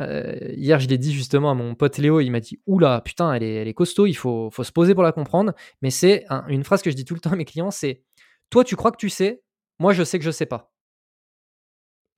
Euh, 0.00 0.52
hier, 0.56 0.80
je 0.80 0.88
l'ai 0.88 0.98
dit 0.98 1.12
justement 1.12 1.50
à 1.50 1.54
mon 1.54 1.74
pote 1.74 1.98
Léo, 1.98 2.20
il 2.20 2.30
m'a 2.30 2.40
dit 2.40 2.60
Oula, 2.66 3.00
putain, 3.02 3.32
elle 3.34 3.42
est, 3.42 3.54
elle 3.54 3.68
est 3.68 3.74
costaud, 3.74 4.06
il 4.06 4.14
faut, 4.14 4.50
faut 4.50 4.64
se 4.64 4.72
poser 4.72 4.94
pour 4.94 5.02
la 5.02 5.12
comprendre. 5.12 5.52
Mais 5.82 5.90
c'est 5.90 6.24
un- 6.30 6.46
une 6.48 6.64
phrase 6.64 6.82
que 6.82 6.90
je 6.90 6.96
dis 6.96 7.04
tout 7.04 7.14
le 7.14 7.20
temps 7.20 7.32
à 7.32 7.36
mes 7.36 7.44
clients 7.44 7.70
c'est 7.70 8.02
Toi, 8.50 8.64
tu 8.64 8.76
crois 8.76 8.90
que 8.92 8.96
tu 8.96 9.08
sais, 9.10 9.42
moi, 9.78 9.92
je 9.92 10.02
sais 10.02 10.18
que 10.18 10.24
je 10.24 10.30
sais 10.30 10.46
pas. 10.46 10.72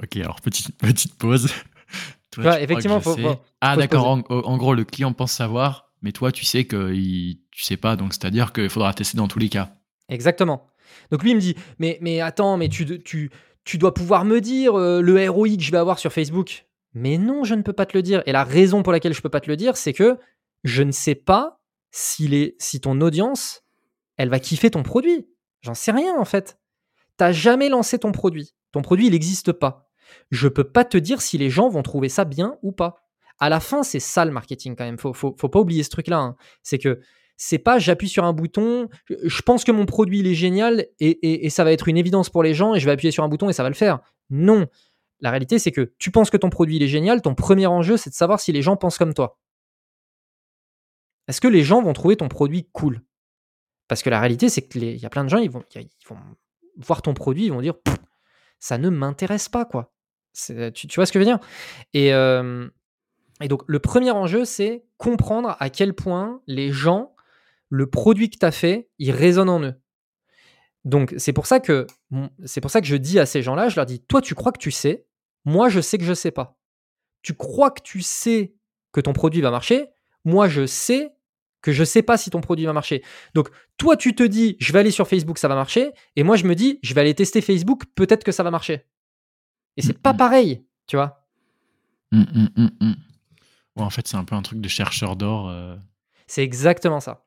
Ok, 0.03 0.17
alors 0.17 0.41
petite, 0.41 0.77
petite 0.79 1.15
pause. 1.17 1.49
Toi, 2.31 2.45
Ouais, 2.45 2.63
effectivement, 2.63 3.01
faut- 3.01 3.17
faut- 3.17 3.41
ah, 3.61 3.77
d'accord. 3.77 4.07
En, 4.07 4.23
en 4.31 4.57
gros, 4.57 4.75
le 4.75 4.85
client 4.85 5.13
pense 5.13 5.33
savoir, 5.33 5.93
mais 6.01 6.13
toi, 6.13 6.33
tu 6.33 6.45
sais 6.47 6.65
que 6.65 6.93
il, 6.93 7.41
tu 7.51 7.63
sais 7.63 7.77
pas, 7.77 7.95
donc 7.95 8.15
c'est-à-dire 8.15 8.53
qu'il 8.55 8.71
faudra 8.71 8.95
tester 8.95 9.19
dans 9.19 9.29
tous 9.29 9.39
les 9.39 9.51
cas. 9.51 9.75
Exactement. 10.09 10.67
Donc 11.11 11.23
lui, 11.23 11.33
il 11.33 11.37
me 11.37 11.41
dit 11.41 11.55
Mais, 11.79 11.99
mais 12.01 12.21
attends, 12.21 12.57
mais 12.57 12.69
tu, 12.71 13.03
tu, 13.03 13.31
tu 13.65 13.77
dois 13.79 13.93
pouvoir 13.93 14.25
me 14.25 14.41
dire 14.41 14.75
euh, 14.79 15.01
le 15.03 15.29
ROI 15.31 15.57
que 15.57 15.63
je 15.63 15.71
vais 15.71 15.77
avoir 15.79 15.99
sur 15.99 16.11
Facebook? 16.13 16.67
Mais 16.95 17.19
non, 17.19 17.45
je 17.45 17.55
ne 17.55 17.63
peux 17.63 17.73
pas 17.73 17.87
te 17.87 17.97
le 17.97 18.03
dire. 18.03 18.23
Et 18.27 18.33
la 18.33 18.45
raison 18.45 18.83
pour 18.83 18.93
laquelle 18.93 19.15
je 19.15 19.23
peux 19.23 19.29
pas 19.31 19.41
te 19.41 19.51
le 19.51 19.57
dire, 19.57 19.77
c'est 19.77 19.93
que 19.93 20.19
je 20.65 20.83
ne 20.83 20.93
sais 20.93 21.15
pas 21.15 21.61
si, 21.91 22.55
ton 22.83 23.01
audience, 23.01 23.63
elle 24.17 24.29
va 24.31 24.39
kiffer 24.41 24.71
ton 24.71 24.83
produit. 24.83 25.27
J'en 25.61 25.75
sais 25.75 25.93
rien 25.93 26.17
en 26.19 26.25
fait. 26.25 26.59
T'as 27.17 27.33
jamais 27.33 27.69
lancé 27.69 27.99
ton 27.99 28.13
produit. 28.13 28.55
Ton 28.73 28.83
produit, 28.83 29.07
il 29.07 29.13
n'existe 29.13 29.53
pas. 29.53 29.89
Je 30.31 30.49
peux 30.49 30.65
pas 30.65 30.85
te 30.85 30.97
dire 30.99 31.21
si 31.23 31.39
les 31.39 31.51
gens 31.51 31.69
vont 31.69 31.83
trouver 31.83 32.09
ça 32.09 32.25
bien 32.25 32.57
ou 32.63 32.73
pas. 32.73 32.97
À 33.39 33.49
la 33.49 33.61
fin, 33.61 33.83
c'est 33.83 34.01
ça 34.01 34.25
le 34.25 34.31
marketing 34.31 34.77
quand 34.77 34.85
même. 34.85 34.99
Faut, 34.99 35.13
faut, 35.13 35.35
faut 35.39 35.49
pas 35.49 35.61
oublier 35.61 35.83
ce 35.83 35.91
truc-là. 35.91 36.19
hein. 36.19 36.37
C'est 36.63 36.79
que 36.79 37.01
c'est 37.37 37.59
pas 37.59 37.79
j'appuie 37.79 38.09
sur 38.09 38.25
un 38.25 38.33
bouton, 38.33 38.89
je- 39.09 39.43
pense 39.43 39.65
que 39.65 39.73
mon 39.73 39.85
produit 39.87 40.21
il 40.21 40.27
est 40.27 40.35
génial 40.35 40.87
et 41.01 41.51
ça 41.51 41.65
va 41.65 41.73
être 41.73 41.89
une 41.89 41.97
évidence 41.97 42.31
pour 42.31 42.43
les 42.43 42.55
gens 42.55 42.75
et 42.75 42.81
je 42.81 42.87
vais 42.87 42.93
appuyer 42.93 43.11
sur 43.11 43.25
un 43.25 43.29
bouton 43.29 43.49
et 43.49 43.53
ça 43.53 43.63
va 43.63 43.69
le 43.69 43.75
faire. 43.75 44.01
Non. 44.31 44.67
La 45.23 45.31
réalité, 45.31 45.59
c'est 45.59 45.73
que 45.73 45.95
tu 45.99 46.11
penses 46.11 46.31
que 46.31 46.37
ton 46.37 46.51
produit 46.51 46.83
est 46.83 46.89
génial, 46.89 47.23
ton 47.23 47.35
premier 47.35 47.67
enjeu, 47.67 47.97
c'est 47.97 48.11
de 48.11 48.15
savoir 48.15 48.41
si 48.41 48.53
les 48.53 48.61
gens 48.61 48.77
pensent 48.77 48.99
comme 48.99 49.15
toi. 49.15 49.39
Est-ce 51.29 51.41
que 51.41 51.49
les 51.49 51.63
gens 51.63 51.81
vont 51.81 51.93
trouver 51.93 52.17
ton 52.17 52.29
produit 52.29 52.69
cool? 52.73 53.01
Parce 53.87 54.03
que 54.03 54.11
la 54.11 54.19
réalité, 54.19 54.49
c'est 54.49 54.67
qu'il 54.67 54.97
y 54.97 55.07
a 55.07 55.11
plein 55.11 55.25
de 55.25 55.29
gens, 55.29 55.39
ils 55.39 55.51
vont, 55.51 55.65
voir 56.77 57.03
ton 57.03 57.15
produit, 57.15 57.47
ils 57.47 57.53
vont 57.53 57.61
dire 57.61 57.75
ça 58.59 58.79
ne 58.79 58.91
m'intéresse 58.91 59.49
pas, 59.49 59.65
quoi. 59.65 59.93
Tu, 60.35 60.89
vois 60.97 61.07
ce 61.07 61.13
que 61.13 61.19
je 61.19 61.25
veux 61.25 61.25
dire? 61.25 61.39
Et, 61.95 62.13
euh, 62.13 62.69
et 63.41 63.49
donc, 63.49 63.63
le 63.67 63.79
premier 63.79 64.11
enjeu, 64.11 64.45
c'est 64.45 64.85
comprendre 64.97 65.57
à 65.61 65.71
quel 65.71 65.95
point 65.95 66.41
les 66.47 66.73
gens, 66.73 67.15
le 67.69 67.89
produit 67.89 68.29
que 68.31 68.39
tu 68.39 68.47
as 68.47 68.53
fait, 68.53 68.89
il 68.99 69.13
résonne 69.13 69.49
en 69.49 69.63
eux. 69.63 69.75
Donc, 70.85 71.15
c'est 71.17 71.33
pour 71.33 71.47
c'est 71.47 72.61
pour 72.61 72.71
ça 72.71 72.81
que 72.81 72.87
je 72.87 72.97
dis 72.97 73.21
à 73.21 73.27
ces 73.27 73.43
gens-là, 73.43 73.69
je 73.69 73.77
leur 73.77 73.87
dis, 73.87 74.01
toi, 74.01 74.21
tu 74.21 74.35
crois 74.35 74.53
que 74.53 74.59
tu 74.59 74.71
sais, 74.71 75.07
moi, 75.45 75.69
je 75.69 75.81
sais 75.81 75.99
que 75.99 76.05
je 76.05 76.15
sais 76.15 76.31
pas. 76.31 76.59
Tu 77.23 77.35
crois 77.35 77.71
que 77.71 77.83
tu 77.83 78.03
sais 78.03 78.55
que 78.93 79.01
ton 79.01 79.13
produit 79.13 79.41
va 79.41 79.51
marcher, 79.51 79.89
moi, 80.25 80.49
je 80.49 80.67
sais 80.67 81.15
que 81.63 81.73
je 81.73 81.85
sais 81.85 82.03
pas 82.03 82.17
si 82.17 82.31
ton 82.31 82.41
produit 82.41 82.67
va 82.67 82.73
marcher. 82.73 83.03
Donc, 83.35 83.49
toi, 83.77 83.97
tu 83.97 84.15
te 84.15 84.23
dis, 84.23 84.57
je 84.59 84.73
vais 84.73 84.81
aller 84.81 84.91
sur 84.91 85.07
Facebook, 85.07 85.39
ça 85.39 85.49
va 85.49 85.55
marcher, 85.55 85.93
et 86.17 86.23
moi, 86.25 86.37
je 86.37 86.45
me 86.45 86.55
dis, 86.55 86.79
je 86.83 86.93
vais 86.93 87.01
aller 87.01 87.15
tester 87.15 87.41
Facebook, 87.41 87.85
peut-être 87.95 88.25
que 88.25 88.33
ça 88.33 88.43
va 88.43 88.51
marcher. 88.51 88.87
Et 89.77 89.83
c'est 89.83 89.99
pas 89.99 90.13
pareil, 90.13 90.67
tu 90.87 90.97
vois. 90.97 91.27
en 93.77 93.91
fait, 93.91 94.07
c'est 94.07 94.17
un 94.17 94.25
peu 94.25 94.35
un 94.35 94.43
truc 94.43 94.61
de 94.61 94.69
chercheur 94.69 95.17
d'or. 95.17 95.49
Euh. 95.49 95.77
C'est 96.27 96.43
exactement 96.43 97.01
ça. 97.01 97.25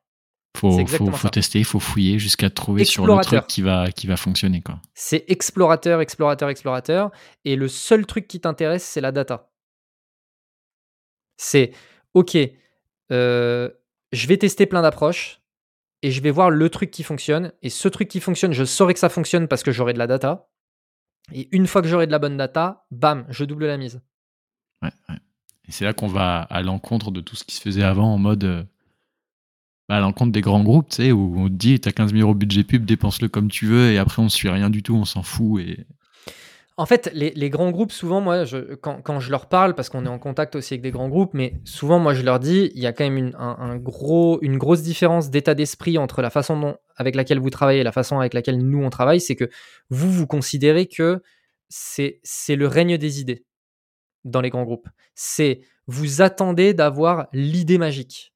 Faut, 0.55 0.85
faut, 0.87 1.11
faut 1.11 1.29
tester, 1.29 1.59
il 1.59 1.65
faut 1.65 1.79
fouiller 1.79 2.17
jusqu'à 2.17 2.49
trouver 2.49 2.85
sur 2.85 3.05
le 3.05 3.21
truc 3.21 3.45
qui 3.47 3.61
va, 3.61 3.91
qui 3.91 4.07
va 4.07 4.17
fonctionner. 4.17 4.63
C'est 4.93 5.25
explorateur, 5.27 6.01
explorateur, 6.01 6.49
explorateur. 6.49 7.11
Et 7.43 7.55
le 7.55 7.67
seul 7.67 8.05
truc 8.05 8.27
qui 8.27 8.39
t'intéresse, 8.39 8.83
c'est 8.83 9.01
la 9.01 9.11
data. 9.11 9.51
C'est, 11.37 11.71
OK, 12.13 12.37
euh, 13.11 13.69
je 14.11 14.27
vais 14.27 14.37
tester 14.37 14.65
plein 14.65 14.81
d'approches 14.81 15.41
et 16.01 16.11
je 16.11 16.21
vais 16.21 16.31
voir 16.31 16.49
le 16.49 16.69
truc 16.69 16.91
qui 16.91 17.03
fonctionne. 17.03 17.51
Et 17.61 17.69
ce 17.69 17.87
truc 17.87 18.07
qui 18.07 18.19
fonctionne, 18.19 18.53
je 18.53 18.63
saurai 18.63 18.93
que 18.93 18.99
ça 18.99 19.09
fonctionne 19.09 19.47
parce 19.47 19.63
que 19.63 19.71
j'aurai 19.71 19.93
de 19.93 19.99
la 19.99 20.07
data. 20.07 20.49
Et 21.33 21.49
une 21.51 21.67
fois 21.67 21.81
que 21.81 21.87
j'aurai 21.87 22.07
de 22.07 22.11
la 22.11 22.19
bonne 22.19 22.37
data, 22.37 22.85
bam, 22.91 23.25
je 23.29 23.43
double 23.43 23.65
la 23.65 23.77
mise. 23.77 24.01
Ouais, 24.81 24.91
Et 25.67 25.71
c'est 25.71 25.85
là 25.85 25.93
qu'on 25.93 26.07
va 26.07 26.41
à 26.41 26.61
l'encontre 26.61 27.11
de 27.11 27.21
tout 27.21 27.35
ce 27.35 27.43
qui 27.43 27.55
se 27.55 27.61
faisait 27.61 27.83
avant 27.83 28.13
en 28.13 28.17
mode. 28.17 28.67
À 29.87 29.99
l'encontre 29.99 30.31
des 30.31 30.41
grands 30.41 30.63
groupes, 30.63 30.89
tu 30.89 30.95
sais, 30.95 31.11
où 31.11 31.35
on 31.37 31.47
te 31.47 31.53
dit, 31.53 31.79
t'as 31.79 31.91
15 31.91 32.11
000 32.11 32.23
euros 32.23 32.33
budget 32.33 32.63
pub, 32.63 32.85
dépense-le 32.85 33.27
comme 33.27 33.49
tu 33.49 33.67
veux, 33.67 33.91
et 33.91 33.99
après 33.99 34.21
on 34.21 34.29
suit 34.29 34.49
rien 34.49 34.71
du 34.71 34.81
tout, 34.81 34.95
on 34.95 35.05
s'en 35.05 35.21
fout. 35.21 35.61
Et... 35.61 35.85
En 36.77 36.85
fait, 36.85 37.09
les, 37.13 37.49
grands 37.49 37.71
groupes, 37.71 37.93
souvent, 37.93 38.19
moi, 38.19 38.43
quand, 38.81 39.19
je 39.21 39.31
leur 39.31 39.45
parle, 39.45 39.75
parce 39.75 39.87
qu'on 39.89 40.05
est 40.05 40.09
en 40.09 40.19
contact 40.19 40.57
aussi 40.57 40.73
avec 40.73 40.81
des 40.81 40.91
grands 40.91 41.07
groupes, 41.07 41.33
mais 41.33 41.53
souvent, 41.63 41.99
moi, 41.99 42.13
je 42.13 42.21
leur 42.21 42.39
dis, 42.39 42.69
il 42.75 42.81
y 42.81 42.85
a 42.85 42.91
quand 42.91 43.05
même 43.05 43.17
une, 43.17 43.35
un, 43.37 43.77
gros, 43.77 44.39
une 44.41 44.57
grosse 44.57 44.81
différence 44.81 45.29
d'état 45.29 45.55
d'esprit 45.55 45.97
entre 45.97 46.21
la 46.21 46.29
façon 46.29 46.75
avec 46.97 47.15
laquelle 47.15 47.39
vous 47.39 47.49
travaillez 47.49 47.79
et 47.79 47.83
la 47.83 47.93
façon 47.93 48.19
avec 48.19 48.33
laquelle 48.33 48.57
nous, 48.57 48.83
on 48.83 48.89
travaille, 48.89 49.21
c'est 49.21 49.37
que 49.37 49.49
vous, 49.89 50.11
vous 50.11 50.27
considérez 50.27 50.87
que 50.87 51.21
c'est 51.69 52.19
le 52.49 52.67
règne 52.67 52.97
des 52.97 53.21
idées 53.21 53.45
dans 54.25 54.41
les 54.41 54.49
grands 54.49 54.63
groupes. 54.63 54.89
C'est 55.13 55.61
vous 55.87 56.21
attendez 56.21 56.73
d'avoir 56.73 57.27
l'idée 57.31 57.77
magique. 57.77 58.34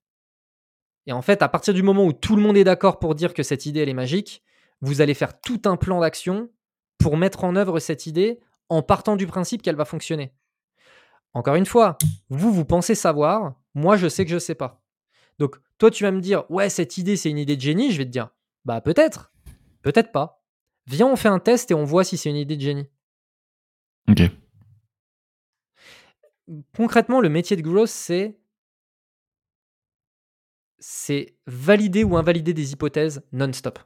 Et 1.10 1.12
en 1.12 1.24
fait, 1.24 1.41
à 1.41 1.49
partir 1.49 1.74
du 1.74 1.82
moment 1.82 2.05
où 2.05 2.14
tout 2.14 2.36
le 2.36 2.41
monde 2.43 2.55
est 2.55 2.64
d'accord 2.64 2.99
pour 2.99 3.16
dire 3.16 3.34
que 3.34 3.41
cette 3.41 3.66
idée, 3.66 3.80
elle 3.80 3.89
est 3.89 3.95
magique, 3.95 4.43
vous 4.82 5.01
allez 5.01 5.16
faire 5.16 5.41
tout 5.41 5.60
un 5.66 5.76
plan 5.76 6.01
d'action 6.01 6.51
pour 6.99 7.18
mettre 7.18 7.45
en 7.45 7.55
œuvre 7.55 7.80
cette 7.80 8.05
idée 8.05 8.39
en 8.70 8.84
partant 8.84 9.16
du 9.16 9.26
principe 9.26 9.64
qu'elle 9.64 9.76
va 9.76 9.86
fonctionner. 9.86 10.36
Encore 11.34 11.55
une 11.55 11.66
fois, 11.66 11.97
vous, 12.30 12.53
vous 12.53 12.64
pensez 12.64 12.93
savoir, 12.93 13.55
moi, 13.74 13.97
je 13.97 14.07
sais 14.07 14.24
que 14.24 14.30
je 14.30 14.36
ne 14.36 14.39
sais 14.39 14.53
pas. 14.53 14.84
Donc, 15.39 15.55
toi, 15.80 15.89
tu 15.89 16.03
vas 16.03 16.12
me 16.12 16.22
dire, 16.22 16.43
ouais, 16.51 16.70
cette 16.70 16.99
idée, 16.99 17.16
c'est 17.16 17.32
une 17.32 17.39
idée 17.39 17.55
de 17.55 17.62
génie. 17.62 17.91
Je 17.91 17.97
vais 17.97 18.05
te 18.05 18.12
dire, 18.12 18.30
bah, 18.64 18.80
peut-être, 18.80 19.34
peut-être 19.82 20.12
pas. 20.12 20.43
Viens, 20.86 21.07
on 21.07 21.16
fait 21.16 21.28
un 21.28 21.39
test 21.39 21.72
et 21.72 21.74
on 21.74 21.86
voit 21.86 22.03
si 22.03 22.18
c'est 22.18 22.30
une 22.30 22.36
idée 22.36 22.55
de 22.55 22.62
génie. 22.62 22.88
Ok. 24.07 24.22
Concrètement, 26.78 27.20
le 27.20 27.30
métier 27.30 27.57
de 27.57 27.64
growth, 27.64 27.89
c'est 27.89 28.39
c'est 30.80 31.36
valider 31.46 32.04
ou 32.04 32.18
invalider 32.18 32.54
des 32.54 32.74
hypothèses 32.74 33.22
non-stop. 33.32 33.80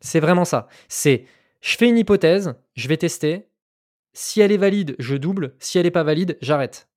C'est 0.00 0.20
vraiment 0.20 0.44
ça. 0.44 0.68
C'est 0.88 1.26
je 1.60 1.76
fais 1.76 1.88
une 1.88 1.98
hypothèse, 1.98 2.54
je 2.74 2.88
vais 2.88 2.96
tester. 2.96 3.48
Si 4.12 4.40
elle 4.40 4.50
est 4.50 4.56
valide, 4.56 4.96
je 4.98 5.14
double. 5.16 5.54
Si 5.58 5.78
elle 5.78 5.84
n'est 5.84 5.90
pas 5.90 6.02
valide, 6.02 6.38
j'arrête. 6.40 6.88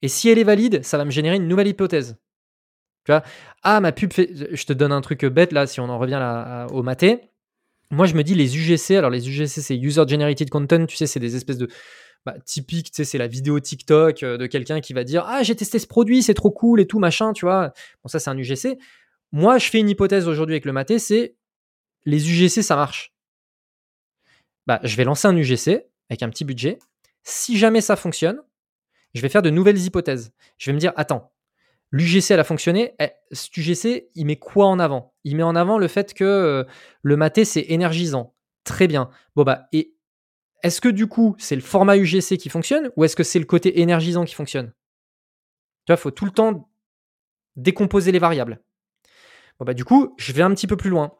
Et 0.00 0.08
si 0.08 0.28
elle 0.28 0.38
est 0.38 0.44
valide, 0.44 0.84
ça 0.84 0.96
va 0.96 1.04
me 1.04 1.10
générer 1.10 1.36
une 1.36 1.48
nouvelle 1.48 1.66
hypothèse. 1.66 2.16
Tu 3.04 3.12
vois? 3.12 3.22
Ah, 3.62 3.80
ma 3.80 3.92
pub 3.92 4.12
fait. 4.12 4.54
Je 4.54 4.64
te 4.64 4.72
donne 4.72 4.92
un 4.92 5.00
truc 5.00 5.24
bête 5.24 5.52
là, 5.52 5.66
si 5.66 5.80
on 5.80 5.88
en 5.88 5.98
revient 5.98 6.66
au 6.72 6.82
maté. 6.82 7.30
Moi, 7.90 8.06
je 8.06 8.14
me 8.14 8.22
dis 8.22 8.34
les 8.34 8.56
UGC. 8.56 8.96
Alors, 8.96 9.10
les 9.10 9.28
UGC, 9.28 9.60
c'est 9.60 9.76
User 9.76 10.04
Generated 10.06 10.50
Content. 10.50 10.86
Tu 10.86 10.96
sais, 10.96 11.06
c'est 11.06 11.20
des 11.20 11.34
espèces 11.34 11.58
de 11.58 11.68
bah, 12.26 12.36
typique, 12.44 12.90
c'est 12.92 13.18
la 13.18 13.26
vidéo 13.26 13.58
TikTok 13.60 14.22
euh, 14.22 14.36
de 14.36 14.46
quelqu'un 14.46 14.80
qui 14.80 14.92
va 14.92 15.04
dire 15.04 15.24
Ah, 15.26 15.42
j'ai 15.42 15.56
testé 15.56 15.78
ce 15.78 15.86
produit, 15.86 16.22
c'est 16.22 16.34
trop 16.34 16.50
cool 16.50 16.80
et 16.80 16.86
tout, 16.86 16.98
machin, 16.98 17.32
tu 17.32 17.46
vois. 17.46 17.72
Bon, 18.02 18.08
ça, 18.08 18.18
c'est 18.18 18.30
un 18.30 18.36
UGC. 18.36 18.78
Moi, 19.32 19.58
je 19.58 19.68
fais 19.68 19.78
une 19.78 19.88
hypothèse 19.88 20.28
aujourd'hui 20.28 20.54
avec 20.54 20.64
le 20.64 20.72
maté, 20.72 20.98
c'est 20.98 21.36
les 22.04 22.30
UGC, 22.30 22.62
ça 22.62 22.76
marche. 22.76 23.14
Bah, 24.66 24.80
je 24.82 24.96
vais 24.96 25.04
lancer 25.04 25.26
un 25.28 25.36
UGC 25.36 25.86
avec 26.10 26.22
un 26.22 26.28
petit 26.28 26.44
budget. 26.44 26.78
Si 27.22 27.56
jamais 27.58 27.80
ça 27.80 27.96
fonctionne, 27.96 28.40
je 29.14 29.22
vais 29.22 29.28
faire 29.28 29.42
de 29.42 29.50
nouvelles 29.50 29.78
hypothèses. 29.78 30.32
Je 30.58 30.70
vais 30.70 30.74
me 30.74 30.78
dire 30.78 30.92
Attends, 30.96 31.32
l'UGC, 31.90 32.32
elle 32.32 32.40
a 32.40 32.44
fonctionné. 32.44 32.94
Eh, 33.00 33.08
cet 33.32 33.56
UGC, 33.56 34.08
il 34.14 34.26
met 34.26 34.36
quoi 34.36 34.66
en 34.66 34.78
avant? 34.78 35.14
Il 35.24 35.36
met 35.36 35.42
en 35.42 35.56
avant 35.56 35.78
le 35.78 35.88
fait 35.88 36.14
que 36.14 36.24
euh, 36.24 36.64
le 37.02 37.16
maté, 37.16 37.44
c'est 37.44 37.66
énergisant. 37.68 38.34
Très 38.64 38.86
bien. 38.86 39.10
Bon, 39.34 39.44
bah, 39.44 39.68
et 39.72 39.94
est-ce 40.62 40.80
que 40.80 40.88
du 40.88 41.06
coup, 41.06 41.36
c'est 41.38 41.54
le 41.54 41.62
format 41.62 41.96
UGC 41.96 42.36
qui 42.36 42.48
fonctionne 42.48 42.90
ou 42.96 43.04
est-ce 43.04 43.16
que 43.16 43.22
c'est 43.22 43.38
le 43.38 43.44
côté 43.44 43.80
énergisant 43.80 44.24
qui 44.24 44.34
fonctionne? 44.34 44.72
Tu 45.84 45.92
vois, 45.92 45.96
il 45.96 46.02
faut 46.02 46.10
tout 46.10 46.24
le 46.24 46.30
temps 46.30 46.68
décomposer 47.56 48.12
les 48.12 48.18
variables. 48.18 48.60
Bon, 49.58 49.64
bah, 49.64 49.74
du 49.74 49.84
coup, 49.84 50.14
je 50.18 50.32
vais 50.32 50.42
un 50.42 50.52
petit 50.54 50.66
peu 50.66 50.76
plus 50.76 50.90
loin. 50.90 51.12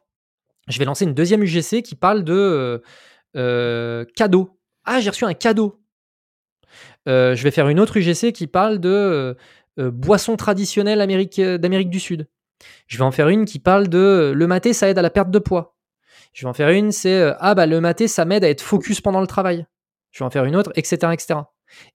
Je 0.69 0.79
vais 0.79 0.85
lancer 0.85 1.05
une 1.05 1.15
deuxième 1.15 1.43
UGC 1.43 1.83
qui 1.83 1.95
parle 1.95 2.25
de 2.25 2.35
euh, 2.35 2.79
euh, 3.37 4.05
cadeau. 4.17 4.59
Ah, 4.85 5.01
j'ai 5.01 5.11
reçu 5.11 5.25
un 5.25 5.35
cadeau. 5.35 5.81
Euh, 7.09 7.35
je 7.35 7.43
vais 7.43 7.51
faire 7.51 7.69
une 7.69 7.81
autre 7.81 7.97
UGC 7.97 8.33
qui 8.33 8.47
parle 8.47 8.79
de 8.79 9.37
boisson 9.77 10.37
traditionnelle 10.37 10.99
d'Amérique 10.99 11.91
du 11.91 12.01
Sud. 12.01 12.29
Je 12.89 12.99
vais 12.99 13.05
en 13.05 13.13
faire 13.13 13.29
une 13.29 13.45
qui 13.45 13.61
parle 13.61 13.89
de 13.89 14.33
le 14.35 14.47
maté, 14.49 14.73
ça 14.73 14.89
aide 14.89 14.99
à 14.99 15.03
la 15.03 15.11
perte 15.11 15.31
de 15.31 15.39
poids. 15.39 15.78
Je 16.33 16.45
vais 16.45 16.51
en 16.51 16.55
faire 16.55 16.71
une, 16.71 16.93
c'est 16.93 17.21
euh, 17.21 17.35
ah 17.39 17.55
bah 17.55 17.67
le 17.67 17.81
maté, 17.81 18.09
ça 18.09 18.25
m'aide 18.25 18.45
à 18.45 18.49
être 18.49 18.63
focus 18.63 19.01
pendant 19.01 19.21
le 19.21 19.27
travail. 19.27 19.67
Je 20.11 20.21
vais 20.21 20.27
en 20.27 20.31
faire 20.31 20.45
une 20.45 20.57
autre, 20.57 20.73
etc., 20.77 21.13
etc. 21.13 21.41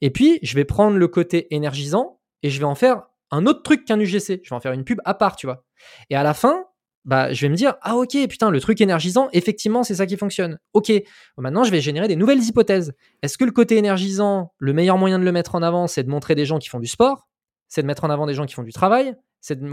Et 0.02 0.12
puis 0.12 0.40
je 0.44 0.56
vais 0.56 0.66
prendre 0.66 0.98
le 0.98 1.08
côté 1.08 1.54
énergisant 1.54 2.20
et 2.42 2.50
je 2.50 2.60
vais 2.60 2.66
en 2.66 2.76
faire 2.76 3.04
un 3.32 3.46
autre 3.46 3.64
truc 3.64 3.86
qu'un 3.86 4.00
UGC. 4.00 4.42
Je 4.44 4.50
vais 4.50 4.56
en 4.56 4.60
faire 4.60 4.74
une 4.74 4.84
pub 4.84 5.00
à 5.06 5.14
part, 5.14 5.36
tu 5.36 5.48
vois. 5.48 5.66
Et 6.10 6.16
à 6.16 6.24
la 6.24 6.34
fin, 6.34 6.66
bah, 7.06 7.34
je 7.34 7.42
vais 7.42 7.50
me 7.50 7.56
dire, 7.56 7.76
ah 7.82 7.96
ok, 7.98 8.16
putain, 8.30 8.50
le 8.50 8.62
truc 8.62 8.80
énergisant, 8.80 9.28
effectivement, 9.34 9.84
c'est 9.84 9.96
ça 9.96 10.06
qui 10.06 10.16
fonctionne. 10.16 10.60
Ok, 10.74 10.92
maintenant, 11.38 11.64
je 11.64 11.72
vais 11.72 11.82
générer 11.82 12.08
des 12.08 12.16
nouvelles 12.16 12.42
hypothèses. 12.42 12.94
Est-ce 13.22 13.38
que 13.38 13.44
le 13.44 13.52
côté 13.52 13.78
énergisant, 13.78 14.54
le 14.58 14.74
meilleur 14.74 14.98
moyen 14.98 15.20
de 15.20 15.26
le 15.26 15.32
mettre 15.32 15.56
en 15.56 15.64
avant, 15.64 15.88
c'est 15.88 16.04
de 16.04 16.10
montrer 16.10 16.36
des 16.36 16.46
gens 16.46 16.60
qui 16.60 16.70
font 16.70 16.80
du 16.80 16.88
sport? 16.88 17.28
C'est 17.68 17.82
de 17.82 17.88
mettre 17.88 18.04
en 18.04 18.10
avant 18.10 18.26
des 18.26 18.34
gens 18.34 18.46
qui 18.46 18.54
font 18.54 18.64
du 18.64 18.72
travail? 18.72 19.16
C'est 19.42 19.60
de... 19.60 19.70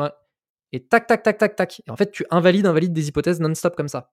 Et 0.73 0.85
tac, 0.85 1.07
tac, 1.07 1.23
tac, 1.23 1.39
tac, 1.39 1.57
tac. 1.57 1.83
Et 1.87 1.91
en 1.91 1.97
fait, 1.97 2.11
tu 2.11 2.25
invalides, 2.31 2.67
invalides 2.67 2.93
des 2.93 3.09
hypothèses 3.09 3.41
non-stop 3.41 3.77
comme 3.77 3.89
ça. 3.89 4.11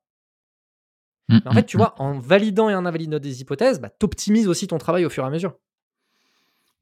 Mmh, 1.29 1.39
en 1.45 1.51
fait, 1.51 1.61
mmh, 1.61 1.65
tu 1.65 1.77
mmh. 1.77 1.79
vois, 1.79 2.01
en 2.01 2.17
validant 2.19 2.69
et 2.69 2.75
en 2.75 2.85
invalidant 2.85 3.19
des 3.19 3.41
hypothèses, 3.41 3.81
bah, 3.81 3.89
tu 3.89 4.05
optimises 4.05 4.47
aussi 4.47 4.67
ton 4.67 4.77
travail 4.77 5.05
au 5.05 5.09
fur 5.09 5.23
et 5.23 5.27
à 5.27 5.29
mesure. 5.29 5.55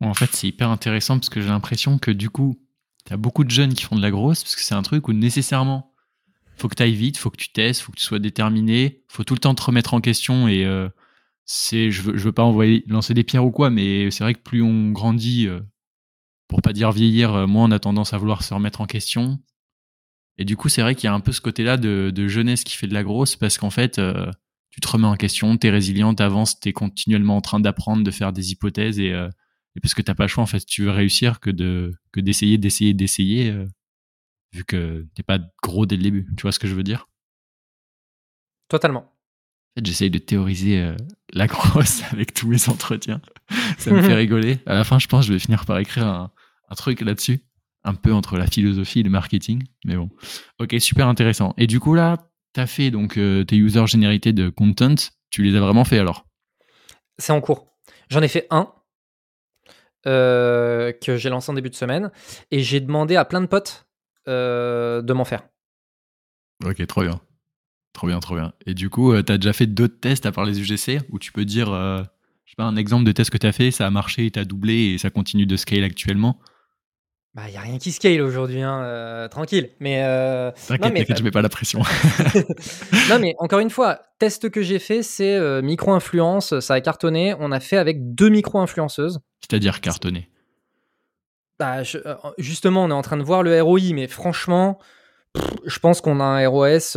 En 0.02 0.14
fait, 0.14 0.30
c'est 0.34 0.48
hyper 0.48 0.70
intéressant 0.70 1.18
parce 1.18 1.30
que 1.30 1.42
j'ai 1.42 1.48
l'impression 1.48 1.98
que 1.98 2.12
du 2.12 2.30
coup, 2.30 2.60
tu 3.06 3.14
as 3.14 3.18
beaucoup 3.18 3.44
de 3.44 3.50
jeunes 3.50 3.74
qui 3.74 3.84
font 3.84 3.96
de 3.96 4.02
la 4.02 4.12
grosse 4.12 4.44
parce 4.44 4.56
que 4.56 4.62
c'est 4.62 4.76
un 4.76 4.82
truc 4.82 5.08
où 5.08 5.14
nécessairement, 5.14 5.94
faut 6.58 6.68
que 6.68 6.76
tu 6.76 6.84
ailles 6.84 6.96
vite, 6.96 7.18
faut 7.18 7.30
que 7.30 7.38
tu 7.38 7.50
testes, 7.50 7.82
faut 7.82 7.92
que 7.92 7.98
tu 7.98 8.04
sois 8.04 8.20
déterminé, 8.20 9.04
faut 9.08 9.24
tout 9.24 9.34
le 9.34 9.40
temps 9.40 9.56
te 9.56 9.64
remettre 9.64 9.94
en 9.94 10.02
question 10.02 10.48
et 10.48 10.66
euh, 10.66 10.90
c'est, 11.46 11.92
je 11.92 12.02
veux, 12.02 12.18
je 12.18 12.24
veux 12.24 12.32
pas 12.32 12.44
envoyer, 12.44 12.84
lancer 12.88 13.14
des 13.14 13.24
pierres 13.24 13.46
ou 13.46 13.52
quoi, 13.52 13.70
mais 13.70 14.12
c'est 14.12 14.24
vrai 14.24 14.34
que 14.34 14.42
plus 14.42 14.62
on 14.62 14.92
grandit, 14.92 15.48
euh, 15.48 15.62
pour 16.48 16.62
pas 16.62 16.74
dire 16.74 16.92
vieillir, 16.92 17.34
euh, 17.34 17.48
moins 17.48 17.66
on 17.66 17.72
a 17.72 17.80
tendance 17.80 18.14
à 18.14 18.18
vouloir 18.18 18.44
se 18.44 18.54
remettre 18.54 18.82
en 18.82 18.86
question 18.86 19.40
et 20.38 20.46
du 20.46 20.58
coup, 20.58 20.70
c'est 20.70 20.82
vrai 20.82 20.96
qu'il 20.96 21.06
y 21.06 21.08
a 21.08 21.14
un 21.14 21.20
peu 21.20 21.32
ce 21.32 21.42
côté-là 21.42 21.78
de, 21.78 22.28
jeunesse 22.28 22.64
qui 22.64 22.76
fait 22.76 22.88
de 22.88 22.94
la 22.94 23.04
grosse 23.04 23.36
parce 23.36 23.58
qu'en 23.58 23.70
fait, 23.70 24.00
euh, 24.00 24.30
tu 24.70 24.82
te 24.82 24.88
remets 24.88 25.08
en 25.08 25.16
question, 25.16 25.58
tu 25.58 25.68
es 25.68 25.70
résilient, 25.70 26.14
tu 26.14 26.24
avances, 26.24 26.60
tu 26.60 26.70
es 26.70 26.74
continuellement 26.74 27.38
en 27.38 27.42
train 27.42 27.60
d'apprendre, 27.60 28.04
de 28.04 28.12
faire 28.12 28.34
des 28.34 28.52
hypothèses 28.52 29.00
et, 29.00 29.14
euh, 29.14 29.30
parce 29.82 29.94
que 29.94 30.02
tu 30.02 30.14
pas 30.14 30.24
le 30.24 30.28
choix, 30.28 30.44
en 30.44 30.48
fait, 30.48 30.66
tu 30.66 30.84
veux 30.84 30.92
réussir 30.92 31.40
que 31.40 31.50
de 31.50 31.94
que 32.12 32.20
d'essayer, 32.20 32.58
d'essayer, 32.58 32.94
d'essayer, 32.94 33.52
euh, 33.52 33.66
vu 34.54 34.64
que 34.66 35.06
t'es 35.16 35.24
pas 35.24 35.40
gros 35.64 35.86
dès 35.86 35.98
le 35.98 36.04
début. 36.04 36.28
Tu 36.38 36.44
vois 36.44 36.52
ce 36.52 36.60
que 36.60 36.68
je 36.68 36.76
veux 36.76 36.84
dire? 36.84 37.08
Totalement. 38.70 39.02
En 39.02 39.80
fait, 39.80 39.86
j'essaye 39.86 40.10
de 40.10 40.18
théoriser 40.18 40.96
la 41.34 41.48
grosse 41.48 42.04
avec 42.12 42.34
tous 42.34 42.48
mes 42.48 42.70
entretiens. 42.70 43.22
Ça 43.78 43.92
me 43.92 44.02
fait 44.02 44.14
rigoler. 44.16 44.60
À 44.66 44.74
la 44.74 44.84
fin, 44.84 45.00
je 45.00 45.08
pense 45.08 45.26
que 45.26 45.28
je 45.28 45.34
vais 45.34 45.40
finir 45.40 45.66
par 45.66 45.78
écrire 45.80 46.08
un, 46.08 46.32
un 46.70 46.76
truc 46.76 47.02
là-dessus 47.02 47.42
un 47.86 47.94
peu 47.94 48.12
entre 48.12 48.38
la 48.38 48.48
philosophie 48.48 49.00
et 49.00 49.04
le 49.04 49.10
marketing. 49.10 49.64
Mais 49.86 49.96
bon, 49.96 50.10
ok, 50.60 50.76
super 50.80 51.08
intéressant. 51.08 51.54
Et 51.58 51.68
du 51.68 51.80
coup, 51.80 51.94
là, 51.94 52.18
tu 52.54 52.60
as 52.60 52.68
fait 52.68 52.92
donc 52.92 53.14
tes 53.14 53.56
user 53.56 53.88
generated 53.88 54.52
content, 54.52 54.96
tu 55.30 55.44
les 55.44 55.56
as 55.56 55.62
vraiment 55.62 55.86
fait 55.86 56.00
alors? 56.00 56.26
C'est 57.18 57.32
en 57.32 57.40
cours. 57.40 57.68
J'en 58.10 58.22
ai 58.22 58.28
fait 58.28 58.48
un 58.50 58.72
que 60.04 61.18
j'ai 61.18 61.30
lancé 61.30 61.52
en 61.52 61.54
début 61.54 61.70
de 61.70 61.76
semaine 61.76 62.12
et 62.52 62.60
j'ai 62.60 62.80
demandé 62.80 63.16
à 63.16 63.26
plein 63.26 63.42
de 63.42 63.48
potes 63.48 63.88
de 64.28 65.14
m'en 65.14 65.26
faire. 65.26 65.48
Ok, 66.64 66.86
trop 66.88 67.04
bien. 67.04 67.20
Trop 67.94 68.08
bien, 68.08 68.20
trop 68.20 68.36
bien. 68.36 68.54
Et 68.66 68.74
du 68.74 68.90
coup, 68.90 69.14
tu 69.22 69.32
as 69.32 69.38
déjà 69.38 69.54
fait 69.54 69.68
d'autres 69.68 70.00
tests 70.00 70.26
à 70.26 70.32
part 70.32 70.46
les 70.46 70.60
UGC 70.60 71.02
où 71.12 71.20
tu 71.20 71.32
peux 71.32 71.46
dire, 71.46 71.68
je 71.68 72.04
sais 72.52 72.56
pas, 72.58 72.66
un 72.66 72.76
exemple 72.76 73.06
de 73.06 73.12
test 73.12 73.30
que 73.30 73.38
tu 73.38 73.48
as 73.48 73.52
fait, 73.52 73.72
ça 73.72 73.88
a 73.88 73.90
marché, 73.90 74.30
tu 74.32 74.40
as 74.40 74.46
doublé 74.46 74.94
et 74.94 74.98
ça 74.98 75.10
continue 75.10 75.46
de 75.46 75.56
scale 75.56 75.84
actuellement? 75.84 76.40
Bah, 77.36 77.44
il 77.48 77.52
n'y 77.52 77.58
a 77.58 77.62
rien 77.62 77.78
qui 77.78 77.92
scale 77.92 78.22
aujourd'hui, 78.22 78.62
hein, 78.62 78.82
euh, 78.84 79.28
tranquille. 79.28 79.70
Mais. 79.82 80.04
Euh, 80.06 80.52
t'inquiète, 80.70 81.18
je 81.18 81.22
mets 81.24 81.32
pas 81.32 81.42
la 81.42 81.50
pression. 81.50 81.82
non, 83.10 83.20
mais 83.20 83.36
encore 83.40 83.60
une 83.60 83.70
fois, 83.70 84.00
test 84.20 84.50
que 84.50 84.62
j'ai 84.62 84.80
fait, 84.80 85.04
c'est 85.04 85.36
euh, 85.36 85.62
micro-influence, 85.62 86.58
ça 86.62 86.76
a 86.76 86.82
cartonné. 86.82 87.36
On 87.40 87.52
a 87.52 87.60
fait 87.60 87.76
avec 87.76 88.16
deux 88.16 88.30
micro-influenceuses. 88.30 89.20
C'est-à-dire 89.42 89.82
cartonné 89.82 90.30
bah, 91.60 91.84
Justement, 92.38 92.86
on 92.86 92.90
est 92.90 92.94
en 92.94 93.02
train 93.02 93.18
de 93.18 93.24
voir 93.24 93.44
le 93.44 93.62
ROI, 93.62 93.92
mais 93.92 94.08
franchement, 94.08 94.80
je 95.66 95.80
pense 95.80 96.00
qu'on 96.00 96.22
a 96.22 96.24
un 96.24 96.48
ROS 96.48 96.94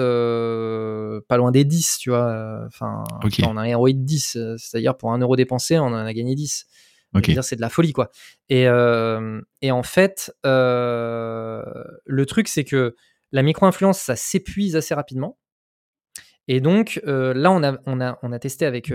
pas 1.26 1.36
loin 1.36 1.50
des 1.50 1.64
10, 1.64 1.98
tu 1.98 2.10
vois. 2.10 2.60
Enfin, 2.68 3.02
on 3.42 3.56
a 3.56 3.62
un 3.62 3.76
ROI 3.76 3.90
de 3.90 4.04
10, 4.04 4.38
c'est-à-dire 4.56 4.96
pour 4.96 5.12
un 5.12 5.18
euro 5.18 5.34
dépensé, 5.34 5.80
on 5.80 5.86
en 5.86 5.94
a 5.94 6.12
gagné 6.12 6.36
10 6.36 6.66
c'est 7.42 7.56
de 7.56 7.60
la 7.60 7.68
folie, 7.68 7.92
quoi. 7.92 8.10
Et, 8.48 8.68
euh, 8.68 9.40
en 9.64 9.82
fait, 9.82 10.34
euh, 10.46 11.62
le 12.04 12.26
truc, 12.26 12.48
c'est 12.48 12.64
que 12.64 12.94
la 13.32 13.42
micro-influence, 13.42 13.98
ça 13.98 14.16
s'épuise 14.16 14.76
assez 14.76 14.94
rapidement. 14.94 15.38
Et 16.48 16.60
donc, 16.60 17.00
euh, 17.06 17.34
là, 17.34 17.50
on 17.52 18.32
a 18.32 18.38
testé 18.38 18.64
avec, 18.64 18.92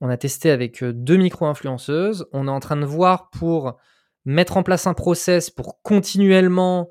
on 0.00 0.08
a 0.08 0.16
testé 0.16 0.50
avec 0.50 0.82
deux 0.82 1.16
micro-influenceuses. 1.16 2.26
On 2.32 2.48
est 2.48 2.50
en 2.50 2.60
train 2.60 2.76
de 2.76 2.86
voir 2.86 3.30
pour 3.30 3.78
mettre 4.24 4.56
en 4.56 4.62
place 4.62 4.86
un 4.86 4.94
process 4.94 5.50
pour 5.50 5.80
continuellement 5.82 6.88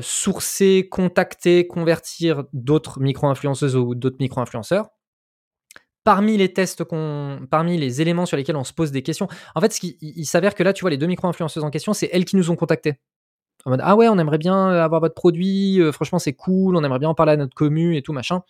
sourcer, 0.00 0.88
contacter, 0.90 1.66
convertir 1.66 2.44
d'autres 2.52 3.00
micro-influenceuses 3.00 3.76
ou 3.76 3.94
d'autres 3.94 4.18
micro-influenceurs 4.20 4.88
parmi 6.06 6.36
les 6.36 6.52
tests 6.52 6.84
qu'on, 6.84 7.40
parmi 7.50 7.76
les 7.78 8.00
éléments 8.00 8.26
sur 8.26 8.36
lesquels 8.36 8.54
on 8.54 8.62
se 8.62 8.72
pose 8.72 8.92
des 8.92 9.02
questions. 9.02 9.26
En 9.56 9.60
fait, 9.60 9.76
il, 9.82 10.24
s'avère 10.24 10.54
que 10.54 10.62
là, 10.62 10.72
tu 10.72 10.82
vois, 10.82 10.90
les 10.90 10.98
deux 10.98 11.08
micro-influenceuses 11.08 11.64
en 11.64 11.70
question, 11.70 11.94
c'est 11.94 12.08
elles 12.12 12.24
qui 12.24 12.36
nous 12.36 12.48
ont 12.48 12.54
contactés. 12.54 13.00
En 13.64 13.70
mode, 13.70 13.80
ah 13.82 13.96
ouais, 13.96 14.06
on 14.06 14.16
aimerait 14.16 14.38
bien 14.38 14.70
euh, 14.70 14.84
avoir 14.84 15.00
votre 15.00 15.16
produit, 15.16 15.80
euh, 15.80 15.90
franchement, 15.90 16.20
c'est 16.20 16.34
cool, 16.34 16.76
on 16.76 16.84
aimerait 16.84 17.00
bien 17.00 17.08
en 17.08 17.16
parler 17.16 17.32
à 17.32 17.36
notre 17.36 17.56
commu 17.56 17.96
et 17.96 18.02
tout, 18.02 18.12
machin. 18.12 18.42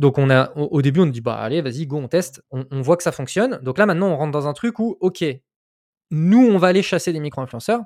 Donc, 0.00 0.18
on 0.18 0.28
a, 0.28 0.50
au, 0.56 0.82
début, 0.82 0.98
on 0.98 1.06
dit, 1.06 1.20
bah, 1.20 1.36
allez, 1.36 1.62
vas-y, 1.62 1.86
go, 1.86 1.98
on 1.98 2.08
teste. 2.08 2.42
On, 2.50 2.64
on, 2.72 2.80
voit 2.80 2.96
que 2.96 3.04
ça 3.04 3.12
fonctionne. 3.12 3.60
Donc 3.62 3.78
là, 3.78 3.86
maintenant, 3.86 4.08
on 4.08 4.16
rentre 4.16 4.32
dans 4.32 4.48
un 4.48 4.54
truc 4.54 4.80
où, 4.80 4.96
ok, 4.98 5.24
nous, 6.10 6.44
on 6.44 6.58
va 6.58 6.66
aller 6.66 6.82
chasser 6.82 7.12
des 7.12 7.20
micro-influenceurs, 7.20 7.82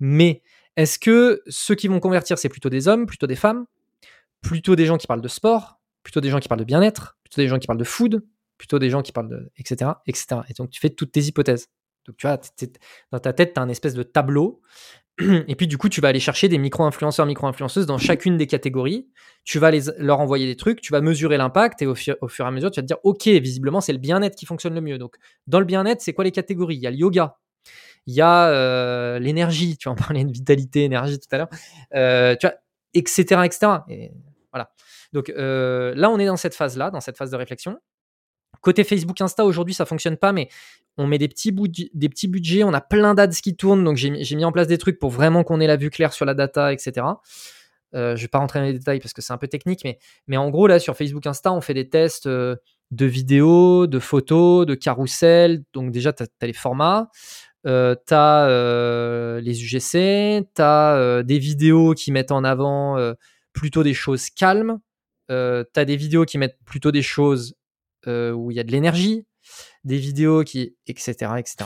mais 0.00 0.40
est-ce 0.76 0.98
que 0.98 1.42
ceux 1.46 1.74
qui 1.74 1.88
vont 1.88 2.00
convertir, 2.00 2.38
c'est 2.38 2.48
plutôt 2.48 2.70
des 2.70 2.88
hommes, 2.88 3.04
plutôt 3.04 3.26
des 3.26 3.36
femmes, 3.36 3.66
plutôt 4.40 4.76
des 4.76 4.86
gens 4.86 4.96
qui 4.96 5.06
parlent 5.06 5.20
de 5.20 5.28
sport, 5.28 5.78
plutôt 6.02 6.20
des 6.20 6.30
gens 6.30 6.40
qui 6.40 6.48
parlent 6.48 6.60
de 6.60 6.64
bien-être, 6.64 7.18
plutôt 7.24 7.40
des 7.40 7.48
gens 7.48 7.58
qui 7.58 7.66
parlent 7.66 7.78
de 7.78 7.84
food, 7.84 8.24
plutôt 8.58 8.78
des 8.78 8.90
gens 8.90 9.02
qui 9.02 9.12
parlent 9.12 9.28
de 9.28 9.50
etc 9.56 9.92
etc. 10.06 10.40
Et 10.48 10.54
donc 10.54 10.70
tu 10.70 10.80
fais 10.80 10.90
toutes 10.90 11.12
tes 11.12 11.22
hypothèses. 11.22 11.68
Donc 12.06 12.16
tu 12.16 12.26
vois, 12.26 12.40
dans 13.12 13.20
ta 13.20 13.32
tête, 13.32 13.54
tu 13.54 13.60
as 13.60 13.62
un 13.62 13.68
espèce 13.68 13.94
de 13.94 14.02
tableau. 14.02 14.60
Et 15.20 15.54
puis 15.54 15.66
du 15.66 15.78
coup, 15.78 15.88
tu 15.88 16.00
vas 16.00 16.08
aller 16.08 16.20
chercher 16.20 16.48
des 16.48 16.58
micro-influenceurs, 16.58 17.26
micro-influenceuses 17.26 17.86
dans 17.86 17.98
chacune 17.98 18.36
des 18.36 18.46
catégories. 18.46 19.08
Tu 19.44 19.58
vas 19.58 19.70
leur 19.98 20.20
envoyer 20.20 20.46
des 20.46 20.56
trucs, 20.56 20.80
tu 20.80 20.92
vas 20.92 21.00
mesurer 21.00 21.36
l'impact 21.36 21.82
et 21.82 21.86
au, 21.86 21.94
fur, 21.94 22.16
et 22.20 22.42
à 22.42 22.50
mesure, 22.50 22.70
tu 22.70 22.80
vas 22.80 22.82
te 22.82 22.86
dire, 22.86 22.98
OK, 23.04 23.26
visiblement, 23.26 23.80
c'est 23.80 23.92
le 23.92 23.98
bien-être 23.98 24.36
qui 24.36 24.46
fonctionne 24.46 24.74
le 24.74 24.80
mieux. 24.80 24.98
Donc 24.98 25.16
dans 25.46 25.58
le 25.60 25.64
bien-être, 25.64 26.00
c'est 26.00 26.12
quoi 26.12 26.24
les 26.24 26.32
catégories? 26.32 26.76
Il 26.76 26.82
y 26.82 26.86
a 26.86 26.90
le 26.90 26.96
yoga, 26.96 27.36
il 28.06 28.14
y 28.14 28.20
a 28.20 28.48
euh, 28.48 29.18
l'énergie, 29.18 29.76
tu 29.76 29.88
en 29.88 29.94
parler 29.96 30.24
de 30.24 30.32
vitalité, 30.32 30.84
énergie 30.84 31.18
tout 31.18 31.28
à 31.30 31.38
l'heure, 31.38 31.50
euh, 31.94 32.34
etc. 32.94 33.42
etc. 33.44 33.72
Et 33.88 34.12
voilà. 34.52 34.70
Donc 35.12 35.30
euh, 35.30 35.94
là, 35.96 36.10
on 36.10 36.18
est 36.18 36.26
dans 36.26 36.36
cette 36.36 36.54
phase-là, 36.54 36.90
dans 36.90 37.00
cette 37.00 37.16
phase 37.16 37.30
de 37.30 37.36
réflexion. 37.36 37.78
Côté 38.60 38.84
Facebook 38.84 39.20
Insta, 39.20 39.44
aujourd'hui, 39.44 39.74
ça 39.74 39.86
fonctionne 39.86 40.16
pas, 40.16 40.32
mais 40.32 40.48
on 40.96 41.06
met 41.06 41.18
des 41.18 41.28
petits, 41.28 41.52
des 41.52 42.08
petits 42.08 42.28
budgets, 42.28 42.64
on 42.64 42.72
a 42.74 42.80
plein 42.80 43.14
d'ads 43.14 43.28
qui 43.28 43.56
tournent, 43.56 43.82
donc 43.82 43.96
j'ai 43.96 44.10
mis 44.10 44.44
en 44.44 44.52
place 44.52 44.66
des 44.66 44.78
trucs 44.78 44.98
pour 44.98 45.10
vraiment 45.10 45.42
qu'on 45.42 45.58
ait 45.60 45.66
la 45.66 45.76
vue 45.76 45.90
claire 45.90 46.12
sur 46.12 46.26
la 46.26 46.34
data, 46.34 46.72
etc. 46.72 47.06
Euh, 47.94 48.16
je 48.16 48.22
vais 48.22 48.28
pas 48.28 48.38
rentrer 48.38 48.60
dans 48.60 48.66
les 48.66 48.72
détails 48.72 49.00
parce 49.00 49.12
que 49.12 49.20
c'est 49.22 49.32
un 49.32 49.38
peu 49.38 49.48
technique, 49.48 49.80
mais, 49.84 49.98
mais 50.26 50.36
en 50.36 50.50
gros, 50.50 50.66
là, 50.66 50.78
sur 50.78 50.96
Facebook 50.96 51.26
Insta, 51.26 51.52
on 51.52 51.60
fait 51.60 51.74
des 51.74 51.88
tests 51.88 52.26
euh, 52.26 52.56
de 52.90 53.06
vidéos, 53.06 53.86
de 53.86 53.98
photos, 53.98 54.66
de 54.66 54.74
carousel. 54.74 55.64
Donc 55.72 55.90
déjà, 55.90 56.12
tu 56.12 56.22
as, 56.22 56.46
les 56.46 56.52
formats, 56.52 57.10
euh, 57.66 57.94
tu 58.06 58.14
as 58.14 59.40
les 59.40 59.64
UGC, 59.64 60.46
tu 60.54 60.62
as 60.62 61.22
des 61.22 61.38
vidéos 61.38 61.94
qui 61.94 62.12
mettent 62.12 62.32
en 62.32 62.44
avant 62.44 62.96
plutôt 63.52 63.82
des 63.82 63.94
choses 63.94 64.30
calmes, 64.30 64.78
euh, 65.30 65.64
tu 65.72 65.80
as 65.80 65.84
des 65.84 65.96
vidéos 65.96 66.24
qui 66.24 66.38
mettent 66.38 66.58
plutôt 66.64 66.90
des 66.90 67.02
choses 67.02 67.54
euh, 68.06 68.32
où 68.32 68.50
il 68.50 68.56
y 68.56 68.60
a 68.60 68.64
de 68.64 68.72
l'énergie, 68.72 69.24
des 69.84 69.98
vidéos 69.98 70.44
qui. 70.44 70.76
etc. 70.86 71.12
etc. 71.38 71.56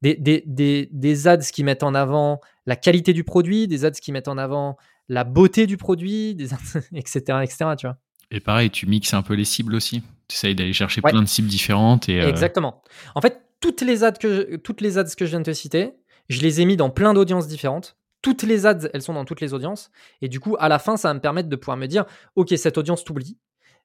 Des, 0.00 0.14
des, 0.14 0.44
des, 0.46 0.88
des, 0.92 1.26
ads 1.26 1.38
qui 1.38 1.64
mettent 1.64 1.82
en 1.82 1.94
avant 1.94 2.40
la 2.66 2.76
qualité 2.76 3.12
du 3.12 3.24
produit, 3.24 3.66
des 3.66 3.84
ads 3.84 3.90
qui 3.92 4.12
mettent 4.12 4.28
en 4.28 4.38
avant 4.38 4.76
la 5.08 5.24
beauté 5.24 5.66
du 5.66 5.76
produit, 5.76 6.34
des 6.34 6.50
etc., 6.94 7.20
etc. 7.42 7.56
Tu 7.76 7.86
vois. 7.86 7.98
Et 8.30 8.40
pareil, 8.40 8.70
tu 8.70 8.86
mixes 8.86 9.14
un 9.14 9.22
peu 9.22 9.34
les 9.34 9.44
cibles 9.44 9.74
aussi. 9.74 10.02
Tu 10.28 10.36
essayes 10.36 10.54
d'aller 10.54 10.72
chercher 10.72 11.00
plein 11.00 11.22
de 11.22 11.26
cibles 11.26 11.48
différentes. 11.48 12.08
Et, 12.08 12.20
euh, 12.20 12.28
Exactement. 12.28 12.82
En 13.14 13.20
fait, 13.20 13.42
toutes 13.60 13.80
les, 13.80 14.04
ads 14.04 14.12
que 14.12 14.56
toutes 14.56 14.80
les 14.80 14.98
ads 14.98 15.14
que 15.16 15.24
je 15.24 15.30
viens 15.30 15.40
de 15.40 15.46
te 15.46 15.52
citer, 15.52 15.94
je 16.28 16.40
les 16.42 16.60
ai 16.60 16.64
mis 16.64 16.76
dans 16.76 16.90
plein 16.90 17.14
d'audiences 17.14 17.48
différentes 17.48 17.97
toutes 18.22 18.42
les 18.42 18.66
ads, 18.66 18.88
elles 18.92 19.02
sont 19.02 19.14
dans 19.14 19.24
toutes 19.24 19.40
les 19.40 19.54
audiences. 19.54 19.90
Et 20.22 20.28
du 20.28 20.40
coup, 20.40 20.56
à 20.58 20.68
la 20.68 20.78
fin, 20.78 20.96
ça 20.96 21.08
va 21.08 21.14
me 21.14 21.20
permettre 21.20 21.48
de 21.48 21.56
pouvoir 21.56 21.76
me 21.76 21.86
dire, 21.86 22.04
OK, 22.36 22.52
cette 22.56 22.78
audience 22.78 23.04
t'oublie. 23.04 23.38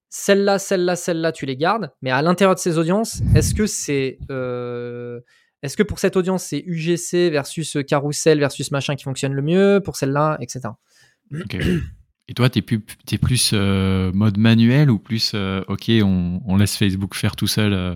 Celle-là, 0.09 0.59
celle-là, 0.59 0.95
celle-là, 0.95 1.31
tu 1.31 1.45
les 1.45 1.57
gardes. 1.57 1.91
Mais 2.01 2.11
à 2.11 2.21
l'intérieur 2.21 2.55
de 2.55 2.59
ces 2.59 2.77
audiences, 2.77 3.21
est-ce 3.36 3.53
que 3.53 3.65
c'est... 3.65 4.19
Euh, 4.29 5.19
est-ce 5.61 5.77
que 5.77 5.84
pour 5.84 5.99
cette 5.99 6.17
audience, 6.17 6.43
c'est 6.43 6.61
UGC 6.65 7.29
versus 7.31 7.77
carousel 7.88 8.39
versus 8.39 8.69
machin 8.71 8.95
qui 8.95 9.03
fonctionne 9.03 9.34
le 9.34 9.41
mieux 9.41 9.81
Pour 9.84 9.95
celle-là, 9.95 10.38
etc. 10.41 10.69
Et 12.27 12.34
toi, 12.34 12.49
tu 12.49 12.59
es 12.59 12.61
plus, 12.61 12.81
es 13.11 13.17
plus 13.17 13.51
euh, 13.53 14.11
mode 14.13 14.38
manuel 14.38 14.89
ou 14.89 14.97
plus, 14.97 15.34
euh, 15.36 15.61
OK, 15.67 15.89
on, 15.89 16.41
on, 16.45 16.55
laisse 16.57 16.77
Facebook 16.77 17.15
faire 17.15 17.36
tout 17.36 17.47
seul 17.47 17.95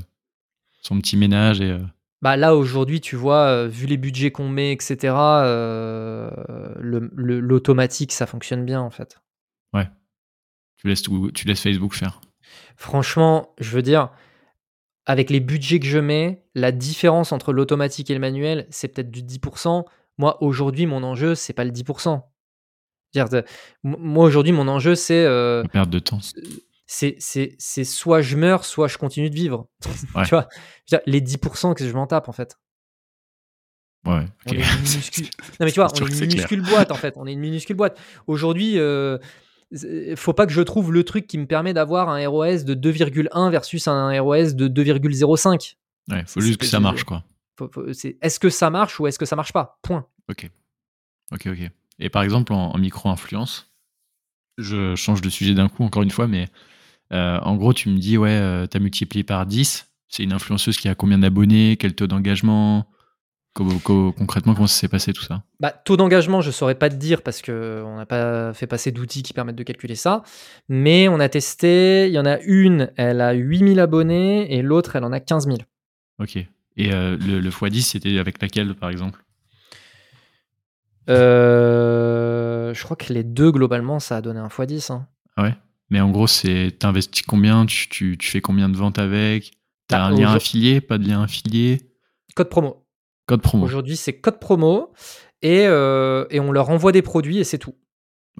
son 0.82 1.00
petit 1.00 1.18
ménage 1.18 1.62
et... 1.62 1.78
Bah 2.22 2.36
là 2.36 2.56
aujourd'hui, 2.56 3.00
tu 3.00 3.16
vois, 3.16 3.46
euh, 3.46 3.68
vu 3.68 3.86
les 3.86 3.98
budgets 3.98 4.32
qu'on 4.32 4.50
met, 4.50 4.72
etc., 4.72 5.14
euh, 5.16 6.32
l'automatique, 6.80 8.12
ça 8.12 8.26
fonctionne 8.26 8.66
bien 8.66 8.82
en 8.82 8.90
fait. 8.90 9.20
Ouais. 9.74 9.88
Tu 10.78 10.88
laisses, 10.88 11.04
tu 11.34 11.48
laisses 11.48 11.62
Facebook 11.62 11.94
faire. 11.94 12.22
Franchement, 12.76 13.54
je 13.60 13.70
veux 13.72 13.82
dire, 13.82 14.10
avec 15.06 15.30
les 15.30 15.40
budgets 15.40 15.80
que 15.80 15.86
je 15.86 16.00
mets, 16.00 16.44
la 16.56 16.72
différence 16.72 17.32
entre 17.32 17.54
l'automatique 17.54 18.10
et 18.10 18.14
le 18.14 18.20
manuel, 18.20 18.68
c'est 18.70 18.88
peut-être 18.88 19.12
du 19.12 19.24
10%. 19.24 19.86
Moi, 20.18 20.42
aujourd'hui, 20.44 20.86
mon 20.86 21.04
enjeu, 21.04 21.36
c'est 21.36 21.54
pas 21.54 21.64
le 21.64 21.72
10%. 21.72 22.22
Dire, 23.14 23.28
moi, 23.84 24.26
aujourd'hui, 24.26 24.52
mon 24.52 24.68
enjeu, 24.68 24.96
c'est. 24.96 25.24
Euh, 25.24 25.64
perte 25.64 25.90
de 25.90 26.00
temps 26.00 26.20
c'est 26.88 27.84
soit 27.84 28.22
je 28.22 28.38
meurs, 28.38 28.66
soit 28.66 28.88
je 28.88 28.98
continue 28.98 29.30
de 29.30 29.36
vivre. 29.36 29.68
tu 30.26 30.30
vois, 30.30 30.48
les 31.06 31.22
10% 31.22 31.76
que 31.76 31.88
je 31.88 31.94
m'en 31.94 32.08
tape 32.08 32.30
en 32.30 32.32
fait. 32.32 32.58
Ouais, 34.06 34.26
on 34.46 34.52
est 34.54 34.56
une 34.56 34.82
minuscule... 34.84 35.26
non 35.60 35.66
mais 35.66 35.72
tu 35.72 35.80
vois, 35.82 35.90
on 35.94 36.06
est 36.06 36.12
une 36.12 36.28
minuscule 36.28 36.62
boîte 36.62 36.92
en 36.92 36.96
fait. 36.96 37.14
On 37.18 37.28
est 37.28 37.34
une 37.34 37.40
minuscule 37.40 37.76
boîte. 37.76 38.00
Aujourd'hui, 38.26 38.80
euh, 38.80 39.18
faut 40.16 40.34
pas 40.34 40.46
que 40.46 40.54
je 40.54 40.62
trouve 40.62 40.94
le 40.94 41.04
truc 41.04 41.28
qui 41.28 41.38
me 41.38 41.46
permet 41.46 41.74
d'avoir 41.74 42.08
un 42.08 42.26
ROS 42.28 42.64
de 42.64 42.74
2,1 42.74 43.52
versus 43.52 43.88
un 43.88 44.20
ROS 44.22 44.54
de 44.54 44.70
2,05. 44.70 45.76
Ouais, 46.10 46.24
faut 46.26 46.40
juste 46.40 46.60
que 46.60 46.66
ça 46.66 46.80
marche 46.80 47.04
quoi. 47.04 47.24
Est-ce 48.22 48.40
que 48.40 48.50
ça 48.50 48.70
marche 48.70 49.00
ou 49.00 49.08
est-ce 49.08 49.20
que 49.20 49.26
ça 49.26 49.36
marche 49.36 49.52
pas? 49.52 49.78
Point. 49.82 50.08
Ok. 50.30 50.50
Ok, 51.34 51.48
ok. 51.48 51.70
Et 52.00 52.10
par 52.10 52.24
exemple, 52.24 52.54
en 52.54 52.78
micro-influence, 52.78 53.74
je 54.58 54.96
change 54.96 55.22
de 55.22 55.30
sujet 55.30 55.54
d'un 55.54 55.68
coup, 55.68 55.84
encore 55.84 56.04
une 56.04 56.12
fois, 56.12 56.28
mais 56.28 56.48
euh, 57.14 57.40
en 57.40 57.56
gros, 57.56 57.74
tu 57.74 57.90
me 57.90 57.98
dis, 57.98 58.18
ouais, 58.18 58.30
euh, 58.32 58.68
tu 58.68 58.78
as 58.78 58.80
multiplié 58.80 59.24
par 59.24 59.46
10. 59.46 59.88
C'est 60.10 60.24
une 60.24 60.34
influenceuse 60.34 60.78
qui 60.78 60.88
a 60.88 60.96
combien 60.96 61.18
d'abonnés, 61.20 61.78
quel 61.78 61.94
taux 61.96 62.08
d'engagement? 62.08 62.88
Concrètement, 63.54 64.54
comment 64.54 64.68
ça 64.68 64.80
s'est 64.80 64.88
passé 64.88 65.14
tout 65.14 65.24
ça? 65.24 65.42
Bah, 65.60 65.72
Taux 65.72 65.98
d'engagement, 65.98 66.42
je 66.42 66.50
ne 66.50 66.52
saurais 66.54 66.76
pas 66.76 66.90
te 66.90 66.96
dire 66.96 67.24
parce 67.24 67.42
qu'on 67.42 67.96
n'a 67.98 68.06
pas 68.06 68.54
fait 68.54 68.68
passer 68.68 68.92
d'outils 68.92 69.24
qui 69.24 69.34
permettent 69.34 69.56
de 69.56 69.64
calculer 69.64 69.96
ça. 69.96 70.22
Mais 70.70 71.08
on 71.08 71.20
a 71.20 71.28
testé, 71.28 72.06
il 72.08 72.14
y 72.14 72.20
en 72.20 72.26
a 72.28 72.40
une, 72.42 72.92
elle 72.98 73.20
a 73.20 73.32
8000 73.34 73.80
abonnés 73.80 74.54
et 74.54 74.62
l'autre, 74.62 74.96
elle 74.96 75.04
en 75.04 75.12
a 75.12 75.20
15 75.20 75.48
000. 75.48 75.58
Ok. 76.20 76.36
Et 76.36 76.94
euh, 76.94 77.18
le, 77.18 77.40
le 77.40 77.50
x10, 77.50 77.82
c'était 77.82 78.20
avec 78.20 78.40
laquelle, 78.44 78.76
par 78.76 78.92
exemple? 78.92 79.24
Euh, 81.10 82.74
je 82.74 82.84
crois 82.84 82.96
que 82.96 83.12
les 83.12 83.24
deux, 83.24 83.52
globalement, 83.52 84.00
ça 84.00 84.18
a 84.18 84.22
donné 84.22 84.40
un 84.40 84.48
x10. 84.48 84.92
Hein. 84.92 85.08
Ah 85.36 85.44
ouais? 85.44 85.56
Mais 85.90 86.02
en 86.02 86.12
gros, 86.12 86.28
c'est 86.28 86.76
t'investis 86.80 87.24
combien 87.26 87.66
tu, 87.66 87.88
tu, 87.90 88.18
tu, 88.18 88.30
fais 88.30 88.42
combien 88.42 88.70
de 88.70 88.76
ventes 88.78 89.00
avec? 89.00 89.54
T'as 89.88 89.98
Bah, 90.00 90.06
un 90.06 90.20
lien 90.20 90.34
affilié 90.34 90.82
Pas 90.82 90.98
de 90.98 91.08
lien 91.08 91.24
affilié? 91.24 91.82
Code 92.36 92.50
promo. 92.50 92.86
Code 93.26 93.42
promo. 93.42 93.64
Aujourd'hui, 93.66 93.96
c'est 93.98 94.20
code 94.20 94.40
promo 94.40 94.94
et, 95.42 95.66
euh, 95.66 96.26
et 96.30 96.40
on 96.40 96.52
leur 96.52 96.70
envoie 96.70 96.92
des 96.92 97.02
produits 97.02 97.38
et 97.40 97.44
c'est 97.44 97.58
tout. 97.58 97.76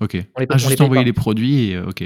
Ok. 0.02 0.16
On 0.36 0.40
les- 0.42 0.48
ah, 0.50 0.54
on 0.54 0.54
les 0.56 0.60
juste 0.60 0.82
envoyer 0.82 1.04
pas. 1.04 1.06
les 1.06 1.14
produits 1.14 1.70
et 1.70 1.76
euh, 1.76 1.88
ok. 1.88 2.04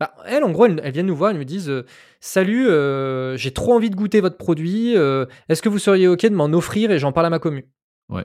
Bah, 0.00 0.14
elles, 0.26 0.44
en 0.44 0.50
gros, 0.50 0.66
elles, 0.66 0.80
elles 0.82 0.92
viennent 0.92 1.06
nous 1.06 1.16
voir, 1.16 1.32
elles 1.32 1.38
nous 1.38 1.44
disent 1.44 1.68
euh, 1.68 1.84
Salut, 2.20 2.68
euh, 2.68 3.36
j'ai 3.36 3.52
trop 3.52 3.74
envie 3.74 3.90
de 3.90 3.96
goûter 3.96 4.20
votre 4.20 4.36
produit. 4.36 4.92
Est-ce 4.94 5.60
que 5.62 5.68
vous 5.68 5.78
seriez 5.78 6.08
OK 6.08 6.22
de 6.22 6.28
m'en 6.34 6.46
offrir 6.46 6.90
et 6.90 6.98
j'en 6.98 7.12
parle 7.12 7.26
à 7.26 7.30
ma 7.30 7.38
commu 7.38 7.66
Ouais. 8.08 8.24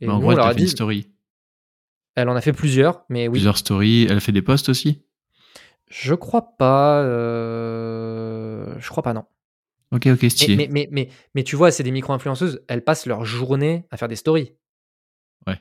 Et 0.00 0.06
Mais 0.06 0.12
en 0.12 0.16
nous, 0.16 0.22
gros, 0.22 0.34
t'as 0.34 0.48
a 0.48 0.54
fait 0.54 0.60
une 0.60 0.66
story. 0.66 1.08
Elle 2.16 2.28
en 2.28 2.36
a 2.36 2.40
fait 2.40 2.52
plusieurs, 2.52 3.04
mais 3.08 3.28
oui. 3.28 3.32
Plusieurs 3.34 3.56
stories. 3.56 4.06
Elle 4.10 4.20
fait 4.20 4.32
des 4.32 4.42
posts 4.42 4.68
aussi? 4.68 5.02
Je 5.94 6.14
crois 6.14 6.56
pas. 6.56 7.02
euh, 7.02 8.74
Je 8.78 8.88
crois 8.88 9.02
pas, 9.02 9.12
non. 9.12 9.24
Ok, 9.92 10.06
ok, 10.06 10.22
Mais, 10.22 10.28
stylé. 10.30 10.56
mais, 10.56 10.68
mais, 10.70 10.88
mais, 10.90 11.08
mais 11.34 11.44
tu 11.44 11.54
vois, 11.54 11.70
c'est 11.70 11.82
des 11.82 11.90
micro-influenceuses. 11.90 12.62
Elles 12.66 12.82
passent 12.82 13.04
leur 13.06 13.24
journée 13.26 13.84
à 13.90 13.98
faire 13.98 14.08
des 14.08 14.16
stories. 14.16 14.54
Ouais. 15.46 15.60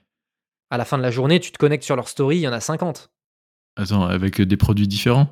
À 0.70 0.78
la 0.78 0.86
fin 0.86 0.98
de 0.98 1.04
la 1.04 1.12
journée, 1.12 1.42
tu 1.42 1.52
te 1.52 1.58
connectes 1.58 1.84
sur 1.84 1.98
leur 1.98 2.08
story, 2.08 2.38
il 2.38 2.42
y 2.42 2.48
en 2.48 2.54
a 2.54 2.62
50. 2.62 3.12
Attends, 3.76 4.04
avec 4.04 4.40
euh, 4.40 4.46
des 4.46 4.56
produits 4.58 4.88
différents? 4.88 5.28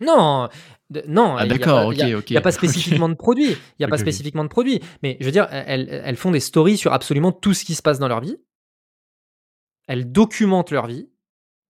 Non, 0.00 0.48
de- 0.88 1.04
non. 1.06 1.36
Ah, 1.36 1.44
il 1.44 1.48
y 1.50 1.54
a 1.54 1.58
d'accord, 1.58 1.88
pas- 1.88 1.94
il 1.94 1.98
y 1.98 2.02
a- 2.02 2.16
ok, 2.16 2.22
ok. 2.24 2.30
Il 2.30 2.32
n'y 2.32 2.38
a 2.38 2.40
pas 2.40 2.50
spécifiquement 2.52 3.08
de 3.10 3.14
produits. 3.14 3.50
Il 3.52 3.56
n'y 3.80 3.84
a 3.84 3.88
pas 3.88 3.96
Ok, 3.96 4.00
ok. 4.00 4.04
spécifiquement 4.06 4.42
de 4.44 4.48
produits. 4.48 4.80
Mais 5.02 5.18
je 5.20 5.26
veux 5.26 5.32
dire, 5.32 5.46
elles, 5.50 5.88
elles 5.90 6.16
font 6.16 6.30
des 6.30 6.40
stories 6.40 6.78
sur 6.78 6.94
absolument 6.94 7.30
tout 7.30 7.52
ce 7.52 7.64
qui 7.66 7.74
se 7.74 7.82
passe 7.82 7.98
dans 7.98 8.08
leur 8.08 8.20
vie. 8.22 8.38
Elles 9.86 10.10
documentent 10.10 10.70
leur 10.70 10.86
vie, 10.86 11.10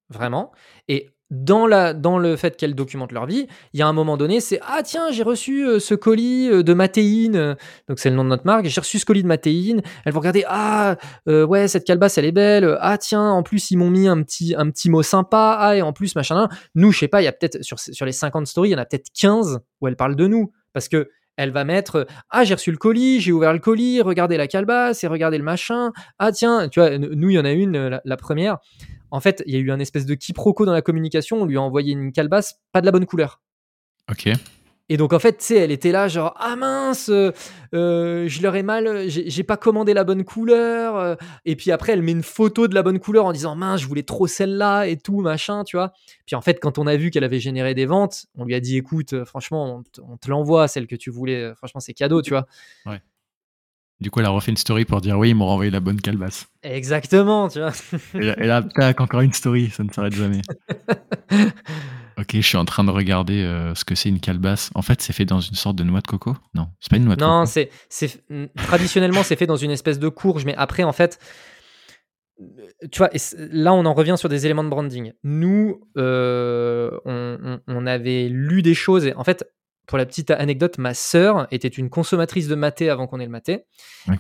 vraiment. 0.09 0.53
Et 0.87 1.11
dans, 1.35 1.67
la, 1.67 1.93
dans 1.93 2.19
le 2.19 2.37
fait 2.37 2.57
qu'elles 2.57 2.75
documentent 2.75 3.13
leur 3.13 3.27
vie, 3.27 3.47
il 3.73 3.81
y 3.81 3.83
a 3.83 3.87
un 3.87 3.93
moment 3.93 4.17
donné, 4.17 4.41
c'est 4.41 4.61
Ah, 4.63 4.83
tiens, 4.83 5.11
j'ai 5.11 5.23
reçu 5.23 5.67
euh, 5.67 5.79
ce 5.79 5.95
colis 5.95 6.49
euh, 6.51 6.63
de 6.63 6.75
Matéine. 6.75 7.57
Donc, 7.89 7.99
c'est 7.99 8.11
le 8.11 8.17
nom 8.17 8.25
de 8.25 8.29
notre 8.29 8.47
marque. 8.47 8.67
J'ai 8.67 8.81
reçu 8.81 8.99
ce 8.99 9.05
colis 9.05 9.23
de 9.23 9.29
Matéine. 9.29 9.83
Elles 10.05 10.13
vont 10.13 10.21
regarder 10.21 10.45
Ah, 10.47 10.97
euh, 11.29 11.45
ouais, 11.45 11.69
cette 11.69 11.85
calebasse, 11.85 12.19
elle 12.19 12.25
est 12.25 12.33
belle. 12.33 12.77
Ah, 12.81 12.99
tiens, 12.99 13.31
en 13.31 13.43
plus, 13.43 13.71
ils 13.71 13.77
m'ont 13.77 13.91
mis 13.91 14.09
un 14.09 14.23
petit, 14.23 14.55
un 14.57 14.71
petit 14.71 14.91
mot 14.91 15.03
sympa. 15.03 15.57
Ah, 15.59 15.77
et 15.77 15.83
en 15.83 15.93
plus, 15.93 16.15
machin. 16.17 16.35
nan. 16.35 16.49
Nous, 16.75 16.93
je 16.93 17.01
sais 17.01 17.09
pas, 17.09 17.23
il 17.23 17.25
y 17.25 17.29
a 17.29 17.33
peut-être 17.33 17.63
sur, 17.63 17.79
sur 17.79 18.07
les 18.07 18.13
50 18.13 18.47
stories, 18.47 18.71
il 18.71 18.73
y 18.73 18.77
en 18.77 18.79
a 18.79 18.85
peut-être 18.85 19.09
15 19.19 19.61
où 19.81 19.89
elle 19.89 19.97
parle 19.97 20.17
de 20.17 20.27
nous. 20.27 20.53
Parce 20.73 20.89
que 20.89 21.09
elle 21.37 21.51
va 21.51 21.65
mettre 21.65 22.07
Ah, 22.31 22.45
j'ai 22.45 22.55
reçu 22.55 22.71
le 22.71 22.77
colis, 22.77 23.21
j'ai 23.21 23.33
ouvert 23.33 23.53
le 23.53 23.59
colis, 23.59 24.01
regardez 24.01 24.37
la 24.37 24.47
calebasse 24.47 25.03
et 25.05 25.07
regardez 25.07 25.39
le 25.39 25.45
machin. 25.45 25.93
Ah, 26.19 26.33
tiens, 26.33 26.69
tu 26.69 26.81
vois, 26.81 26.97
nous, 26.99 27.31
il 27.31 27.35
y 27.35 27.39
en 27.39 27.45
a 27.45 27.53
une, 27.53 28.01
la 28.05 28.17
première. 28.17 28.59
En 29.15 29.21
fait, 29.21 29.45
il 29.47 29.55
y 29.55 29.57
a 29.57 29.61
eu 29.61 29.71
un 29.71 29.79
espèce 29.79 30.07
de 30.07 30.15
quiproquo 30.17 30.67
dans 30.67 30.73
la 30.73 30.83
communication. 30.83 31.41
On 31.41 31.45
lui 31.45 31.57
a 31.57 31.63
envoyé 31.63 31.93
une 31.93 32.11
calebasse 32.11 32.57
pas 32.73 32.81
de 32.81 32.87
la 32.87 32.91
bonne 32.91 33.07
couleur. 33.07 33.41
Ok. 34.11 34.29
Et 34.89 34.97
donc, 34.97 35.13
en 35.13 35.21
fait, 35.21 35.39
tu 35.39 35.45
sais, 35.45 35.57
elle 35.57 35.71
était 35.71 35.93
là, 35.93 36.09
genre, 36.09 36.35
ah 36.37 36.57
mince, 36.57 37.11
euh, 37.11 37.31
euh, 37.75 38.27
je 38.27 38.43
leur 38.43 38.57
ai 38.57 38.65
mal, 38.65 39.09
j'ai 39.09 39.45
pas 39.45 39.57
commandé 39.57 39.95
la 39.95 40.03
bonne 40.03 40.25
couleur. 40.25 40.97
euh. 40.97 41.15
Et 41.45 41.55
puis 41.55 41.71
après, 41.71 41.93
elle 41.93 42.03
met 42.03 42.11
une 42.11 42.25
photo 42.25 42.67
de 42.67 42.75
la 42.75 42.83
bonne 42.83 42.99
couleur 42.99 43.25
en 43.25 43.33
disant, 43.33 43.55
mince, 43.55 43.83
je 43.83 43.87
voulais 43.87 44.03
trop 44.03 44.27
celle-là 44.27 44.87
et 44.87 44.97
tout, 44.97 45.21
machin, 45.21 45.63
tu 45.63 45.77
vois. 45.77 45.93
Puis 46.27 46.35
en 46.35 46.41
fait, 46.41 46.59
quand 46.59 46.79
on 46.79 46.89
a 46.89 46.97
vu 46.97 47.13
qu'elle 47.13 47.25
avait 47.25 47.39
généré 47.39 47.73
des 47.75 47.87
ventes, 47.87 48.27
on 48.37 48.45
lui 48.45 48.57
a 48.57 48.61
dit, 48.61 48.77
écoute, 48.77 49.25
franchement, 49.25 49.85
on 50.03 50.17
te, 50.17 50.29
l'envoie, 50.29 50.67
celle 50.67 50.89
que 50.89 50.97
tu 50.97 51.11
voulais. 51.11 51.55
Franchement, 51.55 51.81
c'est 51.81 51.95
cadeau, 51.95 52.21
tu 52.21 52.31
vois. 52.31 52.49
Du 54.01 54.11
coup, 54.11 54.21
elle 54.21 54.27
a 54.27 54.31
refait 54.31 54.51
une 54.51 54.57
story 54.57 54.85
pour 54.85 55.01
dire 55.01 55.19
oui, 55.19 55.31
ils 55.31 55.35
m'ont 55.35 55.47
renvoyé 55.47 55.71
la 55.71 55.81
bonne 55.81 56.01
calebasse. 56.01 56.47
Exactement, 56.63 57.49
tu 57.49 57.61
vois. 57.61 57.73
Et 58.15 58.21
là, 58.25 58.35
et 58.43 58.47
là, 58.47 58.63
tac, 58.63 59.01
encore 59.01 59.21
une 59.21 59.33
story, 59.33 59.71
ça 59.71 59.83
ne 59.85 59.91
s'arrête 59.93 60.15
jamais. 60.15 60.41
Ok, 62.17 62.31
je 62.35 62.41
suis 62.43 62.57
en 62.57 62.65
train 62.65 62.85
de 62.85 62.91
regarder 62.93 63.43
euh, 63.43 63.75
ce 63.75 63.85
que 63.85 63.97
c'est 63.97 64.09
une 64.09 64.21
calebasse. 64.21 64.71
En 64.77 64.83
fait, 64.83 65.03
c'est 65.03 65.13
fait 65.13 65.25
dans 65.25 65.41
une 65.41 65.57
sorte 65.57 65.75
de 65.75 65.83
noix 65.83 66.01
de 66.01 66.07
coco? 66.07 66.37
Non, 66.55 66.69
c'est 66.79 66.89
pas 66.89 66.97
une 66.97 67.07
noix 67.07 67.17
de 67.17 67.21
Non, 67.21 67.45
coco. 67.45 67.67
c'est 67.89 68.23
traditionnellement 68.57 69.25
c'est 69.25 69.35
fait 69.35 69.47
dans 69.49 69.57
une 69.57 69.73
espèce 69.73 69.99
de 69.99 70.09
courge, 70.09 70.45
mais 70.45 70.55
après 70.57 70.85
en 70.85 70.93
fait, 70.93 71.19
euh, 72.41 72.45
tu 72.93 72.99
vois, 72.99 73.11
et 73.15 73.19
là 73.51 73.75
on 73.75 73.85
en 73.85 73.95
revient 73.95 74.15
sur 74.17 74.29
des 74.29 74.47
éléments 74.47 74.63
de 74.63 74.69
branding. 74.69 75.13
Nous, 75.25 75.81
euh, 75.99 76.93
on, 77.05 77.39
on- 77.43 77.61
on 77.67 77.87
avait 77.87 78.29
lu 78.29 78.63
des 78.63 78.75
choses 78.75 79.07
et 79.07 79.15
en 79.15 79.25
fait, 79.25 79.45
pour 79.87 79.99
la 79.99 80.07
petite 80.07 80.31
anecdote, 80.31 80.79
ma 80.79 80.95
sœur 80.95 81.47
était 81.51 81.69
une 81.69 81.91
consommatrice 81.91 82.49
de 82.49 82.55
maté 82.55 82.89
avant 82.89 83.07
qu'on 83.07 83.21
ait 83.21 83.25
le 83.25 83.31
maté. 83.31 83.65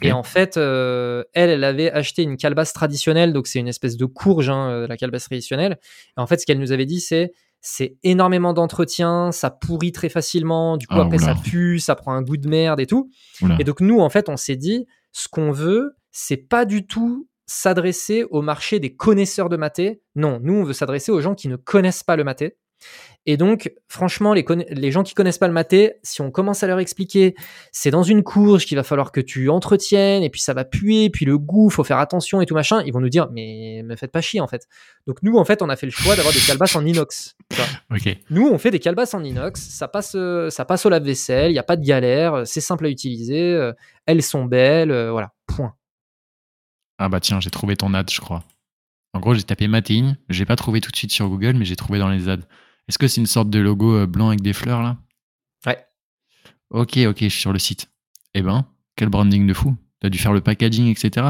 Et 0.02 0.12
en 0.12 0.22
fait, 0.22 0.56
euh, 0.56 1.24
elle, 1.32 1.50
elle 1.50 1.64
avait 1.64 1.90
acheté 1.90 2.22
une 2.22 2.36
calebasse 2.36 2.72
traditionnelle, 2.72 3.32
donc 3.32 3.46
c'est 3.46 3.60
une 3.60 3.68
espèce 3.68 3.96
de 3.96 4.04
courge, 4.04 4.50
hein, 4.50 4.70
euh, 4.70 4.86
la 4.86 4.96
calebasse 4.96 5.24
traditionnelle. 5.24 5.78
Et 6.16 6.20
en 6.20 6.26
fait, 6.26 6.38
ce 6.38 6.46
qu'elle 6.46 6.58
nous 6.58 6.72
avait 6.72 6.86
dit, 6.86 7.00
c'est 7.00 7.32
c'est 7.66 7.96
énormément 8.02 8.52
d'entretien, 8.52 9.32
ça 9.32 9.48
pourrit 9.48 9.92
très 9.92 10.10
facilement, 10.10 10.76
du 10.76 10.86
coup 10.86 10.96
Ah, 10.98 11.04
après 11.04 11.16
ça 11.16 11.34
pue, 11.34 11.78
ça 11.78 11.94
prend 11.94 12.12
un 12.12 12.20
goût 12.20 12.36
de 12.36 12.46
merde 12.46 12.78
et 12.78 12.86
tout. 12.86 13.10
Oula. 13.40 13.56
Et 13.58 13.64
donc 13.64 13.80
nous, 13.80 14.00
en 14.00 14.10
fait, 14.10 14.28
on 14.28 14.36
s'est 14.36 14.56
dit, 14.56 14.86
ce 15.12 15.28
qu'on 15.28 15.50
veut, 15.50 15.96
c'est 16.12 16.36
pas 16.36 16.66
du 16.66 16.86
tout 16.86 17.26
s'adresser 17.46 18.24
au 18.30 18.42
marché 18.42 18.80
des 18.80 18.94
connaisseurs 18.94 19.48
de 19.48 19.56
maté. 19.56 20.02
Non, 20.14 20.40
nous, 20.42 20.54
on 20.54 20.64
veut 20.64 20.74
s'adresser 20.74 21.10
aux 21.10 21.22
gens 21.22 21.34
qui 21.34 21.48
ne 21.48 21.56
connaissent 21.56 22.02
pas 22.02 22.16
le 22.16 22.24
maté. 22.24 22.58
Et 23.26 23.39
donc, 23.39 23.72
franchement, 23.89 24.35
les, 24.35 24.91
gens 24.91 25.03
qui 25.03 25.14
connaissent 25.14 25.39
pas 25.39 25.47
le 25.47 25.55
maté, 25.55 25.95
si 26.03 26.20
on 26.20 26.30
commence 26.30 26.62
à 26.62 26.66
leur 26.66 26.78
expliquer, 26.78 27.35
c'est 27.72 27.91
dans 27.91 28.03
une 28.03 28.22
courge 28.22 28.66
qu'il 28.66 28.76
va 28.76 28.82
falloir 28.82 29.12
que 29.12 29.20
tu 29.20 29.49
entretiennes, 29.49 30.22
et 30.22 30.28
puis 30.28 30.43
ça 30.43 30.53
va 30.53 30.64
puer, 30.64 31.09
puis 31.09 31.24
le 31.24 31.39
goût, 31.39 31.70
faut 31.70 31.85
faire 31.85 31.99
attention 31.99 32.43
et 32.43 32.47
tout 32.47 32.55
machin, 32.55 32.82
ils 32.85 32.93
vont 32.93 33.01
nous 33.01 33.09
dire, 33.09 33.28
mais 33.32 33.82
me 33.82 33.97
faites 33.97 34.12
pas 34.12 34.20
chier 34.20 34.41
en 34.41 34.47
fait. 34.47 34.68
Donc 35.07 35.22
nous, 35.22 35.39
en 35.39 35.45
fait, 35.47 35.62
on 35.62 35.70
a 35.70 35.76
fait 35.76 35.87
le 35.87 35.93
choix 35.93 36.16
d'avoir 36.16 36.35
des 36.35 36.41
calebasses 36.41 36.76
en 36.76 36.85
inox. 36.85 37.35
Nous, 38.28 38.47
on 38.47 38.59
fait 38.59 38.70
des 38.70 38.80
calebasses 38.80 39.14
en 39.14 39.24
inox, 39.24 39.59
ça 39.61 39.89
passe, 39.89 40.12
euh, 40.16 40.51
ça 40.51 40.66
passe 40.66 40.85
au 40.85 40.91
lave-vaisselle, 40.91 41.51
il 41.51 41.55
n'y 41.55 41.59
a 41.59 41.64
pas 41.64 41.76
de 41.76 41.85
galère, 41.85 42.35
euh, 42.35 42.45
c'est 42.45 42.61
simple 42.61 42.85
à 42.85 42.91
utiliser, 42.91 43.41
euh, 43.41 43.72
elles 44.05 44.22
sont 44.22 44.45
belles, 44.45 44.93
voilà, 45.11 45.32
point. 45.47 45.74
Ah 46.99 47.09
bah 47.09 47.20
tiens, 47.20 47.41
j'ai 47.41 47.51
trouvé 47.51 47.76
ton 47.76 47.95
ad, 47.95 48.11
je 48.11 48.20
crois. 48.20 48.45
En 49.14 49.20
gros, 49.20 49.32
j'ai 49.32 49.45
tapé 49.45 49.68
Matéine. 49.68 50.18
J'ai 50.28 50.45
pas 50.45 50.57
trouvé 50.57 50.80
tout 50.80 50.91
de 50.91 50.97
suite 50.97 51.12
sur 51.12 51.28
Google, 51.28 51.55
mais 51.55 51.64
j'ai 51.64 51.76
trouvé 51.76 52.01
dans 52.01 52.09
les 52.09 52.28
ads. 52.28 52.39
Est-ce 52.89 52.99
que 52.99 53.09
c'est 53.09 53.20
une 53.20 53.26
sorte 53.26 53.51
de 53.51 53.59
logo 53.59 53.95
euh, 53.97 54.07
blanc 54.07 54.28
avec 54.28 54.41
des 54.43 54.53
fleurs 54.53 54.82
là? 54.82 54.99
Ouais. 55.66 55.78
Ok, 56.70 56.99
ok, 56.99 57.16
je 57.20 57.28
suis 57.28 57.41
sur 57.41 57.53
le 57.53 57.59
site. 57.59 57.91
Eh 58.35 58.43
ben, 58.43 58.66
quel 58.97 59.09
branding 59.09 59.47
de 59.47 59.55
fou. 59.55 59.76
T'as 60.01 60.09
dû 60.11 60.18
faire 60.18 60.32
le 60.32 60.41
packaging, 60.41 60.87
etc. 60.89 61.26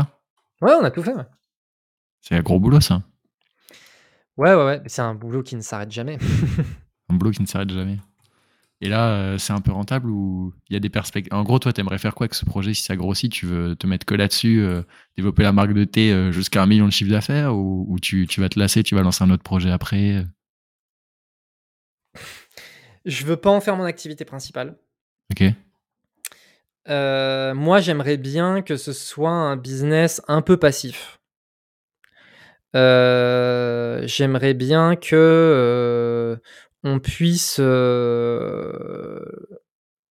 Ouais, 0.60 0.72
on 0.80 0.84
a 0.84 0.90
tout 0.90 1.02
fait. 1.02 1.14
Ouais, 1.14 1.24
C'est 2.20 2.34
un 2.34 2.40
gros 2.42 2.58
boulot 2.58 2.80
ça. 2.80 3.02
ouais, 4.36 4.54
ouais, 4.54 4.64
ouais. 4.64 4.82
c'est 4.86 5.02
un 5.02 5.14
boulot 5.14 5.42
qui 5.42 5.54
ne 5.56 5.60
s'arrête 5.60 5.92
jamais. 5.92 6.18
Un 7.10 7.16
boulot 7.16 7.32
qui 7.32 7.42
ne 7.42 7.46
s'arrête 7.46 7.70
jamais. 7.70 7.98
Et 8.80 8.88
là, 8.88 9.08
euh, 9.10 9.38
c'est 9.38 9.52
un 9.52 9.60
peu 9.60 9.70
rentable 9.72 10.08
ou 10.10 10.54
il 10.70 10.72
y 10.72 10.76
a 10.76 10.80
des 10.80 10.88
perspectives 10.88 11.32
En 11.34 11.42
gros, 11.44 11.58
toi, 11.58 11.70
t'aimerais 11.72 11.98
faire 11.98 12.14
quoi 12.14 12.24
avec 12.24 12.34
ce 12.34 12.46
projet? 12.46 12.72
Si 12.72 12.82
ça 12.82 12.96
grossit 12.96 13.30
Tu 13.30 13.44
veux 13.46 13.76
te 13.76 13.86
mettre 13.86 14.06
que 14.06 14.14
là-dessus, 14.14 14.60
euh, 14.62 14.82
développer 15.16 15.42
la 15.42 15.52
marque 15.52 15.74
de 15.74 15.84
thé 15.84 16.32
jusqu'à 16.32 16.62
un 16.62 16.66
million 16.66 16.86
de 16.86 16.90
chiffre 16.90 17.10
d'affaires 17.10 17.54
ou, 17.54 17.84
ou 17.88 17.98
tu, 18.00 18.26
tu 18.26 18.40
vas 18.40 18.48
te 18.48 18.58
lasser, 18.58 18.82
tu 18.82 18.94
vas 18.94 19.02
lancer 19.02 19.22
un 19.22 19.30
autre 19.30 19.42
projet 19.42 19.70
après 19.70 20.26
Je 23.04 23.24
veux 23.24 23.36
pas 23.36 23.50
en 23.50 23.60
faire 23.60 23.76
mon 23.76 23.84
activité 23.84 24.24
principale. 24.24 24.76
Ok. 25.32 25.44
Euh, 26.88 27.54
moi, 27.54 27.80
j'aimerais 27.80 28.16
bien 28.16 28.62
que 28.62 28.76
ce 28.76 28.92
soit 28.92 29.30
un 29.30 29.56
business 29.56 30.20
un 30.28 30.42
peu 30.42 30.56
passif. 30.58 31.18
Euh, 32.76 34.02
j'aimerais 34.06 34.54
bien 34.54 34.96
que 34.96 35.14
euh, 35.14 36.36
on 36.82 36.98
puisse 36.98 37.58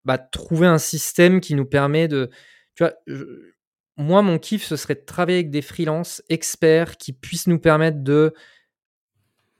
bah, 0.06 0.18
trouver 0.18 0.68
un 0.68 0.78
système 0.78 1.42
qui 1.42 1.56
nous 1.56 1.66
permet 1.66 2.08
de. 2.08 2.30
Tu 2.76 2.84
vois, 2.84 2.94
je- 3.08 3.26
moi, 3.98 4.22
mon 4.24 4.40
kiff, 4.40 4.64
ce 4.64 4.76
serait 4.76 4.96
de 4.96 5.02
travailler 5.06 5.38
avec 5.40 5.52
des 5.52 5.62
freelances 5.62 6.24
experts 6.30 6.98
qui 6.98 7.14
puissent 7.14 7.46
nous 7.48 7.60
permettre 7.60 8.00
de 8.04 8.34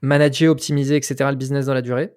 manager, 0.02 0.52
optimiser, 0.52 0.96
etc. 0.96 1.30
le 1.30 1.38
business 1.38 1.68
dans 1.68 1.74
la 1.76 1.84
durée 1.84 2.14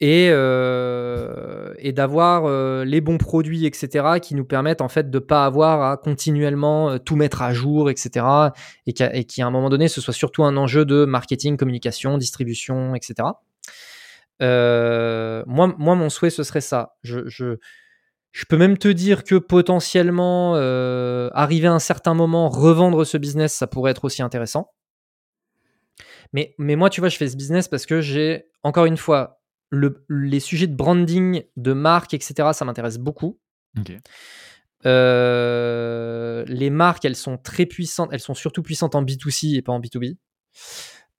et, 0.00 0.28
euh, 0.30 1.72
et 1.78 1.92
d'avoir 1.92 2.44
euh, 2.46 2.84
les 2.84 3.00
bons 3.00 3.18
produits, 3.18 3.64
etc., 3.64 4.18
qui 4.20 4.34
nous 4.34 4.44
permettent 4.44 4.80
en 4.80 4.88
fait 4.88 5.10
de 5.10 5.18
pas 5.18 5.44
avoir 5.44 5.82
à 5.82 5.96
continuellement 5.96 6.90
euh, 6.90 6.98
tout 6.98 7.16
mettre 7.16 7.42
à 7.42 7.52
jour, 7.52 7.90
etc., 7.90 8.26
et 8.86 8.92
qu'à 8.92 9.14
et 9.14 9.26
un 9.42 9.50
moment 9.50 9.70
donné, 9.70 9.88
ce 9.88 10.00
soit 10.00 10.14
surtout 10.14 10.44
un 10.44 10.56
enjeu 10.56 10.84
de 10.84 11.04
marketing, 11.04 11.56
communication, 11.56 12.18
distribution, 12.18 12.94
etc. 12.94 13.28
Moi, 14.40 15.74
moi, 15.78 15.94
mon 15.94 16.10
souhait, 16.10 16.30
ce 16.30 16.42
serait 16.42 16.60
ça. 16.60 16.96
Je, 17.02 17.20
je, 17.26 17.58
je 18.32 18.44
peux 18.46 18.56
même 18.56 18.76
te 18.76 18.88
dire 18.88 19.22
que 19.22 19.36
potentiellement, 19.36 20.54
arriver 21.32 21.68
à 21.68 21.72
un 21.72 21.78
certain 21.78 22.14
moment, 22.14 22.48
revendre 22.48 23.06
ce 23.06 23.16
business, 23.16 23.54
ça 23.54 23.68
pourrait 23.68 23.92
être 23.92 24.04
aussi 24.04 24.22
intéressant. 24.22 24.72
Mais, 26.32 26.54
mais 26.58 26.74
moi, 26.74 26.90
tu 26.90 27.00
vois, 27.00 27.08
je 27.08 27.16
fais 27.16 27.28
ce 27.28 27.36
business 27.36 27.68
parce 27.68 27.86
que 27.86 28.00
j'ai, 28.00 28.46
encore 28.64 28.86
une 28.86 28.96
fois, 28.96 29.40
le- 29.70 30.04
les 30.08 30.40
sujets 30.40 30.66
de 30.66 30.74
branding, 30.74 31.42
de 31.56 31.72
marque, 31.72 32.14
etc., 32.14 32.52
ça 32.52 32.64
m'intéresse 32.64 32.98
beaucoup. 32.98 33.38
Euh, 34.86 36.44
les 36.46 36.70
marques, 36.70 37.04
elles 37.04 37.16
sont 37.16 37.38
très 37.38 37.66
puissantes. 37.66 38.10
Elles 38.12 38.20
sont 38.20 38.34
surtout 38.34 38.62
puissantes 38.62 38.94
en 38.94 39.02
B2C 39.02 39.54
et 39.56 39.62
pas 39.62 39.72
en 39.72 39.80
B2B. 39.80 40.16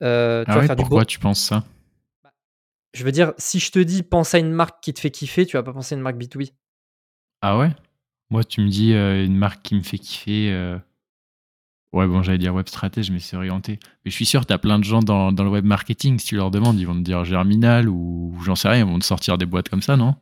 Euh, 0.03 0.43
tu 0.43 0.51
ah 0.51 0.55
vas 0.55 0.61
ouais, 0.61 0.67
faire 0.67 0.75
du 0.75 0.83
pourquoi 0.83 1.05
tu 1.05 1.19
penses 1.19 1.41
ça? 1.41 1.63
Je 2.93 3.03
veux 3.03 3.11
dire, 3.11 3.33
si 3.37 3.59
je 3.59 3.71
te 3.71 3.79
dis 3.79 4.03
pense 4.03 4.33
à 4.33 4.39
une 4.39 4.51
marque 4.51 4.81
qui 4.81 4.93
te 4.93 4.99
fait 4.99 5.11
kiffer, 5.11 5.45
tu 5.45 5.57
vas 5.57 5.63
pas 5.63 5.73
penser 5.73 5.95
à 5.95 5.97
une 5.97 6.03
marque 6.03 6.17
B2B. 6.17 6.51
Ah 7.41 7.57
ouais? 7.57 7.69
Moi, 8.29 8.43
tu 8.43 8.61
me 8.61 8.69
dis 8.69 8.93
euh, 8.93 9.23
une 9.25 9.35
marque 9.35 9.61
qui 9.63 9.75
me 9.75 9.81
fait 9.81 9.99
kiffer. 9.99 10.51
Ouais, 11.95 12.07
bon, 12.07 12.21
j'allais 12.21 12.37
dire 12.37 12.53
web 12.53 12.67
stratège, 12.67 13.09
mais 13.09 13.19
c'est 13.19 13.37
orienté. 13.37 13.79
Mais 14.03 14.11
je 14.11 14.15
suis 14.15 14.25
sûr, 14.25 14.45
tu 14.45 14.51
as 14.53 14.57
plein 14.57 14.77
de 14.79 14.83
gens 14.83 14.99
dans, 14.99 15.31
dans 15.31 15.43
le 15.45 15.49
web 15.49 15.63
marketing. 15.63 16.19
Si 16.19 16.25
tu 16.27 16.35
leur 16.35 16.51
demandes, 16.51 16.77
ils 16.77 16.85
vont 16.85 16.93
te 16.93 16.99
dire 16.99 17.23
Germinal 17.23 17.87
ou 17.87 18.35
j'en 18.43 18.55
sais 18.55 18.67
rien, 18.67 18.85
ils 18.85 18.91
vont 18.91 18.99
te 18.99 19.05
sortir 19.05 19.37
des 19.37 19.45
boîtes 19.45 19.69
comme 19.69 19.81
ça, 19.81 19.95
non? 19.95 20.15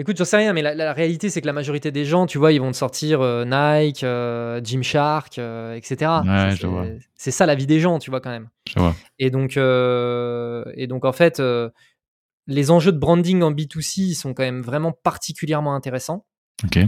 Écoute, 0.00 0.16
j'en 0.16 0.24
sais 0.24 0.36
rien, 0.36 0.52
mais 0.52 0.62
la, 0.62 0.76
la 0.76 0.92
réalité, 0.92 1.28
c'est 1.28 1.40
que 1.40 1.46
la 1.48 1.52
majorité 1.52 1.90
des 1.90 2.04
gens, 2.04 2.26
tu 2.26 2.38
vois, 2.38 2.52
ils 2.52 2.60
vont 2.60 2.70
te 2.70 2.76
sortir 2.76 3.20
euh, 3.20 3.44
Nike, 3.44 4.04
euh, 4.04 4.60
Gymshark, 4.62 5.40
euh, 5.40 5.74
etc. 5.74 6.22
Ouais, 6.24 6.98
C'est- 7.16 7.32
ça 7.32 7.46
la 7.46 7.56
vie 7.56 7.66
des 7.66 7.80
gens, 7.80 7.98
tu 7.98 8.10
vois, 8.10 8.20
quand 8.20 8.30
même. 8.30 8.48
Je 8.68 8.78
vois. 8.78 8.94
Et 9.18 9.30
donc, 9.30 9.56
euh, 9.56 10.62
et 10.76 10.86
donc 10.86 11.04
en 11.04 11.12
fait, 11.12 11.42
les 12.46 12.70
enjeux 12.70 12.92
de 12.92 12.98
branding 12.98 13.42
en 13.42 13.50
B2C 13.50 14.02
ils 14.02 14.14
sont 14.14 14.34
quand 14.34 14.44
même 14.44 14.62
vraiment 14.62 14.92
particulièrement 14.92 15.74
intéressants, 15.74 16.26
Ok. 16.64 16.78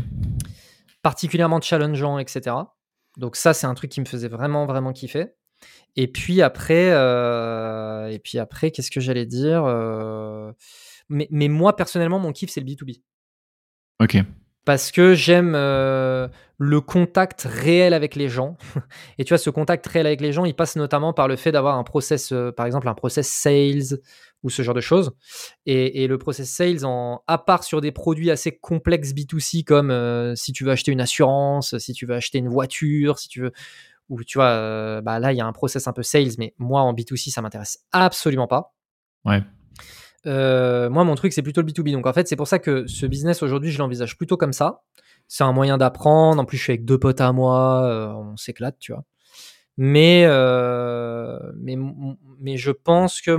particulièrement 1.03 1.61
challengeants, 1.61 2.21
etc. 2.21 2.55
Donc 3.21 3.37
ça, 3.37 3.53
c'est 3.53 3.67
un 3.67 3.75
truc 3.75 3.91
qui 3.91 4.01
me 4.01 4.07
faisait 4.07 4.29
vraiment, 4.29 4.67
vraiment 4.67 4.93
kiffer. 4.93 5.27
Et 5.95 6.09
puis 6.09 6.41
après, 6.41 6.91
euh, 6.91 8.09
et 8.09 8.19
puis 8.19 8.39
après, 8.39 8.71
qu'est-ce 8.71 8.91
que 8.91 9.01
j'allais 9.01 9.27
dire 9.27 9.63
Euh, 9.67 10.53
mais, 11.11 11.29
mais 11.31 11.49
moi, 11.49 11.77
personnellement, 11.77 12.19
mon 12.19 12.33
kiff, 12.33 12.51
c'est 12.51 12.61
le 12.61 12.67
B2B. 12.67 13.03
Ok. 14.01 14.17
Parce 14.65 14.91
que 14.91 15.15
j'aime 15.15 15.55
euh, 15.55 16.29
le 16.57 16.81
contact 16.81 17.43
réel 17.43 17.93
avec 17.93 18.15
les 18.15 18.29
gens. 18.29 18.57
Et 19.19 19.25
tu 19.25 19.31
vois, 19.31 19.39
ce 19.39 19.51
contact 19.51 19.87
réel 19.87 20.07
avec 20.07 20.23
les 20.23 20.33
gens, 20.33 20.47
il 20.47 20.55
passe 20.55 20.77
notamment 20.77 21.13
par 21.13 21.29
le 21.29 21.37
fait 21.37 21.53
d'avoir 21.53 21.77
un 21.77 21.85
process, 21.85 22.33
par 22.57 22.65
exemple, 22.65 22.89
un 22.89 22.95
process 22.95 23.29
sales 23.29 23.99
ou 24.43 24.51
ce 24.51 24.63
genre 24.63 24.75
de 24.75 24.81
choses. 24.81 25.13
Et, 25.67 26.03
et 26.03 26.07
le 26.07 26.19
process 26.19 26.51
sales, 26.51 26.85
en, 26.85 27.23
à 27.27 27.39
part 27.39 27.65
sur 27.65 27.81
des 27.81 27.93
produits 27.93 28.31
assez 28.31 28.57
complexes 28.57 29.13
B2C, 29.13 29.65
comme 29.65 29.91
euh, 29.91 30.35
si 30.35 30.53
tu 30.53 30.65
veux 30.65 30.71
acheter 30.71 30.93
une 30.93 31.01
assurance, 31.01 31.77
si 31.79 31.93
tu 31.93 32.07
veux 32.07 32.15
acheter 32.15 32.39
une 32.39 32.49
voiture, 32.49 33.19
si 33.19 33.29
tu 33.29 33.41
veux. 33.43 33.53
Ou 34.09 34.25
tu 34.25 34.39
vois, 34.39 34.49
euh, 34.49 35.01
bah 35.01 35.21
là, 35.21 35.33
il 35.33 35.37
y 35.39 35.41
a 35.41 35.47
un 35.47 35.53
process 35.53 35.87
un 35.87 35.93
peu 35.93 36.03
sales, 36.03 36.33
mais 36.39 36.55
moi, 36.59 36.83
en 36.83 36.93
B2C, 36.95 37.31
ça 37.31 37.43
m'intéresse 37.43 37.79
absolument 37.93 38.49
pas. 38.49 38.75
Ouais. 39.25 39.43
Euh, 40.27 40.91
moi, 40.91 41.05
mon 41.05 41.15
truc, 41.15 41.33
c'est 41.33 41.43
plutôt 41.43 41.61
le 41.61 41.69
B2B. 41.69 41.93
Donc, 41.93 42.07
en 42.07 42.13
fait, 42.13 42.27
c'est 42.27 42.37
pour 42.37 42.49
ça 42.49 42.59
que 42.59 42.87
ce 42.89 43.07
business, 43.07 43.43
aujourd'hui, 43.43 43.71
je 43.71 43.79
l'envisage 43.79 44.17
plutôt 44.17 44.37
comme 44.37 44.53
ça. 44.53 44.83
C'est 45.29 45.45
un 45.45 45.53
moyen 45.53 45.79
d'apprendre. 45.79 46.43
En 46.43 46.45
plus, 46.45 46.57
je 46.57 46.63
suis 46.65 46.73
avec 46.73 46.85
deux 46.85 46.99
potes 46.99 47.21
à 47.21 47.33
moi. 47.33 48.17
on 48.19 48.37
s'éclate, 48.37 48.79
tu 48.81 48.93
vois. 48.93 49.05
Mais, 49.77 50.27
mais, 51.57 51.79
mais 52.41 52.57
je 52.57 52.73
pense 52.73 53.21
que 53.21 53.39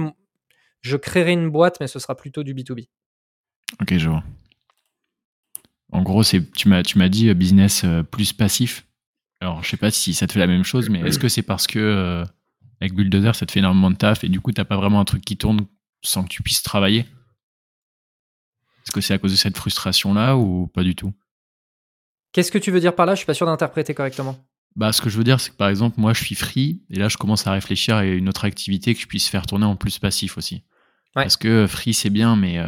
je 0.82 0.98
créerai 0.98 1.34
une 1.34 1.50
boîte, 1.50 1.78
mais 1.80 1.88
ce 1.88 2.00
sera 2.00 2.16
plutôt 2.16 2.44
du 2.44 2.54
B2B. 2.54 2.88
Ok, 3.82 3.98
je 3.98 4.10
vois. 4.10 4.24
En 5.92 6.04
gros, 6.04 6.24
c'est 6.24 6.52
tu 6.54 6.70
m'as 6.70 6.84
tu 6.84 6.98
m'as 6.98 7.10
dit 7.10 7.30
euh, 7.30 7.34
business 7.34 7.84
euh, 7.84 8.04
plus 8.04 8.34
passif. 8.34 8.86
Alors, 9.42 9.64
je 9.64 9.70
sais 9.70 9.78
pas 9.78 9.92
si 9.92 10.14
ça 10.14 10.28
te 10.28 10.34
fait 10.34 10.40
la 10.40 10.48
même 10.48 10.64
chose, 10.64 10.90
mais 10.90 11.00
est-ce 11.02 11.20
que 11.20 11.28
c'est 11.28 11.42
parce 11.42 11.68
que 11.68 11.80
euh, 11.80 12.24
avec 12.80 12.94
Bulldozer, 12.94 13.36
ça 13.36 13.46
te 13.46 13.52
fait 13.52 13.60
énormément 13.60 13.90
de 13.90 13.96
taf 13.96 14.24
et 14.24 14.30
du 14.30 14.40
coup, 14.40 14.52
t'as 14.52 14.66
pas 14.66 14.78
vraiment 14.78 15.00
un 15.00 15.06
truc 15.06 15.24
qui 15.24 15.36
tourne 15.36 15.66
sans 16.04 16.24
que 16.24 16.30
tu 16.30 16.44
puisses 16.44 16.62
travailler? 16.62 17.06
Est-ce 18.84 18.92
que 18.92 19.02
c'est 19.02 19.14
à 19.14 19.18
cause 19.18 19.32
de 19.32 19.38
cette 19.38 19.58
frustration-là 19.58 20.38
ou 20.38 20.68
pas 20.68 20.84
du 20.84 20.96
tout? 20.96 21.14
Qu'est-ce 22.32 22.52
que 22.52 22.58
tu 22.58 22.72
veux 22.72 22.80
dire 22.80 22.96
par 22.96 23.06
là? 23.06 23.14
Je 23.14 23.18
suis 23.18 23.26
pas 23.26 23.34
sûr 23.34 23.46
d'interpréter 23.46 23.94
correctement. 23.94 24.38
Bah, 24.76 24.94
ce 24.94 25.02
que 25.02 25.10
je 25.10 25.18
veux 25.18 25.24
dire, 25.24 25.40
c'est 25.40 25.52
que 25.52 25.58
par 25.58 25.70
exemple, 25.70 26.00
moi, 26.00 26.14
je 26.14 26.24
suis 26.24 26.36
free 26.36 26.82
et 26.90 26.96
là, 26.98 27.10
je 27.10 27.18
commence 27.18 27.46
à 27.46 27.52
réfléchir 27.52 27.96
à 27.96 28.06
une 28.06 28.30
autre 28.30 28.46
activité 28.46 28.94
que 28.96 29.02
je 29.02 29.08
puisse 29.08 29.28
faire 29.28 29.46
tourner 29.46 29.66
en 29.66 29.76
plus 29.76 30.00
passif 30.00 30.38
aussi. 30.38 30.64
Ouais. 31.16 31.24
Parce 31.24 31.38
que 31.38 31.68
free, 31.68 31.94
c'est 31.94 32.10
bien, 32.10 32.36
mais 32.36 32.58
euh, 32.60 32.68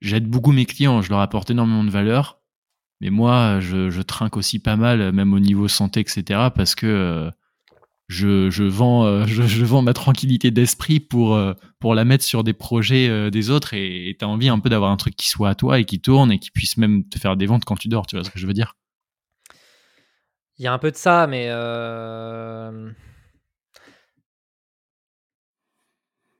j'aide 0.00 0.28
beaucoup 0.28 0.52
mes 0.52 0.66
clients, 0.66 1.02
je 1.02 1.10
leur 1.10 1.20
apporte 1.20 1.50
énormément 1.50 1.84
de 1.84 1.90
valeur. 1.90 2.40
Mais 3.00 3.10
moi, 3.10 3.60
je, 3.60 3.90
je 3.90 4.02
trinque 4.02 4.36
aussi 4.36 4.58
pas 4.60 4.76
mal, 4.76 5.12
même 5.12 5.34
au 5.34 5.40
niveau 5.40 5.68
santé, 5.68 6.00
etc. 6.00 6.50
Parce 6.50 6.74
que 6.74 6.86
euh, 6.86 7.30
je, 8.08 8.50
je, 8.50 8.64
vends, 8.64 9.04
euh, 9.06 9.24
je, 9.28 9.44
je 9.44 9.64
vends 9.64 9.82
ma 9.82 9.94
tranquillité 9.94 10.50
d'esprit 10.50 11.00
pour, 11.00 11.34
euh, 11.36 11.54
pour 11.80 11.94
la 11.94 12.04
mettre 12.04 12.24
sur 12.24 12.44
des 12.44 12.54
projets 12.54 13.08
euh, 13.08 13.30
des 13.30 13.50
autres 13.50 13.74
et 13.74 14.16
tu 14.18 14.24
as 14.24 14.28
envie 14.28 14.48
un 14.48 14.60
peu 14.60 14.68
d'avoir 14.70 14.90
un 14.92 14.96
truc 14.98 15.16
qui 15.16 15.28
soit 15.28 15.50
à 15.50 15.54
toi 15.56 15.80
et 15.80 15.84
qui 15.86 16.00
tourne 16.00 16.32
et 16.32 16.38
qui 16.38 16.50
puisse 16.50 16.76
même 16.78 17.08
te 17.08 17.18
faire 17.18 17.36
des 17.36 17.46
ventes 17.46 17.64
quand 17.64 17.76
tu 17.76 17.88
dors, 17.88 18.06
tu 18.06 18.16
vois 18.16 18.24
ce 18.24 18.30
que 18.30 18.38
je 18.40 18.46
veux 18.46 18.54
dire? 18.54 18.74
Il 20.58 20.64
y 20.64 20.66
a 20.66 20.72
un 20.74 20.78
peu 20.78 20.90
de 20.90 20.96
ça, 20.96 21.26
mais. 21.26 21.46
euh, 21.48 22.90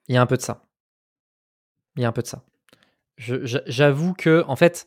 Il 0.09 0.15
y 0.15 0.19
a 0.19 0.23
un 0.23 0.27
peu 0.27 0.37
de 0.37 0.43
ça. 0.43 0.68
Il 1.99 2.03
y 2.03 2.05
a 2.05 2.09
un 2.09 2.13
peu 2.13 2.23
de 2.23 2.29
ça. 2.29 2.45
J'avoue 3.19 4.15
que, 4.15 4.45
en 4.47 4.55
fait, 4.55 4.87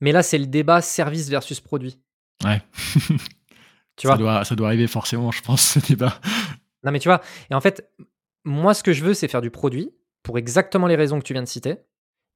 mais 0.00 0.10
là, 0.10 0.22
c'est 0.22 0.38
le 0.38 0.46
débat 0.46 0.80
service 0.80 1.28
versus 1.28 1.60
produit. 1.60 2.00
Ouais. 2.44 2.60
Tu 3.96 4.06
vois? 4.06 4.16
Ça, 4.16 4.18
doit, 4.18 4.44
ça 4.44 4.54
doit 4.54 4.66
arriver 4.66 4.86
forcément, 4.88 5.30
je 5.30 5.40
pense, 5.40 5.62
ce 5.62 5.78
débat. 5.78 6.20
Non, 6.84 6.92
mais 6.92 6.98
tu 6.98 7.08
vois, 7.08 7.22
et 7.50 7.54
en 7.54 7.62
fait, 7.62 7.90
moi, 8.44 8.74
ce 8.74 8.82
que 8.82 8.92
je 8.92 9.02
veux, 9.02 9.14
c'est 9.14 9.26
faire 9.26 9.40
du 9.40 9.50
produit 9.50 9.90
pour 10.22 10.36
exactement 10.36 10.86
les 10.86 10.96
raisons 10.96 11.18
que 11.18 11.24
tu 11.24 11.32
viens 11.32 11.42
de 11.42 11.48
citer. 11.48 11.76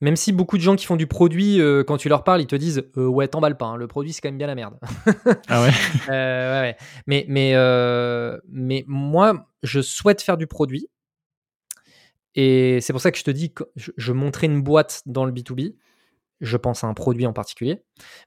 Même 0.00 0.16
si 0.16 0.32
beaucoup 0.32 0.56
de 0.56 0.62
gens 0.62 0.74
qui 0.74 0.86
font 0.86 0.96
du 0.96 1.06
produit, 1.06 1.60
euh, 1.60 1.84
quand 1.84 1.98
tu 1.98 2.08
leur 2.08 2.24
parles, 2.24 2.40
ils 2.40 2.46
te 2.46 2.56
disent 2.56 2.82
euh, 2.96 3.06
Ouais, 3.06 3.28
t'emballes 3.28 3.58
pas, 3.58 3.66
hein, 3.66 3.76
le 3.76 3.86
produit, 3.88 4.14
c'est 4.14 4.22
quand 4.22 4.30
même 4.30 4.38
bien 4.38 4.46
la 4.46 4.54
merde. 4.54 4.78
Ah 5.48 5.60
ouais? 5.60 5.70
Euh, 6.08 6.62
ouais, 6.62 6.68
ouais. 6.68 6.76
Mais, 7.06 7.26
mais, 7.28 7.54
mais 8.48 8.84
moi, 8.86 9.50
je 9.62 9.82
souhaite 9.82 10.22
faire 10.22 10.38
du 10.38 10.46
produit. 10.46 10.88
Et 12.34 12.80
c'est 12.80 12.92
pour 12.92 13.02
ça 13.02 13.10
que 13.10 13.18
je 13.18 13.24
te 13.24 13.30
dis 13.30 13.52
que 13.52 13.64
je, 13.76 14.12
montrais 14.12 14.46
une 14.46 14.62
boîte 14.62 15.02
dans 15.06 15.24
le 15.24 15.32
B2B. 15.32 15.74
Je 16.40 16.56
pense 16.56 16.84
à 16.84 16.86
un 16.86 16.94
produit 16.94 17.26
en 17.26 17.32
particulier. 17.32 17.82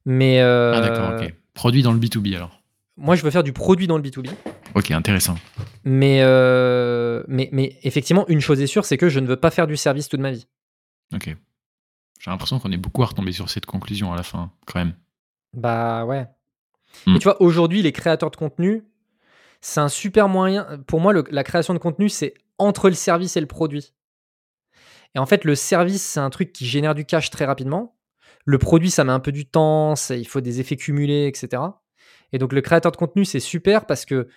Mais 0.06 0.42
euh, 0.42 0.74
Ah 0.76 0.82
d'accord, 0.82 1.14
ok. 1.22 1.34
Produit 1.54 1.84
dans 1.84 1.94
le 1.94 2.00
B2B 2.00 2.36
alors. 2.36 2.62
moi, 2.98 3.16
je 3.16 3.24
veux 3.24 3.32
faire 3.32 3.44
du 3.44 3.54
produit 3.54 3.88
dans 3.88 3.98
le 3.98 4.04
B2B. 4.04 4.30
Ok, 4.76 4.92
intéressant. 4.92 5.36
Mais, 5.84 6.20
euh, 6.22 7.24
mais, 7.28 7.50
mais 7.52 7.78
effectivement, 7.84 8.28
une 8.28 8.42
chose 8.42 8.60
est 8.62 8.68
sûre, 8.68 8.86
c'est 8.86 8.98
que 8.98 9.10
je 9.10 9.20
ne 9.20 9.28
veux 9.28 9.36
pas 9.36 9.52
faire 9.52 9.68
du 9.68 9.78
service 9.78 10.10
toute 10.10 10.20
ma 10.20 10.32
vie. 10.32 10.48
Ok. 11.14 11.36
J'ai 12.20 12.32
l'impression 12.32 12.60
qu'on 12.60 12.72
est 12.72 12.78
beaucoup 12.78 13.04
à 13.04 13.08
retomber 13.08 13.32
sur 13.32 13.50
cette 13.50 13.66
conclusion 13.66 14.14
à 14.14 14.16
la 14.16 14.24
fin, 14.24 14.52
quand 14.66 14.80
même. 14.80 14.94
Bah 15.54 16.06
ouais. 16.06 16.26
Hmm. 17.06 17.16
Et 17.16 17.20
tu 17.20 17.24
vois, 17.26 17.42
aujourd'hui, 17.42 17.82
les 17.82 17.92
créateurs 17.92 18.32
de 18.32 18.36
contenu, 18.36 18.84
c'est 19.62 19.80
un 19.80 19.90
super 19.90 20.28
moyen. 20.30 20.66
Pour 20.88 21.00
moi, 21.02 21.14
le- 21.14 21.26
la 21.32 21.44
création 21.44 21.74
de 21.74 21.80
contenu, 21.80 22.10
c'est 22.10 22.34
entre 22.58 22.90
le 22.90 22.96
service 22.96 23.36
et 23.38 23.42
le 23.42 23.48
produit. 23.48 23.94
Et 25.16 25.20
en 25.20 25.26
fait, 25.26 25.44
le 25.46 25.56
service, 25.56 26.02
c'est 26.02 26.20
un 26.20 26.30
truc 26.30 26.54
qui 26.54 26.66
génère 26.66 26.96
du 26.96 27.06
cash 27.06 27.30
très 27.30 27.46
rapidement. 27.46 27.96
Le 28.46 28.58
produit, 28.58 28.90
ça 28.90 29.04
met 29.04 29.12
un 29.12 29.20
peu 29.20 29.32
du 29.32 29.46
temps, 29.46 29.94
il 30.10 30.28
faut 30.28 30.42
des 30.42 30.60
effets 30.60 30.76
cumulés, 30.76 31.28
etc. 31.28 31.62
Et 32.32 32.40
donc, 32.40 32.52
le 32.52 32.62
créateur 32.62 32.92
de 32.92 32.98
contenu, 32.98 33.26
c'est 33.26 33.40
super 33.40 33.86
parce 33.86 34.06
que 34.06 34.28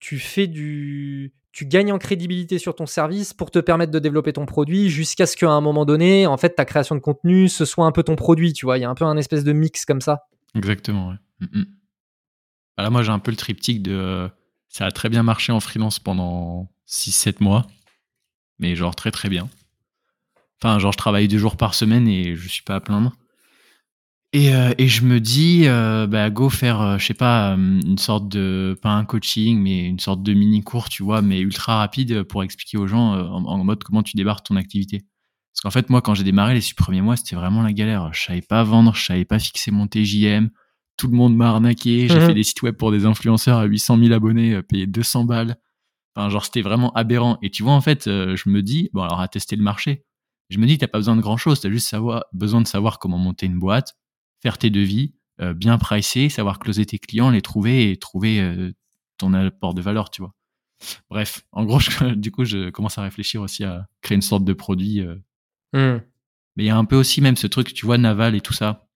tu 0.00 0.18
fais 0.18 0.46
du. 0.46 1.34
Tu 1.52 1.66
gagnes 1.66 1.92
en 1.92 1.98
crédibilité 1.98 2.58
sur 2.58 2.74
ton 2.74 2.86
service 2.86 3.34
pour 3.34 3.50
te 3.50 3.58
permettre 3.58 3.92
de 3.92 3.98
développer 3.98 4.32
ton 4.32 4.46
produit 4.46 4.88
jusqu'à 4.88 5.26
ce 5.26 5.36
qu'à 5.36 5.50
un 5.50 5.60
moment 5.60 5.84
donné, 5.84 6.26
en 6.26 6.38
fait, 6.38 6.54
ta 6.54 6.64
création 6.64 6.94
de 6.94 7.00
contenu, 7.00 7.46
ce 7.50 7.66
soit 7.66 7.84
un 7.84 7.92
peu 7.92 8.02
ton 8.02 8.16
produit, 8.16 8.54
tu 8.54 8.64
vois. 8.64 8.78
Il 8.78 8.80
y 8.80 8.84
a 8.84 8.90
un 8.90 8.94
peu 8.94 9.04
un 9.04 9.18
espèce 9.18 9.44
de 9.44 9.52
mix 9.52 9.84
comme 9.84 10.00
ça. 10.00 10.24
Exactement, 10.54 11.10
ouais. 11.10 11.16
Mm, 11.40 11.58
mm. 11.60 11.64
Ah, 12.78 12.82
Là, 12.84 12.90
moi, 12.90 13.02
j'ai 13.02 13.12
un 13.12 13.18
peu 13.18 13.30
le 13.30 13.36
triptyque 13.36 13.82
de... 13.82 13.92
euh, 13.92 14.28
Ça 14.70 14.86
a 14.86 14.90
très 14.90 15.10
bien 15.10 15.22
marché 15.22 15.52
en 15.52 15.60
freelance 15.60 15.98
pendant 15.98 16.70
6-7 16.88 17.36
mois, 17.42 17.66
mais 18.58 18.76
genre 18.76 18.94
très 18.94 19.10
très 19.10 19.28
bien. 19.28 19.48
Enfin, 20.62 20.78
genre, 20.78 20.92
je 20.92 20.98
travaille 20.98 21.26
deux 21.28 21.38
jours 21.38 21.56
par 21.56 21.74
semaine 21.74 22.06
et 22.06 22.36
je 22.36 22.48
suis 22.48 22.62
pas 22.62 22.76
à 22.76 22.80
plaindre. 22.80 23.12
Et, 24.34 24.54
euh, 24.54 24.72
et 24.78 24.88
je 24.88 25.02
me 25.04 25.20
dis, 25.20 25.64
euh, 25.66 26.06
bah, 26.06 26.30
go 26.30 26.48
faire, 26.48 26.80
euh, 26.80 26.98
je 26.98 27.04
sais 27.04 27.14
pas, 27.14 27.50
une 27.54 27.98
sorte 27.98 28.28
de, 28.28 28.78
pas 28.80 28.90
un 28.90 29.04
coaching, 29.04 29.58
mais 29.60 29.86
une 29.86 29.98
sorte 29.98 30.22
de 30.22 30.32
mini-cours, 30.32 30.88
tu 30.88 31.02
vois, 31.02 31.20
mais 31.20 31.40
ultra 31.40 31.76
rapide 31.78 32.22
pour 32.22 32.42
expliquer 32.42 32.78
aux 32.78 32.86
gens 32.86 33.12
en, 33.12 33.44
en 33.44 33.64
mode 33.64 33.82
comment 33.84 34.02
tu 34.02 34.16
débarques 34.16 34.46
ton 34.46 34.56
activité. 34.56 35.04
Parce 35.52 35.60
qu'en 35.62 35.70
fait, 35.70 35.90
moi, 35.90 36.00
quand 36.00 36.14
j'ai 36.14 36.24
démarré 36.24 36.54
les 36.54 36.62
six 36.62 36.72
premiers 36.74 37.02
mois, 37.02 37.16
c'était 37.16 37.36
vraiment 37.36 37.60
la 37.62 37.74
galère. 37.74 38.10
Je 38.14 38.22
savais 38.22 38.40
pas 38.40 38.62
vendre, 38.62 38.94
je 38.94 39.04
savais 39.04 39.26
pas 39.26 39.38
fixer 39.38 39.70
mon 39.70 39.86
TJM. 39.86 40.48
Tout 40.96 41.08
le 41.08 41.16
monde 41.16 41.36
m'a 41.36 41.48
arnaqué. 41.50 42.08
J'ai 42.08 42.14
Mhm. 42.20 42.26
fait 42.28 42.34
des 42.34 42.42
sites 42.42 42.62
web 42.62 42.76
pour 42.76 42.90
des 42.90 43.04
influenceurs 43.04 43.58
à 43.58 43.64
800 43.64 43.98
000 43.98 44.12
abonnés, 44.14 44.54
euh, 44.54 44.62
payé 44.62 44.86
200 44.86 45.24
balles. 45.24 45.56
Enfin, 46.14 46.28
genre, 46.28 46.44
c'était 46.44 46.62
vraiment 46.62 46.92
aberrant. 46.92 47.38
Et 47.42 47.50
tu 47.50 47.62
vois, 47.62 47.72
en 47.72 47.80
fait, 47.80 48.06
euh, 48.06 48.36
je 48.36 48.48
me 48.48 48.62
dis, 48.62 48.90
bon, 48.92 49.02
alors 49.02 49.20
à 49.20 49.28
tester 49.28 49.56
le 49.56 49.62
marché. 49.62 50.04
Je 50.50 50.58
me 50.58 50.66
dis, 50.66 50.76
t'as 50.78 50.86
pas 50.88 50.98
besoin 50.98 51.16
de 51.16 51.22
grand 51.22 51.36
chose. 51.38 51.60
T'as 51.60 51.70
juste 51.70 51.88
savoir, 51.88 52.24
besoin 52.32 52.60
de 52.60 52.66
savoir 52.66 52.98
comment 52.98 53.16
monter 53.18 53.46
une 53.46 53.58
boîte, 53.58 53.96
faire 54.42 54.58
tes 54.58 54.68
devis, 54.70 55.14
euh, 55.40 55.54
bien 55.54 55.78
pricer, 55.78 56.28
savoir 56.28 56.58
closer 56.58 56.84
tes 56.84 56.98
clients, 56.98 57.30
les 57.30 57.40
trouver 57.42 57.90
et 57.90 57.96
trouver 57.96 58.40
euh, 58.40 58.72
ton 59.16 59.32
apport 59.32 59.72
de 59.74 59.80
valeur, 59.80 60.10
tu 60.10 60.20
vois. 60.20 60.34
Bref, 61.10 61.42
en 61.52 61.64
gros, 61.64 61.78
je- 61.80 62.14
du 62.14 62.30
coup, 62.30 62.44
je 62.44 62.68
commence 62.70 62.98
à 62.98 63.02
réfléchir 63.02 63.40
aussi 63.40 63.64
à 63.64 63.86
créer 64.02 64.16
une 64.16 64.22
sorte 64.22 64.44
de 64.44 64.52
produit. 64.52 65.00
Hmm. 65.72 65.98
Mais 66.56 66.64
il 66.64 66.66
y 66.66 66.70
a 66.70 66.76
un 66.76 66.84
peu 66.84 66.96
aussi 66.96 67.22
même 67.22 67.36
ce 67.36 67.46
truc, 67.46 67.72
tu 67.72 67.86
vois, 67.86 67.96
naval 67.96 68.34
et 68.34 68.42
tout 68.42 68.52
ça. 68.52 68.86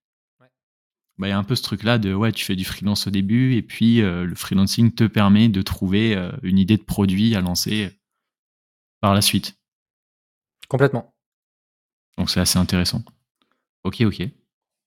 Bah, 1.18 1.28
il 1.28 1.30
y 1.30 1.32
a 1.32 1.38
un 1.38 1.44
peu 1.44 1.54
ce 1.54 1.62
truc-là 1.62 1.98
de, 1.98 2.12
ouais, 2.12 2.32
tu 2.32 2.44
fais 2.44 2.56
du 2.56 2.64
freelance 2.64 3.06
au 3.06 3.10
début 3.10 3.54
et 3.54 3.62
puis 3.62 4.02
euh, 4.02 4.24
le 4.24 4.34
freelancing 4.34 4.94
te 4.94 5.04
permet 5.04 5.48
de 5.48 5.62
trouver 5.62 6.14
euh, 6.14 6.30
une 6.42 6.58
idée 6.58 6.76
de 6.76 6.82
produit 6.82 7.34
à 7.34 7.40
lancer 7.40 7.90
par 9.00 9.14
la 9.14 9.22
suite. 9.22 9.56
Complètement. 10.68 11.14
Donc 12.18 12.30
c'est 12.30 12.40
assez 12.40 12.58
intéressant. 12.58 13.02
Ok, 13.84 14.02
ok. 14.02 14.22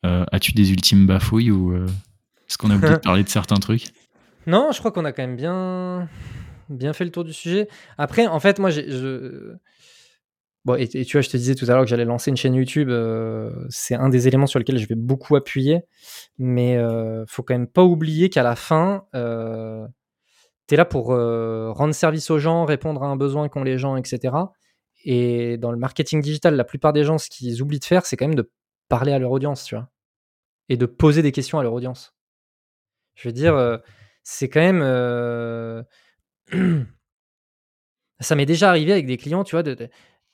Euh, 0.06 0.26
as-tu 0.32 0.54
des 0.54 0.72
ultimes 0.72 1.06
bafouilles 1.06 1.52
ou 1.52 1.74
euh, 1.74 1.88
est-ce 2.48 2.58
qu'on 2.58 2.70
a 2.70 2.76
oublié 2.76 2.94
de 2.94 2.98
parler 3.04 3.24
de 3.24 3.30
certains 3.30 3.58
trucs? 3.58 3.86
Non, 4.48 4.72
je 4.72 4.80
crois 4.80 4.92
qu'on 4.92 5.06
a 5.06 5.12
quand 5.12 5.24
même 5.24 5.36
bien, 5.36 6.10
bien 6.70 6.94
fait 6.94 7.06
le 7.06 7.12
tour 7.12 7.24
du 7.24 7.34
sujet. 7.34 7.68
Après, 7.98 8.28
en 8.28 8.40
fait, 8.40 8.60
moi, 8.60 8.70
je... 8.70 9.56
Et, 10.78 10.88
tu 10.88 11.18
vois, 11.18 11.22
je 11.22 11.30
te 11.30 11.38
disais 11.38 11.56
tout 11.56 11.66
à 11.66 11.70
l'heure 11.70 11.84
que 11.84 11.90
j'allais 11.90 12.06
lancer 12.06 12.30
une 12.30 12.38
chaîne 12.38 12.56
YouTube. 12.56 12.90
Euh, 12.90 13.52
c'est 13.70 13.96
un 13.96 14.10
des 14.10 14.28
éléments 14.28 14.48
sur 14.48 14.60
lesquels 14.60 14.78
je 14.78 14.88
vais 14.88 14.96
beaucoup 14.96 15.36
appuyer. 15.36 15.82
Mais 16.38 16.78
euh, 16.78 17.26
faut 17.28 17.44
quand 17.44 17.54
même 17.54 17.68
pas 17.68 17.84
oublier 17.84 18.30
qu'à 18.30 18.44
la 18.44 18.56
fin, 18.56 19.06
euh, 19.16 19.88
tu 20.68 20.74
es 20.76 20.78
là 20.78 20.86
pour 20.86 21.08
rendre 21.08 21.94
service 21.94 22.30
aux 22.30 22.40
gens, 22.40 22.66
répondre 22.66 23.04
à 23.04 23.08
un 23.08 23.16
besoin 23.16 23.50
qu'ont 23.50 23.64
les 23.64 23.78
gens, 23.78 23.96
etc. 23.96 24.36
Et 25.06 25.58
dans 25.58 25.72
le 25.72 25.78
marketing 25.78 26.22
digital, 26.22 26.56
la 26.56 26.64
plupart 26.64 26.94
des 26.94 27.04
gens, 27.04 27.18
ce 27.18 27.30
qu'ils 27.30 27.62
oublient 27.62 27.80
de 27.80 27.86
faire, 27.86 28.06
c'est 28.06 28.18
quand 28.18 28.28
même 28.28 28.36
de 28.36 28.52
parler 28.90 29.14
à 29.14 29.20
leur 29.20 29.32
audience, 29.32 29.64
tu 29.64 29.76
vois. 29.76 29.90
Et 30.68 30.78
de 30.78 30.86
poser 30.86 31.22
des 31.22 31.32
questions 31.32 31.58
à 31.60 31.64
leur 31.64 31.74
audience. 31.74 32.14
Je 33.16 33.28
veux 33.28 33.34
dire, 33.34 33.80
c'est 34.24 34.50
quand 34.50 34.60
même. 34.60 35.86
ça 38.20 38.36
m'est 38.36 38.46
déjà 38.46 38.70
arrivé 38.70 38.92
avec 38.92 39.06
des 39.06 39.18
clients, 39.18 39.44
tu 39.44 39.56
vois, 39.56 39.64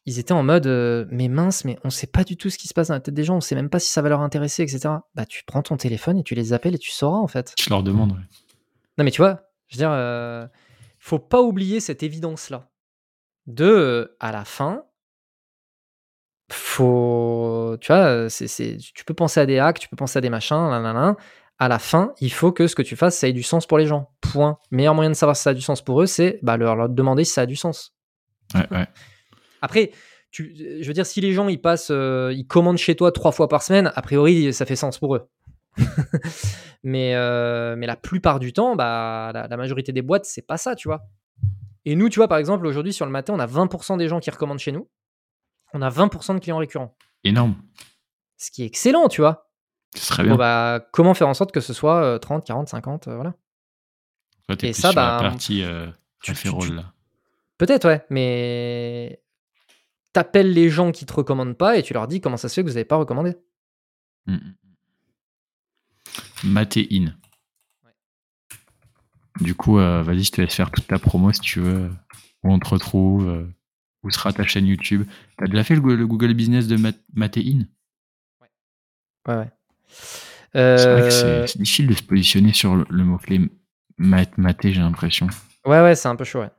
ils 0.05 0.19
étaient 0.19 0.33
en 0.33 0.43
mode 0.43 0.67
mais 1.11 1.27
mince, 1.27 1.65
mais 1.65 1.77
on 1.83 1.89
sait 1.89 2.07
pas 2.07 2.23
du 2.23 2.37
tout 2.37 2.49
ce 2.49 2.57
qui 2.57 2.67
se 2.67 2.73
passe 2.73 2.89
dans 2.89 2.93
la 2.93 2.99
tête 2.99 3.13
des 3.13 3.23
gens, 3.23 3.37
on 3.37 3.41
sait 3.41 3.55
même 3.55 3.69
pas 3.69 3.79
si 3.79 3.91
ça 3.91 4.01
va 4.01 4.09
leur 4.09 4.21
intéresser, 4.21 4.63
etc. 4.63 4.95
Bah 5.15 5.25
tu 5.25 5.43
prends 5.45 5.61
ton 5.61 5.77
téléphone 5.77 6.19
et 6.19 6.23
tu 6.23 6.35
les 6.35 6.53
appelles 6.53 6.75
et 6.75 6.79
tu 6.79 6.91
sauras 6.91 7.17
en 7.17 7.27
fait. 7.27 7.53
Je 7.59 7.69
leur 7.69 7.83
demande. 7.83 8.11
Ouais. 8.11 8.23
Non 8.97 9.03
mais 9.03 9.11
tu 9.11 9.21
vois, 9.21 9.41
je 9.67 9.75
veux 9.75 9.79
dire, 9.79 10.49
faut 10.99 11.19
pas 11.19 11.41
oublier 11.41 11.79
cette 11.79 12.03
évidence 12.03 12.49
là. 12.49 12.69
De 13.47 14.15
à 14.19 14.31
la 14.31 14.43
fin, 14.43 14.83
faut, 16.51 17.77
tu 17.81 17.91
vois, 17.91 18.29
c'est, 18.29 18.77
tu 18.77 19.05
peux 19.05 19.13
penser 19.13 19.39
à 19.39 19.45
des 19.45 19.59
hacks, 19.59 19.79
tu 19.79 19.89
peux 19.89 19.95
penser 19.95 20.17
à 20.17 20.21
des 20.21 20.29
machins, 20.29 20.69
là, 20.69 21.15
À 21.57 21.67
la 21.67 21.79
fin, 21.79 22.13
il 22.19 22.31
faut 22.31 22.51
que 22.51 22.67
ce 22.67 22.75
que 22.75 22.81
tu 22.81 22.95
fasses, 22.95 23.17
ça 23.17 23.27
ait 23.27 23.33
du 23.33 23.43
sens 23.43 23.65
pour 23.65 23.77
les 23.77 23.87
gens. 23.87 24.09
Point. 24.21 24.57
Meilleur 24.71 24.93
moyen 24.93 25.09
de 25.09 25.15
savoir 25.15 25.35
si 25.35 25.43
ça 25.43 25.51
a 25.51 25.53
du 25.53 25.61
sens 25.61 25.81
pour 25.81 26.01
eux, 26.01 26.05
c'est 26.05 26.39
bah, 26.43 26.57
leur, 26.57 26.75
leur 26.75 26.89
demander 26.89 27.23
si 27.23 27.33
ça 27.33 27.41
a 27.41 27.45
du 27.45 27.55
sens. 27.55 27.95
Ouais, 28.53 28.67
ouais. 28.71 28.87
Après, 29.61 29.91
tu, 30.31 30.53
je 30.81 30.85
veux 30.85 30.93
dire, 30.93 31.05
si 31.05 31.21
les 31.21 31.33
gens 31.33 31.47
ils 31.47 31.61
passent, 31.61 31.91
euh, 31.91 32.33
ils 32.33 32.45
commandent 32.45 32.77
chez 32.77 32.95
toi 32.95 33.11
trois 33.11 33.31
fois 33.31 33.47
par 33.47 33.63
semaine, 33.63 33.91
a 33.95 34.01
priori, 34.01 34.53
ça 34.53 34.65
fait 34.65 34.75
sens 34.75 34.97
pour 34.99 35.15
eux. 35.15 35.29
mais, 36.83 37.15
euh, 37.15 37.75
mais 37.77 37.87
la 37.87 37.95
plupart 37.95 38.39
du 38.39 38.53
temps, 38.53 38.75
bah, 38.75 39.31
la, 39.33 39.57
majorité 39.57 39.91
des 39.91 40.01
boîtes, 40.01 40.25
c'est 40.25 40.45
pas 40.45 40.57
ça, 40.57 40.75
tu 40.75 40.87
vois. 40.87 41.07
Et 41.85 41.95
nous, 41.95 42.09
tu 42.09 42.19
vois, 42.19 42.27
par 42.27 42.37
exemple, 42.37 42.65
aujourd'hui 42.65 42.93
sur 42.93 43.05
le 43.05 43.11
matin, 43.11 43.33
on 43.33 43.39
a 43.39 43.47
20% 43.47 43.97
des 43.97 44.07
gens 44.07 44.19
qui 44.19 44.29
recommandent 44.29 44.59
chez 44.59 44.71
nous. 44.71 44.89
On 45.73 45.81
a 45.81 45.89
20% 45.89 46.35
de 46.35 46.39
clients 46.39 46.57
récurrents. 46.57 46.95
Énorme. 47.23 47.55
Ce 48.37 48.51
qui 48.51 48.63
est 48.63 48.65
excellent, 48.65 49.07
tu 49.07 49.21
vois. 49.21 49.49
Ce 49.95 50.05
serait 50.05 50.23
bien. 50.23 50.35
bah, 50.35 50.85
comment 50.91 51.13
faire 51.13 51.27
en 51.27 51.33
sorte 51.33 51.51
que 51.51 51.61
ce 51.61 51.73
soit 51.73 52.19
30, 52.19 52.45
40, 52.45 52.69
50, 52.69 53.07
voilà. 53.07 53.35
Et 54.61 54.73
ça, 54.73 54.93
bah, 54.93 55.19
la 55.21 55.29
partie 55.29 55.63
euh, 55.63 55.87
tu, 56.21 56.35
fais 56.35 56.49
rôle 56.49 56.75
là. 56.75 56.93
Peut-être, 57.57 57.87
ouais, 57.87 58.05
mais 58.09 59.21
t'appelles 60.15 60.53
les 60.53 60.69
gens 60.69 60.93
qui 60.93 61.05
te 61.05 61.13
recommandent 61.13 61.57
pas 61.57 61.77
et 61.77 61.83
tu 61.83 61.93
leur 61.93 62.07
dis 62.07 62.21
comment 62.21 62.37
ça 62.37 62.47
se 62.47 62.55
fait 62.55 62.63
que 62.63 62.67
vous 62.67 62.75
n'avez 62.75 62.85
pas 62.85 62.95
recommandé. 62.95 63.35
Mmh. 64.27 64.37
Matéine. 66.45 67.17
Du 69.41 69.55
coup, 69.55 69.77
euh, 69.77 70.01
vas-y, 70.03 70.23
je 70.23 70.31
te 70.31 70.41
laisse 70.41 70.55
faire 70.55 70.71
toute 70.71 70.87
ta 70.87 70.99
promo 70.99 71.33
si 71.33 71.41
tu 71.41 71.59
veux. 71.59 71.89
Où 72.43 72.53
on 72.53 72.59
te 72.59 72.69
retrouve, 72.69 73.27
euh, 73.27 73.45
où 74.03 74.09
sera 74.09 74.31
ta 74.31 74.43
chaîne 74.43 74.65
YouTube. 74.67 75.03
T'as 75.37 75.47
déjà 75.47 75.65
fait 75.65 75.75
le, 75.75 76.07
Google 76.07 76.33
Business 76.33 76.67
de 76.67 76.77
Matéine 77.13 77.67
Ouais. 78.39 78.47
Ouais, 79.27 79.35
ouais. 79.35 79.51
C'est 80.53 80.91
vrai 80.91 81.09
que 81.09 81.13
euh, 81.13 81.47
c'est 81.47 81.57
difficile 81.57 81.87
de 81.87 81.93
se 81.93 82.03
positionner 82.03 82.53
sur 82.53 82.77
le, 82.77 83.03
mot-clé 83.03 83.49
maté, 83.97 84.71
j'ai 84.71 84.79
l'impression. 84.79 85.27
Ouais, 85.65 85.81
ouais, 85.81 85.95
c'est 85.95 86.07
un 86.07 86.15
peu 86.15 86.23
chaud, 86.23 86.39
ouais. 86.39 86.51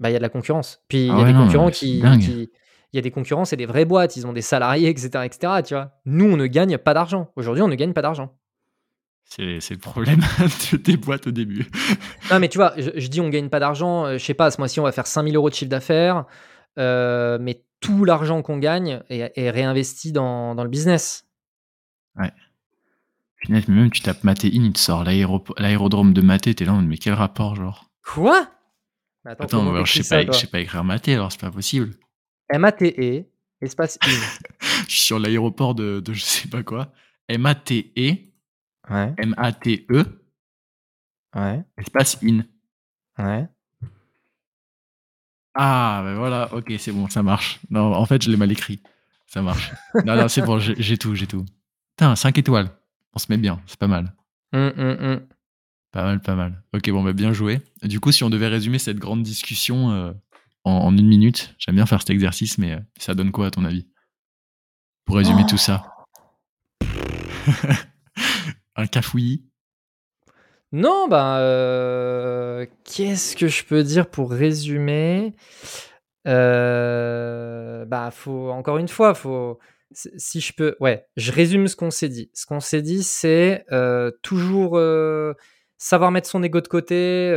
Bah, 0.00 0.08
il 0.08 0.14
y 0.14 0.16
a 0.16 0.18
de 0.18 0.22
la 0.22 0.30
concurrence. 0.30 0.82
Puis 0.88 1.00
il 1.00 1.06
y 1.08 1.10
a 1.10 1.18
ah 1.18 1.24
des 1.24 1.34
concurrents 1.34 1.70
qui, 1.70 2.00
il 2.94 2.96
y 2.96 2.98
a 2.98 3.02
des 3.02 3.10
concurrents, 3.10 3.44
c'est 3.44 3.56
des 3.56 3.66
vraies 3.66 3.84
boîtes, 3.84 4.16
ils 4.16 4.24
ont 4.24 4.32
des 4.32 4.40
salariés, 4.40 4.88
etc., 4.88 5.08
etc. 5.24 5.62
Tu 5.66 5.74
vois. 5.74 5.90
Nous, 6.06 6.24
on 6.24 6.36
ne 6.36 6.46
gagne 6.46 6.78
pas 6.78 6.94
d'argent. 6.94 7.32
Aujourd'hui, 7.36 7.62
on 7.62 7.68
ne 7.68 7.74
gagne 7.74 7.92
pas 7.92 8.02
d'argent. 8.02 8.38
C'est 9.24 9.70
le 9.70 9.78
problème 9.78 10.20
de 10.72 10.76
tes 10.76 10.96
boîtes 10.96 11.26
au 11.26 11.32
début. 11.32 11.66
non, 12.30 12.38
mais 12.38 12.48
tu 12.48 12.58
vois, 12.58 12.74
je, 12.76 13.06
dis 13.08 13.20
on 13.20 13.30
gagne 13.30 13.48
pas 13.48 13.58
d'argent. 13.58 14.06
Euh, 14.06 14.18
je 14.18 14.24
sais 14.24 14.34
pas, 14.34 14.50
ce 14.50 14.60
mois-ci, 14.60 14.78
on 14.78 14.84
va 14.84 14.92
faire 14.92 15.08
5000 15.08 15.34
euros 15.34 15.50
de 15.50 15.54
chiffre 15.54 15.70
d'affaires. 15.70 16.24
Euh, 16.78 17.38
mais 17.40 17.64
tout 17.80 18.04
l'argent 18.04 18.42
qu'on 18.42 18.58
gagne 18.58 19.02
est, 19.08 19.50
réinvesti 19.50 20.12
dans, 20.12 20.54
le 20.54 20.68
business. 20.68 21.26
Ouais. 22.16 22.30
Finalement, 23.38 23.74
même 23.74 23.90
tu 23.90 24.02
tapes 24.02 24.22
Maté 24.24 24.48
il 24.48 24.72
te 24.72 24.78
sort 24.78 25.04
l'aérodrome 25.04 26.12
de 26.12 26.20
Maté, 26.20 26.54
t'es 26.54 26.64
là, 26.64 26.72
mais 26.72 26.96
quel 26.96 27.14
rapport, 27.14 27.56
genre? 27.56 27.90
Quoi? 28.04 28.46
Attends, 29.24 29.84
je 29.84 30.02
sais 30.02 30.26
pas, 30.26 30.32
sais 30.32 30.46
pas 30.46 30.60
écrire 30.60 30.84
Maté, 30.84 31.14
alors 31.14 31.32
c'est 31.32 31.40
pas 31.40 31.50
possible. 31.50 31.94
M-A-T-E, 32.50 33.24
espace 33.60 33.98
in. 34.02 34.08
je 34.88 34.92
suis 34.92 35.00
sur 35.00 35.18
l'aéroport 35.18 35.74
de, 35.74 36.00
de 36.00 36.12
je 36.12 36.20
sais 36.20 36.48
pas 36.48 36.62
quoi. 36.62 36.92
M-A-T-E. 37.28 38.16
Ouais. 38.90 39.14
M-A-T-E. 39.16 40.04
Ouais. 41.34 41.64
Espace 41.78 42.18
in. 42.22 42.44
Ouais. 43.18 43.48
Ah, 45.54 46.02
ben 46.04 46.16
voilà, 46.16 46.52
ok, 46.52 46.72
c'est 46.78 46.90
bon, 46.92 47.08
ça 47.08 47.22
marche. 47.22 47.60
Non, 47.70 47.94
en 47.94 48.06
fait, 48.06 48.22
je 48.22 48.30
l'ai 48.30 48.36
mal 48.36 48.50
écrit. 48.50 48.80
Ça 49.26 49.40
marche. 49.40 49.72
non, 50.04 50.16
non, 50.16 50.28
c'est 50.28 50.42
bon, 50.42 50.58
j'ai 50.58 50.98
tout, 50.98 51.14
j'ai 51.14 51.26
tout. 51.26 51.44
Putain, 51.96 52.16
5 52.16 52.38
étoiles. 52.38 52.70
On 53.14 53.18
se 53.18 53.26
met 53.30 53.36
bien, 53.36 53.60
c'est 53.66 53.78
pas 53.78 53.86
mal. 53.86 54.12
Hum, 54.52 54.72
hum, 54.76 54.96
hum. 55.00 55.20
Pas 55.92 56.02
mal, 56.02 56.20
pas 56.20 56.34
mal. 56.34 56.60
Ok, 56.72 56.90
bon, 56.90 57.04
bah, 57.04 57.12
bien 57.12 57.32
joué. 57.32 57.60
Du 57.84 58.00
coup, 58.00 58.10
si 58.10 58.24
on 58.24 58.30
devait 58.30 58.48
résumer 58.48 58.80
cette 58.80 58.98
grande 58.98 59.22
discussion, 59.22 59.92
euh, 59.92 60.12
en, 60.64 60.96
une 60.96 61.06
minute. 61.06 61.54
J'aime 61.58 61.76
bien 61.76 61.86
faire 61.86 62.00
cet 62.00 62.10
exercice, 62.10 62.58
mais 62.58 62.72
euh, 62.72 62.80
ça 62.98 63.14
donne 63.14 63.30
quoi 63.32 63.46
à 63.46 63.50
ton 63.50 63.64
avis? 63.64 63.88
Pour 65.04 65.16
résumer 65.16 65.44
tout 65.46 65.58
ça. 65.58 65.86
Un 68.76 68.86
cafouillis? 68.86 69.44
Non, 70.72 71.06
bah, 71.08 71.38
euh, 71.38 72.66
qu'est-ce 72.84 73.36
que 73.36 73.46
je 73.46 73.64
peux 73.64 73.84
dire 73.84 74.10
pour 74.10 74.30
résumer? 74.32 75.34
Euh, 76.26 77.84
Bah, 77.84 78.10
faut 78.10 78.50
encore 78.50 78.78
une 78.78 78.88
fois, 78.88 79.14
faut 79.14 79.58
si 79.92 80.40
je 80.40 80.52
peux, 80.52 80.74
ouais, 80.80 81.06
je 81.16 81.30
résume 81.30 81.68
ce 81.68 81.76
qu'on 81.76 81.92
s'est 81.92 82.08
dit. 82.08 82.30
Ce 82.34 82.46
qu'on 82.46 82.58
s'est 82.58 82.82
dit, 82.82 83.04
c'est 83.04 83.64
toujours 84.22 84.80
savoir 85.78 86.10
mettre 86.10 86.28
son 86.28 86.42
ego 86.42 86.60
de 86.60 86.66
côté, 86.66 87.30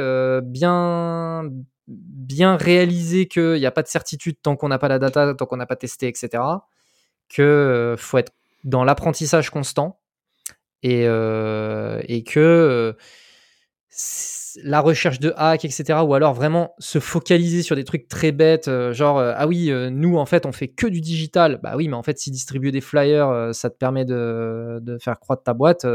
bien 0.44 1.44
bien 1.88 2.58
réaliser 2.58 3.28
qu'il 3.28 3.54
n'y 3.54 3.66
a 3.66 3.72
pas 3.72 3.84
de 3.84 3.88
certitude 3.88 4.38
tant 4.42 4.56
qu'on 4.56 4.68
n'a 4.68 4.78
pas 4.78 4.88
la 4.88 5.00
data, 5.00 5.34
tant 5.34 5.46
qu'on 5.46 5.58
n'a 5.58 5.66
pas 5.66 5.76
testé, 5.76 6.08
etc. 6.08 6.44
Que 7.30 7.42
euh, 7.42 7.98
faut 7.98 8.18
être 8.18 8.34
dans 8.64 8.84
l'apprentissage 8.84 9.50
constant 9.50 10.00
et, 10.84 11.04
euh, 11.06 12.02
et 12.08 12.24
que 12.24 12.40
euh, 12.40 12.94
la 14.64 14.82
recherche 14.82 15.20
de 15.20 15.34
hacks, 15.38 15.64
etc. 15.64 16.00
Ou 16.04 16.14
alors 16.14 16.34
vraiment 16.34 16.74
se 16.80 17.00
focaliser 17.00 17.64
sur 17.64 17.76
des 17.76 17.86
trucs 17.86 18.08
très 18.08 18.32
bêtes, 18.32 18.70
genre 18.92 19.20
ah 19.20 19.48
oui, 19.48 19.72
nous 19.92 20.18
en 20.18 20.26
fait 20.26 20.46
on 20.46 20.52
fait 20.52 20.68
que 20.68 20.88
du 20.88 21.00
digital. 21.00 21.60
Bah 21.64 21.74
oui, 21.78 21.88
mais 21.88 21.96
en 21.96 22.04
fait 22.04 22.18
si 22.20 22.32
distribuer 22.32 22.72
des 22.72 22.82
flyers, 22.82 23.54
ça 23.54 23.70
te 23.70 23.78
permet 23.78 24.04
de, 24.04 24.80
de 24.82 24.98
faire 24.98 25.20
croître 25.20 25.44
ta 25.44 25.54
boîte. 25.54 25.86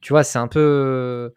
tu 0.00 0.12
vois, 0.12 0.24
c'est 0.24 0.38
un 0.38 0.48
peu 0.48 1.32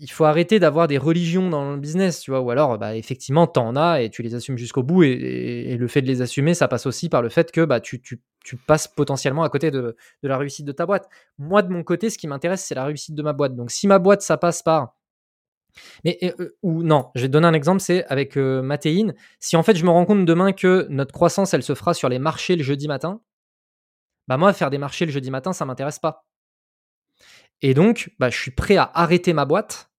il 0.00 0.10
faut 0.10 0.24
arrêter 0.24 0.58
d'avoir 0.58 0.88
des 0.88 0.96
religions 0.96 1.50
dans 1.50 1.72
le 1.72 1.76
business, 1.76 2.20
tu 2.20 2.30
vois, 2.30 2.40
ou 2.40 2.50
alors, 2.50 2.78
bah, 2.78 2.96
effectivement, 2.96 3.46
t'en 3.46 3.76
as 3.76 4.00
et 4.00 4.08
tu 4.08 4.22
les 4.22 4.34
assumes 4.34 4.56
jusqu'au 4.56 4.82
bout, 4.82 5.02
et, 5.02 5.76
le 5.76 5.88
fait 5.88 6.00
de 6.00 6.06
les 6.06 6.22
assumer, 6.22 6.54
ça 6.54 6.68
passe 6.68 6.86
aussi 6.86 7.10
par 7.10 7.20
le 7.20 7.28
fait 7.28 7.52
que 7.52 7.66
bah, 7.66 7.80
tu, 7.80 8.00
passes 8.66 8.88
potentiellement 8.88 9.42
à 9.42 9.50
côté 9.50 9.70
de, 9.70 9.96
la 10.22 10.38
réussite 10.38 10.64
de 10.64 10.72
ta 10.72 10.86
boîte. 10.86 11.06
Moi, 11.38 11.60
de 11.60 11.68
mon 11.68 11.82
côté, 11.84 12.08
ce 12.08 12.16
qui 12.16 12.26
m'intéresse, 12.28 12.64
c'est 12.64 12.74
la 12.74 12.86
réussite 12.86 13.14
de 13.14 13.22
ma 13.22 13.34
boîte. 13.34 13.54
Donc, 13.54 13.70
si 13.70 13.86
ma 13.86 13.98
boîte, 13.98 14.22
ça 14.22 14.38
passe 14.38 14.62
par... 14.62 14.96
Mais, 16.04 16.18
euh, 16.22 16.56
ou 16.62 16.82
non, 16.82 17.10
je 17.14 17.20
vais 17.22 17.28
te 17.28 17.32
donner 17.32 17.46
un 17.46 17.52
exemple, 17.52 17.80
c'est 17.80 18.04
avec 18.06 18.36
euh. 18.36 18.76
Si 19.38 19.56
en 19.56 19.62
fait, 19.62 19.76
je 19.76 19.84
me 19.84 19.90
rends 19.90 20.04
compte 20.04 20.24
demain 20.24 20.52
que 20.52 20.86
notre 20.88 21.12
croissance, 21.12 21.54
elle 21.54 21.62
se 21.62 21.76
fera 21.76 21.94
sur 21.94 22.08
les 22.08 22.18
marchés 22.18 22.56
le 22.56 22.64
jeudi 22.64 22.88
matin, 22.88 23.20
bah 24.26 24.36
moi, 24.36 24.52
faire 24.52 24.70
des 24.70 24.78
marchés 24.78 25.06
le 25.06 25.12
jeudi 25.12 25.30
matin, 25.30 25.52
ça 25.52 25.64
m'intéresse 25.66 26.00
pas. 26.00 26.24
Et 27.62 27.74
donc, 27.74 28.10
bah, 28.18 28.30
je 28.30 28.38
suis 28.38 28.50
prêt 28.50 28.76
à 28.76 28.90
arrêter 28.94 29.32
ma 29.32 29.44
boîte 29.44 29.89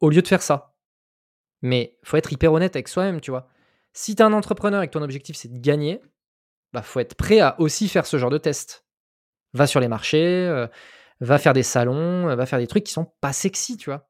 au 0.00 0.10
lieu 0.10 0.22
de 0.22 0.28
faire 0.28 0.42
ça. 0.42 0.74
Mais 1.62 1.98
faut 2.04 2.16
être 2.16 2.32
hyper 2.32 2.52
honnête 2.52 2.76
avec 2.76 2.88
soi-même, 2.88 3.20
tu 3.20 3.30
vois. 3.30 3.48
Si 3.92 4.14
tu 4.16 4.22
es 4.22 4.24
un 4.24 4.32
entrepreneur 4.32 4.82
et 4.82 4.86
que 4.88 4.92
ton 4.92 5.02
objectif 5.02 5.36
c'est 5.36 5.52
de 5.52 5.58
gagner, 5.58 6.00
bah 6.72 6.82
faut 6.82 7.00
être 7.00 7.14
prêt 7.14 7.40
à 7.40 7.60
aussi 7.60 7.88
faire 7.88 8.06
ce 8.06 8.18
genre 8.18 8.30
de 8.30 8.38
test. 8.38 8.86
Va 9.54 9.66
sur 9.66 9.80
les 9.80 9.88
marchés, 9.88 10.46
euh, 10.48 10.66
va 11.20 11.38
faire 11.38 11.52
des 11.54 11.62
salons, 11.64 12.28
euh, 12.28 12.36
va 12.36 12.46
faire 12.46 12.58
des 12.58 12.66
trucs 12.68 12.84
qui 12.84 12.92
sont 12.92 13.12
pas 13.20 13.32
sexy, 13.32 13.76
tu 13.76 13.90
vois. 13.90 14.08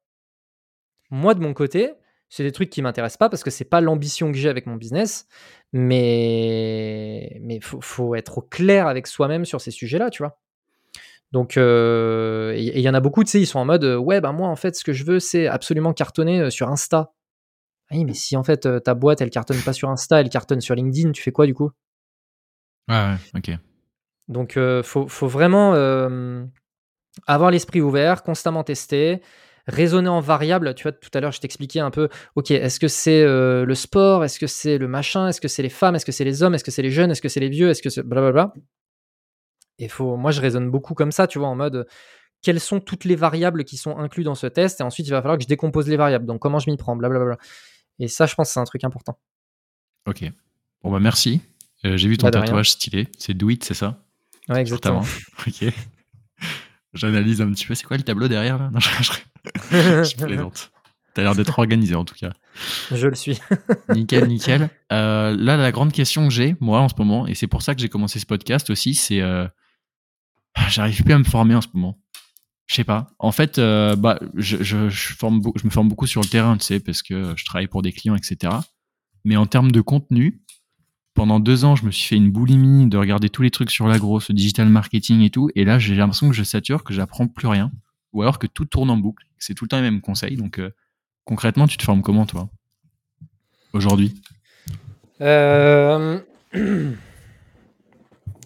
Moi 1.10 1.34
de 1.34 1.40
mon 1.40 1.54
côté, 1.54 1.94
C'est 2.32 2.44
des 2.44 2.52
trucs 2.52 2.70
qui 2.70 2.80
m'intéressent 2.82 3.18
pas 3.18 3.28
parce 3.28 3.42
que 3.42 3.50
c'est 3.50 3.64
pas 3.64 3.80
l'ambition 3.80 4.30
que 4.32 4.38
j'ai 4.38 4.48
avec 4.48 4.66
mon 4.66 4.76
business. 4.76 5.26
Mais 5.72 7.38
mais 7.42 7.60
faut, 7.60 8.14
être 8.14 8.42
clair 8.42 8.86
avec 8.86 9.06
soi-même 9.08 9.44
sur 9.44 9.60
ces 9.60 9.70
sujets-là, 9.72 10.10
tu 10.10 10.22
vois. 10.22 10.40
Donc, 11.32 11.56
euh, 11.56 12.54
il 12.56 12.80
y, 12.80 12.88
en 12.88 12.94
a 12.94 13.00
beaucoup, 13.00 13.22
tu 13.22 13.30
sais, 13.30 13.40
ils 13.40 13.46
sont 13.46 13.60
en 13.60 13.64
mode, 13.64 13.84
ouais, 13.84 14.20
ben 14.20 14.32
moi, 14.32 14.48
en 14.48 14.56
fait, 14.56 14.74
ce 14.74 14.82
que 14.82 14.92
je 14.92 15.04
veux, 15.04 15.20
c'est 15.20 15.46
absolument 15.46 15.92
cartonner 15.92 16.40
euh, 16.40 16.50
sur 16.50 16.68
Insta. 16.68 17.12
Oui, 17.92 18.04
mais 18.04 18.14
si 18.14 18.36
en 18.36 18.42
fait 18.42 18.66
euh, 18.66 18.80
ta 18.80 18.94
boîte, 18.94 19.20
elle 19.20 19.30
cartonne 19.30 19.60
pas 19.62 19.72
sur 19.72 19.90
Insta, 19.90 20.20
elle 20.20 20.28
cartonne 20.28 20.60
sur 20.60 20.74
LinkedIn, 20.74 21.12
tu 21.12 21.22
fais 21.22 21.32
quoi 21.32 21.46
du 21.46 21.54
coup? 21.54 21.70
Ouais, 22.88 22.96
ouais, 22.96 23.16
ok. 23.36 23.58
Donc, 24.26 24.58
faut, 24.84 25.08
faut, 25.08 25.26
vraiment 25.26 25.72
avoir 27.26 27.50
l'esprit 27.50 27.80
ouvert, 27.80 28.22
constamment 28.22 28.62
tester, 28.62 29.22
raisonner 29.66 30.08
en 30.08 30.20
variable. 30.20 30.72
Tu 30.74 30.84
vois, 30.84 30.92
tout 30.92 31.10
à 31.14 31.20
l'heure, 31.20 31.32
je 31.32 31.40
t'expliquais 31.40 31.80
un 31.80 31.90
peu, 31.90 32.08
ok, 32.36 32.52
est-ce 32.52 32.78
que 32.78 32.86
c'est 32.86 33.24
le 33.24 33.74
sport? 33.74 34.24
Est-ce 34.24 34.38
que 34.38 34.46
c'est 34.46 34.78
le 34.78 34.86
machin? 34.86 35.26
Est-ce 35.26 35.40
que 35.40 35.48
c'est 35.48 35.64
les 35.64 35.68
femmes? 35.68 35.96
Est-ce 35.96 36.04
que 36.04 36.12
c'est 36.12 36.22
les 36.22 36.44
hommes? 36.44 36.54
Est-ce 36.54 36.62
que 36.62 36.70
c'est 36.70 36.82
les 36.82 36.92
jeunes? 36.92 37.10
Est-ce 37.10 37.22
que 37.22 37.28
c'est 37.28 37.40
les 37.40 37.48
vieux? 37.48 37.70
Est-ce 37.70 37.82
que 37.82 37.90
c'est 37.90 38.04
blablabla 38.04 38.52
et 39.80 39.88
faut, 39.88 40.16
moi, 40.16 40.30
je 40.30 40.40
raisonne 40.40 40.70
beaucoup 40.70 40.94
comme 40.94 41.10
ça, 41.10 41.26
tu 41.26 41.38
vois, 41.38 41.48
en 41.48 41.56
mode 41.56 41.86
quelles 42.42 42.60
sont 42.60 42.80
toutes 42.80 43.04
les 43.04 43.16
variables 43.16 43.64
qui 43.64 43.76
sont 43.76 43.96
incluses 43.98 44.26
dans 44.26 44.34
ce 44.34 44.46
test, 44.46 44.80
et 44.80 44.84
ensuite 44.84 45.06
il 45.06 45.10
va 45.10 45.20
falloir 45.20 45.36
que 45.36 45.42
je 45.42 45.48
décompose 45.48 45.88
les 45.88 45.96
variables. 45.96 46.26
Donc 46.26 46.40
comment 46.40 46.58
je 46.58 46.70
m'y 46.70 46.76
prends, 46.76 46.96
blablabla. 46.96 47.36
Et 47.98 48.08
ça, 48.08 48.26
je 48.26 48.34
pense 48.34 48.48
que 48.48 48.54
c'est 48.54 48.60
un 48.60 48.64
truc 48.64 48.84
important. 48.84 49.18
Ok. 50.06 50.24
Bon, 50.82 50.90
bah 50.90 51.00
merci. 51.00 51.42
Euh, 51.84 51.96
j'ai 51.96 52.08
vu 52.08 52.16
ton 52.16 52.28
bah, 52.28 52.30
tatouage 52.30 52.70
stylé. 52.70 53.08
C'est 53.18 53.34
Do 53.34 53.50
It, 53.50 53.64
c'est 53.64 53.74
ça? 53.74 54.02
Ouais, 54.48 54.60
exactement. 54.60 55.02
ok. 55.46 55.72
J'analyse 56.94 57.40
un 57.40 57.50
petit 57.52 57.66
peu. 57.66 57.74
C'est 57.74 57.84
quoi 57.84 57.96
le 57.96 58.02
tableau 58.02 58.28
derrière 58.28 58.58
là? 58.58 58.70
Non, 58.72 58.80
je, 58.80 58.88
je, 59.70 60.16
plaisante. 60.16 60.72
T'as 61.14 61.22
l'air 61.22 61.34
d'être 61.34 61.58
organisé 61.58 61.94
en 61.94 62.04
tout 62.04 62.14
cas. 62.14 62.32
Je 62.90 63.06
le 63.06 63.14
suis. 63.14 63.38
nickel, 63.94 64.26
nickel. 64.28 64.70
Euh, 64.92 65.36
là, 65.36 65.56
la 65.56 65.72
grande 65.72 65.92
question 65.92 66.26
que 66.26 66.32
j'ai, 66.32 66.56
moi, 66.60 66.80
en 66.80 66.88
ce 66.88 66.94
moment, 66.98 67.26
et 67.26 67.34
c'est 67.34 67.46
pour 67.46 67.62
ça 67.62 67.74
que 67.74 67.80
j'ai 67.80 67.88
commencé 67.88 68.18
ce 68.18 68.26
podcast 68.26 68.70
aussi, 68.70 68.94
c'est 68.94 69.20
euh, 69.20 69.46
j'arrive 70.68 71.02
plus 71.02 71.14
à 71.14 71.18
me 71.18 71.24
former 71.24 71.54
en 71.54 71.60
ce 71.60 71.68
moment. 71.74 71.98
Je 72.66 72.76
sais 72.76 72.84
pas. 72.84 73.08
En 73.18 73.32
fait, 73.32 73.58
euh, 73.58 73.96
bah, 73.96 74.20
je, 74.36 74.88
forme, 74.90 75.42
je 75.56 75.64
me 75.64 75.70
forme 75.70 75.88
beaucoup 75.88 76.06
sur 76.06 76.20
le 76.20 76.28
terrain, 76.28 76.56
tu 76.56 76.64
sais, 76.64 76.78
parce 76.78 77.02
que 77.02 77.34
je 77.36 77.44
travaille 77.44 77.66
pour 77.66 77.82
des 77.82 77.92
clients, 77.92 78.14
etc. 78.14 78.52
Mais 79.24 79.36
en 79.36 79.46
termes 79.46 79.72
de 79.72 79.80
contenu, 79.80 80.40
pendant 81.14 81.40
deux 81.40 81.64
ans, 81.64 81.74
je 81.74 81.84
me 81.84 81.90
suis 81.90 82.06
fait 82.06 82.16
une 82.16 82.30
boulimie 82.30 82.86
de 82.86 82.96
regarder 82.96 83.28
tous 83.28 83.42
les 83.42 83.50
trucs 83.50 83.72
sur 83.72 83.88
la 83.88 83.98
grosse, 83.98 84.30
digital 84.30 84.68
marketing 84.68 85.22
et 85.22 85.30
tout. 85.30 85.50
Et 85.56 85.64
là, 85.64 85.80
j'ai 85.80 85.96
l'impression 85.96 86.28
que 86.28 86.34
je 86.34 86.44
sature, 86.44 86.84
que 86.84 86.94
j'apprends 86.94 87.26
plus 87.26 87.48
rien. 87.48 87.72
Ou 88.12 88.22
alors 88.22 88.38
que 88.38 88.46
tout 88.46 88.66
tourne 88.66 88.90
en 88.90 88.96
boucle. 88.96 89.26
C'est 89.38 89.54
tout 89.54 89.64
le 89.64 89.68
temps 89.68 89.76
les 89.78 89.82
mêmes 89.82 90.00
conseils. 90.00 90.36
Donc, 90.36 90.60
euh, 90.60 90.70
concrètement, 91.24 91.66
tu 91.66 91.76
te 91.76 91.82
formes 91.82 92.02
comment, 92.02 92.24
toi? 92.24 92.48
Aujourd'hui? 93.72 94.14
Euh... 95.20 96.20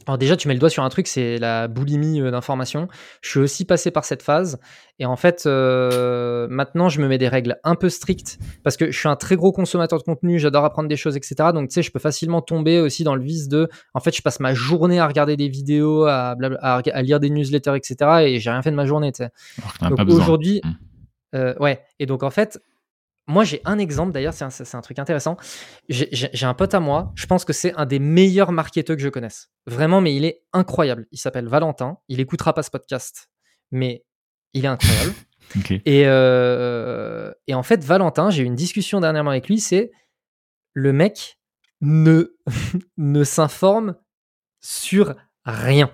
Alors 0.07 0.19
déjà, 0.19 0.37
tu 0.37 0.49
mets 0.49 0.55
le 0.55 0.61
doigt 0.61 0.71
sur 0.71 0.83
un 0.83 0.89
truc, 0.89 1.07
c'est 1.07 1.39
la 1.39 1.69
boulimie 1.69 2.21
euh, 2.21 2.31
d'information. 2.31 2.89
Je 3.23 3.31
suis 3.31 3.41
aussi 3.41 3.65
passé 3.65 3.91
par 3.91 4.05
cette 4.05 4.23
phase. 4.23 4.59
Et 4.99 5.07
en 5.07 5.17
fait, 5.17 5.45
euh, 5.47 6.47
maintenant, 6.49 6.89
je 6.89 7.01
me 7.01 7.09
mets 7.09 7.19
des 7.19 7.29
règles 7.29 7.59
un 7.65 7.75
peu 7.75 7.89
strictes 7.89 8.39
parce 8.63 8.77
que 8.77 8.91
je 8.91 8.99
suis 8.99 9.09
un 9.09 9.17
très 9.17 9.37
gros 9.37 9.53
consommateur 9.53 9.99
de 9.99 10.05
contenu, 10.05 10.39
j'adore 10.39 10.65
apprendre 10.65 10.89
des 10.89 10.97
choses, 10.97 11.17
etc. 11.17 11.35
Donc, 11.53 11.69
tu 11.69 11.75
sais, 11.75 11.83
je 11.83 11.91
peux 11.91 11.99
facilement 11.99 12.43
tomber 12.43 12.81
aussi 12.81 13.03
dans 13.03 13.15
le 13.15 13.23
vice 13.23 13.49
de, 13.49 13.69
en 13.95 14.01
fait, 14.01 14.15
je 14.15 14.23
passe 14.23 14.41
ma 14.41 14.55
journée 14.55 15.01
à 15.01 15.07
regarder 15.07 15.37
des 15.37 15.49
vidéos, 15.49 16.05
à, 16.05 16.37
à, 16.61 17.03
lire 17.03 17.19
des 17.19 17.31
newsletters, 17.31 17.77
etc. 17.77 17.97
Et 18.27 18.41
j'ai 18.41 18.51
rien 18.51 18.63
fait 18.63 18.71
de 18.71 18.77
ma 18.77 18.87
journée, 18.87 19.13
tu 19.13 19.25
sais. 19.25 19.31
Donc 19.89 19.99
aujourd'hui, 20.09 20.61
mmh. 20.63 21.37
euh, 21.37 21.55
ouais. 21.59 21.83
Et 21.99 22.07
donc, 22.07 22.23
en 22.23 22.31
fait, 22.31 22.61
moi, 23.27 23.45
j'ai 23.45 23.63
un 23.65 23.79
exemple, 23.79 24.13
d'ailleurs, 24.13 24.35
c'est 24.35 24.45
un, 24.45 24.79
un, 24.79 24.81
truc 24.83 24.99
intéressant. 24.99 25.37
J'ai 25.89 26.47
un 26.47 26.55
pote 26.55 26.75
à 26.75 26.81
moi, 26.81 27.13
je 27.15 27.27
pense 27.27 27.45
que 27.45 27.55
c'est 27.55 27.73
un 27.75 27.87
des 27.87 27.99
meilleurs 27.99 28.53
marketeurs 28.53 28.97
que 28.97 29.03
je 29.03 29.09
connaisse. 29.09 29.51
Vraiment, 29.67 30.01
mais 30.01 30.15
il 30.15 30.25
est 30.25 30.43
incroyable. 30.53 31.07
Il 31.11 31.19
s'appelle 31.19 31.49
Valentin. 31.49 31.99
Il 32.09 32.21
écoutera 32.21 32.53
pas 32.53 32.63
ce 32.63 32.71
podcast, 32.71 33.31
mais 33.71 34.05
il 34.53 34.67
est 34.67 34.69
incroyable. 34.69 35.15
et, 35.87 36.03
euh, 36.07 37.33
et 37.47 37.55
en 37.55 37.63
fait, 37.63 37.83
Valentin, 37.83 38.29
j'ai 38.31 38.43
eu 38.43 38.47
une 38.47 38.55
discussion 38.55 39.01
dernièrement 39.01 39.31
avec 39.31 39.49
lui, 39.49 39.59
c'est 39.59 39.91
le 40.75 40.93
mec 40.93 41.39
ne, 41.81 42.37
ne 42.99 43.25
s'informe 43.25 43.97
sur 44.61 45.15
rien. 45.45 45.91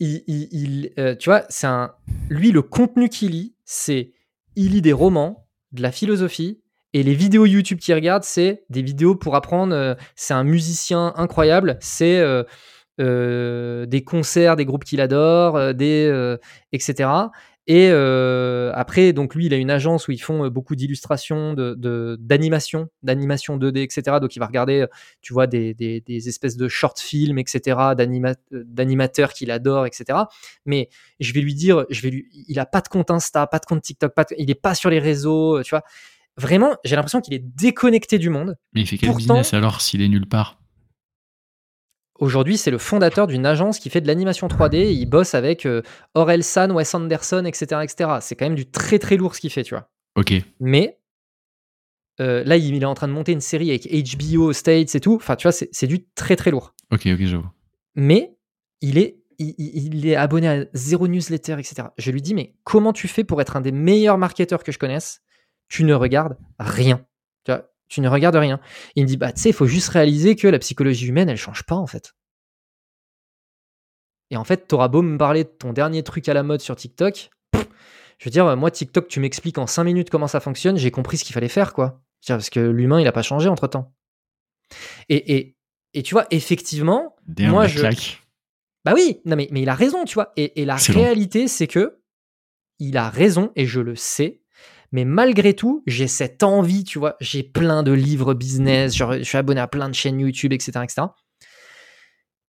Il, 0.00 0.22
il, 0.26 0.92
euh, 0.98 1.14
tu 1.14 1.28
vois, 1.28 1.44
c'est 1.50 1.66
un. 1.66 1.94
Lui, 2.30 2.52
le 2.52 2.62
contenu 2.62 3.08
qu'il 3.10 3.32
lit, 3.32 3.54
c'est 3.64 4.12
il 4.56 4.72
lit 4.72 4.82
des 4.82 4.94
romans, 4.94 5.46
de 5.72 5.82
la 5.82 5.92
philosophie. 5.92 6.60
Et 6.92 7.02
les 7.02 7.14
vidéos 7.14 7.46
YouTube 7.46 7.78
qu'il 7.78 7.94
regarde, 7.94 8.24
c'est 8.24 8.64
des 8.68 8.82
vidéos 8.82 9.14
pour 9.14 9.36
apprendre. 9.36 9.74
Euh, 9.74 9.94
c'est 10.16 10.34
un 10.34 10.44
musicien 10.44 11.12
incroyable. 11.16 11.78
C'est 11.80 12.18
euh, 12.18 12.42
euh, 13.00 13.86
des 13.86 14.02
concerts, 14.02 14.56
des 14.56 14.64
groupes 14.64 14.84
qu'il 14.84 15.00
adore, 15.00 15.74
des, 15.74 16.36
etc. 16.72 17.08
Et 17.72 17.88
après, 18.74 19.12
donc 19.12 19.36
lui, 19.36 19.46
il 19.46 19.54
a 19.54 19.56
une 19.56 19.70
agence 19.70 20.08
où 20.08 20.10
ils 20.10 20.20
font 20.20 20.48
beaucoup 20.48 20.74
d'illustrations, 20.74 21.54
de, 21.54 22.16
d'animation, 22.18 22.88
d'animation 23.04 23.58
2D, 23.58 23.82
etc. 23.82 24.16
Donc 24.20 24.34
il 24.34 24.40
va 24.40 24.46
regarder, 24.46 24.86
tu 25.22 25.32
vois, 25.32 25.46
des, 25.46 25.74
des, 25.74 26.28
espèces 26.28 26.56
de 26.56 26.66
short 26.66 26.98
films, 26.98 27.38
etc. 27.38 27.78
d'animateurs 28.50 29.32
qu'il 29.32 29.52
adore, 29.52 29.86
etc. 29.86 30.18
Mais 30.66 30.88
je 31.20 31.32
vais 31.32 31.42
lui 31.42 31.54
dire, 31.54 31.86
je 31.90 32.02
vais 32.02 32.10
lui, 32.10 32.26
il 32.48 32.58
a 32.58 32.66
pas 32.66 32.80
de 32.80 32.88
compte 32.88 33.12
Insta, 33.12 33.46
pas 33.46 33.60
de 33.60 33.66
compte 33.66 33.82
TikTok, 33.82 34.14
pas 34.14 34.24
il 34.36 34.50
est 34.50 34.60
pas 34.60 34.74
sur 34.74 34.90
les 34.90 34.98
réseaux, 34.98 35.62
tu 35.62 35.70
vois. 35.70 35.84
Vraiment, 36.36 36.74
j'ai 36.84 36.96
l'impression 36.96 37.20
qu'il 37.20 37.34
est 37.34 37.44
déconnecté 37.56 38.18
du 38.18 38.30
monde. 38.30 38.56
Mais 38.72 38.80
il 38.80 38.86
fait 38.88 38.98
quel 38.98 39.14
business 39.14 39.54
alors 39.54 39.80
s'il 39.80 40.02
est 40.02 40.08
nulle 40.08 40.26
part? 40.26 40.59
Aujourd'hui, 42.20 42.58
c'est 42.58 42.70
le 42.70 42.76
fondateur 42.76 43.26
d'une 43.26 43.46
agence 43.46 43.78
qui 43.78 43.88
fait 43.88 44.02
de 44.02 44.06
l'animation 44.06 44.46
3D. 44.46 44.92
il 44.92 45.06
bosse 45.06 45.34
avec 45.34 45.64
euh, 45.64 45.80
San, 46.42 46.70
Wes 46.70 46.94
Anderson, 46.94 47.44
etc. 47.46 47.80
etc. 47.82 48.10
C'est 48.20 48.36
quand 48.36 48.44
même 48.44 48.54
du 48.54 48.70
très 48.70 48.98
très 48.98 49.16
lourd 49.16 49.34
ce 49.34 49.40
qu'il 49.40 49.50
fait, 49.50 49.64
tu 49.64 49.74
vois. 49.74 49.90
Ok. 50.16 50.34
Mais 50.60 50.98
euh, 52.20 52.44
là, 52.44 52.58
il, 52.58 52.80
est 52.80 52.84
en 52.84 52.92
train 52.92 53.08
de 53.08 53.14
monter 53.14 53.32
une 53.32 53.40
série 53.40 53.70
avec 53.70 53.88
HBO, 53.88 54.52
States 54.52 54.94
et 54.94 55.00
tout. 55.00 55.14
Enfin, 55.14 55.34
tu 55.36 55.48
vois, 55.48 55.52
c'est 55.52 55.86
du 55.86 56.04
très 56.14 56.36
très 56.36 56.50
lourd. 56.50 56.74
Ok, 56.92 57.06
ok, 57.06 57.22
j'avoue. 57.22 57.48
Mais 57.94 58.36
il 58.82 58.98
est, 58.98 59.18
il, 59.38 60.06
est 60.06 60.16
abonné 60.16 60.48
à 60.48 60.64
zéro 60.74 61.08
newsletter, 61.08 61.54
etc. 61.54 61.88
Je 61.96 62.10
lui 62.10 62.20
dis, 62.20 62.34
mais 62.34 62.54
comment 62.64 62.92
tu 62.92 63.08
fais 63.08 63.24
pour 63.24 63.40
être 63.40 63.56
un 63.56 63.62
des 63.62 63.72
meilleurs 63.72 64.18
marketeurs 64.18 64.62
que 64.62 64.72
je 64.72 64.78
connaisse? 64.78 65.22
Tu 65.68 65.84
ne 65.84 65.94
regardes 65.94 66.36
rien. 66.58 67.06
Tu 67.90 68.00
ne 68.00 68.08
regardes 68.08 68.36
rien. 68.36 68.60
Il 68.94 69.02
me 69.02 69.08
dit, 69.08 69.16
bah, 69.16 69.32
tu 69.32 69.42
sais, 69.42 69.48
il 69.50 69.52
faut 69.52 69.66
juste 69.66 69.88
réaliser 69.88 70.36
que 70.36 70.46
la 70.46 70.60
psychologie 70.60 71.08
humaine, 71.08 71.28
elle 71.28 71.36
change 71.36 71.64
pas, 71.64 71.74
en 71.74 71.88
fait. 71.88 72.14
Et 74.30 74.36
en 74.36 74.44
fait, 74.44 74.68
t'auras 74.68 74.86
beau 74.86 75.02
me 75.02 75.18
parler 75.18 75.42
de 75.42 75.48
ton 75.48 75.72
dernier 75.72 76.04
truc 76.04 76.28
à 76.28 76.34
la 76.34 76.44
mode 76.44 76.60
sur 76.60 76.76
TikTok. 76.76 77.30
je 77.52 78.24
veux 78.24 78.30
dire, 78.30 78.56
moi, 78.56 78.70
TikTok, 78.70 79.08
tu 79.08 79.18
m'expliques 79.18 79.58
en 79.58 79.66
5 79.66 79.82
minutes 79.82 80.08
comment 80.08 80.28
ça 80.28 80.38
fonctionne, 80.38 80.76
j'ai 80.76 80.92
compris 80.92 81.18
ce 81.18 81.24
qu'il 81.24 81.34
fallait 81.34 81.48
faire, 81.48 81.72
quoi. 81.74 82.00
Parce 82.26 82.48
que 82.48 82.60
l'humain, 82.60 83.00
il 83.00 83.04
n'a 83.04 83.12
pas 83.12 83.22
changé 83.22 83.48
entre 83.48 83.66
temps. 83.66 83.92
Et, 85.08 85.36
et, 85.36 85.56
et, 85.94 86.04
tu 86.04 86.14
vois, 86.14 86.26
effectivement, 86.30 87.16
moi, 87.40 87.66
je. 87.66 87.82
Bah 88.84 88.92
oui, 88.94 89.20
non, 89.24 89.34
mais, 89.34 89.48
mais 89.50 89.62
il 89.62 89.68
a 89.68 89.74
raison, 89.74 90.04
tu 90.04 90.14
vois. 90.14 90.32
Et, 90.36 90.62
et 90.62 90.64
la 90.64 90.76
réalité, 90.76 91.48
c'est 91.48 91.66
que 91.66 92.00
il 92.78 92.96
a 92.96 93.10
raison, 93.10 93.50
et 93.56 93.66
je 93.66 93.80
le 93.80 93.96
sais, 93.96 94.40
mais 94.92 95.04
malgré 95.04 95.54
tout, 95.54 95.82
j'ai 95.86 96.08
cette 96.08 96.42
envie, 96.42 96.84
tu 96.84 96.98
vois. 96.98 97.16
J'ai 97.20 97.42
plein 97.42 97.82
de 97.82 97.92
livres 97.92 98.34
business, 98.34 98.96
je, 98.96 99.22
suis 99.22 99.38
abonné 99.38 99.60
à 99.60 99.68
plein 99.68 99.88
de 99.88 99.94
chaînes 99.94 100.18
YouTube, 100.18 100.52
etc. 100.52 100.80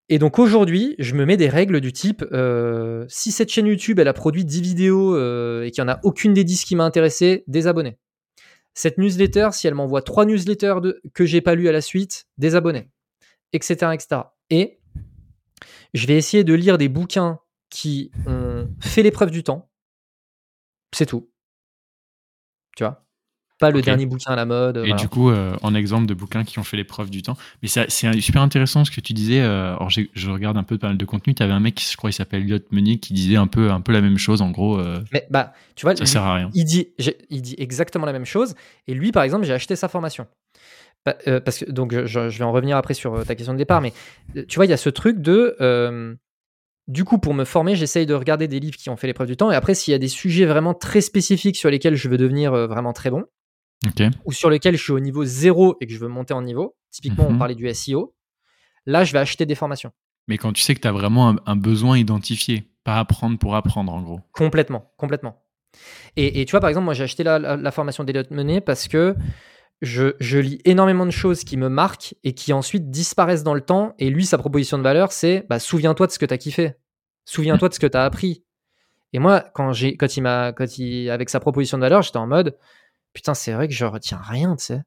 Et 0.09 0.17
donc 0.17 0.39
aujourd'hui, 0.39 0.95
je 0.97 1.13
me 1.13 1.25
mets 1.25 1.37
des 1.37 1.49
règles 1.49 1.79
du 1.79 1.93
type 1.93 2.25
euh, 2.31 3.05
si 3.07 3.31
cette 3.31 3.49
chaîne 3.49 3.67
YouTube 3.67 3.99
a 3.99 4.13
produit 4.13 4.43
10 4.43 4.61
vidéos 4.61 5.15
euh, 5.15 5.63
et 5.63 5.71
qu'il 5.71 5.83
n'y 5.83 5.89
en 5.89 5.93
a 5.93 5.99
aucune 6.03 6.33
des 6.33 6.43
10 6.43 6.65
qui 6.65 6.75
m'a 6.75 6.83
intéressé, 6.83 7.43
désabonner. 7.47 7.97
Cette 8.73 8.97
newsletter, 8.97 9.49
si 9.51 9.67
elle 9.67 9.75
m'envoie 9.75 10.01
3 10.01 10.25
newsletters 10.25 10.75
que 11.13 11.25
j'ai 11.25 11.41
pas 11.41 11.55
lu 11.55 11.69
à 11.69 11.71
la 11.71 11.81
suite, 11.81 12.25
désabonner, 12.37 12.89
etc., 13.53 13.91
etc. 13.93 14.21
Et 14.49 14.79
je 15.93 16.07
vais 16.07 16.17
essayer 16.17 16.43
de 16.43 16.53
lire 16.53 16.77
des 16.77 16.89
bouquins 16.89 17.39
qui 17.69 18.11
ont 18.25 18.67
fait 18.81 19.03
l'épreuve 19.03 19.31
du 19.31 19.43
temps. 19.43 19.69
C'est 20.93 21.05
tout 21.05 21.30
tu 22.75 22.83
vois 22.83 23.03
pas 23.61 23.71
le 23.71 23.81
dernier 23.81 24.05
bouquin 24.05 24.31
à 24.31 24.35
la 24.35 24.45
mode. 24.45 24.83
Et 24.85 24.93
du 24.93 25.07
coup, 25.07 25.29
euh, 25.29 25.55
en 25.61 25.73
exemple 25.73 26.07
de 26.07 26.13
bouquins 26.13 26.43
qui 26.43 26.59
ont 26.59 26.63
fait 26.63 26.75
l'épreuve 26.75 27.09
du 27.09 27.21
temps. 27.21 27.37
Mais 27.61 27.69
c'est 27.69 27.89
super 28.19 28.41
intéressant 28.41 28.83
ce 28.83 28.91
que 28.91 28.99
tu 28.99 29.13
disais. 29.13 29.39
Euh, 29.39 29.75
alors, 29.75 29.89
je 29.89 30.29
regarde 30.29 30.57
un 30.57 30.63
peu 30.63 30.77
pas 30.77 30.87
mal 30.87 30.97
de 30.97 31.05
contenu. 31.05 31.33
Tu 31.33 31.43
avais 31.43 31.53
un 31.53 31.59
mec, 31.61 31.79
je 31.79 31.95
crois, 31.95 32.09
il 32.09 32.13
s'appelle 32.13 32.41
Elliot 32.41 32.59
Meunier, 32.71 32.97
qui 32.97 33.13
disait 33.13 33.37
un 33.37 33.47
peu, 33.47 33.71
un 33.71 33.79
peu 33.79 33.93
la 33.93 34.01
même 34.01 34.17
chose. 34.17 34.41
En 34.41 34.49
gros, 34.49 34.79
euh, 34.79 34.99
mais 35.13 35.27
bah, 35.29 35.53
tu 35.75 35.85
vois, 35.85 35.95
ça 35.95 36.05
sert 36.05 36.23
à 36.23 36.35
rien. 36.35 36.49
Il 36.53 36.65
dit, 36.65 36.89
il 37.29 37.41
dit 37.41 37.55
exactement 37.57 38.05
la 38.05 38.13
même 38.13 38.25
chose. 38.25 38.55
Et 38.87 38.93
lui, 38.93 39.11
par 39.11 39.23
exemple, 39.23 39.45
j'ai 39.45 39.53
acheté 39.53 39.75
sa 39.75 39.87
formation. 39.87 40.25
parce 41.05 41.59
que 41.59 41.71
donc, 41.71 41.93
je, 41.93 42.29
je, 42.29 42.37
vais 42.37 42.43
en 42.43 42.51
revenir 42.51 42.77
après 42.77 42.95
sur 42.95 43.23
ta 43.25 43.35
question 43.35 43.53
de 43.53 43.59
départ. 43.59 43.81
Mais 43.81 43.93
tu 44.47 44.55
vois, 44.55 44.65
il 44.65 44.69
y 44.69 44.73
a 44.73 44.77
ce 44.77 44.89
truc 44.89 45.21
de 45.21 46.17
du 46.87 47.03
coup, 47.05 47.17
pour 47.19 47.33
me 47.33 47.45
former, 47.45 47.75
j'essaye 47.75 48.05
de 48.05 48.13
regarder 48.13 48.47
des 48.47 48.59
livres 48.59 48.75
qui 48.77 48.89
ont 48.89 48.97
fait 48.97 49.07
l'épreuve 49.07 49.27
du 49.27 49.37
temps. 49.37 49.51
Et 49.51 49.55
après, 49.55 49.75
s'il 49.75 49.91
y 49.91 49.95
a 49.95 49.99
des 49.99 50.07
sujets 50.07 50.45
vraiment 50.45 50.73
très 50.73 51.01
spécifiques 51.01 51.55
sur 51.57 51.69
lesquels 51.69 51.95
je 51.95 52.09
veux 52.09 52.17
devenir 52.17 52.53
euh, 52.53 52.67
vraiment 52.67 52.93
très 52.93 53.09
bon, 53.11 53.23
ou 54.25 54.31
sur 54.31 54.49
lequel 54.49 54.75
je 54.77 54.83
suis 54.83 54.91
au 54.91 54.99
niveau 54.99 55.23
zéro 55.25 55.77
et 55.81 55.87
que 55.87 55.93
je 55.93 55.99
veux 55.99 56.07
monter 56.07 56.33
en 56.33 56.41
niveau, 56.41 56.75
typiquement 56.91 57.27
on 57.27 57.31
Mhm. 57.33 57.39
parlait 57.39 57.55
du 57.55 57.67
SEO, 57.67 58.13
là 58.85 59.03
je 59.03 59.13
vais 59.13 59.19
acheter 59.19 59.45
des 59.45 59.55
formations. 59.55 59.91
Mais 60.27 60.37
quand 60.37 60.53
tu 60.53 60.61
sais 60.61 60.75
que 60.75 60.79
tu 60.81 60.87
as 60.87 60.91
vraiment 60.91 61.29
un, 61.29 61.35
un 61.45 61.55
besoin 61.55 61.97
identifié, 61.97 62.69
pas 62.83 62.99
apprendre 62.99 63.37
pour 63.39 63.55
apprendre 63.55 63.93
en 63.93 64.01
gros. 64.01 64.19
Complètement, 64.33 64.91
complètement. 64.97 65.43
Et, 66.17 66.41
et 66.41 66.45
tu 66.45 66.51
vois, 66.51 66.59
par 66.59 66.69
exemple, 66.69 66.85
moi 66.85 66.93
j'ai 66.93 67.03
acheté 67.03 67.23
la, 67.23 67.39
la- 67.39 67.57
la 67.57 67.71
formation 67.71 68.03
d'Eliott 68.03 68.29
Menet 68.31 68.61
parce 68.61 68.87
que 68.87 69.15
je, 69.81 70.37
lis 70.37 70.59
énormément 70.65 71.05
de 71.05 71.11
choses 71.11 71.43
qui 71.43 71.57
me 71.57 71.69
marquent 71.69 72.15
et 72.23 72.33
qui 72.33 72.53
ensuite 72.53 72.89
disparaissent 72.89 73.43
dans 73.43 73.53
le 73.53 73.61
temps. 73.61 73.93
Et 73.99 74.09
lui, 74.09 74.25
sa 74.25 74.37
proposition 74.37 74.77
de 74.77 74.83
valeur, 74.83 75.11
c'est 75.11 75.45
bah, 75.49 75.59
souviens-toi 75.59 76.07
de 76.07 76.11
ce 76.11 76.19
que 76.19 76.25
tu 76.25 76.33
as 76.33 76.37
kiffé. 76.37 76.73
Souviens-toi 77.25 77.69
de 77.69 77.73
ce 77.73 77.79
que 77.79 77.87
tu 77.87 77.97
as 77.97 78.03
appris. 78.03 78.43
Et 79.13 79.19
moi, 79.19 79.43
quand, 79.53 79.73
j'ai, 79.73 79.97
quand, 79.97 80.15
il 80.15 80.21
m'a, 80.21 80.53
quand 80.53 80.77
il, 80.77 81.09
avec 81.09 81.29
sa 81.29 81.39
proposition 81.39 81.77
de 81.77 81.83
valeur, 81.83 82.01
j'étais 82.01 82.17
en 82.17 82.27
mode 82.27 82.57
putain, 83.13 83.33
c'est 83.33 83.53
vrai 83.53 83.67
que 83.67 83.73
je 83.73 83.85
retiens 83.85 84.19
rien, 84.21 84.55
tu 84.55 84.65
sais. 84.65 84.81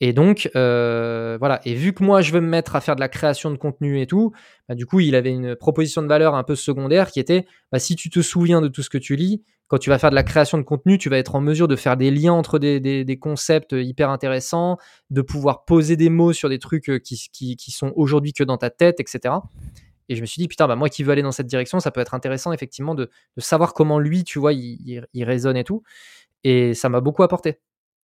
Et 0.00 0.12
donc, 0.12 0.50
euh, 0.56 1.36
voilà. 1.38 1.60
Et 1.64 1.74
vu 1.74 1.92
que 1.92 2.02
moi, 2.02 2.20
je 2.20 2.32
veux 2.32 2.40
me 2.40 2.48
mettre 2.48 2.76
à 2.76 2.80
faire 2.80 2.96
de 2.96 3.00
la 3.00 3.08
création 3.08 3.50
de 3.50 3.56
contenu 3.56 4.00
et 4.00 4.06
tout, 4.06 4.32
bah, 4.68 4.74
du 4.74 4.86
coup, 4.86 5.00
il 5.00 5.14
avait 5.14 5.30
une 5.30 5.54
proposition 5.56 6.02
de 6.02 6.08
valeur 6.08 6.34
un 6.34 6.42
peu 6.42 6.56
secondaire 6.56 7.10
qui 7.10 7.20
était 7.20 7.46
bah, 7.70 7.78
si 7.78 7.94
tu 7.96 8.10
te 8.10 8.20
souviens 8.20 8.60
de 8.60 8.68
tout 8.68 8.82
ce 8.82 8.90
que 8.90 8.98
tu 8.98 9.16
lis, 9.16 9.42
quand 9.68 9.78
tu 9.78 9.90
vas 9.90 9.98
faire 9.98 10.10
de 10.10 10.14
la 10.14 10.24
création 10.24 10.58
de 10.58 10.62
contenu, 10.62 10.98
tu 10.98 11.08
vas 11.08 11.16
être 11.16 11.34
en 11.34 11.40
mesure 11.40 11.68
de 11.68 11.76
faire 11.76 11.96
des 11.96 12.10
liens 12.10 12.34
entre 12.34 12.58
des, 12.58 13.18
concepts 13.20 13.72
hyper 13.72 14.10
intéressants, 14.10 14.76
de 15.10 15.22
pouvoir 15.22 15.64
poser 15.64 15.96
des 15.96 16.10
mots 16.10 16.32
sur 16.32 16.48
des 16.48 16.58
trucs 16.58 16.90
euh, 16.90 16.98
qui, 16.98 17.56
sont 17.70 17.92
aujourd'hui 17.96 18.32
que 18.32 18.44
dans 18.44 18.58
ta 18.58 18.70
tête, 18.70 19.00
etc. 19.00 19.34
Et 20.10 20.16
je 20.16 20.20
me 20.20 20.26
suis 20.26 20.40
dit, 20.40 20.48
putain, 20.48 20.66
bah, 20.68 20.76
moi 20.76 20.90
qui 20.90 21.02
veux 21.02 21.12
aller 21.12 21.22
dans 21.22 21.32
cette 21.32 21.46
direction, 21.46 21.80
ça 21.80 21.90
peut 21.90 22.00
être 22.00 22.14
intéressant, 22.14 22.52
effectivement, 22.52 22.94
de, 22.94 23.08
savoir 23.38 23.72
comment 23.72 23.98
lui, 23.98 24.24
tu 24.24 24.38
vois, 24.38 24.52
il, 24.52 24.78
il, 24.84 25.06
il 25.14 25.24
raisonne 25.24 25.56
et 25.56 25.64
tout. 25.64 25.82
Et 26.42 26.74
ça 26.74 26.90
m'a 26.90 27.00
beaucoup 27.00 27.22
apporté. 27.22 27.58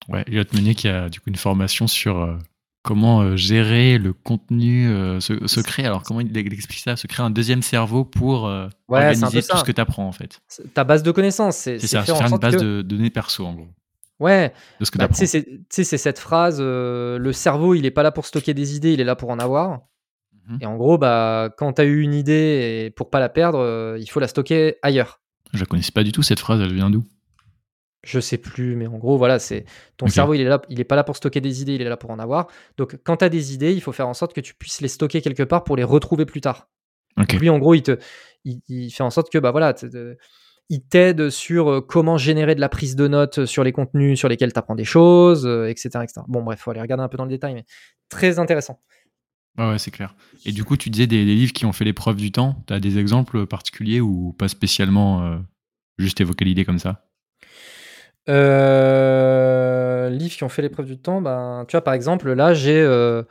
Ouais, 0.09 0.25
Elliot 0.27 0.45
qui 0.75 0.89
a 0.89 1.09
du 1.09 1.21
coup 1.21 1.31
une 1.31 1.37
formation 1.37 1.87
sur 1.87 2.19
euh, 2.19 2.37
comment 2.83 3.21
euh, 3.21 3.37
gérer 3.37 3.99
le 3.99 4.13
contenu 4.13 4.89
euh, 4.89 5.21
se, 5.21 5.47
se 5.47 5.61
créer. 5.61 5.87
Alors, 5.87 6.03
comment 6.03 6.21
il, 6.21 6.37
explique 6.37 6.81
ça? 6.81 6.97
Se 6.97 7.07
créer 7.07 7.25
un 7.25 7.31
deuxième 7.31 7.63
cerveau 7.63 8.05
pour 8.05 8.45
Ouais, 8.45 8.69
organiser 8.89 9.43
tout 9.43 9.57
ce 9.57 9.65
que 9.65 9.73
tu 9.73 9.81
apprends 9.81 10.07
en 10.07 10.13
fait. 10.13 10.41
Ta 10.75 10.85
base 10.85 11.03
de 11.03 11.11
connaissances, 11.11 11.57
c'est 11.57 11.79
ça, 11.79 12.03
faire 12.03 12.27
une 12.27 12.39
base 12.39 12.57
que... 12.57 12.61
de 12.61 12.83
données 12.83 13.11
perso 13.11 13.47
en 13.47 13.55
gros, 13.55 13.69
Ouais, 14.21 14.53
de 14.79 14.85
ce 14.85 14.91
que 14.91 14.99
bah, 14.99 15.09
tu 15.09 15.27
sais, 15.27 15.61
c'est 15.71 15.85
cette 15.85 16.19
phrase, 16.19 16.59
euh, 16.61 17.19
le 17.19 17.33
cerveau, 17.33 17.75
il 17.75 17.87
est 17.87 17.91
pas 17.91 18.03
là 18.03 18.13
pour 18.13 18.27
stocker 18.27 18.53
des 18.53 18.77
idées, 18.77 18.93
il 18.93 19.01
est 19.01 19.05
là 19.05 19.17
pour 19.17 19.31
en 19.31 19.39
avoir. 19.39 19.81
Mhm. 20.47 20.59
Et 20.61 20.67
en 20.67 20.77
gros, 20.77 20.99
bah, 20.99 21.49
quand 21.57 21.73
tu 21.75 21.83
as 21.83 21.87
eu 21.87 22.03
une 22.03 22.13
idée 22.13 22.85
et 22.85 22.91
pour 22.91 23.09
pas 23.09 23.19
la 23.19 23.31
perdre, 23.31 23.59
euh, 23.59 23.97
il 23.99 24.09
faut 24.11 24.21
la 24.21 24.29
stocker 24.29 24.77
ailleurs. 24.83 25.21
Je 25.55 25.61
la 25.61 25.67
connaissais 25.67 25.93
pas 25.93 26.05
du 26.05 26.13
tout 26.13 26.23
cette 26.23 26.39
phrase, 26.39 26.61
elle 26.61 26.75
vient 26.75 26.91
d'où? 26.91 27.03
Je 28.03 28.19
sais 28.19 28.39
plus, 28.39 28.77
mais 28.77 28.87
en 28.87 28.97
gros, 28.97 29.19
voilà, 29.19 29.39
c'est 29.39 29.67
ton 29.99 30.07
cerveau, 30.07 30.33
il 30.33 30.41
est 30.41 30.45
là, 30.45 30.63
il 30.71 30.81
est 30.81 30.85
pas 30.85 30.97
là 30.97 31.05
pour 31.05 31.17
stocker 31.17 31.43
des 31.43 31.61
idées, 31.61 31.75
il 31.75 31.83
est 31.83 31.89
là 31.89 31.99
pour 31.99 32.11
en 32.11 32.19
avoir. 32.19 32.47
Donc, 32.79 32.97
quand 33.05 33.19
tu 33.19 33.25
as 33.25 33.29
des 33.29 33.53
idées, 33.53 33.75
il 33.75 33.83
faut 33.83 33.93
faire 33.93 34.09
en 34.09 34.15
sorte 34.15 34.33
que 34.33 34.41
tu 34.41 34.55
puisses 34.55 34.81
les 34.81 34.89
stocker 34.89 35.21
quelque 35.21 35.43
part 35.43 35.65
pour 35.65 35.77
les 35.77 35.85
retrouver 35.85 36.25
plus 36.25 36.41
tard. 36.41 36.69
Ok. 37.19 37.33
Donc 37.33 37.41
lui, 37.41 37.51
en 37.51 37.59
gros, 37.59 37.75
il, 37.75 37.83
te, 37.83 37.99
il, 38.45 38.61
il 38.69 38.91
fait 38.91 39.03
en 39.03 39.11
sorte 39.11 39.31
que, 39.31 39.37
bah 39.37 39.51
voilà, 39.51 39.75
il 40.71 40.83
t'aide 40.83 41.29
sur 41.29 41.69
euh, 41.69 41.81
comment 41.83 42.17
générer 42.17 42.55
de 42.55 42.61
la 42.61 42.71
prise 42.71 42.97
de 42.97 43.07
notes 43.07 43.45
sur 43.45 43.65
les 43.65 43.73
contenus 43.73 44.19
sur 44.19 44.29
lesquels 44.29 44.53
tu 44.53 44.59
apprends 44.59 44.77
des 44.77 44.85
choses, 44.85 45.45
euh, 45.45 45.69
etc., 45.69 45.89
etc. 46.03 46.23
Bon, 46.29 46.43
bref, 46.43 46.61
faut 46.61 46.71
aller 46.71 46.81
regarder 46.81 47.05
un 47.05 47.09
peu 47.09 47.19
dans 47.19 47.25
le 47.25 47.31
détail, 47.31 47.53
mais 47.55 47.65
très 48.09 48.39
intéressant. 48.39 48.81
Ouais, 49.59 49.69
ouais, 49.69 49.79
c'est 49.79 49.91
clair. 49.91 50.15
Et 50.47 50.53
du 50.53 50.65
coup, 50.65 50.77
tu 50.77 50.89
disais 50.89 51.07
des, 51.07 51.27
des 51.27 51.35
livres 51.35 51.53
qui 51.53 51.67
ont 51.67 51.73
fait 51.73 51.85
l'épreuve 51.85 52.17
du 52.17 52.33
temps. 52.33 52.63
Tu 52.67 52.73
as 52.73 52.81
des 52.81 52.99
exemples 52.99 53.47
particuliers 53.47 54.01
ou 54.01 54.33
pas 54.39 54.49
spécialement 54.49 55.23
euh, 55.25 55.39
juste 55.99 56.21
évoquer 56.21 56.45
l'idée 56.45 56.65
comme 56.65 56.79
ça? 56.79 57.10
Euh, 58.29 60.09
livres 60.11 60.35
qui 60.35 60.45
ont 60.45 60.49
fait 60.49 60.63
l'épreuve 60.63 60.87
du 60.87 60.99
temps, 60.99 61.21
ben, 61.21 61.65
tu 61.67 61.73
vois, 61.73 61.83
par 61.83 61.95
exemple, 61.95 62.33
là, 62.33 62.55
j'ai 62.55 62.81
euh, 62.81 63.23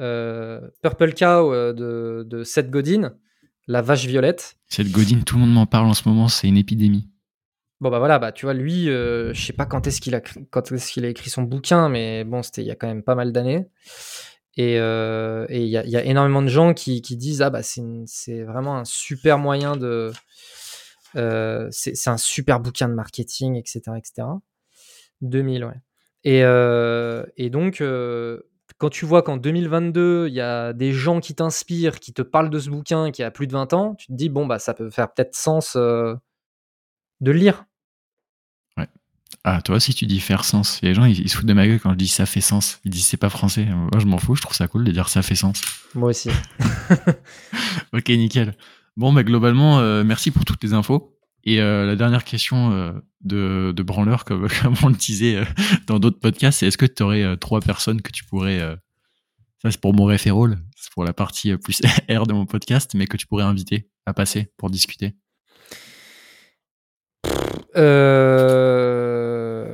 euh, 0.00 0.60
Purple 0.82 1.14
Cow 1.14 1.52
de, 1.72 2.24
de 2.26 2.44
Seth 2.44 2.70
Godin, 2.70 3.14
La 3.66 3.82
vache 3.82 4.06
violette. 4.06 4.56
Cette 4.68 4.90
Godine, 4.90 5.24
tout 5.24 5.36
le 5.36 5.42
monde 5.42 5.52
m'en 5.54 5.66
parle 5.66 5.86
en 5.86 5.94
ce 5.94 6.08
moment, 6.08 6.28
c'est 6.28 6.48
une 6.48 6.58
épidémie. 6.58 7.08
Bon 7.80 7.90
bah 7.90 7.98
voilà, 7.98 8.18
bah 8.18 8.32
tu 8.32 8.46
vois 8.46 8.54
lui, 8.54 8.86
je 8.86 9.32
sais 9.34 9.52
pas 9.52 9.66
quand 9.66 9.86
est-ce 9.86 10.00
qu'il 10.00 10.14
a 10.14 10.20
quand 10.20 10.62
qu'il 10.62 11.04
a 11.04 11.08
écrit 11.08 11.28
son 11.28 11.42
bouquin, 11.42 11.90
mais 11.90 12.24
bon 12.24 12.40
c'était 12.42 12.62
il 12.62 12.66
y 12.66 12.70
a 12.70 12.76
quand 12.76 12.86
même 12.86 13.02
pas 13.02 13.14
mal 13.14 13.30
d'années. 13.32 13.66
Et 14.56 14.78
euh, 14.78 15.46
et 15.48 15.62
il 15.62 15.68
y, 15.68 15.76
a, 15.76 15.84
il 15.84 15.90
y 15.90 15.96
a 15.96 16.04
énormément 16.04 16.40
de 16.40 16.48
gens 16.48 16.74
qui, 16.74 17.02
qui 17.02 17.16
disent 17.16 17.42
ah 17.42 17.50
bah 17.50 17.62
c'est 17.62 18.42
vraiment 18.44 18.76
un 18.76 18.84
super 18.84 19.38
moyen 19.38 19.76
de 19.76 20.12
euh, 21.16 21.68
c'est 21.70 22.08
un 22.08 22.16
super 22.16 22.60
bouquin 22.60 22.88
de 22.88 22.94
marketing 22.94 23.56
etc 23.56 23.82
etc. 23.96 24.28
2000 25.20 25.64
ouais. 25.64 25.72
Et 26.24 26.44
euh, 26.44 27.24
et 27.36 27.50
donc 27.50 27.80
euh, 27.80 28.40
quand 28.78 28.90
tu 28.90 29.04
vois 29.04 29.22
qu'en 29.22 29.36
2022 29.36 30.28
il 30.28 30.34
y 30.34 30.40
a 30.40 30.72
des 30.72 30.92
gens 30.92 31.20
qui 31.20 31.34
t'inspirent, 31.34 32.00
qui 32.00 32.12
te 32.12 32.22
parlent 32.22 32.50
de 32.50 32.58
ce 32.58 32.70
bouquin 32.70 33.10
qui 33.10 33.22
a 33.22 33.30
plus 33.30 33.46
de 33.46 33.52
20 33.52 33.72
ans, 33.72 33.94
tu 33.94 34.06
te 34.06 34.12
dis 34.12 34.28
bon 34.28 34.46
bah 34.46 34.58
ça 34.58 34.74
peut 34.74 34.90
faire 34.90 35.12
peut-être 35.12 35.34
sens 35.34 35.76
de 35.76 36.20
le 37.20 37.32
lire. 37.32 37.66
Ah, 39.46 39.60
toi 39.60 39.76
aussi, 39.76 39.92
tu 39.92 40.06
dis 40.06 40.20
faire 40.20 40.42
sens. 40.42 40.80
Les 40.82 40.94
gens, 40.94 41.04
ils, 41.04 41.20
ils 41.20 41.28
se 41.28 41.36
foutent 41.36 41.46
de 41.46 41.52
ma 41.52 41.66
gueule 41.66 41.78
quand 41.78 41.90
je 41.90 41.96
dis 41.96 42.08
ça 42.08 42.24
fait 42.24 42.40
sens. 42.40 42.80
Ils 42.84 42.90
disent 42.90 43.06
c'est 43.06 43.18
pas 43.18 43.28
français. 43.28 43.66
Moi, 43.66 43.98
je 43.98 44.06
m'en 44.06 44.16
fous, 44.16 44.36
je 44.36 44.40
trouve 44.40 44.56
ça 44.56 44.68
cool 44.68 44.84
de 44.84 44.90
dire 44.90 45.10
ça 45.10 45.20
fait 45.20 45.34
sens. 45.34 45.60
Moi 45.94 46.10
aussi. 46.10 46.30
Ok, 47.92 48.08
nickel. 48.08 48.54
Bon, 48.96 49.12
bah, 49.12 49.24
globalement, 49.24 49.80
euh, 49.80 50.04
merci 50.04 50.30
pour 50.30 50.44
toutes 50.44 50.62
les 50.62 50.72
infos. 50.72 51.18
Et 51.42 51.60
euh, 51.60 51.84
la 51.84 51.96
dernière 51.96 52.22
question 52.24 52.72
euh, 52.72 52.92
de, 53.22 53.72
de 53.76 53.82
branleur, 53.82 54.24
comme, 54.24 54.46
comme 54.62 54.76
on 54.82 54.88
le 54.88 54.94
disait 54.94 55.44
dans 55.86 55.98
d'autres 55.98 56.20
podcasts, 56.20 56.60
c'est 56.60 56.68
est-ce 56.68 56.78
que 56.78 56.86
tu 56.86 57.02
aurais 57.02 57.36
trois 57.36 57.60
personnes 57.60 58.00
que 58.02 58.12
tu 58.12 58.24
pourrais. 58.24 58.60
ça, 59.62 59.70
c'est 59.70 59.80
pour 59.80 59.94
mon 59.94 60.04
référol, 60.04 60.58
c'est 60.76 60.92
pour 60.92 61.04
la 61.04 61.12
partie 61.12 61.56
plus 61.56 61.82
R 62.08 62.26
de 62.26 62.32
mon 62.32 62.46
podcast, 62.46 62.92
mais 62.94 63.06
que 63.06 63.16
tu 63.16 63.26
pourrais 63.26 63.44
inviter 63.44 63.90
à 64.06 64.14
passer 64.14 64.52
pour 64.56 64.70
discuter? 64.70 65.16
Euh... 67.76 69.66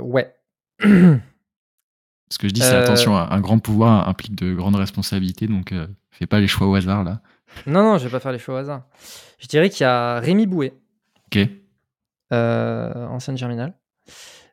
Ouais. 0.00 0.34
Ce 0.82 2.38
que 2.38 2.48
je 2.48 2.52
dis, 2.52 2.60
c'est 2.60 2.74
attention, 2.74 3.16
un 3.16 3.40
grand 3.40 3.60
pouvoir 3.60 4.08
implique 4.08 4.34
de 4.34 4.52
grandes 4.52 4.74
responsabilités, 4.76 5.46
donc 5.46 5.72
fais 6.10 6.26
pas 6.26 6.40
les 6.40 6.48
choix 6.48 6.66
au 6.66 6.74
hasard 6.74 7.04
là. 7.04 7.22
Non, 7.66 7.82
non, 7.82 7.98
je 7.98 8.04
vais 8.04 8.10
pas 8.10 8.20
faire 8.20 8.32
les 8.32 8.38
choix 8.38 8.54
au 8.54 8.58
hasard. 8.58 8.86
Je 9.38 9.46
dirais 9.46 9.70
qu'il 9.70 9.82
y 9.82 9.86
a 9.86 10.20
Rémi 10.20 10.46
Bouet, 10.46 10.74
Ok. 11.26 11.38
euh, 12.32 13.06
ancienne 13.06 13.36
Germinal. 13.36 13.74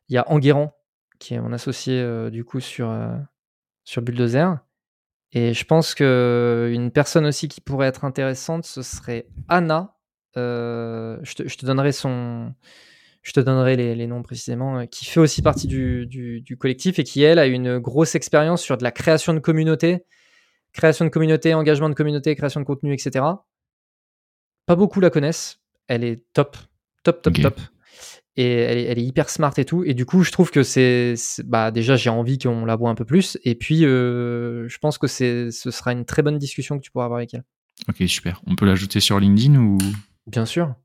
Il 0.10 0.16
y 0.16 0.18
a 0.18 0.30
Enguerrand, 0.32 0.76
qui 1.20 1.34
est 1.34 1.40
mon 1.40 1.54
associé 1.54 2.00
euh, 2.00 2.30
du 2.30 2.44
coup 2.44 2.60
sur, 2.60 2.90
euh, 2.90 3.16
sur 3.84 4.02
Bulldozer. 4.02 4.58
Et 5.32 5.54
je 5.54 5.66
pense 5.66 5.96
que 5.96 6.70
une 6.74 6.92
personne 6.92 7.26
aussi 7.26 7.48
qui 7.48 7.62
pourrait 7.62 7.88
être 7.88 8.06
intéressante, 8.06 8.66
ce 8.66 8.82
serait 8.84 9.28
Anna. 9.48 9.96
Euh, 10.38 11.18
je, 11.24 11.36
te, 11.36 11.48
je 11.48 11.58
te 11.58 11.66
donnerai 11.66 11.92
son. 11.92 12.54
Je 13.24 13.32
te 13.32 13.40
donnerai 13.40 13.76
les, 13.78 13.96
les 13.96 14.06
noms 14.06 14.22
précisément, 14.22 14.80
euh, 14.80 14.86
qui 14.86 15.06
fait 15.06 15.20
aussi 15.22 15.42
partie 15.42 15.66
du, 15.68 16.06
du- 16.06 16.42
du 16.42 16.58
collectif 16.58 17.00
et 17.00 17.04
qui, 17.06 17.24
elle, 17.24 17.40
a 17.40 17.46
une 17.48 17.80
grosse 17.80 18.16
expérience 18.16 18.62
sur 18.62 18.78
de 18.78 18.84
la 18.84 18.92
création 18.92 19.34
de 19.34 19.40
communauté, 19.40 20.06
création 20.74 21.06
de 21.06 21.10
communauté, 21.10 21.54
engagement 21.54 21.90
de 21.90 21.96
communauté, 21.96 22.36
création 22.36 22.60
de 22.60 22.66
contenu, 22.66 22.94
etc. 22.94 23.26
Pas 24.66 24.76
beaucoup 24.76 25.00
la 25.00 25.10
connaissent. 25.10 25.60
Elle 25.88 26.04
est 26.04 26.24
top, 26.34 26.58
top, 27.04 27.22
top, 27.22 27.34
top. 27.42 27.62
Et 28.36 28.52
elle 28.52 28.78
est, 28.80 28.84
elle 28.86 29.00
est 29.00 29.04
hyper 29.04 29.30
smart 29.30 29.54
et 29.58 29.66
tout. 29.66 29.84
Et 29.84 29.94
du 29.94 30.06
coup, 30.06 30.24
je 30.24 30.32
trouve 30.32 30.50
que 30.50 30.64
c'est. 30.64 31.14
Bah, 31.46 31.70
déjà, 31.70 31.96
j'ai 31.96 32.10
envie 32.10 32.40
qu'on 32.40 32.66
la 32.66 32.76
voit 32.76 32.90
un 32.90 32.96
peu 32.96 33.06
plus. 33.06 33.38
Et 33.44 33.54
puis, 33.54 33.86
euh, 33.86 34.68
je 34.68 34.78
pense 34.80 34.98
que 34.98 35.06
c'est, 35.06 35.52
ce 35.52 35.70
sera 35.70 35.92
une 35.92 36.06
très 36.06 36.24
bonne 36.24 36.40
discussion 36.40 36.78
que 36.78 36.84
tu 36.84 36.90
pourras 36.92 37.06
avoir 37.06 37.18
avec 37.18 37.34
elle. 37.36 37.44
Ok, 37.88 38.08
super. 38.08 38.42
On 38.48 38.56
peut 38.56 38.66
l'ajouter 38.66 39.00
sur 39.00 39.20
LinkedIn 39.20 39.56
ou? 39.56 39.78
Bien 40.26 40.46
sûr. 40.46 40.76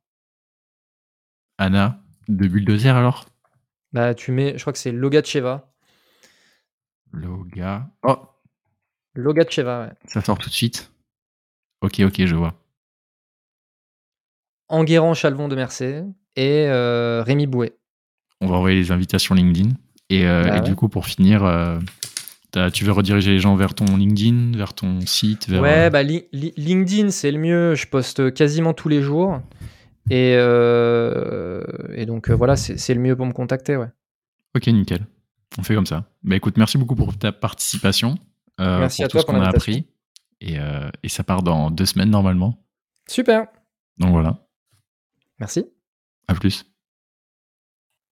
Anna 1.56 2.02
de 2.28 2.46
Bulldozer 2.46 2.94
alors? 2.94 3.24
Bah, 3.92 4.14
tu 4.14 4.32
mets. 4.32 4.58
Je 4.58 4.60
crois 4.62 4.74
que 4.74 4.78
c'est 4.78 4.92
Logacheva. 4.92 5.72
Loga. 7.12 7.90
Oh, 8.02 8.18
Logacheva, 9.20 9.82
ouais. 9.86 9.92
ça 10.06 10.20
sort 10.22 10.38
tout 10.38 10.48
de 10.48 10.54
suite. 10.54 10.90
Ok, 11.80 12.00
ok, 12.00 12.24
je 12.24 12.34
vois. 12.34 12.54
Enguerrand 14.68 15.14
Chalvon 15.14 15.48
de 15.48 15.56
Mercé 15.56 16.02
et 16.36 16.66
euh, 16.68 17.22
Rémi 17.24 17.46
Bouet. 17.46 17.76
On 18.40 18.46
va 18.46 18.56
envoyer 18.56 18.76
les 18.76 18.92
invitations 18.92 19.34
LinkedIn. 19.34 19.70
Et, 20.10 20.26
euh, 20.26 20.44
Bah 20.44 20.56
et 20.58 20.60
du 20.60 20.74
coup, 20.74 20.88
pour 20.88 21.06
finir, 21.06 21.44
euh, 21.44 21.78
tu 22.72 22.84
veux 22.84 22.92
rediriger 22.92 23.32
les 23.32 23.38
gens 23.38 23.56
vers 23.56 23.74
ton 23.74 23.96
LinkedIn, 23.96 24.56
vers 24.56 24.74
ton 24.74 25.00
site, 25.00 25.48
vers. 25.48 25.62
Ouais, 25.62 25.90
bah 25.90 26.02
Li- 26.02 26.26
Li- 26.32 26.54
LinkedIn, 26.56 27.10
c'est 27.10 27.30
le 27.32 27.38
mieux. 27.38 27.74
Je 27.74 27.86
poste 27.86 28.32
quasiment 28.34 28.72
tous 28.74 28.88
les 28.88 29.02
jours. 29.02 29.40
Et, 30.10 30.32
et 30.32 32.06
donc, 32.06 32.30
voilà, 32.30 32.56
c'est 32.56 32.78
c'est 32.78 32.94
le 32.94 33.00
mieux 33.00 33.16
pour 33.16 33.26
me 33.26 33.32
contacter, 33.32 33.76
ouais. 33.76 33.88
Ok, 34.56 34.66
nickel. 34.68 35.06
On 35.58 35.62
fait 35.62 35.74
comme 35.74 35.86
ça. 35.86 36.04
Bah 36.22 36.36
écoute, 36.36 36.56
merci 36.56 36.78
beaucoup 36.78 36.94
pour 36.94 37.16
ta 37.18 37.32
participation. 37.32 38.16
Euh, 38.60 38.78
Merci 38.80 39.02
pour 39.02 39.04
à 39.04 39.08
tout 39.08 39.12
toi 39.12 39.20
ce 39.20 39.26
qu'on 39.26 39.40
a 39.42 39.48
appris. 39.48 39.86
Et, 40.40 40.58
euh, 40.58 40.90
et 41.02 41.08
ça 41.08 41.24
part 41.24 41.42
dans 41.42 41.70
deux 41.70 41.86
semaines 41.86 42.10
normalement. 42.10 42.64
Super. 43.08 43.46
Donc 43.98 44.10
voilà. 44.10 44.46
Merci. 45.38 45.66
À 46.28 46.34
plus. 46.34 46.67